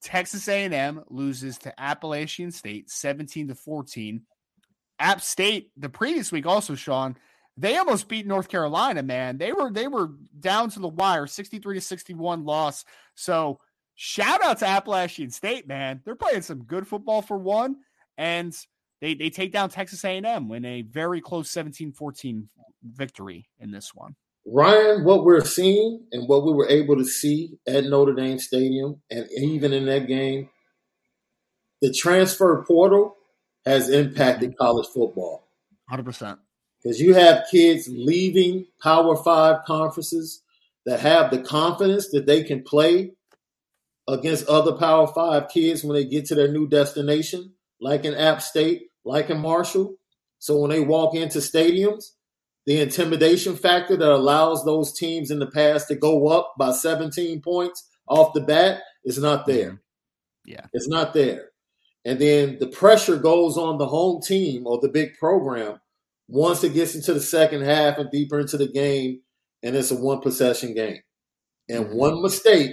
Texas 0.03 0.47
A&M 0.47 1.03
loses 1.09 1.57
to 1.59 1.80
Appalachian 1.81 2.51
State 2.51 2.89
17 2.89 3.47
to 3.47 3.55
14. 3.55 4.22
App 4.99 5.22
State 5.22 5.72
the 5.76 5.89
previous 5.89 6.31
week 6.31 6.45
also, 6.45 6.76
Sean, 6.76 7.18
they 7.57 7.75
almost 7.77 8.07
beat 8.07 8.27
North 8.27 8.47
Carolina, 8.47 9.01
man. 9.01 9.38
They 9.38 9.51
were 9.51 9.71
they 9.71 9.88
were 9.88 10.11
down 10.39 10.69
to 10.71 10.79
the 10.79 10.88
wire, 10.88 11.27
63 11.27 11.75
to 11.75 11.81
61 11.81 12.45
loss. 12.45 12.85
So 13.15 13.59
shout 13.95 14.43
out 14.43 14.59
to 14.59 14.67
Appalachian 14.67 15.31
State, 15.31 15.67
man. 15.67 16.01
They're 16.05 16.15
playing 16.15 16.43
some 16.43 16.63
good 16.63 16.88
football 16.88 17.21
for 17.21 17.38
one, 17.38 17.77
and 18.17 18.55
they 19.01 19.15
they 19.15 19.29
take 19.29 19.51
down 19.51 19.69
Texas 19.69 20.05
A&M 20.05 20.51
in 20.51 20.65
a 20.65 20.84
very 20.84 21.19
close 21.19 21.51
17-14 21.51 22.45
victory 22.84 23.49
in 23.59 23.71
this 23.71 23.93
one. 23.93 24.15
Ryan, 24.45 25.03
what 25.03 25.25
we're 25.25 25.43
seeing 25.43 26.05
and 26.11 26.29
what 26.29 26.45
we 26.45 26.53
were 26.53 26.69
able 26.69 26.95
to 26.95 27.05
see 27.05 27.57
at 27.67 27.84
Notre 27.84 28.13
Dame 28.13 28.39
Stadium, 28.39 29.01
and 29.09 29.27
even 29.35 29.73
in 29.73 29.85
that 29.88 30.07
game, 30.07 30.49
the 31.81 31.91
transfer 31.91 32.63
portal 32.67 33.15
has 33.65 33.89
impacted 33.89 34.51
Mm-hmm. 34.51 34.63
college 34.63 34.88
football. 34.93 35.47
100%. 35.91 36.38
Because 36.88 37.01
you 37.01 37.15
have 37.15 37.47
kids 37.51 37.89
leaving 37.89 38.65
Power 38.81 39.18
Five 39.18 39.65
conferences 39.65 40.41
that 40.85 41.01
have 41.01 41.31
the 41.31 41.39
confidence 41.39 42.11
that 42.11 42.26
they 42.26 42.45
can 42.45 42.64
play 42.64 43.11
against 44.07 44.47
other 44.47 44.72
Power 44.72 45.05
Five 45.07 45.49
kids 45.49 45.84
when 45.84 45.95
they 45.95 46.05
get 46.05 46.27
to 46.27 46.35
their 46.35 46.47
new 46.47 46.65
destination, 46.65 47.51
like 47.81 48.05
in 48.05 48.14
App 48.14 48.41
State, 48.41 48.84
like 49.03 49.30
in 49.30 49.41
Marshall. 49.41 49.97
So 50.39 50.59
when 50.59 50.69
they 50.69 50.80
walk 50.80 51.14
into 51.14 51.39
stadiums, 51.39 52.11
the 52.65 52.80
intimidation 52.80 53.57
factor 53.57 53.97
that 53.97 54.09
allows 54.09 54.64
those 54.64 54.97
teams 54.97 55.30
in 55.30 55.39
the 55.39 55.51
past 55.51 55.89
to 55.89 55.95
go 55.95 56.30
up 56.30 56.53
by 56.57 56.72
17 56.72 57.41
points 57.41 57.85
off 58.07 58.34
the 58.34 58.39
bat 58.39 58.80
is 59.03 59.18
not 59.18 59.41
mm-hmm. 59.41 59.51
there. 59.51 59.81
Yeah. 60.45 60.65
It's 60.72 60.88
not 60.88 61.14
there. 61.14 61.49
And 62.05 62.18
then 62.18 62.59
the 62.59 62.68
pressure 62.68 63.18
goes 63.18 63.57
on 63.57 63.77
the 63.77 63.88
home 63.88 64.22
team 64.22 64.65
or 64.65 64.80
the 64.80 64.88
big 64.88 65.18
program 65.18 65.81
once 66.27 66.63
it 66.63 66.73
gets 66.73 66.95
into 66.95 67.13
the 67.13 67.21
second 67.21 67.61
half 67.63 67.97
and 67.97 68.11
deeper 68.11 68.39
into 68.39 68.57
the 68.57 68.67
game, 68.67 69.21
and 69.63 69.75
it's 69.75 69.91
a 69.91 69.95
one 69.95 70.21
possession 70.21 70.73
game. 70.73 71.01
And 71.69 71.87
Mhm. 71.87 71.95
one 71.95 72.21
mistake 72.21 72.71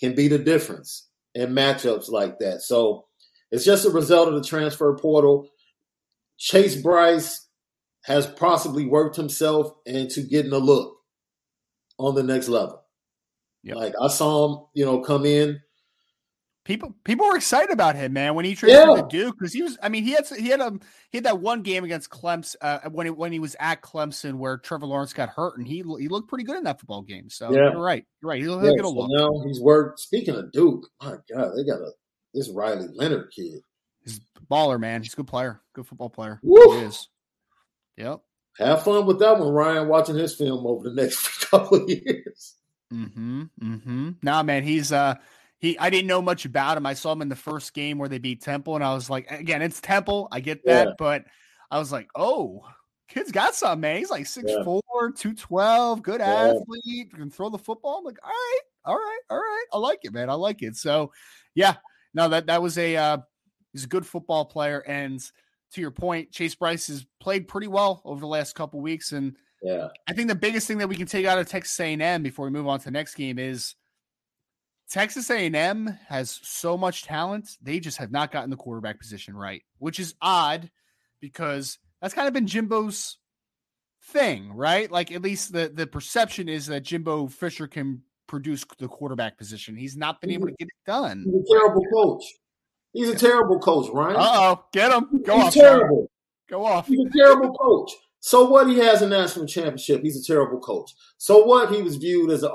can 0.00 0.14
be 0.14 0.28
the 0.28 0.38
difference 0.38 1.08
in 1.34 1.52
matchups 1.52 2.08
like 2.10 2.38
that. 2.40 2.62
So 2.62 3.06
it's 3.50 3.64
just 3.64 3.84
a 3.84 3.90
result 3.90 4.28
of 4.28 4.34
the 4.34 4.46
transfer 4.46 4.96
portal. 4.96 5.48
Chase 6.38 6.80
Brice 6.80 7.48
has 8.04 8.26
possibly 8.26 8.86
worked 8.86 9.16
himself 9.16 9.72
into 9.86 10.22
getting 10.22 10.52
a 10.52 10.58
look 10.58 10.98
on 11.98 12.14
the 12.14 12.22
next 12.22 12.48
level. 12.48 12.82
Yep. 13.62 13.76
Like 13.76 13.94
I 14.00 14.08
saw 14.08 14.48
him, 14.48 14.66
you 14.74 14.84
know, 14.84 15.00
come 15.00 15.24
in. 15.24 15.60
People 16.64 16.94
people 17.02 17.26
were 17.26 17.34
excited 17.36 17.72
about 17.72 17.96
him, 17.96 18.12
man, 18.12 18.36
when 18.36 18.44
he 18.44 18.54
traded 18.54 18.78
Yeah. 18.78 18.94
to 19.02 19.06
Duke 19.10 19.36
because 19.36 19.52
he 19.52 19.62
was. 19.62 19.76
I 19.82 19.88
mean, 19.88 20.04
he 20.04 20.12
had 20.12 20.26
he 20.28 20.46
had 20.48 20.60
a 20.60 20.72
he 21.10 21.18
had 21.18 21.24
that 21.24 21.40
one 21.40 21.62
game 21.62 21.82
against 21.82 22.08
Clemson 22.08 22.54
uh, 22.60 22.78
when 22.90 23.06
he, 23.06 23.10
when 23.10 23.32
he 23.32 23.40
was 23.40 23.56
at 23.58 23.82
Clemson 23.82 24.34
where 24.34 24.58
Trevor 24.58 24.86
Lawrence 24.86 25.12
got 25.12 25.28
hurt 25.30 25.58
and 25.58 25.66
he 25.66 25.78
he 25.98 26.06
looked 26.06 26.28
pretty 26.28 26.44
good 26.44 26.56
in 26.56 26.62
that 26.64 26.78
football 26.78 27.02
game. 27.02 27.28
So 27.30 27.50
Yeah. 27.52 27.72
you're 27.72 27.82
right, 27.82 28.04
you're 28.22 28.28
right. 28.28 28.40
He'll, 28.40 28.60
he'll 28.60 28.76
get 28.76 28.84
a 28.84 28.88
so 28.88 28.94
look. 28.94 29.10
now 29.10 29.42
he's 29.44 29.60
worked. 29.60 29.98
Speaking 29.98 30.36
of 30.36 30.52
Duke, 30.52 30.86
my 31.02 31.16
God, 31.34 31.50
they 31.56 31.64
got 31.64 31.80
a 31.80 31.90
this 32.32 32.48
Riley 32.48 32.86
Leonard 32.94 33.32
kid. 33.34 33.60
He's 34.04 34.20
a 34.36 34.40
baller, 34.52 34.78
man. 34.78 35.02
He's 35.02 35.14
a 35.14 35.16
good 35.16 35.26
player, 35.26 35.60
good 35.74 35.86
football 35.88 36.10
player. 36.10 36.38
Woo! 36.44 36.78
He 36.78 36.84
is. 36.84 37.08
Yep. 37.96 38.20
Have 38.58 38.84
fun 38.84 39.04
with 39.06 39.18
that 39.18 39.38
one, 39.38 39.48
Ryan. 39.48 39.88
Watching 39.88 40.16
his 40.16 40.34
film 40.36 40.64
over 40.66 40.88
the 40.88 40.94
next 40.94 41.40
couple 41.50 41.82
of 41.82 41.88
years. 41.90 42.54
Mm-hmm. 42.92 43.42
Mm-hmm. 43.60 44.10
Nah, 44.22 44.42
man, 44.44 44.62
he's 44.62 44.92
uh 44.92 45.16
he 45.62 45.78
I 45.78 45.88
didn't 45.88 46.08
know 46.08 46.20
much 46.20 46.44
about 46.44 46.76
him. 46.76 46.84
I 46.84 46.92
saw 46.92 47.12
him 47.12 47.22
in 47.22 47.30
the 47.30 47.36
first 47.36 47.72
game 47.72 47.96
where 47.96 48.08
they 48.08 48.18
beat 48.18 48.42
Temple, 48.42 48.74
and 48.74 48.84
I 48.84 48.92
was 48.92 49.08
like, 49.08 49.30
again, 49.30 49.62
it's 49.62 49.80
Temple. 49.80 50.28
I 50.30 50.40
get 50.40 50.62
that, 50.66 50.88
Yeah. 50.88 50.94
but 50.98 51.24
I 51.70 51.78
was 51.78 51.90
like, 51.90 52.08
oh, 52.14 52.68
kid's 53.08 53.32
got 53.32 53.54
something, 53.54 53.80
man. 53.80 53.96
He's 53.96 54.10
like 54.10 54.26
6'4, 54.26 54.82
Yeah. 54.84 55.08
212, 55.16 56.02
good 56.02 56.20
Yeah. 56.20 56.52
athlete, 56.52 57.14
can 57.14 57.30
throw 57.30 57.48
the 57.48 57.58
football. 57.58 57.98
I'm 57.98 58.04
like, 58.04 58.18
all 58.22 58.30
right, 58.30 58.60
all 58.84 58.96
right, 58.96 59.20
all 59.30 59.38
right. 59.38 59.64
I 59.72 59.78
like 59.78 60.00
it, 60.02 60.12
man. 60.12 60.28
I 60.28 60.34
like 60.34 60.62
it. 60.62 60.76
So 60.76 61.12
yeah, 61.54 61.76
no, 62.12 62.28
that 62.28 62.46
that 62.46 62.60
was 62.60 62.76
a 62.76 62.96
uh 62.96 63.18
he's 63.72 63.84
a 63.84 63.88
good 63.88 64.04
football 64.04 64.44
player. 64.44 64.80
And 64.86 65.20
to 65.72 65.80
your 65.80 65.90
point, 65.92 66.32
Chase 66.32 66.54
Brice 66.54 66.88
has 66.88 67.06
played 67.20 67.48
pretty 67.48 67.68
well 67.68 68.02
over 68.04 68.20
the 68.20 68.26
last 68.26 68.54
couple 68.54 68.80
weeks. 68.80 69.12
And 69.12 69.36
Yeah, 69.62 69.88
I 70.08 70.12
think 70.12 70.28
the 70.28 70.34
biggest 70.34 70.66
thing 70.66 70.78
that 70.78 70.88
we 70.88 70.96
can 70.96 71.06
take 71.06 71.24
out 71.24 71.38
of 71.38 71.48
Texas 71.48 71.78
A&M 71.78 72.22
before 72.22 72.44
we 72.46 72.50
move 72.50 72.66
on 72.66 72.80
to 72.80 72.84
the 72.86 72.90
next 72.90 73.14
game 73.14 73.38
is 73.38 73.74
Texas 74.92 75.30
A&M 75.30 75.98
has 76.08 76.38
so 76.42 76.76
much 76.76 77.04
talent. 77.04 77.56
They 77.62 77.80
just 77.80 77.96
have 77.96 78.12
not 78.12 78.30
gotten 78.30 78.50
the 78.50 78.56
quarterback 78.56 79.00
position 79.00 79.34
right, 79.34 79.62
which 79.78 79.98
is 79.98 80.14
odd 80.20 80.70
because 81.18 81.78
that's 82.02 82.12
kind 82.12 82.28
of 82.28 82.34
been 82.34 82.46
Jimbo's 82.46 83.16
thing, 84.04 84.52
right? 84.52 84.90
Like 84.90 85.10
at 85.10 85.22
least 85.22 85.54
the 85.54 85.72
the 85.74 85.86
perception 85.86 86.46
is 86.46 86.66
that 86.66 86.82
Jimbo 86.82 87.28
Fisher 87.28 87.66
can 87.66 88.02
produce 88.26 88.66
the 88.78 88.86
quarterback 88.86 89.38
position. 89.38 89.76
He's 89.76 89.96
not 89.96 90.20
been 90.20 90.30
able 90.30 90.48
to 90.48 90.54
get 90.58 90.68
it 90.68 90.74
done. 90.84 91.24
he's 91.24 91.50
a 91.50 91.58
terrible 91.58 91.84
coach. 91.94 92.24
He's 92.92 93.08
a 93.08 93.16
terrible 93.16 93.60
coach, 93.60 93.88
Ryan. 93.94 94.16
Uh 94.16 94.30
oh, 94.30 94.64
get 94.74 94.92
him. 94.92 95.22
Go 95.24 95.36
he's 95.36 95.44
off. 95.44 95.54
Terrible. 95.54 96.10
Go 96.50 96.66
off. 96.66 96.86
He's 96.86 97.00
a 97.00 97.16
terrible 97.16 97.54
coach. 97.54 97.92
So 98.20 98.46
what? 98.46 98.68
He 98.68 98.76
has 98.80 99.00
a 99.00 99.08
national 99.08 99.46
championship. 99.46 100.02
He's 100.02 100.22
a 100.22 100.30
terrible 100.30 100.60
coach. 100.60 100.92
So 101.16 101.46
what? 101.46 101.74
He 101.74 101.80
was 101.80 101.96
viewed 101.96 102.30
as 102.30 102.42
an 102.42 102.50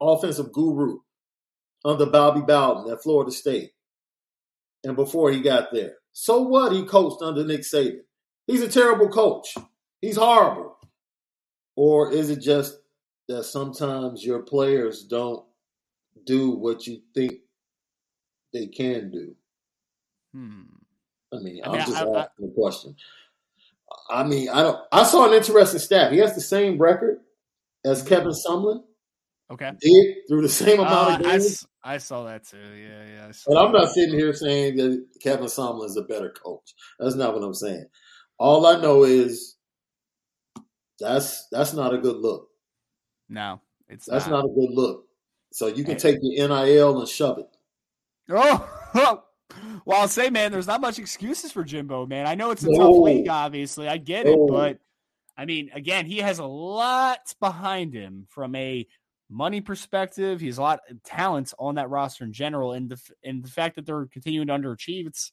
offensive 0.00 0.52
guru 0.52 0.98
under 1.84 2.06
Bobby 2.06 2.40
Bowden 2.40 2.92
at 2.92 3.02
Florida 3.02 3.30
State, 3.30 3.70
and 4.84 4.96
before 4.96 5.30
he 5.30 5.40
got 5.40 5.72
there. 5.72 5.94
So 6.12 6.42
what? 6.42 6.72
He 6.72 6.84
coached 6.84 7.22
under 7.22 7.44
Nick 7.44 7.60
Saban. 7.62 8.00
He's 8.46 8.62
a 8.62 8.68
terrible 8.68 9.08
coach. 9.08 9.54
He's 10.00 10.16
horrible. 10.16 10.76
Or 11.76 12.10
is 12.12 12.30
it 12.30 12.40
just 12.40 12.78
that 13.28 13.44
sometimes 13.44 14.24
your 14.24 14.40
players 14.40 15.04
don't 15.04 15.44
do 16.24 16.50
what 16.50 16.86
you 16.86 17.00
think 17.14 17.34
they 18.52 18.66
can 18.66 19.10
do? 19.10 19.34
Hmm. 20.34 20.62
I 21.32 21.36
mean, 21.38 21.60
I 21.62 21.66
I'm 21.66 21.72
mean, 21.72 21.80
just 21.86 21.96
I- 21.96 22.04
I- 22.06 22.20
asking 22.22 22.46
the 22.48 22.52
question. 22.54 22.96
I 24.10 24.22
mean, 24.24 24.48
I 24.50 24.62
don't. 24.62 24.78
I 24.92 25.02
saw 25.04 25.26
an 25.28 25.34
interesting 25.34 25.80
stat. 25.80 26.12
He 26.12 26.18
has 26.18 26.34
the 26.34 26.40
same 26.40 26.78
record 26.78 27.20
as 27.84 28.00
Mm-hmm. 28.00 28.08
Kevin 28.08 28.32
Sumlin 28.32 28.82
Okay. 29.50 29.72
did 29.80 30.16
through 30.28 30.42
the 30.42 30.48
same 30.48 30.80
amount 30.80 30.92
Uh, 30.94 31.14
of 31.20 31.26
I, 31.26 31.30
games. 31.32 31.46
s- 31.46 31.66
I 31.82 31.98
saw 31.98 32.24
that 32.24 32.44
too. 32.44 32.58
Yeah, 32.58 33.04
yeah. 33.06 33.26
I 33.26 33.32
And 33.50 33.58
I'm 33.58 33.72
not 33.72 33.88
sitting 33.90 34.14
here 34.18 34.32
saying 34.34 34.76
that 34.76 35.06
Kevin 35.22 35.46
Sumlin 35.46 35.86
is 35.86 35.96
a 35.96 36.02
better 36.02 36.30
coach. 36.30 36.74
That's 36.98 37.14
not 37.14 37.32
what 37.34 37.42
I'm 37.42 37.54
saying. 37.54 37.86
All 38.38 38.66
I 38.66 38.80
know 38.80 39.04
is 39.04 39.56
that's 41.00 41.46
that's 41.50 41.72
not 41.72 41.94
a 41.94 41.98
good 41.98 42.16
look. 42.16 42.48
No, 43.28 43.60
it's 43.88 44.06
That's 44.06 44.26
not. 44.26 44.44
not 44.44 44.44
a 44.46 44.54
good 44.54 44.70
look. 44.70 45.04
So 45.52 45.66
you 45.66 45.84
can 45.84 45.94
Hey. 45.94 45.98
take 45.98 46.18
your 46.22 46.48
NIL 46.48 46.98
and 46.98 47.08
shove 47.08 47.38
it. 47.38 47.46
Oh, 48.30 48.68
well, 49.86 50.00
I'll 50.00 50.08
say, 50.08 50.28
man, 50.30 50.52
there's 50.52 50.66
not 50.66 50.80
much 50.80 50.98
excuses 50.98 51.52
for 51.52 51.64
Jimbo, 51.64 52.06
man. 52.06 52.26
I 52.26 52.34
know 52.34 52.50
it's 52.50 52.64
a 52.64 52.70
No. 52.70 52.78
tough 52.78 53.04
league, 53.04 53.28
obviously. 53.28 53.88
I 53.88 53.96
get 53.96 54.26
it, 54.26 54.38
but 54.48 54.78
I 55.36 55.44
mean, 55.46 55.70
again, 55.72 56.04
he 56.06 56.18
has 56.18 56.38
a 56.38 56.44
lot 56.44 57.34
behind 57.40 57.94
him 57.94 58.26
from 58.30 58.54
a 58.54 58.86
money 59.30 59.60
perspective. 59.60 60.40
He's 60.40 60.58
a 60.58 60.62
lot 60.62 60.80
of 60.90 61.02
talent 61.02 61.52
on 61.58 61.74
that 61.76 61.90
roster 61.90 62.24
in 62.24 62.32
general, 62.32 62.72
and 62.72 62.88
the 62.88 63.00
and 63.24 63.42
the 63.42 63.50
fact 63.50 63.76
that 63.76 63.86
they're 63.86 64.06
continuing 64.06 64.48
to 64.48 64.54
underachieve, 64.54 65.06
it's 65.06 65.32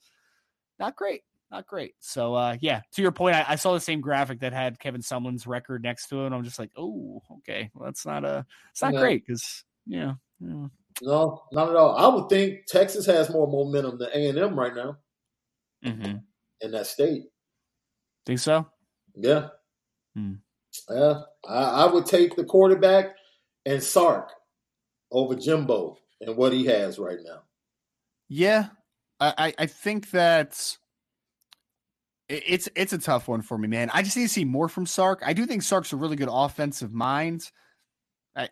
not 0.79 0.95
great. 0.95 1.21
Not 1.51 1.67
great. 1.67 1.93
So, 1.99 2.33
uh, 2.33 2.57
yeah, 2.59 2.81
to 2.93 3.01
your 3.03 3.11
point, 3.11 3.35
I, 3.35 3.45
I 3.49 3.55
saw 3.55 3.73
the 3.73 3.79
same 3.79 4.01
graphic 4.01 4.39
that 4.39 4.51
had 4.51 4.79
Kevin 4.79 5.01
Sumlin's 5.01 5.45
record 5.45 5.83
next 5.83 6.07
to 6.07 6.23
it, 6.23 6.25
and 6.25 6.35
I'm 6.35 6.43
just 6.43 6.57
like, 6.59 6.71
oh, 6.75 7.21
okay, 7.37 7.69
well, 7.73 7.85
that's 7.85 8.05
not 8.05 8.25
a, 8.25 8.45
it's 8.71 8.81
not 8.81 8.93
Yeah. 8.95 8.99
great 8.99 9.25
because, 9.25 9.63
yeah, 9.85 10.15
yeah. 10.39 10.67
No, 11.01 11.43
not 11.51 11.69
at 11.69 11.75
all. 11.75 11.95
I 11.95 12.07
would 12.07 12.29
think 12.29 12.65
Texas 12.67 13.05
has 13.05 13.29
more 13.29 13.47
momentum 13.47 13.99
than 13.99 14.09
A 14.13 14.29
and 14.29 14.37
M 14.39 14.57
right 14.59 14.75
now 14.75 14.97
Mm-hmm. 15.85 16.17
in 16.61 16.71
that 16.71 16.87
state. 16.87 17.25
Think 18.25 18.39
so? 18.39 18.65
Yeah. 19.13 19.49
Hmm. 20.15 20.33
Yeah. 20.89 21.21
I, 21.47 21.83
I 21.83 21.85
would 21.85 22.05
take 22.07 22.35
the 22.35 22.43
quarterback 22.43 23.15
and 23.65 23.81
Sark 23.81 24.31
over 25.11 25.35
Jimbo 25.35 25.97
and 26.21 26.35
what 26.37 26.53
he 26.53 26.65
has 26.65 26.99
right 26.99 27.19
now. 27.23 27.41
Yeah, 28.27 28.67
I, 29.19 29.53
I- 29.59 29.65
think 29.67 30.11
that 30.11 30.77
it's 32.27 32.67
it's 32.75 32.93
a 32.93 32.97
tough 32.97 33.27
one 33.27 33.41
for 33.43 33.57
me, 33.57 33.67
man. 33.67 33.91
I 33.93 34.01
just 34.01 34.17
need 34.17 34.23
to 34.23 34.29
see 34.29 34.45
more 34.45 34.67
from 34.67 34.85
Sark. 34.87 35.21
I 35.23 35.33
do 35.33 35.45
think 35.45 35.61
Sark's 35.61 35.93
a 35.93 35.95
really 35.97 36.15
good 36.15 36.29
offensive 36.31 36.91
mind. 36.91 37.51
I 38.35 38.49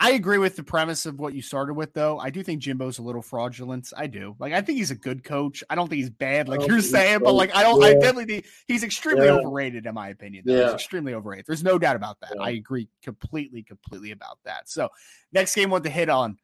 I 0.00 0.12
agree 0.12 0.38
with 0.38 0.54
the 0.54 0.62
premise 0.62 1.06
of 1.06 1.18
what 1.18 1.34
you 1.34 1.42
started 1.42 1.74
with, 1.74 1.92
though. 1.92 2.20
I 2.20 2.30
do 2.30 2.44
think 2.44 2.62
Jimbo's 2.62 2.98
a 2.98 3.02
little 3.02 3.20
fraudulent. 3.20 3.92
I 3.96 4.06
do. 4.06 4.36
Like, 4.38 4.52
I 4.52 4.60
think 4.60 4.78
he's 4.78 4.92
a 4.92 4.96
good 4.96 5.24
coach. 5.24 5.64
I 5.68 5.74
don't 5.74 5.88
think 5.88 5.98
he's 5.98 6.10
bad, 6.10 6.48
like 6.48 6.64
you're 6.68 6.80
saying, 6.80 7.18
but 7.24 7.32
like 7.32 7.54
I 7.54 7.64
don't. 7.64 7.82
I 7.82 7.94
definitely 7.94 8.26
think 8.26 8.46
he's 8.68 8.84
extremely 8.84 9.26
Yeah. 9.26 9.32
overrated, 9.32 9.86
in 9.86 9.94
my 9.94 10.10
opinion. 10.10 10.44
Though. 10.46 10.52
He's 10.52 10.60
Yeah. 10.60 10.74
extremely 10.74 11.14
overrated. 11.14 11.46
There's 11.48 11.64
no 11.64 11.78
doubt 11.80 11.96
about 11.96 12.20
that. 12.20 12.34
Yeah. 12.36 12.42
I 12.42 12.50
agree 12.50 12.88
completely, 13.02 13.64
completely 13.64 14.12
about 14.12 14.38
that. 14.44 14.68
So, 14.68 14.88
next 15.32 15.54
game, 15.56 15.70
want 15.70 15.82
to 15.84 15.90
hit 15.90 16.08
on. 16.08 16.38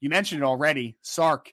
You 0.00 0.10
mentioned 0.10 0.42
it 0.42 0.44
already, 0.44 0.98
Sark. 1.00 1.52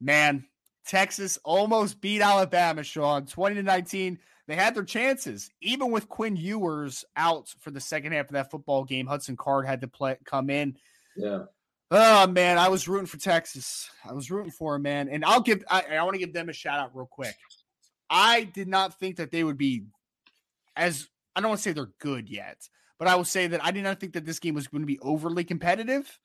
Man, 0.00 0.44
Texas 0.84 1.38
almost 1.44 2.00
beat 2.00 2.22
Alabama, 2.22 2.82
Sean, 2.82 3.24
20 3.24 3.54
to 3.54 3.62
19. 3.62 4.18
They 4.52 4.56
had 4.56 4.74
their 4.74 4.84
chances, 4.84 5.48
even 5.62 5.90
with 5.90 6.10
Quinn 6.10 6.36
Ewers 6.36 7.06
out 7.16 7.48
for 7.60 7.70
the 7.70 7.80
second 7.80 8.12
half 8.12 8.26
of 8.26 8.32
that 8.32 8.50
football 8.50 8.84
game. 8.84 9.06
Hudson 9.06 9.34
Card 9.34 9.64
had 9.64 9.80
to 9.80 9.88
play 9.88 10.18
come 10.26 10.50
in. 10.50 10.76
Yeah. 11.16 11.44
Oh 11.90 12.26
man, 12.26 12.58
I 12.58 12.68
was 12.68 12.86
rooting 12.86 13.06
for 13.06 13.16
Texas. 13.16 13.88
I 14.06 14.12
was 14.12 14.30
rooting 14.30 14.50
for 14.50 14.76
him, 14.76 14.82
man. 14.82 15.08
And 15.08 15.24
I'll 15.24 15.40
give 15.40 15.64
I, 15.70 15.84
I 15.92 16.02
want 16.02 16.16
to 16.16 16.18
give 16.18 16.34
them 16.34 16.50
a 16.50 16.52
shout 16.52 16.78
out 16.78 16.94
real 16.94 17.08
quick. 17.10 17.34
I 18.10 18.44
did 18.44 18.68
not 18.68 18.98
think 19.00 19.16
that 19.16 19.30
they 19.30 19.42
would 19.42 19.56
be 19.56 19.84
as 20.76 21.08
I 21.34 21.40
don't 21.40 21.48
want 21.48 21.60
to 21.60 21.62
say 21.62 21.72
they're 21.72 21.88
good 21.98 22.28
yet, 22.28 22.68
but 22.98 23.08
I 23.08 23.14
will 23.14 23.24
say 23.24 23.46
that 23.46 23.64
I 23.64 23.70
did 23.70 23.84
not 23.84 24.00
think 24.00 24.12
that 24.12 24.26
this 24.26 24.38
game 24.38 24.54
was 24.54 24.68
going 24.68 24.82
to 24.82 24.86
be 24.86 24.98
overly 24.98 25.44
competitive. 25.44 26.18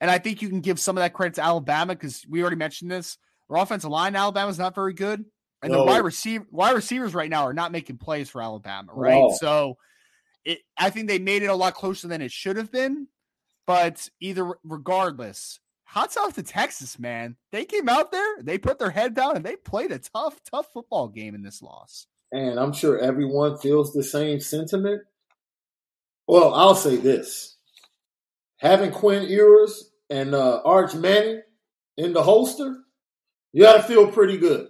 And 0.00 0.10
I 0.10 0.18
think 0.18 0.42
you 0.42 0.48
can 0.48 0.62
give 0.62 0.80
some 0.80 0.98
of 0.98 1.02
that 1.02 1.12
credit 1.12 1.36
to 1.36 1.44
Alabama 1.44 1.94
because 1.94 2.26
we 2.28 2.40
already 2.40 2.56
mentioned 2.56 2.90
this. 2.90 3.18
Our 3.48 3.58
offensive 3.58 3.88
line, 3.88 4.16
Alabama 4.16 4.50
is 4.50 4.58
not 4.58 4.74
very 4.74 4.94
good. 4.94 5.24
And 5.62 5.72
no. 5.72 5.78
the 5.78 5.84
wide 5.84 6.04
receiver 6.04 6.46
wide 6.50 6.74
receivers 6.74 7.14
right 7.14 7.30
now 7.30 7.44
are 7.44 7.52
not 7.52 7.72
making 7.72 7.98
plays 7.98 8.30
for 8.30 8.40
Alabama, 8.40 8.92
right? 8.94 9.14
No. 9.14 9.34
So 9.38 9.76
it 10.44 10.60
I 10.76 10.90
think 10.90 11.08
they 11.08 11.18
made 11.18 11.42
it 11.42 11.46
a 11.46 11.54
lot 11.54 11.74
closer 11.74 12.06
than 12.06 12.22
it 12.22 12.30
should 12.30 12.56
have 12.56 12.70
been. 12.70 13.08
But 13.66 14.08
either 14.20 14.52
regardless, 14.64 15.60
hats 15.84 16.16
off 16.16 16.34
to 16.34 16.42
Texas, 16.42 16.98
man. 16.98 17.36
They 17.50 17.64
came 17.64 17.88
out 17.88 18.12
there, 18.12 18.42
they 18.42 18.56
put 18.56 18.78
their 18.78 18.90
head 18.90 19.14
down, 19.14 19.36
and 19.36 19.44
they 19.44 19.56
played 19.56 19.92
a 19.92 19.98
tough, 19.98 20.40
tough 20.50 20.68
football 20.72 21.08
game 21.08 21.34
in 21.34 21.42
this 21.42 21.60
loss. 21.60 22.06
And 22.32 22.58
I'm 22.58 22.72
sure 22.72 22.98
everyone 22.98 23.58
feels 23.58 23.92
the 23.92 24.02
same 24.02 24.40
sentiment. 24.40 25.02
Well, 26.26 26.54
I'll 26.54 26.74
say 26.74 26.96
this. 26.96 27.56
Having 28.58 28.92
Quinn 28.92 29.28
Ewers 29.28 29.90
and 30.10 30.34
uh, 30.34 30.60
Arch 30.64 30.94
Manning 30.94 31.42
in 31.96 32.12
the 32.12 32.22
holster, 32.22 32.78
you 33.52 33.62
got 33.62 33.78
to 33.78 33.82
feel 33.82 34.10
pretty 34.10 34.36
good 34.36 34.68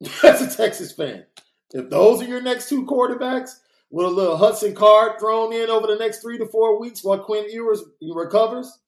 as 0.24 0.42
a 0.42 0.56
Texas 0.56 0.92
fan. 0.92 1.24
If 1.72 1.90
those 1.90 2.22
are 2.22 2.26
your 2.26 2.42
next 2.42 2.68
two 2.68 2.86
quarterbacks, 2.86 3.50
with 3.90 4.06
a 4.06 4.10
little 4.10 4.36
Hudson 4.36 4.74
Card 4.74 5.18
thrown 5.18 5.52
in 5.52 5.70
over 5.70 5.86
the 5.86 5.96
next 5.96 6.20
three 6.20 6.38
to 6.38 6.46
four 6.46 6.78
weeks 6.78 7.02
while 7.02 7.18
Quinn 7.18 7.50
Ewers 7.50 7.82
recovers, 8.14 8.78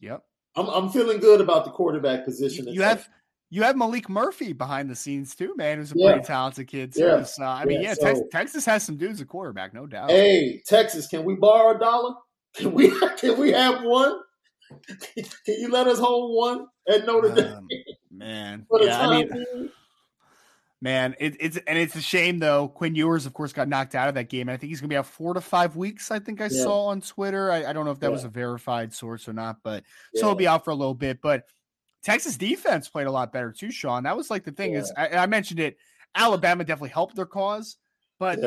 yep, 0.00 0.22
I'm, 0.54 0.68
I'm 0.68 0.88
feeling 0.90 1.18
good 1.18 1.40
about 1.40 1.64
the 1.64 1.70
quarterback 1.70 2.24
position. 2.24 2.68
You 2.68 2.82
have 2.82 3.08
you 3.50 3.62
have 3.62 3.76
Maalik 3.76 4.08
Murphy 4.08 4.52
behind 4.52 4.90
the 4.90 4.94
scenes 4.94 5.34
too, 5.34 5.54
man, 5.56 5.78
who's 5.78 5.92
a 5.92 5.94
yeah. 5.96 6.12
pretty 6.12 6.26
talented 6.26 6.68
kid 6.68 6.92
too. 6.92 7.00
Yeah. 7.00 7.22
So, 7.22 7.44
I 7.44 7.64
mean, 7.64 7.80
yeah, 7.80 7.94
so, 7.94 8.26
Texas 8.32 8.64
has 8.66 8.82
some 8.82 8.96
dudes 8.96 9.20
at 9.20 9.28
quarterback, 9.28 9.72
no 9.72 9.86
doubt. 9.86 10.10
Hey, 10.10 10.62
Texas, 10.66 11.06
can 11.06 11.24
we 11.24 11.34
borrow 11.34 11.76
a 11.76 11.78
dollar? 11.78 12.14
Can 12.54 12.72
we 12.72 12.92
can 13.18 13.38
we 13.38 13.52
have 13.52 13.82
one? 13.82 14.20
Can 15.46 15.60
you 15.60 15.68
let 15.68 15.86
us 15.86 16.00
hold 16.00 16.36
one 16.36 16.66
at 16.88 17.06
Notre 17.06 17.32
Dame? 17.32 17.52
Um, 17.52 17.68
man, 18.10 18.66
yeah, 18.80 19.08
I 19.08 19.22
mean, 19.22 19.70
man, 20.80 21.14
it, 21.18 21.36
it's 21.40 21.56
and 21.66 21.78
it's 21.78 21.94
a 21.94 22.00
shame 22.00 22.38
though. 22.38 22.68
Quinn 22.68 22.94
Ewers, 22.94 23.26
of 23.26 23.32
course, 23.32 23.52
got 23.52 23.68
knocked 23.68 23.94
out 23.94 24.08
of 24.08 24.14
that 24.14 24.28
game. 24.28 24.48
I 24.48 24.56
think 24.56 24.70
he's 24.70 24.80
gonna 24.80 24.88
be 24.88 24.96
out 24.96 25.06
four 25.06 25.34
to 25.34 25.40
five 25.40 25.76
weeks. 25.76 26.10
I 26.10 26.18
think 26.18 26.40
I 26.40 26.44
yeah. 26.44 26.62
saw 26.62 26.86
on 26.86 27.00
Twitter. 27.00 27.50
I, 27.50 27.66
I, 27.66 27.72
don't 27.72 27.84
know 27.84 27.90
if 27.90 28.00
that 28.00 28.06
yeah. 28.06 28.12
was 28.12 28.24
a 28.24 28.28
verified 28.28 28.92
source 28.92 29.28
or 29.28 29.32
not, 29.32 29.58
but 29.62 29.84
yeah. 30.12 30.20
so 30.20 30.26
he'll 30.28 30.34
be 30.34 30.48
out 30.48 30.64
for 30.64 30.70
a 30.70 30.74
little 30.74 30.94
bit. 30.94 31.20
But 31.20 31.44
Texas 32.02 32.36
defense 32.36 32.88
played 32.88 33.06
a 33.06 33.12
lot 33.12 33.32
better 33.32 33.52
too, 33.52 33.70
Sean. 33.70 34.04
That 34.04 34.16
was 34.16 34.30
like 34.30 34.44
the 34.44 34.52
thing 34.52 34.74
is 34.74 34.92
I, 34.96 35.08
I, 35.08 35.26
mentioned 35.26 35.60
it. 35.60 35.76
Alabama 36.14 36.64
definitely 36.64 36.90
helped 36.90 37.16
their 37.16 37.26
cause, 37.26 37.76
but 38.18 38.38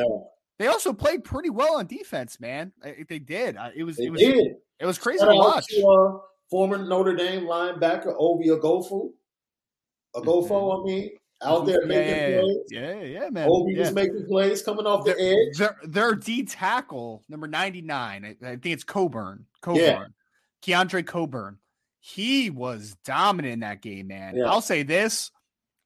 they 0.57 0.67
also 0.67 0.93
played 0.93 1.23
pretty 1.23 1.49
well 1.49 1.77
on 1.77 1.87
defense, 1.87 2.39
man. 2.39 2.71
I, 2.83 3.05
they 3.07 3.19
did. 3.19 3.57
it 3.75 3.83
was 3.83 3.97
they 3.97 4.05
it 4.05 4.11
was 4.11 4.21
did. 4.21 4.55
it 4.79 4.85
was 4.85 4.97
crazy 4.97 5.25
to 5.25 5.35
watch. 5.35 5.67
To, 5.67 5.87
uh, 5.87 6.19
former 6.49 6.77
Notre 6.77 7.15
Dame 7.15 7.43
linebacker 7.43 8.15
Ovie 8.17 8.49
Oghoufo. 8.49 9.11
Oghoufo, 10.15 10.49
mm-hmm. 10.49 10.81
I 10.81 10.91
mean, 10.91 11.09
out 11.41 11.65
there 11.65 11.85
making 11.85 12.13
yeah, 12.13 12.39
plays. 12.41 12.57
Yeah, 12.69 13.01
yeah, 13.01 13.29
man. 13.29 13.47
Ovie 13.49 13.73
yeah. 13.73 13.79
was 13.81 13.93
making 13.93 14.25
plays 14.27 14.61
coming 14.61 14.85
off 14.85 15.05
the 15.05 15.13
their, 15.13 15.19
edge. 15.19 15.57
Their, 15.57 15.77
their 15.83 16.15
D 16.15 16.43
tackle, 16.43 17.23
number 17.29 17.47
99, 17.47 18.25
I, 18.25 18.29
I 18.45 18.49
think 18.51 18.65
it's 18.65 18.83
Coburn. 18.83 19.45
Coburn. 19.61 19.81
Yeah. 19.81 20.05
Keondre 20.61 21.05
Coburn. 21.05 21.57
He 22.01 22.49
was 22.49 22.95
dominant 23.05 23.53
in 23.53 23.59
that 23.61 23.81
game, 23.81 24.07
man. 24.07 24.35
Yeah. 24.35 24.49
I'll 24.49 24.61
say 24.61 24.83
this 24.83 25.31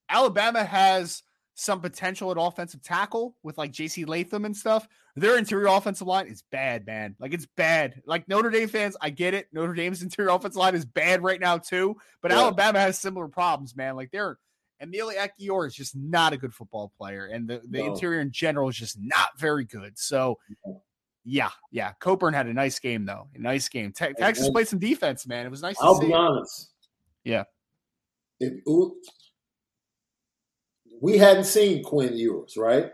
Alabama 0.10 0.64
has 0.64 1.24
some 1.56 1.82
potential 1.82 2.32
at 2.32 2.38
offensive 2.40 2.82
tackle 2.82 3.36
with 3.44 3.58
like 3.58 3.72
JC 3.72 4.08
Latham 4.08 4.46
and 4.46 4.56
stuff. 4.56 4.88
Their 5.16 5.38
interior 5.38 5.68
offensive 5.68 6.08
line 6.08 6.28
is 6.28 6.44
bad, 6.52 6.86
man. 6.86 7.16
Like 7.20 7.34
it's 7.34 7.48
bad. 7.56 8.02
Like 8.06 8.28
Notre 8.28 8.50
Dame 8.50 8.68
fans, 8.68 8.98
I 9.02 9.12
get 9.12 9.34
it. 9.34 9.48
Notre 9.54 9.74
Dame's 9.74 10.02
interior 10.04 10.32
offensive 10.32 10.58
line 10.58 10.76
is 10.76 10.86
bad 10.86 11.24
right 11.24 11.40
now 11.40 11.58
too. 11.58 11.98
But. 12.22 12.32
Alabama 12.32 12.80
has 12.80 12.98
similar 12.98 13.28
problems, 13.28 13.76
man. 13.76 13.96
Like 13.96 14.12
they're 14.12 14.38
Emili 14.84 15.16
Ekiyor 15.16 15.68
is 15.68 15.76
just 15.76 15.96
not 15.96 16.34
a 16.34 16.38
good 16.38 16.54
football 16.54 16.92
player, 16.98 17.28
and 17.28 17.48
the, 17.48 17.62
the 17.70 17.80
no. 17.80 17.94
interior 17.94 18.22
in 18.22 18.32
general 18.32 18.70
is 18.70 18.76
just 18.76 18.98
not 19.00 19.38
very 19.38 19.64
good. 19.64 19.98
So, 19.98 20.40
yeah, 21.24 21.50
yeah. 21.72 21.94
Coburn 22.00 22.34
had 22.34 22.48
a 22.48 22.54
nice 22.54 22.80
game 22.80 23.06
though, 23.06 23.28
a 23.36 23.40
nice 23.40 23.70
game. 23.70 23.92
Te- 23.92 24.14
Texas 24.14 24.50
played 24.50 24.68
some 24.68 24.80
defense, 24.80 25.26
man. 25.28 25.46
It 25.46 25.50
was 25.50 25.62
nice. 25.62 25.76
I'll 25.80 26.00
be 26.00 26.14
honest. 26.14 26.72
Yeah. 27.24 27.44
If, 28.40 28.54
we 31.02 31.18
hadn't 31.18 31.46
seen 31.46 31.84
Quinn 31.84 32.16
Ewers, 32.16 32.56
right? 32.58 32.92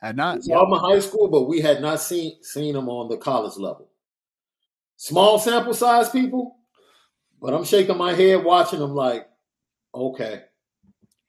Had 0.00 0.16
not. 0.16 0.38
We 0.38 0.42
saw 0.42 0.66
him 0.66 0.72
in 0.72 0.80
high 0.80 0.98
school, 0.98 1.28
but 1.28 1.42
we 1.42 1.60
had 1.60 1.80
not 1.80 2.00
seen 2.00 2.42
seen 2.42 2.74
him 2.74 2.88
on 2.88 3.08
the 3.08 3.16
college 3.16 3.56
level. 3.56 3.88
Small 4.96 5.38
sample 5.38 5.74
size, 5.74 6.10
people. 6.10 6.56
But 7.40 7.54
I'm 7.54 7.64
shaking 7.64 7.96
my 7.96 8.12
head 8.12 8.44
watching 8.44 8.80
him 8.80 8.94
like, 8.94 9.28
okay, 9.94 10.42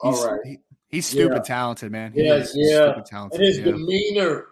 He's, 0.03 0.19
All 0.19 0.31
right. 0.31 0.41
He, 0.43 0.57
he's 0.89 1.05
stupid 1.05 1.35
yeah. 1.35 1.41
talented, 1.41 1.91
man. 1.91 2.11
He 2.13 2.25
yeah, 2.25 2.43
yeah. 2.53 3.01
Talented, 3.05 3.39
and 3.39 3.47
his 3.47 3.57
yeah. 3.59 3.65
demeanor, 3.65 4.45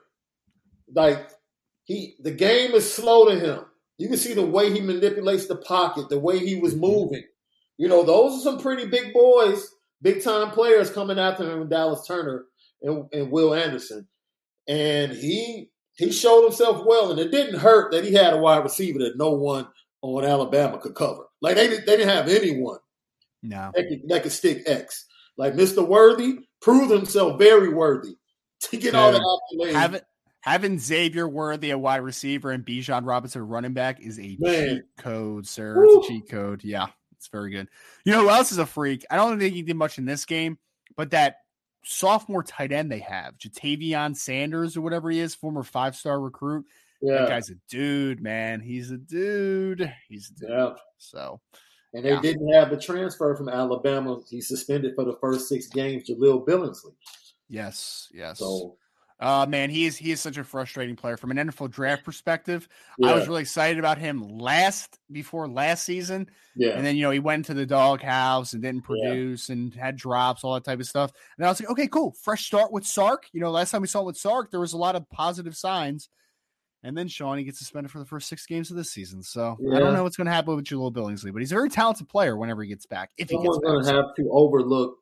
like 0.93 1.29
he, 1.83 2.15
the 2.19 2.31
game 2.31 2.71
is 2.71 2.91
slow 2.91 3.29
to 3.29 3.39
him. 3.39 3.65
You 3.97 4.07
can 4.07 4.17
see 4.17 4.33
the 4.33 4.45
way 4.45 4.71
he 4.71 4.81
manipulates 4.81 5.47
the 5.47 5.57
pocket, 5.57 6.09
the 6.09 6.19
way 6.19 6.39
he 6.39 6.55
was 6.55 6.73
mm-hmm. 6.73 6.81
moving. 6.81 7.23
You 7.77 7.87
know, 7.87 8.03
those 8.03 8.39
are 8.39 8.43
some 8.43 8.59
pretty 8.59 8.85
big 8.87 9.13
boys, 9.13 9.67
big 10.01 10.23
time 10.23 10.51
players 10.51 10.89
coming 10.89 11.19
after 11.19 11.49
him 11.49 11.67
Dallas 11.67 12.07
Turner 12.07 12.45
and, 12.81 13.05
and 13.11 13.31
Will 13.31 13.53
Anderson. 13.53 14.07
And 14.67 15.11
he 15.11 15.69
he 15.97 16.11
showed 16.11 16.43
himself 16.43 16.85
well, 16.85 17.11
and 17.11 17.19
it 17.19 17.31
didn't 17.31 17.59
hurt 17.59 17.91
that 17.91 18.05
he 18.05 18.13
had 18.13 18.33
a 18.33 18.37
wide 18.37 18.63
receiver 18.63 18.99
that 18.99 19.17
no 19.17 19.31
one 19.31 19.67
on 20.01 20.23
Alabama 20.23 20.77
could 20.77 20.95
cover. 20.95 21.25
Like 21.41 21.55
they 21.55 21.67
they 21.67 21.97
didn't 21.97 22.09
have 22.09 22.27
anyone 22.27 22.79
no. 23.43 23.71
that 23.75 23.87
could, 23.87 24.07
that 24.07 24.23
could 24.23 24.31
stick 24.31 24.63
X. 24.65 25.05
Like 25.37 25.53
Mr. 25.53 25.85
Worthy 25.85 26.39
proved 26.61 26.91
himself 26.91 27.39
very 27.39 27.69
worthy 27.69 28.15
to 28.61 28.77
get 28.77 28.95
all 28.95 29.11
the 29.11 29.19
accolades. 29.19 29.73
Having, 29.73 30.01
having 30.41 30.79
Xavier 30.79 31.27
Worthy 31.27 31.71
a 31.71 31.77
wide 31.77 31.97
receiver 31.97 32.51
and 32.51 32.65
Bijan 32.65 33.05
Robinson 33.05 33.47
running 33.47 33.73
back 33.73 34.01
is 34.01 34.19
a 34.19 34.37
Man. 34.39 34.75
cheat 34.75 34.83
code, 34.97 35.47
sir. 35.47 35.75
Woo. 35.75 35.99
It's 35.99 36.07
a 36.07 36.11
cheat 36.11 36.29
code. 36.29 36.63
Yeah, 36.63 36.87
it's 37.17 37.27
very 37.27 37.51
good. 37.51 37.67
You 38.05 38.13
know 38.13 38.21
who 38.23 38.29
else 38.29 38.51
is 38.51 38.57
a 38.57 38.65
freak? 38.65 39.05
I 39.09 39.15
don't 39.15 39.39
think 39.39 39.53
he 39.53 39.61
did 39.61 39.75
much 39.75 39.97
in 39.97 40.05
this 40.05 40.25
game, 40.25 40.57
but 40.95 41.11
that 41.11 41.37
sophomore 41.83 42.43
tight 42.43 42.71
end 42.71 42.91
they 42.91 42.99
have, 42.99 43.37
Ja'Tavion 43.37 44.15
Sanders 44.15 44.77
or 44.77 44.81
whatever 44.81 45.09
he 45.09 45.19
is, 45.19 45.33
former 45.35 45.63
five 45.63 45.95
star 45.95 46.19
recruit. 46.19 46.65
Yeah. 47.01 47.19
That 47.19 47.29
guy's 47.29 47.49
a 47.49 47.55
dude, 47.67 48.21
man. 48.21 48.61
He's 48.61 48.91
a 48.91 48.97
dude. 48.97 49.91
He's 50.07 50.29
a 50.29 50.39
dude. 50.39 50.49
Yeah. 50.49 50.73
So 50.97 51.41
and 51.93 52.05
they 52.05 52.11
yeah. 52.11 52.21
didn't 52.21 52.53
have 52.53 52.69
the 52.69 52.77
transfer 52.77 53.35
from 53.35 53.49
Alabama. 53.49 54.19
He 54.29 54.41
suspended 54.41 54.95
for 54.95 55.03
the 55.03 55.17
first 55.19 55.49
six 55.49 55.67
games, 55.67 56.09
Jahleel 56.09 56.45
Billingsley. 56.45 56.93
Yes, 57.49 58.07
yes. 58.13 58.39
So, 58.39 58.77
uh, 59.19 59.45
man, 59.47 59.69
he 59.69 59.85
is 59.85 59.97
he 59.97 60.11
is 60.11 60.21
such 60.21 60.37
a 60.37 60.43
frustrating 60.43 60.95
player 60.95 61.17
from 61.17 61.31
an 61.31 61.37
NFL 61.37 61.69
draft 61.69 62.05
perspective. 62.05 62.67
Yeah. 62.97 63.11
I 63.11 63.15
was 63.15 63.27
really 63.27 63.41
excited 63.41 63.77
about 63.77 63.97
him 63.97 64.39
last 64.39 64.97
before 65.11 65.49
last 65.49 65.83
season. 65.83 66.29
Yeah. 66.55 66.71
And 66.71 66.85
then 66.85 66.95
you 66.95 67.03
know 67.03 67.11
he 67.11 67.19
went 67.19 67.45
to 67.45 67.53
the 67.53 67.65
doghouse 67.65 68.53
and 68.53 68.63
didn't 68.63 68.83
produce 68.83 69.49
yeah. 69.49 69.53
and 69.53 69.73
had 69.73 69.97
drops, 69.97 70.45
all 70.45 70.53
that 70.53 70.63
type 70.63 70.79
of 70.79 70.87
stuff. 70.87 71.11
And 71.37 71.45
I 71.45 71.49
was 71.49 71.59
like, 71.59 71.69
okay, 71.71 71.87
cool, 71.87 72.15
fresh 72.23 72.45
start 72.45 72.71
with 72.71 72.85
Sark. 72.85 73.27
You 73.33 73.41
know, 73.41 73.51
last 73.51 73.71
time 73.71 73.81
we 73.81 73.87
saw 73.87 74.01
with 74.01 74.17
Sark, 74.17 74.49
there 74.49 74.61
was 74.61 74.73
a 74.73 74.77
lot 74.77 74.95
of 74.95 75.09
positive 75.09 75.57
signs. 75.57 76.07
And 76.83 76.97
then 76.97 77.07
Shawnee 77.07 77.43
gets 77.43 77.59
suspended 77.59 77.91
for 77.91 77.99
the 77.99 78.05
first 78.05 78.27
six 78.27 78.45
games 78.45 78.71
of 78.71 78.77
this 78.77 78.91
season. 78.91 79.21
So 79.21 79.57
yeah. 79.59 79.75
I 79.75 79.79
don't 79.79 79.93
know 79.93 80.03
what's 80.03 80.17
going 80.17 80.25
to 80.25 80.31
happen 80.31 80.55
with 80.55 80.65
Jahleel 80.65 80.91
Billingsley, 80.91 81.31
but 81.31 81.39
he's 81.39 81.51
a 81.51 81.55
very 81.55 81.69
talented 81.69 82.09
player 82.09 82.35
whenever 82.35 82.63
he 82.63 82.69
gets 82.69 82.87
back. 82.87 83.11
If 83.17 83.29
Someone's 83.29 83.59
going 83.59 83.83
to 83.85 83.91
have 83.91 84.15
to 84.17 84.29
overlook 84.31 84.95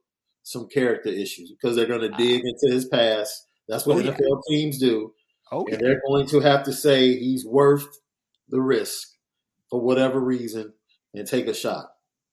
some 0.43 0.67
character 0.67 1.09
issues 1.09 1.51
because 1.51 1.75
they're 1.75 1.85
going 1.85 2.01
to 2.01 2.11
ah. 2.11 2.17
dig 2.17 2.43
into 2.43 2.73
his 2.73 2.85
past. 2.85 3.45
That's 3.67 3.85
what 3.85 3.97
oh, 3.97 4.01
NFL 4.01 4.19
yeah. 4.19 4.57
teams 4.57 4.79
do. 4.79 5.13
Oh, 5.51 5.65
and 5.65 5.79
they're 5.79 6.01
going 6.07 6.27
to 6.27 6.39
have 6.41 6.63
to 6.63 6.73
say 6.73 7.17
he's 7.17 7.45
worth 7.45 7.87
the 8.49 8.61
risk 8.61 9.07
for 9.69 9.79
whatever 9.79 10.19
reason 10.19 10.73
and 11.13 11.27
take 11.27 11.47
a 11.47 11.53
shot. 11.53 11.85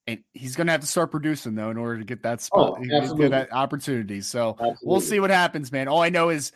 And 0.07 0.23
he's 0.33 0.55
going 0.55 0.69
to 0.69 0.73
have 0.73 0.83
to 0.83 0.87
start 0.87 1.11
producing 1.11 1.55
though 1.55 1.71
in 1.71 1.77
order 1.77 1.99
to 1.99 2.05
get 2.05 2.23
that 2.23 2.39
oh, 2.53 2.75
spot, 2.75 2.79
oh, 2.79 3.15
get 3.17 3.31
that 3.31 3.53
opportunity. 3.53 4.21
So 4.21 4.51
absolutely. 4.51 4.77
we'll 4.83 5.01
see 5.01 5.21
what 5.21 5.31
happens, 5.31 5.73
man. 5.73 5.89
All 5.89 6.01
I 6.01 6.11
know 6.11 6.29
is 6.29 6.53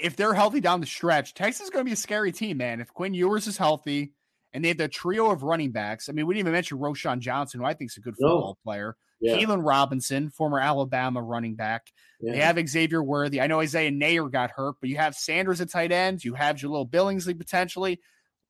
if 0.00 0.16
they're 0.16 0.34
healthy 0.34 0.60
down 0.60 0.80
the 0.80 0.86
stretch, 0.86 1.34
Texas 1.34 1.64
is 1.64 1.70
going 1.70 1.84
to 1.84 1.88
be 1.88 1.94
a 1.94 1.96
scary 1.96 2.32
team, 2.32 2.58
man. 2.58 2.80
If 2.80 2.92
Quinn 2.92 3.14
Ewers 3.14 3.46
is 3.46 3.56
healthy 3.56 4.12
and 4.52 4.64
they 4.64 4.68
have 4.68 4.78
the 4.78 4.88
trio 4.88 5.30
of 5.30 5.42
running 5.42 5.72
backs, 5.72 6.08
I 6.08 6.12
mean, 6.12 6.26
we 6.26 6.34
didn't 6.34 6.46
even 6.46 6.52
mention 6.52 6.78
Roschon 6.78 7.18
Johnson, 7.18 7.60
who 7.60 7.66
I 7.66 7.74
think 7.74 7.90
is 7.90 7.96
a 7.96 8.00
good 8.00 8.14
football 8.14 8.58
no. 8.64 8.70
player. 8.70 8.96
Yeah. 9.20 9.36
Keilan 9.36 9.64
Robinson, 9.64 10.30
former 10.30 10.58
Alabama 10.58 11.22
running 11.22 11.54
back. 11.54 11.92
Yeah. 12.20 12.32
They 12.32 12.38
have 12.38 12.68
Xavier 12.68 13.02
Worthy. 13.02 13.40
I 13.40 13.46
know 13.46 13.60
Isaiah 13.60 13.90
Neyor 13.92 14.30
got 14.30 14.50
hurt, 14.50 14.76
but 14.80 14.90
you 14.90 14.96
have 14.96 15.14
Sanders 15.14 15.60
at 15.60 15.70
tight 15.70 15.92
end. 15.92 16.24
You 16.24 16.34
have 16.34 16.56
Jahleel 16.56 16.90
Billingsley 16.90 17.38
potentially. 17.38 18.00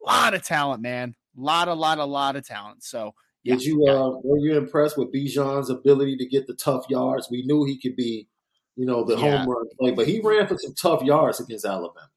A 0.05 0.07
lot 0.07 0.35
of 0.35 0.43
talent, 0.43 0.83
man. 0.83 1.15
A 1.37 1.41
lot, 1.41 1.69
a 1.69 1.75
lot, 1.75 1.99
a 1.99 2.05
lot 2.05 2.37
of 2.37 2.47
talent. 2.47 2.85
So 2.85 3.15
Yeah, 3.45 3.57
Did 3.57 3.65
you 3.65 3.87
uh, 3.87 4.19
were 4.23 4.39
you 4.39 4.57
impressed 4.57 4.97
with 4.97 5.13
Bijan's 5.13 5.69
ability 5.69 6.17
to 6.17 6.27
get 6.27 6.47
the 6.47 6.55
tough 6.55 6.87
yards? 6.89 7.29
We 7.31 7.43
knew 7.45 7.65
he 7.65 7.79
could 7.79 7.97
be, 7.97 8.29
you 8.77 8.87
know, 8.87 9.05
the 9.05 9.17
yeah. 9.17 9.39
home 9.39 9.49
run 9.49 9.67
play, 9.79 9.91
but 9.91 10.07
he 10.07 10.21
ran 10.21 10.47
for 10.47 10.57
some 10.59 10.75
tough 10.75 11.03
yards 11.03 11.41
against 11.41 11.65
Alabama. 11.65 12.09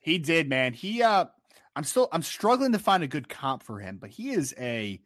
He 0.00 0.18
did, 0.18 0.48
man. 0.48 0.72
He 0.72 1.02
uh 1.02 1.26
I'm 1.74 1.84
still 1.84 2.08
I'm 2.12 2.22
struggling 2.22 2.72
to 2.72 2.78
find 2.78 3.02
a 3.02 3.08
good 3.08 3.28
comp 3.28 3.62
for 3.62 3.80
him, 3.80 3.98
but 4.00 4.10
he 4.10 4.30
is 4.30 4.54
a 4.58 5.00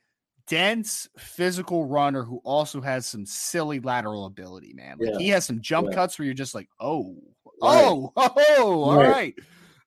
dense 0.47 1.09
physical 1.17 1.87
runner 1.87 2.23
who 2.23 2.41
also 2.45 2.81
has 2.81 3.07
some 3.07 3.25
silly 3.25 3.81
lateral 3.81 4.27
ability, 4.27 4.75
man. 4.75 4.99
Like 4.99 5.11
yeah. 5.13 5.19
he 5.19 5.29
has 5.31 5.45
some 5.47 5.61
jump 5.61 5.89
yeah. 5.91 5.95
cuts 5.95 6.19
where 6.19 6.27
you're 6.27 6.35
just 6.35 6.55
like, 6.55 6.69
oh, 6.81 7.17
right. 7.45 7.85
oh, 7.85 8.13
oh, 8.17 8.83
all 8.83 8.97
right. 8.97 9.09
right. 9.09 9.35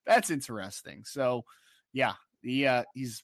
That's 0.06 0.30
interesting. 0.30 1.04
So 1.04 1.44
yeah, 1.92 2.14
he 2.42 2.66
uh 2.66 2.84
he's 2.94 3.22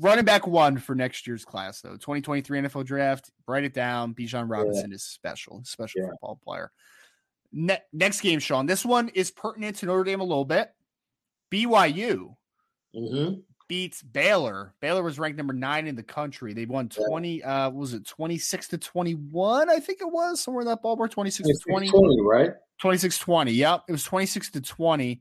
running 0.00 0.24
back 0.24 0.46
one 0.46 0.78
for 0.78 0.94
next 0.94 1.26
year's 1.26 1.44
class 1.44 1.80
though. 1.80 1.92
2023 1.92 2.60
NFL 2.60 2.84
draft. 2.84 3.30
Write 3.46 3.64
it 3.64 3.74
down. 3.74 4.14
Bijan 4.14 4.50
Robinson 4.50 4.90
yeah. 4.90 4.96
is 4.96 5.02
special, 5.02 5.62
special 5.64 6.02
yeah. 6.02 6.10
football 6.10 6.40
player. 6.42 6.70
Ne- 7.52 7.82
next 7.92 8.20
game, 8.20 8.40
Sean. 8.40 8.66
This 8.66 8.84
one 8.84 9.08
is 9.10 9.30
pertinent 9.30 9.76
to 9.76 9.86
Notre 9.86 10.04
Dame 10.04 10.20
a 10.20 10.24
little 10.24 10.44
bit. 10.44 10.72
BYU 11.52 12.34
mm-hmm. 12.94 13.34
beats 13.68 14.02
Baylor. 14.02 14.74
Baylor 14.80 15.04
was 15.04 15.18
ranked 15.20 15.38
number 15.38 15.52
nine 15.52 15.86
in 15.86 15.94
the 15.94 16.02
country. 16.02 16.52
They 16.52 16.66
won 16.66 16.88
20, 16.88 17.38
yeah. 17.38 17.66
uh, 17.66 17.70
was 17.70 17.94
it 17.94 18.04
26 18.06 18.68
to 18.68 18.78
21? 18.78 19.70
I 19.70 19.78
think 19.78 20.00
it 20.00 20.10
was 20.10 20.40
somewhere 20.40 20.62
in 20.62 20.68
that 20.68 20.82
ballpark, 20.82 21.10
26 21.10 21.48
to 21.48 21.70
20. 21.70 21.90
20, 21.90 22.22
right? 22.22 22.50
26 22.80 23.18
20. 23.18 23.52
Yep. 23.52 23.84
It 23.88 23.92
was 23.92 24.02
26 24.02 24.50
to 24.50 24.60
20. 24.60 25.20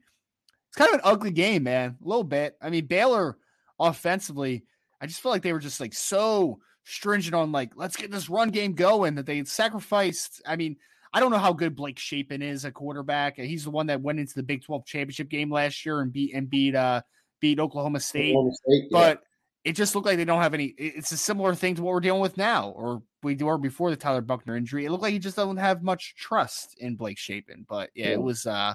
It's 0.70 0.78
kind 0.78 0.90
of 0.90 0.96
an 0.96 1.02
ugly 1.04 1.30
game, 1.30 1.64
man. 1.64 1.98
A 2.04 2.08
little 2.08 2.24
bit. 2.24 2.58
I 2.60 2.72
mean, 2.72 2.88
Baylor 2.88 3.38
offensively, 3.80 4.64
I 5.02 5.06
just 5.06 5.22
feel 5.22 5.32
like 5.32 5.42
they 5.42 5.54
were 5.54 5.60
just 5.60 5.80
like 5.80 5.94
so 5.94 6.60
stringent 6.86 7.36
on 7.36 7.52
like, 7.52 7.72
let's 7.76 7.96
get 7.96 8.12
this 8.12 8.30
run 8.30 8.50
game 8.50 8.74
going 8.74 9.16
that 9.16 9.26
they 9.26 9.44
sacrificed. 9.44 10.42
I 10.46 10.56
mean, 10.56 10.78
I 11.14 11.20
don't 11.20 11.32
know 11.32 11.38
how 11.38 11.54
good 11.54 11.76
Blake 11.76 12.00
Shapen 12.00 12.42
is 12.42 12.66
a 12.66 12.72
quarterback. 12.72 13.38
He's 13.38 13.66
the 13.66 13.72
one 13.72 13.88
that 13.88 14.02
went 14.02 14.20
into 14.20 14.34
the 14.36 14.44
Big 14.44 14.64
12 14.64 14.86
championship 14.86 15.30
game 15.30 15.52
last 15.52 15.86
year 15.86 16.02
and 16.02 16.12
beat 16.12 16.34
and 16.34 16.50
beat 16.50 16.76
uh 16.76 17.02
beat 17.40 17.60
Oklahoma 17.60 18.00
State. 18.00 18.32
Oklahoma 18.32 18.56
State 18.56 18.84
yeah. 18.90 19.00
But 19.00 19.24
it 19.64 19.74
just 19.74 19.96
looked 19.96 20.08
like 20.08 20.18
they 20.18 20.26
don't 20.26 20.42
have 20.42 20.54
any. 20.54 20.74
It's 20.78 21.12
a 21.12 21.18
similar 21.18 21.56
thing 21.56 21.76
to 21.76 21.84
what 21.84 21.94
we're 21.94 22.00
dealing 22.02 22.22
with 22.22 22.36
now, 22.36 22.70
or 22.72 23.02
we 23.22 23.36
were 23.36 23.58
before 23.58 23.92
the 23.92 23.96
Tyler 23.96 24.22
Buchner 24.22 24.58
injury. 24.58 24.86
It 24.86 24.92
looked 24.92 25.04
like 25.04 25.14
he 25.14 25.20
just 25.20 25.38
doesn't 25.38 25.58
have 25.58 25.84
much 25.84 26.16
trust 26.16 26.76
in 26.80 26.96
Blake 26.96 27.18
Shapen. 27.18 27.66
But 27.70 27.92
yeah, 27.96 28.08
yeah. 28.08 28.14
it 28.14 28.22
was 28.22 28.46
uh 28.46 28.74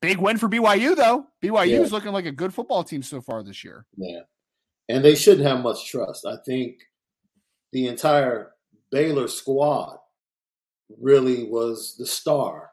big 0.00 0.18
win 0.18 0.38
for 0.38 0.48
BYU 0.48 0.96
though. 0.96 1.26
BYU 1.42 1.68
yeah. 1.68 1.80
is 1.80 1.92
looking 1.92 2.12
like 2.12 2.26
a 2.26 2.32
good 2.32 2.54
football 2.54 2.84
team 2.84 3.02
so 3.02 3.20
far 3.20 3.42
this 3.42 3.64
year. 3.64 3.86
Yeah, 3.96 4.20
and 4.88 5.04
they 5.04 5.14
shouldn't 5.14 5.46
have 5.46 5.62
much 5.62 5.90
trust. 5.90 6.26
I 6.26 6.36
think 6.44 6.76
the 7.72 7.86
entire 7.86 8.52
Baylor 8.90 9.28
squad 9.28 9.98
really 10.98 11.44
was 11.44 11.96
the 11.98 12.06
star 12.06 12.70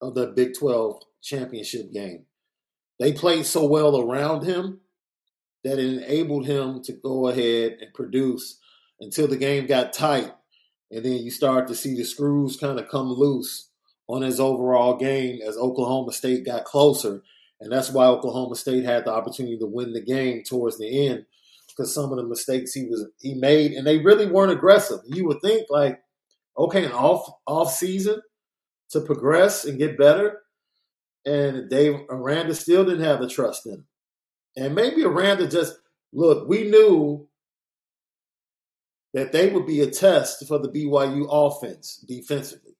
of 0.00 0.14
the 0.14 0.26
Big 0.26 0.54
12 0.58 1.02
championship 1.22 1.92
game. 1.92 2.26
They 2.98 3.12
played 3.12 3.46
so 3.46 3.64
well 3.66 4.00
around 4.00 4.44
him 4.44 4.80
that 5.64 5.78
it 5.78 6.02
enabled 6.02 6.46
him 6.46 6.82
to 6.82 6.92
go 6.92 7.28
ahead 7.28 7.78
and 7.80 7.94
produce 7.94 8.58
until 9.00 9.28
the 9.28 9.36
game 9.36 9.66
got 9.66 9.92
tight. 9.92 10.32
And 10.90 11.04
then 11.04 11.18
you 11.18 11.30
start 11.30 11.68
to 11.68 11.74
see 11.74 11.96
the 11.96 12.04
screws 12.04 12.56
kind 12.56 12.78
of 12.78 12.88
come 12.88 13.10
loose 13.12 13.70
on 14.08 14.22
his 14.22 14.40
overall 14.40 14.96
game 14.96 15.40
as 15.46 15.56
Oklahoma 15.56 16.12
State 16.12 16.44
got 16.44 16.64
closer. 16.64 17.22
And 17.60 17.70
that's 17.70 17.90
why 17.90 18.06
Oklahoma 18.06 18.56
State 18.56 18.84
had 18.84 19.04
the 19.04 19.12
opportunity 19.12 19.58
to 19.58 19.66
win 19.66 19.92
the 19.92 20.00
game 20.00 20.42
towards 20.42 20.78
the 20.78 21.08
end 21.08 21.26
because 21.68 21.94
some 21.94 22.10
of 22.10 22.18
the 22.18 22.24
mistakes 22.24 22.72
he 22.72 22.84
was 22.84 23.06
he 23.20 23.34
made 23.34 23.72
and 23.72 23.86
they 23.86 23.98
really 23.98 24.26
weren't 24.26 24.52
aggressive. 24.52 25.00
You 25.06 25.26
would 25.26 25.40
think 25.40 25.66
like 25.70 26.02
okay, 26.56 26.84
an 26.84 26.92
off 26.92 27.30
off 27.46 27.72
season 27.72 28.20
to 28.90 29.00
progress 29.00 29.64
and 29.64 29.78
get 29.78 29.98
better. 29.98 30.40
And 31.24 31.70
Dave 31.70 32.00
Aranda 32.10 32.54
still 32.54 32.84
didn't 32.84 33.04
have 33.04 33.20
the 33.20 33.28
trust 33.28 33.66
in 33.66 33.74
him. 33.74 33.86
And 34.56 34.74
maybe 34.74 35.04
Aranda 35.04 35.46
just 35.46 35.78
look, 36.12 36.48
we 36.48 36.64
knew 36.64 37.28
that 39.14 39.32
they 39.32 39.50
would 39.50 39.66
be 39.66 39.80
a 39.80 39.90
test 39.90 40.46
for 40.46 40.58
the 40.58 40.68
BYU 40.68 41.26
offense 41.30 42.04
defensively. 42.06 42.72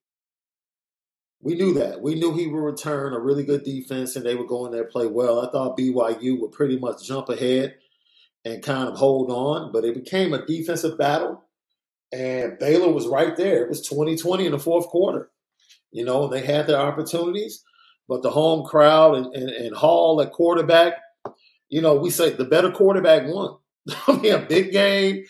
We 1.42 1.56
knew 1.56 1.74
that. 1.74 2.00
We 2.00 2.14
knew 2.14 2.32
he 2.34 2.46
would 2.46 2.58
return 2.58 3.14
a 3.14 3.18
really 3.18 3.42
good 3.42 3.64
defense 3.64 4.14
and 4.14 4.24
they 4.24 4.36
would 4.36 4.46
go 4.46 4.64
in 4.64 4.72
there 4.72 4.84
play 4.84 5.06
well. 5.06 5.40
I 5.40 5.50
thought 5.50 5.76
BYU 5.76 6.40
would 6.40 6.52
pretty 6.52 6.78
much 6.78 7.04
jump 7.04 7.28
ahead 7.28 7.74
and 8.44 8.62
kind 8.62 8.88
of 8.88 8.96
hold 8.96 9.30
on, 9.30 9.72
but 9.72 9.84
it 9.84 9.94
became 9.94 10.32
a 10.32 10.46
defensive 10.46 10.96
battle. 10.96 11.44
And 12.12 12.58
Baylor 12.58 12.92
was 12.92 13.08
right 13.08 13.36
there. 13.36 13.64
It 13.64 13.68
was 13.68 13.86
2020 13.88 14.46
in 14.46 14.52
the 14.52 14.58
fourth 14.58 14.86
quarter. 14.86 15.30
You 15.90 16.04
know, 16.04 16.28
they 16.28 16.44
had 16.44 16.66
their 16.66 16.78
opportunities, 16.78 17.64
but 18.08 18.22
the 18.22 18.30
home 18.30 18.64
crowd 18.64 19.16
and, 19.16 19.34
and, 19.34 19.50
and 19.50 19.76
Hall 19.76 20.20
at 20.20 20.32
quarterback, 20.32 20.94
you 21.68 21.80
know, 21.80 21.94
we 21.94 22.10
say 22.10 22.30
the 22.30 22.44
better 22.44 22.70
quarterback 22.70 23.26
won. 23.26 23.56
I 24.06 24.16
mean, 24.16 24.32
a 24.32 24.38
big 24.38 24.70
game, 24.70 25.24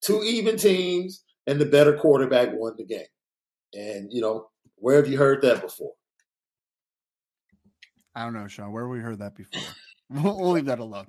two 0.00 0.22
even 0.22 0.56
teams, 0.56 1.24
and 1.46 1.60
the 1.60 1.66
better 1.66 1.96
quarterback 1.96 2.50
won 2.52 2.74
the 2.78 2.86
game. 2.86 3.06
And, 3.74 4.12
you 4.12 4.22
know, 4.22 4.48
where 4.80 4.96
have 4.96 5.08
you 5.08 5.18
heard 5.18 5.42
that 5.42 5.60
before? 5.60 5.92
I 8.14 8.24
don't 8.24 8.34
know, 8.34 8.48
Sean. 8.48 8.72
Where 8.72 8.84
have 8.84 8.90
we 8.90 8.98
heard 8.98 9.20
that 9.20 9.34
before? 9.34 9.62
we'll 10.10 10.50
leave 10.50 10.66
that 10.66 10.78
alone. 10.78 11.06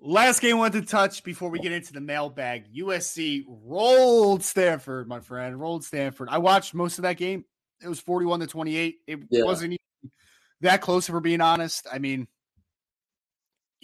Last 0.00 0.40
game 0.40 0.56
I 0.56 0.58
want 0.58 0.74
to 0.74 0.82
touch 0.82 1.22
before 1.24 1.48
we 1.50 1.58
get 1.58 1.72
into 1.72 1.92
the 1.92 2.00
mailbag. 2.00 2.72
USC 2.74 3.44
rolled 3.48 4.42
Stanford, 4.42 5.08
my 5.08 5.20
friend. 5.20 5.58
Rolled 5.58 5.84
Stanford. 5.84 6.28
I 6.30 6.38
watched 6.38 6.74
most 6.74 6.98
of 6.98 7.02
that 7.02 7.16
game. 7.16 7.44
It 7.82 7.88
was 7.88 8.00
41 8.00 8.40
to 8.40 8.46
28. 8.46 8.96
It 9.06 9.18
yeah. 9.30 9.44
wasn't 9.44 9.74
even 9.74 10.12
that 10.60 10.80
close, 10.80 11.08
if 11.08 11.14
we're 11.14 11.20
being 11.20 11.40
honest. 11.40 11.86
I 11.92 11.98
mean, 11.98 12.26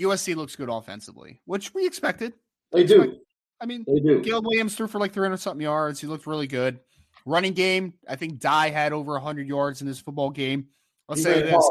USC 0.00 0.34
looks 0.36 0.56
good 0.56 0.68
offensively, 0.68 1.40
which 1.44 1.74
we 1.74 1.86
expected. 1.86 2.32
They 2.72 2.84
do. 2.84 3.20
I 3.60 3.66
mean, 3.66 3.84
they 3.86 4.00
do. 4.00 4.20
Caleb 4.20 4.46
Williams 4.46 4.74
threw 4.74 4.88
for 4.88 4.98
like 4.98 5.12
300 5.12 5.36
something 5.36 5.62
yards. 5.62 6.00
He 6.00 6.06
looked 6.06 6.26
really 6.26 6.46
good. 6.46 6.80
Running 7.24 7.52
game, 7.52 7.94
I 8.08 8.16
think 8.16 8.40
Dye 8.40 8.70
had 8.70 8.92
over 8.92 9.12
100 9.12 9.46
yards 9.46 9.80
in 9.80 9.86
this 9.86 10.00
football 10.00 10.30
game. 10.30 10.68
I'll 11.08 11.16
he 11.16 11.22
say 11.22 11.42
this. 11.42 11.70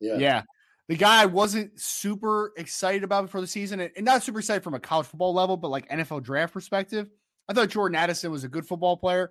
Yeah. 0.00 0.16
yeah 0.16 0.42
the 0.90 0.96
guy 0.96 1.22
I 1.22 1.26
wasn't 1.26 1.80
super 1.80 2.52
excited 2.56 3.04
about 3.04 3.26
before 3.26 3.40
the 3.40 3.46
season, 3.46 3.78
and 3.78 3.92
not 4.04 4.24
super 4.24 4.40
excited 4.40 4.64
from 4.64 4.74
a 4.74 4.80
college 4.80 5.06
football 5.06 5.32
level, 5.32 5.56
but 5.56 5.68
like 5.68 5.88
NFL 5.88 6.24
draft 6.24 6.52
perspective. 6.52 7.08
I 7.48 7.52
thought 7.52 7.68
Jordan 7.68 7.94
Addison 7.94 8.32
was 8.32 8.42
a 8.42 8.48
good 8.48 8.66
football 8.66 8.96
player. 8.96 9.30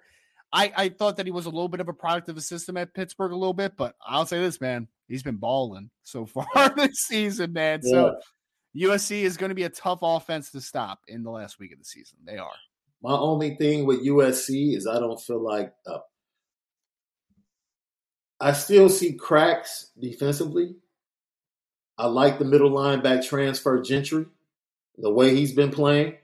I, 0.53 0.71
I 0.73 0.87
thought 0.87 1.17
that 1.17 1.25
he 1.25 1.33
was 1.33 1.47
a 1.47 1.49
little 1.49 1.67
bit 1.67 1.81
of 1.81 1.89
a 1.89 1.93
product 1.93 2.29
of 2.29 2.35
the 2.35 2.41
system 2.41 2.77
at 2.77 2.93
Pittsburgh 2.93 3.33
a 3.33 3.35
little 3.35 3.53
bit, 3.53 3.75
but 3.75 3.95
I'll 4.01 4.25
say 4.25 4.39
this, 4.39 4.61
man, 4.61 4.87
he's 5.09 5.21
been 5.21 5.35
balling 5.35 5.89
so 6.03 6.25
far 6.53 6.73
this 6.77 6.99
season, 6.99 7.51
man. 7.51 7.81
Yeah. 7.83 7.91
So 7.91 8.19
USC 8.77 9.23
is 9.23 9.35
going 9.35 9.49
to 9.49 9.55
be 9.55 9.63
a 9.63 9.69
tough 9.69 9.99
offense 10.01 10.51
to 10.51 10.61
stop 10.61 11.01
in 11.09 11.23
the 11.23 11.29
last 11.29 11.59
week 11.59 11.73
of 11.73 11.79
the 11.79 11.83
season. 11.83 12.19
They 12.23 12.37
are. 12.37 12.55
My 13.01 13.13
only 13.17 13.55
thing 13.55 13.85
with 13.85 14.05
USC 14.05 14.75
is 14.75 14.85
I 14.85 14.99
don't 14.99 15.19
feel 15.19 15.41
like 15.41 15.73
uh, 15.87 15.99
I 18.41 18.53
still 18.53 18.89
see 18.89 19.13
cracks 19.13 19.91
defensively. 19.99 20.75
I 21.97 22.07
like 22.07 22.39
the 22.39 22.45
middle 22.45 22.71
linebacker 22.71 23.27
transfer 23.27 23.81
Gentry, 23.81 24.25
the 24.97 25.11
way 25.11 25.35
he's 25.35 25.53
been 25.53 25.71
playing. 25.71 26.15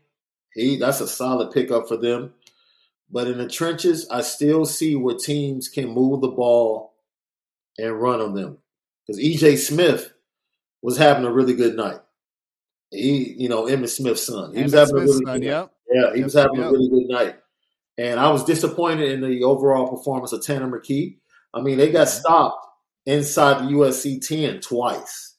He 0.54 0.78
that's 0.78 1.02
a 1.02 1.08
solid 1.08 1.52
pickup 1.52 1.88
for 1.88 1.98
them. 1.98 2.34
But 3.12 3.28
in 3.28 3.38
the 3.38 3.48
trenches, 3.48 4.08
I 4.10 4.22
still 4.22 4.66
see 4.66 4.96
where 4.96 5.16
teams 5.16 5.70
can 5.70 5.90
move 5.90 6.22
the 6.22 6.30
ball 6.30 6.96
and 7.78 8.02
run 8.02 8.22
on 8.22 8.34
them. 8.34 8.58
Because 9.06 9.22
EJ 9.22 9.58
Smith 9.58 10.12
was 10.82 10.98
having 10.98 11.26
a 11.26 11.32
really 11.32 11.54
good 11.54 11.76
night. 11.76 12.00
He, 12.90 13.36
you 13.38 13.50
know, 13.50 13.66
Emmitt 13.66 13.90
Smith's 13.90 14.26
son. 14.26 14.56
He 14.56 14.64
was 14.64 14.74
having 14.74 14.88
Smith's 14.88 15.12
a 15.12 15.14
really 15.14 15.26
son, 15.26 15.40
good 15.40 15.46
yep. 15.46 15.62
night. 15.62 15.70
Yeah, 15.96 16.16
he 16.16 16.24
was 16.24 16.34
having 16.34 16.60
a 16.60 16.72
really 16.72 16.90
good 16.90 17.08
night. 17.08 17.36
And 17.98 18.20
I 18.20 18.30
was 18.30 18.44
disappointed 18.44 19.12
in 19.12 19.22
the 19.22 19.44
overall 19.44 19.88
performance 19.88 20.34
of 20.34 20.44
Tanner 20.44 20.68
McKee. 20.68 21.18
I 21.54 21.62
mean, 21.62 21.78
they 21.78 21.92
got 21.92 22.10
stopped 22.10 22.66
inside 23.06 23.60
the 23.60 23.72
USC 23.72 24.26
10 24.28 24.60
twice 24.60 25.36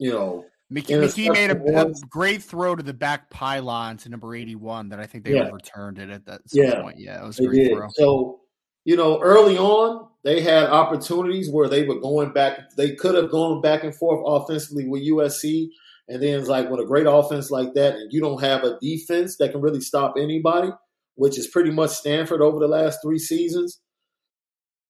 you 0.00 0.10
know, 0.10 0.44
McKee, 0.72 1.02
McKee 1.02 1.32
made 1.32 1.50
a, 1.50 1.86
a, 1.86 1.92
great 2.08 2.42
throw 2.42 2.74
to 2.74 2.82
the 2.82 2.94
back 2.94 3.28
pylon 3.30 3.98
to 3.98 4.08
number 4.08 4.34
81 4.34 4.88
that 4.88 4.98
I 4.98 5.04
think 5.04 5.24
they 5.24 5.34
yeah. 5.34 5.42
overturned 5.42 5.98
it 5.98 6.10
at 6.10 6.26
that 6.26 6.40
yeah. 6.52 6.80
point. 6.80 6.98
Yeah, 6.98 7.22
it 7.22 7.26
was 7.26 7.38
a 7.38 7.46
great 7.46 7.72
throw. 7.72 7.88
So, 7.92 8.40
you 8.84 8.96
know, 8.96 9.20
early 9.20 9.58
on, 9.58 10.08
they 10.24 10.40
had 10.40 10.70
opportunities 10.70 11.50
where 11.50 11.68
they 11.68 11.84
were 11.84 12.00
going 12.00 12.32
back. 12.32 12.74
They 12.76 12.94
could 12.94 13.14
have 13.14 13.30
gone 13.30 13.60
back 13.60 13.84
and 13.84 13.94
forth 13.94 14.22
offensively 14.24 14.88
with 14.88 15.06
USC. 15.06 15.68
And 16.10 16.20
then 16.20 16.40
it's 16.40 16.48
like 16.48 16.68
with 16.68 16.80
a 16.80 16.84
great 16.84 17.06
offense 17.06 17.52
like 17.52 17.74
that, 17.74 17.94
and 17.94 18.12
you 18.12 18.20
don't 18.20 18.42
have 18.42 18.64
a 18.64 18.76
defense 18.80 19.36
that 19.36 19.52
can 19.52 19.60
really 19.60 19.80
stop 19.80 20.14
anybody, 20.18 20.70
which 21.14 21.38
is 21.38 21.46
pretty 21.46 21.70
much 21.70 21.90
Stanford 21.90 22.42
over 22.42 22.58
the 22.58 22.66
last 22.66 22.98
three 23.00 23.20
seasons. 23.20 23.80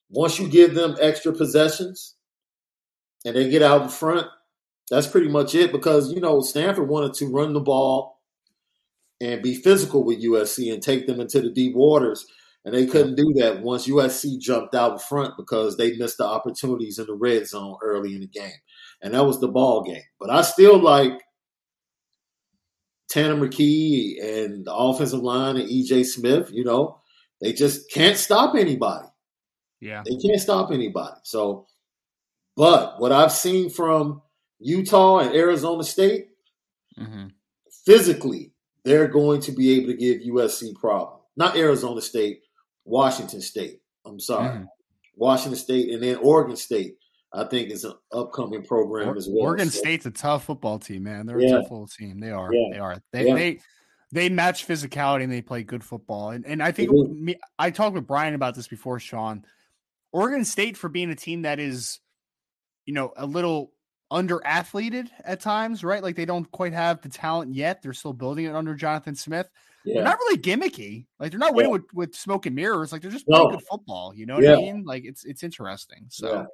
Once 0.08 0.38
you 0.38 0.48
give 0.48 0.74
them 0.74 0.96
extra 0.98 1.30
possessions 1.30 2.16
and 3.26 3.36
they 3.36 3.50
get 3.50 3.60
out 3.62 3.82
in 3.82 3.88
front, 3.90 4.26
that's 4.90 5.06
pretty 5.06 5.28
much 5.28 5.54
it 5.54 5.72
because, 5.72 6.10
you 6.10 6.20
know, 6.20 6.40
Stanford 6.40 6.88
wanted 6.88 7.12
to 7.14 7.26
run 7.26 7.52
the 7.52 7.60
ball 7.60 8.18
and 9.20 9.42
be 9.42 9.54
physical 9.54 10.02
with 10.02 10.24
USC 10.24 10.72
and 10.72 10.82
take 10.82 11.06
them 11.06 11.20
into 11.20 11.42
the 11.42 11.50
deep 11.50 11.76
waters. 11.76 12.26
And 12.64 12.74
they 12.74 12.86
couldn't 12.86 13.14
do 13.14 13.32
that 13.36 13.60
once 13.60 13.86
USC 13.86 14.40
jumped 14.40 14.74
out 14.74 14.92
in 14.92 14.98
front 14.98 15.34
because 15.36 15.76
they 15.76 15.96
missed 15.98 16.16
the 16.16 16.24
opportunities 16.24 16.98
in 16.98 17.06
the 17.06 17.14
red 17.14 17.46
zone 17.46 17.76
early 17.82 18.14
in 18.14 18.22
the 18.22 18.26
game. 18.26 18.52
And 19.02 19.14
that 19.14 19.24
was 19.24 19.40
the 19.40 19.48
ball 19.48 19.82
game. 19.82 20.02
But 20.18 20.30
I 20.30 20.42
still 20.42 20.78
like 20.78 21.12
Tanner 23.10 23.36
McKee 23.36 24.22
and 24.22 24.64
the 24.64 24.74
offensive 24.74 25.20
line 25.20 25.56
and 25.56 25.68
EJ 25.68 26.04
Smith, 26.06 26.50
you 26.52 26.64
know, 26.64 27.00
they 27.40 27.52
just 27.52 27.90
can't 27.90 28.16
stop 28.16 28.54
anybody. 28.54 29.08
Yeah. 29.80 30.02
They 30.04 30.16
can't 30.16 30.40
stop 30.40 30.70
anybody. 30.70 31.16
So, 31.24 31.66
but 32.56 33.00
what 33.00 33.12
I've 33.12 33.32
seen 33.32 33.70
from 33.70 34.22
Utah 34.58 35.20
and 35.20 35.34
Arizona 35.34 35.82
State, 35.82 36.28
mm-hmm. 36.98 37.28
physically, 37.86 38.52
they're 38.84 39.08
going 39.08 39.40
to 39.42 39.52
be 39.52 39.72
able 39.72 39.88
to 39.88 39.96
give 39.96 40.20
USC 40.20 40.74
problems. 40.74 41.24
Not 41.36 41.56
Arizona 41.56 42.00
State, 42.00 42.40
Washington 42.84 43.40
State. 43.40 43.80
I'm 44.04 44.20
sorry. 44.20 44.58
Mm. 44.58 44.66
Washington 45.16 45.58
State 45.58 45.92
and 45.92 46.02
then 46.02 46.16
Oregon 46.16 46.56
State, 46.56 46.96
I 47.32 47.44
think, 47.44 47.70
is 47.70 47.84
an 47.84 47.92
upcoming 48.12 48.64
program 48.64 49.16
as 49.16 49.28
well. 49.28 49.44
Oregon 49.46 49.70
So, 49.70 49.78
State's 49.78 50.06
a 50.06 50.10
tough 50.10 50.44
football 50.44 50.78
team, 50.78 51.04
man. 51.04 51.26
They're 51.26 51.40
Yeah. 51.40 51.48
a 51.56 51.60
tough 51.62 51.70
little 51.70 51.86
team. 51.86 52.18
They 52.18 52.30
are. 52.30 52.52
Yeah. 52.52 52.68
They 52.72 52.78
are. 52.78 53.02
They 53.12 53.26
Yeah. 53.28 53.34
they 53.34 53.60
they 54.12 54.28
match 54.28 54.66
physicality 54.66 55.22
and 55.22 55.32
they 55.32 55.40
play 55.40 55.62
good 55.62 55.84
football. 55.84 56.30
And 56.30 56.44
and 56.44 56.60
I 56.62 56.72
think 56.72 56.90
do. 56.90 57.06
me, 57.08 57.36
I 57.58 57.70
talked 57.70 57.94
with 57.94 58.06
Brian 58.08 58.34
about 58.34 58.56
this 58.56 58.66
before, 58.66 58.98
Sean. 58.98 59.44
Oregon 60.12 60.44
State 60.44 60.76
for 60.76 60.88
being 60.88 61.10
a 61.10 61.14
team 61.14 61.42
that 61.42 61.60
is, 61.60 62.00
you 62.86 62.92
know, 62.92 63.12
a 63.16 63.24
little 63.26 63.72
under 64.10 64.44
athleted 64.44 65.08
at 65.24 65.38
times, 65.40 65.84
right? 65.84 66.02
Like 66.02 66.16
they 66.16 66.24
don't 66.24 66.50
quite 66.50 66.72
have 66.72 67.00
the 67.00 67.08
talent 67.08 67.54
yet. 67.54 67.80
They're 67.80 67.92
still 67.92 68.12
building 68.12 68.46
it 68.46 68.56
under 68.56 68.74
Jonathan 68.74 69.14
Smith. 69.14 69.48
They're 69.84 70.02
not 70.02 70.18
really 70.18 70.36
gimmicky. 70.38 71.06
Like 71.20 71.30
they're 71.30 71.38
not 71.38 71.54
winning 71.54 71.70
with, 71.70 71.84
with 71.94 72.14
smoke 72.16 72.46
and 72.46 72.56
mirrors. 72.56 72.90
Like 72.90 73.02
they're 73.02 73.10
just 73.12 73.28
No. 73.28 73.44
playing 73.44 73.58
good 73.60 73.66
football. 73.70 74.12
You 74.12 74.26
know 74.26 74.34
what 74.34 74.48
I 74.48 74.56
mean? 74.56 74.82
Like 74.84 75.04
it's 75.04 75.24
it's 75.24 75.44
interesting. 75.44 76.06
So 76.08 76.48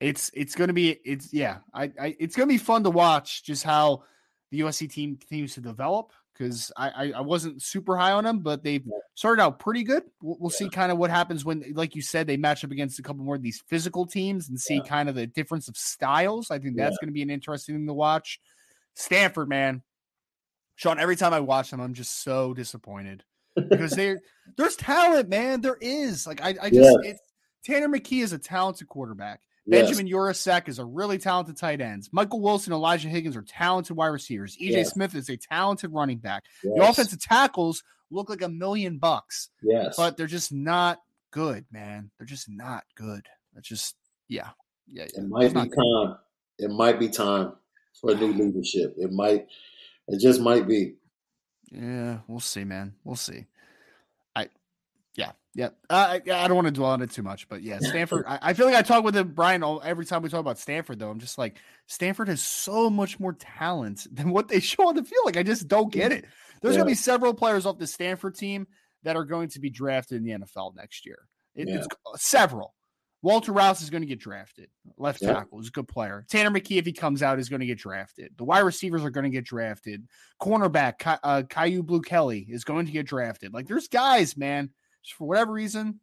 Yeah. 0.00 0.08
it's 0.08 0.30
it's 0.34 0.54
gonna 0.54 0.72
be 0.72 0.98
it's 1.04 1.32
yeah 1.32 1.58
I, 1.74 1.84
I 2.00 2.16
it's 2.18 2.36
gonna 2.36 2.46
be 2.48 2.58
fun 2.58 2.84
to 2.84 2.90
watch 2.90 3.44
just 3.44 3.64
how 3.64 4.02
the 4.50 4.60
USC 4.60 4.90
team 4.90 5.16
continues 5.16 5.54
to 5.54 5.60
develop 5.60 6.12
because 6.32 6.70
I, 6.76 6.88
I 6.90 7.12
I 7.16 7.20
wasn't 7.20 7.62
super 7.62 7.96
high 7.96 8.12
on 8.12 8.24
them 8.24 8.40
but 8.40 8.62
they've 8.62 8.82
Yeah. 8.84 8.98
started 9.14 9.42
out 9.42 9.58
pretty 9.58 9.82
good. 9.82 10.02
We'll, 10.22 10.36
we'll 10.38 10.50
see 10.50 10.68
kind 10.68 10.92
of 10.92 10.98
what 10.98 11.10
happens 11.10 11.44
when 11.44 11.64
like 11.74 11.94
you 11.96 12.02
said 12.02 12.26
they 12.26 12.36
match 12.36 12.62
up 12.64 12.70
against 12.70 12.98
a 12.98 13.02
couple 13.02 13.24
more 13.24 13.36
of 13.36 13.42
these 13.42 13.62
physical 13.68 14.06
teams 14.06 14.48
and 14.48 14.60
see 14.60 14.76
Yeah. 14.76 14.82
kind 14.82 15.08
of 15.08 15.14
the 15.14 15.26
difference 15.26 15.66
of 15.68 15.76
styles. 15.76 16.50
I 16.50 16.58
think 16.58 16.76
that's 16.76 16.92
Yeah. 16.92 17.04
going 17.06 17.08
to 17.08 17.14
be 17.14 17.22
an 17.22 17.30
interesting 17.30 17.74
thing 17.74 17.86
to 17.86 17.94
watch. 17.94 18.38
Stanford 18.94 19.48
man, 19.48 19.82
Sean. 20.76 20.98
Every 20.98 21.16
time 21.16 21.32
I 21.34 21.40
watch 21.40 21.70
them, 21.70 21.80
I'm 21.80 21.94
just 21.94 22.22
so 22.22 22.54
disappointed 22.54 23.24
because 23.56 23.90
they 23.96 24.16
there's 24.56 24.76
talent, 24.76 25.28
man. 25.28 25.60
There 25.62 25.78
is 25.80 26.26
like 26.26 26.40
I 26.42 26.54
I 26.62 26.70
just 26.70 26.98
it's 27.02 27.20
Tanner 27.64 27.88
McKee 27.88 28.22
is 28.22 28.32
a 28.32 28.38
talented 28.38 28.88
quarterback. 28.88 29.40
Yes. 29.66 29.86
Benjamin 29.88 30.12
Yurosek 30.12 30.68
is 30.68 30.78
a 30.78 30.84
really 30.84 31.18
talented 31.18 31.56
tight 31.56 31.80
end. 31.80 32.08
Michael 32.12 32.40
Wilson, 32.40 32.72
Elijah 32.72 33.08
Higgins 33.08 33.36
are 33.36 33.42
talented 33.42 33.96
wide 33.96 34.06
receivers. 34.08 34.56
EJ 34.56 34.70
Yes. 34.70 34.90
Smith 34.90 35.14
is 35.14 35.28
a 35.28 35.36
talented 35.36 35.92
running 35.92 36.18
back. 36.18 36.44
The 36.62 36.70
offensive 36.82 37.20
tackles 37.20 37.82
look 38.10 38.30
like 38.30 38.42
a 38.42 38.48
million 38.48 38.98
bucks, 38.98 39.48
Yes. 39.62 39.96
but 39.96 40.16
they're 40.16 40.26
just 40.28 40.52
not 40.52 41.00
good, 41.32 41.64
man. 41.72 42.10
They're 42.18 42.26
just 42.26 42.48
not 42.48 42.84
good. 42.94 43.26
That's 43.54 43.66
just 43.68 43.96
yeah, 44.28 44.50
yeah. 44.86 45.06
yeah. 45.14 45.20
It 45.22 45.28
might 45.28 45.44
It's 45.46 45.54
be 45.54 45.60
time. 45.60 46.16
It 46.58 46.70
might 46.70 46.98
be 47.00 47.08
time 47.08 47.52
for 48.00 48.12
a 48.12 48.14
new 48.14 48.32
leadership. 48.44 48.94
It 48.96 49.12
might. 49.12 49.46
It 50.08 50.20
just 50.20 50.40
might 50.40 50.68
be. 50.68 50.94
Yeah, 51.72 52.18
we'll 52.28 52.38
see, 52.38 52.62
man. 52.62 52.94
We'll 53.02 53.16
see. 53.16 53.46
Yeah, 55.16 55.32
yeah. 55.54 55.70
I 55.88 56.20
I 56.26 56.44
I 56.44 56.48
don't 56.48 56.54
want 56.56 56.66
to 56.66 56.72
dwell 56.72 56.90
on 56.90 57.02
it 57.02 57.10
too 57.10 57.22
much, 57.22 57.48
but 57.48 57.62
yeah, 57.62 57.78
Stanford. 57.80 58.24
I, 58.28 58.38
I 58.42 58.52
feel 58.52 58.66
like 58.66 58.74
I 58.74 58.82
talk 58.82 59.02
with 59.04 59.34
Brian, 59.34 59.62
all, 59.62 59.80
every 59.84 60.04
time 60.04 60.22
we 60.22 60.28
talk 60.28 60.40
about 60.40 60.58
Stanford. 60.58 60.98
Though 60.98 61.10
I'm 61.10 61.20
just 61.20 61.38
like 61.38 61.56
Stanford 61.86 62.28
has 62.28 62.42
so 62.42 62.90
much 62.90 63.18
more 63.18 63.32
talent 63.32 64.06
than 64.14 64.30
what 64.30 64.48
they 64.48 64.60
show 64.60 64.88
on 64.88 64.94
the 64.94 65.02
field. 65.04 65.24
Like 65.24 65.36
I 65.36 65.42
just 65.42 65.68
don't 65.68 65.90
get 65.92 66.12
it. 66.12 66.26
There's 66.62 66.74
Yeah. 66.74 66.80
gonna 66.80 66.90
be 66.90 66.94
several 66.94 67.34
players 67.34 67.64
off 67.66 67.78
the 67.78 67.86
Stanford 67.86 68.34
team 68.34 68.66
that 69.04 69.16
are 69.16 69.24
going 69.24 69.48
to 69.50 69.60
be 69.60 69.70
drafted 69.70 70.18
in 70.18 70.24
the 70.24 70.32
NFL 70.46 70.74
next 70.76 71.06
year. 71.06 71.18
It, 71.54 71.68
It's 71.68 71.86
several. 72.16 72.74
Walter 73.22 73.50
Rouse 73.52 73.80
is 73.82 73.88
going 73.90 74.02
to 74.02 74.06
get 74.06 74.20
drafted. 74.20 74.68
Left 74.98 75.22
Yeah. 75.22 75.32
tackle 75.32 75.58
is 75.60 75.68
a 75.68 75.70
good 75.70 75.88
player. 75.88 76.24
Tanner 76.28 76.50
McKee, 76.50 76.76
if 76.78 76.84
he 76.86 76.92
comes 76.92 77.22
out, 77.22 77.38
is 77.38 77.48
going 77.48 77.60
to 77.60 77.66
get 77.66 77.78
drafted. 77.78 78.32
The 78.36 78.44
wide 78.44 78.60
receivers 78.60 79.02
are 79.04 79.10
going 79.10 79.24
to 79.24 79.30
get 79.30 79.44
drafted. 79.44 80.06
Cornerback 80.40 80.98
Ky- 80.98 81.18
uh, 81.22 81.42
Kyu 81.48 81.82
Blu 81.82 82.02
Kelly 82.02 82.46
is 82.48 82.62
going 82.64 82.86
to 82.86 82.92
get 82.92 83.06
drafted. 83.06 83.52
Like 83.54 83.66
there's 83.66 83.88
guys, 83.88 84.36
man. 84.36 84.70
Just 85.06 85.16
for 85.16 85.26
whatever 85.28 85.52
reason, 85.52 86.00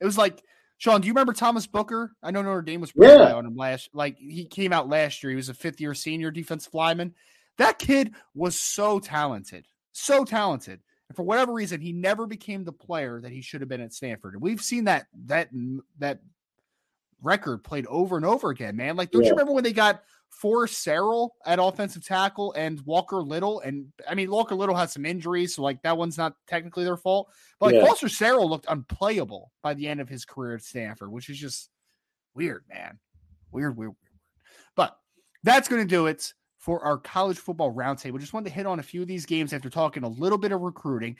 it 0.00 0.04
was 0.04 0.18
like 0.18 0.42
Sean. 0.76 1.00
Do 1.00 1.06
you 1.08 1.12
remember 1.14 1.32
Thomas 1.32 1.66
Booker? 1.66 2.12
I 2.22 2.30
know 2.30 2.42
Notre 2.42 2.60
Dame 2.62 2.82
was 2.82 2.92
pretty 2.92 3.10
Yeah. 3.12 3.24
high 3.28 3.32
on 3.32 3.46
him 3.46 3.56
last. 3.56 3.88
Like 3.94 4.18
he 4.18 4.44
came 4.44 4.70
out 4.72 4.86
last 4.88 5.22
year. 5.22 5.30
He 5.30 5.36
was 5.36 5.48
a 5.48 5.54
fifth 5.54 5.80
year 5.80 5.94
senior 5.94 6.30
defensive 6.30 6.74
lineman. 6.74 7.14
That 7.56 7.78
kid 7.78 8.14
was 8.34 8.54
so 8.54 8.98
talented, 9.00 9.66
so 9.92 10.24
talented. 10.24 10.80
And 11.08 11.16
for 11.16 11.22
whatever 11.22 11.54
reason, 11.54 11.80
he 11.80 11.92
never 11.94 12.26
became 12.26 12.64
the 12.64 12.72
player 12.72 13.18
that 13.22 13.32
he 13.32 13.40
should 13.40 13.62
have 13.62 13.68
been 13.70 13.80
at 13.80 13.94
Stanford. 13.94 14.34
And 14.34 14.42
we've 14.42 14.60
seen 14.60 14.84
that 14.84 15.06
that 15.24 15.48
that 15.98 16.20
record 17.22 17.64
played 17.64 17.86
over 17.86 18.16
and 18.16 18.26
over 18.26 18.50
again, 18.50 18.76
man. 18.76 18.94
Like, 18.94 19.10
don't 19.10 19.22
Yeah. 19.22 19.28
you 19.28 19.32
remember 19.32 19.52
when 19.52 19.64
they 19.64 19.72
got 19.72 20.04
Forrest 20.30 20.84
Sarell 20.86 21.30
at 21.46 21.58
offensive 21.58 22.04
tackle 22.04 22.52
and 22.52 22.80
Walker 22.82 23.22
Little? 23.22 23.60
And 23.60 23.86
I 24.08 24.14
mean, 24.14 24.30
Walker 24.30 24.54
Little 24.54 24.74
had 24.74 24.90
some 24.90 25.04
injuries, 25.04 25.54
so 25.54 25.62
like 25.62 25.82
that 25.82 25.96
one's 25.96 26.18
not 26.18 26.34
technically 26.46 26.84
their 26.84 26.96
fault. 26.96 27.28
But 27.58 27.66
like 27.66 27.74
Yeah. 27.76 27.86
Foster 27.86 28.06
Sarell 28.06 28.48
looked 28.48 28.66
unplayable 28.68 29.52
by 29.62 29.74
the 29.74 29.88
end 29.88 30.00
of 30.00 30.08
his 30.08 30.24
career 30.24 30.54
at 30.54 30.62
Stanford, 30.62 31.10
which 31.10 31.28
is 31.28 31.38
just 31.38 31.70
weird, 32.34 32.64
man. 32.68 32.98
Weird, 33.50 33.76
weird, 33.76 33.90
weird. 33.90 34.20
But 34.76 34.98
that's 35.42 35.68
going 35.68 35.82
to 35.82 35.88
do 35.88 36.06
it 36.06 36.32
for 36.58 36.84
our 36.84 36.98
college 36.98 37.38
football 37.38 37.72
roundtable. 37.72 38.20
Just 38.20 38.32
wanted 38.32 38.50
to 38.50 38.54
hit 38.54 38.66
on 38.66 38.78
a 38.78 38.82
few 38.82 39.02
of 39.02 39.08
these 39.08 39.26
games 39.26 39.52
after 39.52 39.70
talking 39.70 40.02
a 40.04 40.08
little 40.08 40.38
bit 40.38 40.52
of 40.52 40.60
recruiting. 40.60 41.16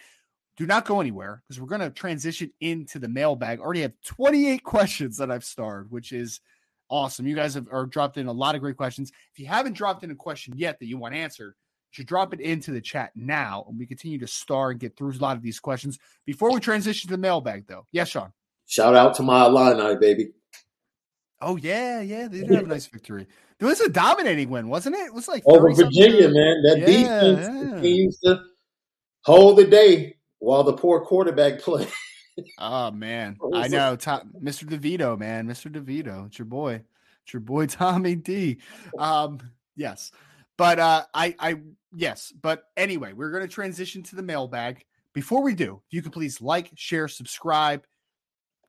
Do 0.56 0.66
not 0.66 0.84
go 0.84 1.00
anywhere 1.00 1.42
because 1.46 1.60
we're 1.60 1.68
going 1.68 1.80
to 1.80 1.90
transition 1.90 2.52
into 2.60 2.98
the 2.98 3.08
mailbag. 3.08 3.60
Already 3.60 3.82
have 3.82 3.92
28 4.04 4.62
questions 4.64 5.16
that 5.18 5.30
I've 5.30 5.44
starred, 5.44 5.90
which 5.90 6.12
is 6.12 6.40
awesome. 6.88 7.26
You 7.26 7.34
guys 7.36 7.54
have 7.54 7.66
are 7.70 7.86
dropped 7.86 8.16
in 8.16 8.26
a 8.26 8.32
lot 8.32 8.54
of 8.54 8.60
great 8.60 8.76
questions. 8.76 9.10
If 9.32 9.38
you 9.40 9.46
haven't 9.46 9.74
dropped 9.74 10.04
in 10.04 10.10
a 10.10 10.14
question 10.14 10.54
yet 10.56 10.78
that 10.78 10.86
you 10.86 10.98
want 10.98 11.14
answered, 11.14 11.54
you 11.56 11.96
should 11.96 12.06
drop 12.06 12.34
it 12.34 12.40
into 12.40 12.70
the 12.70 12.80
chat 12.80 13.12
now, 13.14 13.64
and 13.68 13.78
we 13.78 13.86
continue 13.86 14.18
to 14.18 14.26
star 14.26 14.70
and 14.70 14.80
get 14.80 14.96
through 14.96 15.12
a 15.12 15.18
lot 15.18 15.36
of 15.36 15.42
these 15.42 15.60
questions. 15.60 15.98
Before 16.26 16.52
we 16.52 16.60
transition 16.60 17.08
to 17.08 17.16
the 17.16 17.20
mailbag, 17.20 17.66
though, 17.66 17.86
yes, 17.92 18.08
Sean. 18.08 18.32
Shout 18.66 18.94
out 18.94 19.14
to 19.14 19.22
my 19.22 19.46
Illini, 19.46 19.96
baby. 19.98 20.32
Oh 21.40 21.56
yeah, 21.56 22.00
yeah, 22.00 22.28
they 22.28 22.40
did 22.40 22.50
have 22.50 22.64
a 22.64 22.68
nice 22.68 22.86
victory. 22.86 23.26
It 23.60 23.64
was 23.64 23.80
a 23.80 23.88
dominating 23.88 24.50
win, 24.50 24.68
wasn't 24.68 24.96
it? 24.96 25.06
It 25.06 25.14
was 25.14 25.28
like 25.28 25.42
Over 25.46 25.70
30 25.72 25.74
something 25.74 25.86
Virginia, 25.86 26.28
man. 26.28 26.62
That 26.62 26.78
Yeah, 26.78 26.86
defense 26.86 27.40
yeah. 27.40 27.70
continues 27.70 28.18
to 28.24 28.40
hold 29.22 29.58
the 29.58 29.64
day 29.66 30.16
while 30.38 30.64
the 30.64 30.72
poor 30.72 31.00
quarterback 31.00 31.60
play. 31.62 31.86
Oh 32.58 32.90
man, 32.90 33.36
I 33.54 33.68
know, 33.68 33.96
Tom, 33.96 34.32
Mr. 34.42 34.64
DeVito, 34.64 35.18
man, 35.18 35.46
Mr. 35.46 35.70
DeVito, 35.70 36.26
it's 36.26 36.38
your 36.38 36.46
boy, 36.46 36.82
it's 37.24 37.32
your 37.32 37.40
boy 37.40 37.66
Tommy 37.66 38.14
D. 38.14 38.58
Um, 38.98 39.40
yes, 39.76 40.12
but 40.56 40.78
uh, 40.78 41.04
I, 41.14 41.34
I, 41.38 41.60
yes, 41.94 42.32
but 42.42 42.64
anyway, 42.76 43.12
we're 43.12 43.30
going 43.30 43.46
to 43.46 43.52
transition 43.52 44.02
to 44.04 44.16
the 44.16 44.22
mailbag. 44.22 44.84
Before 45.14 45.42
we 45.42 45.54
do, 45.54 45.80
if 45.86 45.92
you 45.92 46.02
could 46.02 46.12
please 46.12 46.40
like, 46.40 46.70
share, 46.74 47.08
subscribe, 47.08 47.84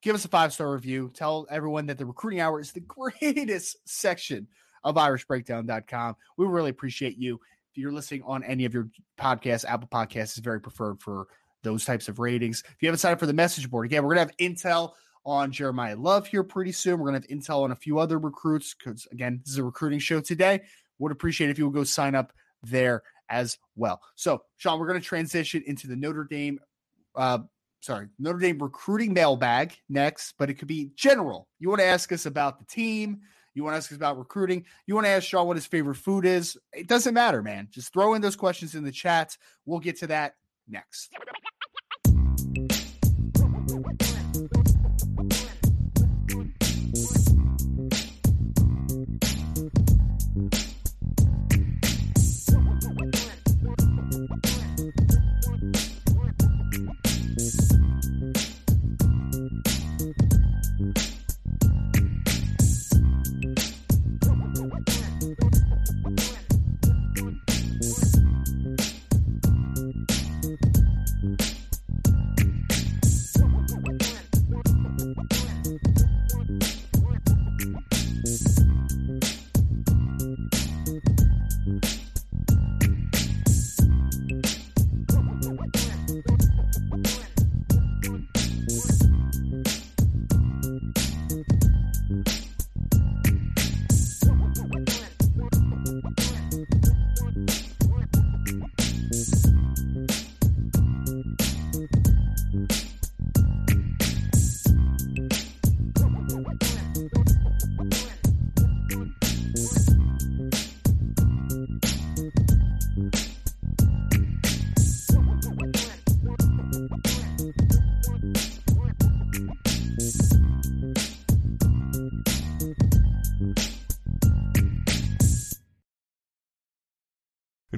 give 0.01 0.15
us 0.15 0.25
a 0.25 0.29
five 0.29 0.53
star 0.53 0.71
review, 0.71 1.11
tell 1.13 1.47
everyone 1.49 1.87
that 1.87 1.97
the 1.97 2.05
recruiting 2.05 2.39
hour 2.39 2.59
is 2.59 2.71
the 2.71 2.79
greatest 3.21 3.77
section 3.85 4.47
of 4.83 4.95
IrishBreakdown.com. 4.95 6.15
We 6.37 6.45
really 6.45 6.69
appreciate 6.69 7.17
you. 7.17 7.39
If 7.71 7.77
you're 7.77 7.91
listening 7.91 8.23
on 8.25 8.43
any 8.43 8.65
of 8.65 8.73
your 8.73 8.89
podcasts, 9.19 9.65
Apple 9.65 9.89
Podcasts 9.91 10.37
is 10.37 10.37
very 10.37 10.61
preferred 10.61 11.01
for 11.01 11.27
those 11.63 11.85
types 11.85 12.07
of 12.07 12.19
ratings. 12.19 12.63
If 12.65 12.81
you 12.81 12.87
haven't 12.87 12.99
signed 12.99 13.13
up 13.13 13.19
for 13.19 13.25
the 13.25 13.33
message 13.33 13.69
board, 13.69 13.85
again, 13.85 14.03
we're 14.03 14.15
gonna 14.15 14.21
have 14.21 14.37
intel 14.37 14.93
on 15.25 15.51
Jeremiyah 15.51 16.01
Love 16.01 16.27
here 16.27 16.43
pretty 16.43 16.71
soon. 16.71 16.99
We're 16.99 17.07
gonna 17.07 17.19
have 17.19 17.27
intel 17.27 17.63
on 17.63 17.71
a 17.71 17.75
few 17.75 17.99
other 17.99 18.19
recruits 18.19 18.73
because 18.73 19.07
again, 19.11 19.41
this 19.43 19.53
is 19.53 19.57
a 19.57 19.63
recruiting 19.63 19.99
show 19.99 20.21
today. 20.21 20.61
Would 20.99 21.11
appreciate 21.11 21.49
if 21.49 21.57
you 21.57 21.65
would 21.65 21.75
go 21.75 21.83
sign 21.83 22.15
up 22.15 22.33
there 22.63 23.03
as 23.29 23.57
well. 23.75 24.01
So, 24.15 24.41
Sean, 24.57 24.79
we're 24.79 24.87
gonna 24.87 24.99
transition 24.99 25.63
into 25.65 25.87
the 25.87 25.95
Notre 25.95 26.25
Dame, 26.25 26.59
uh, 27.15 27.39
sorry, 27.81 28.07
Notre 28.17 28.39
Dame 28.39 28.57
recruiting 28.59 29.13
mailbag 29.13 29.77
next, 29.87 30.33
but 30.37 30.49
it 30.49 30.55
could 30.55 30.67
be 30.67 30.91
general. 30.95 31.47
You 31.59 31.69
want 31.69 31.79
to 31.79 31.85
ask 31.85 32.11
us 32.11 32.25
about 32.25 32.59
the 32.59 32.65
team. 32.65 33.21
You 33.55 33.63
want 33.63 33.73
to 33.73 33.77
ask 33.77 33.91
us 33.91 33.97
about 33.97 34.17
recruiting. 34.17 34.65
You 34.85 34.95
want 34.95 35.05
to 35.05 35.09
ask 35.09 35.27
Sean 35.27 35.47
what 35.47 35.57
his 35.57 35.65
favorite 35.65 35.95
food 35.95 36.25
is. 36.25 36.57
It 36.71 36.87
doesn't 36.87 37.13
matter, 37.13 37.41
man. 37.41 37.67
Just 37.71 37.91
throw 37.91 38.13
in 38.13 38.21
those 38.21 38.35
questions 38.35 38.75
in 38.75 38.83
the 38.83 38.91
chat. 38.91 39.35
We'll 39.65 39.79
get 39.79 39.97
to 39.99 40.07
that 40.07 40.35
next. 40.69 41.09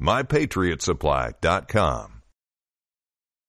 MyPatriotSupply.com. 0.00 2.15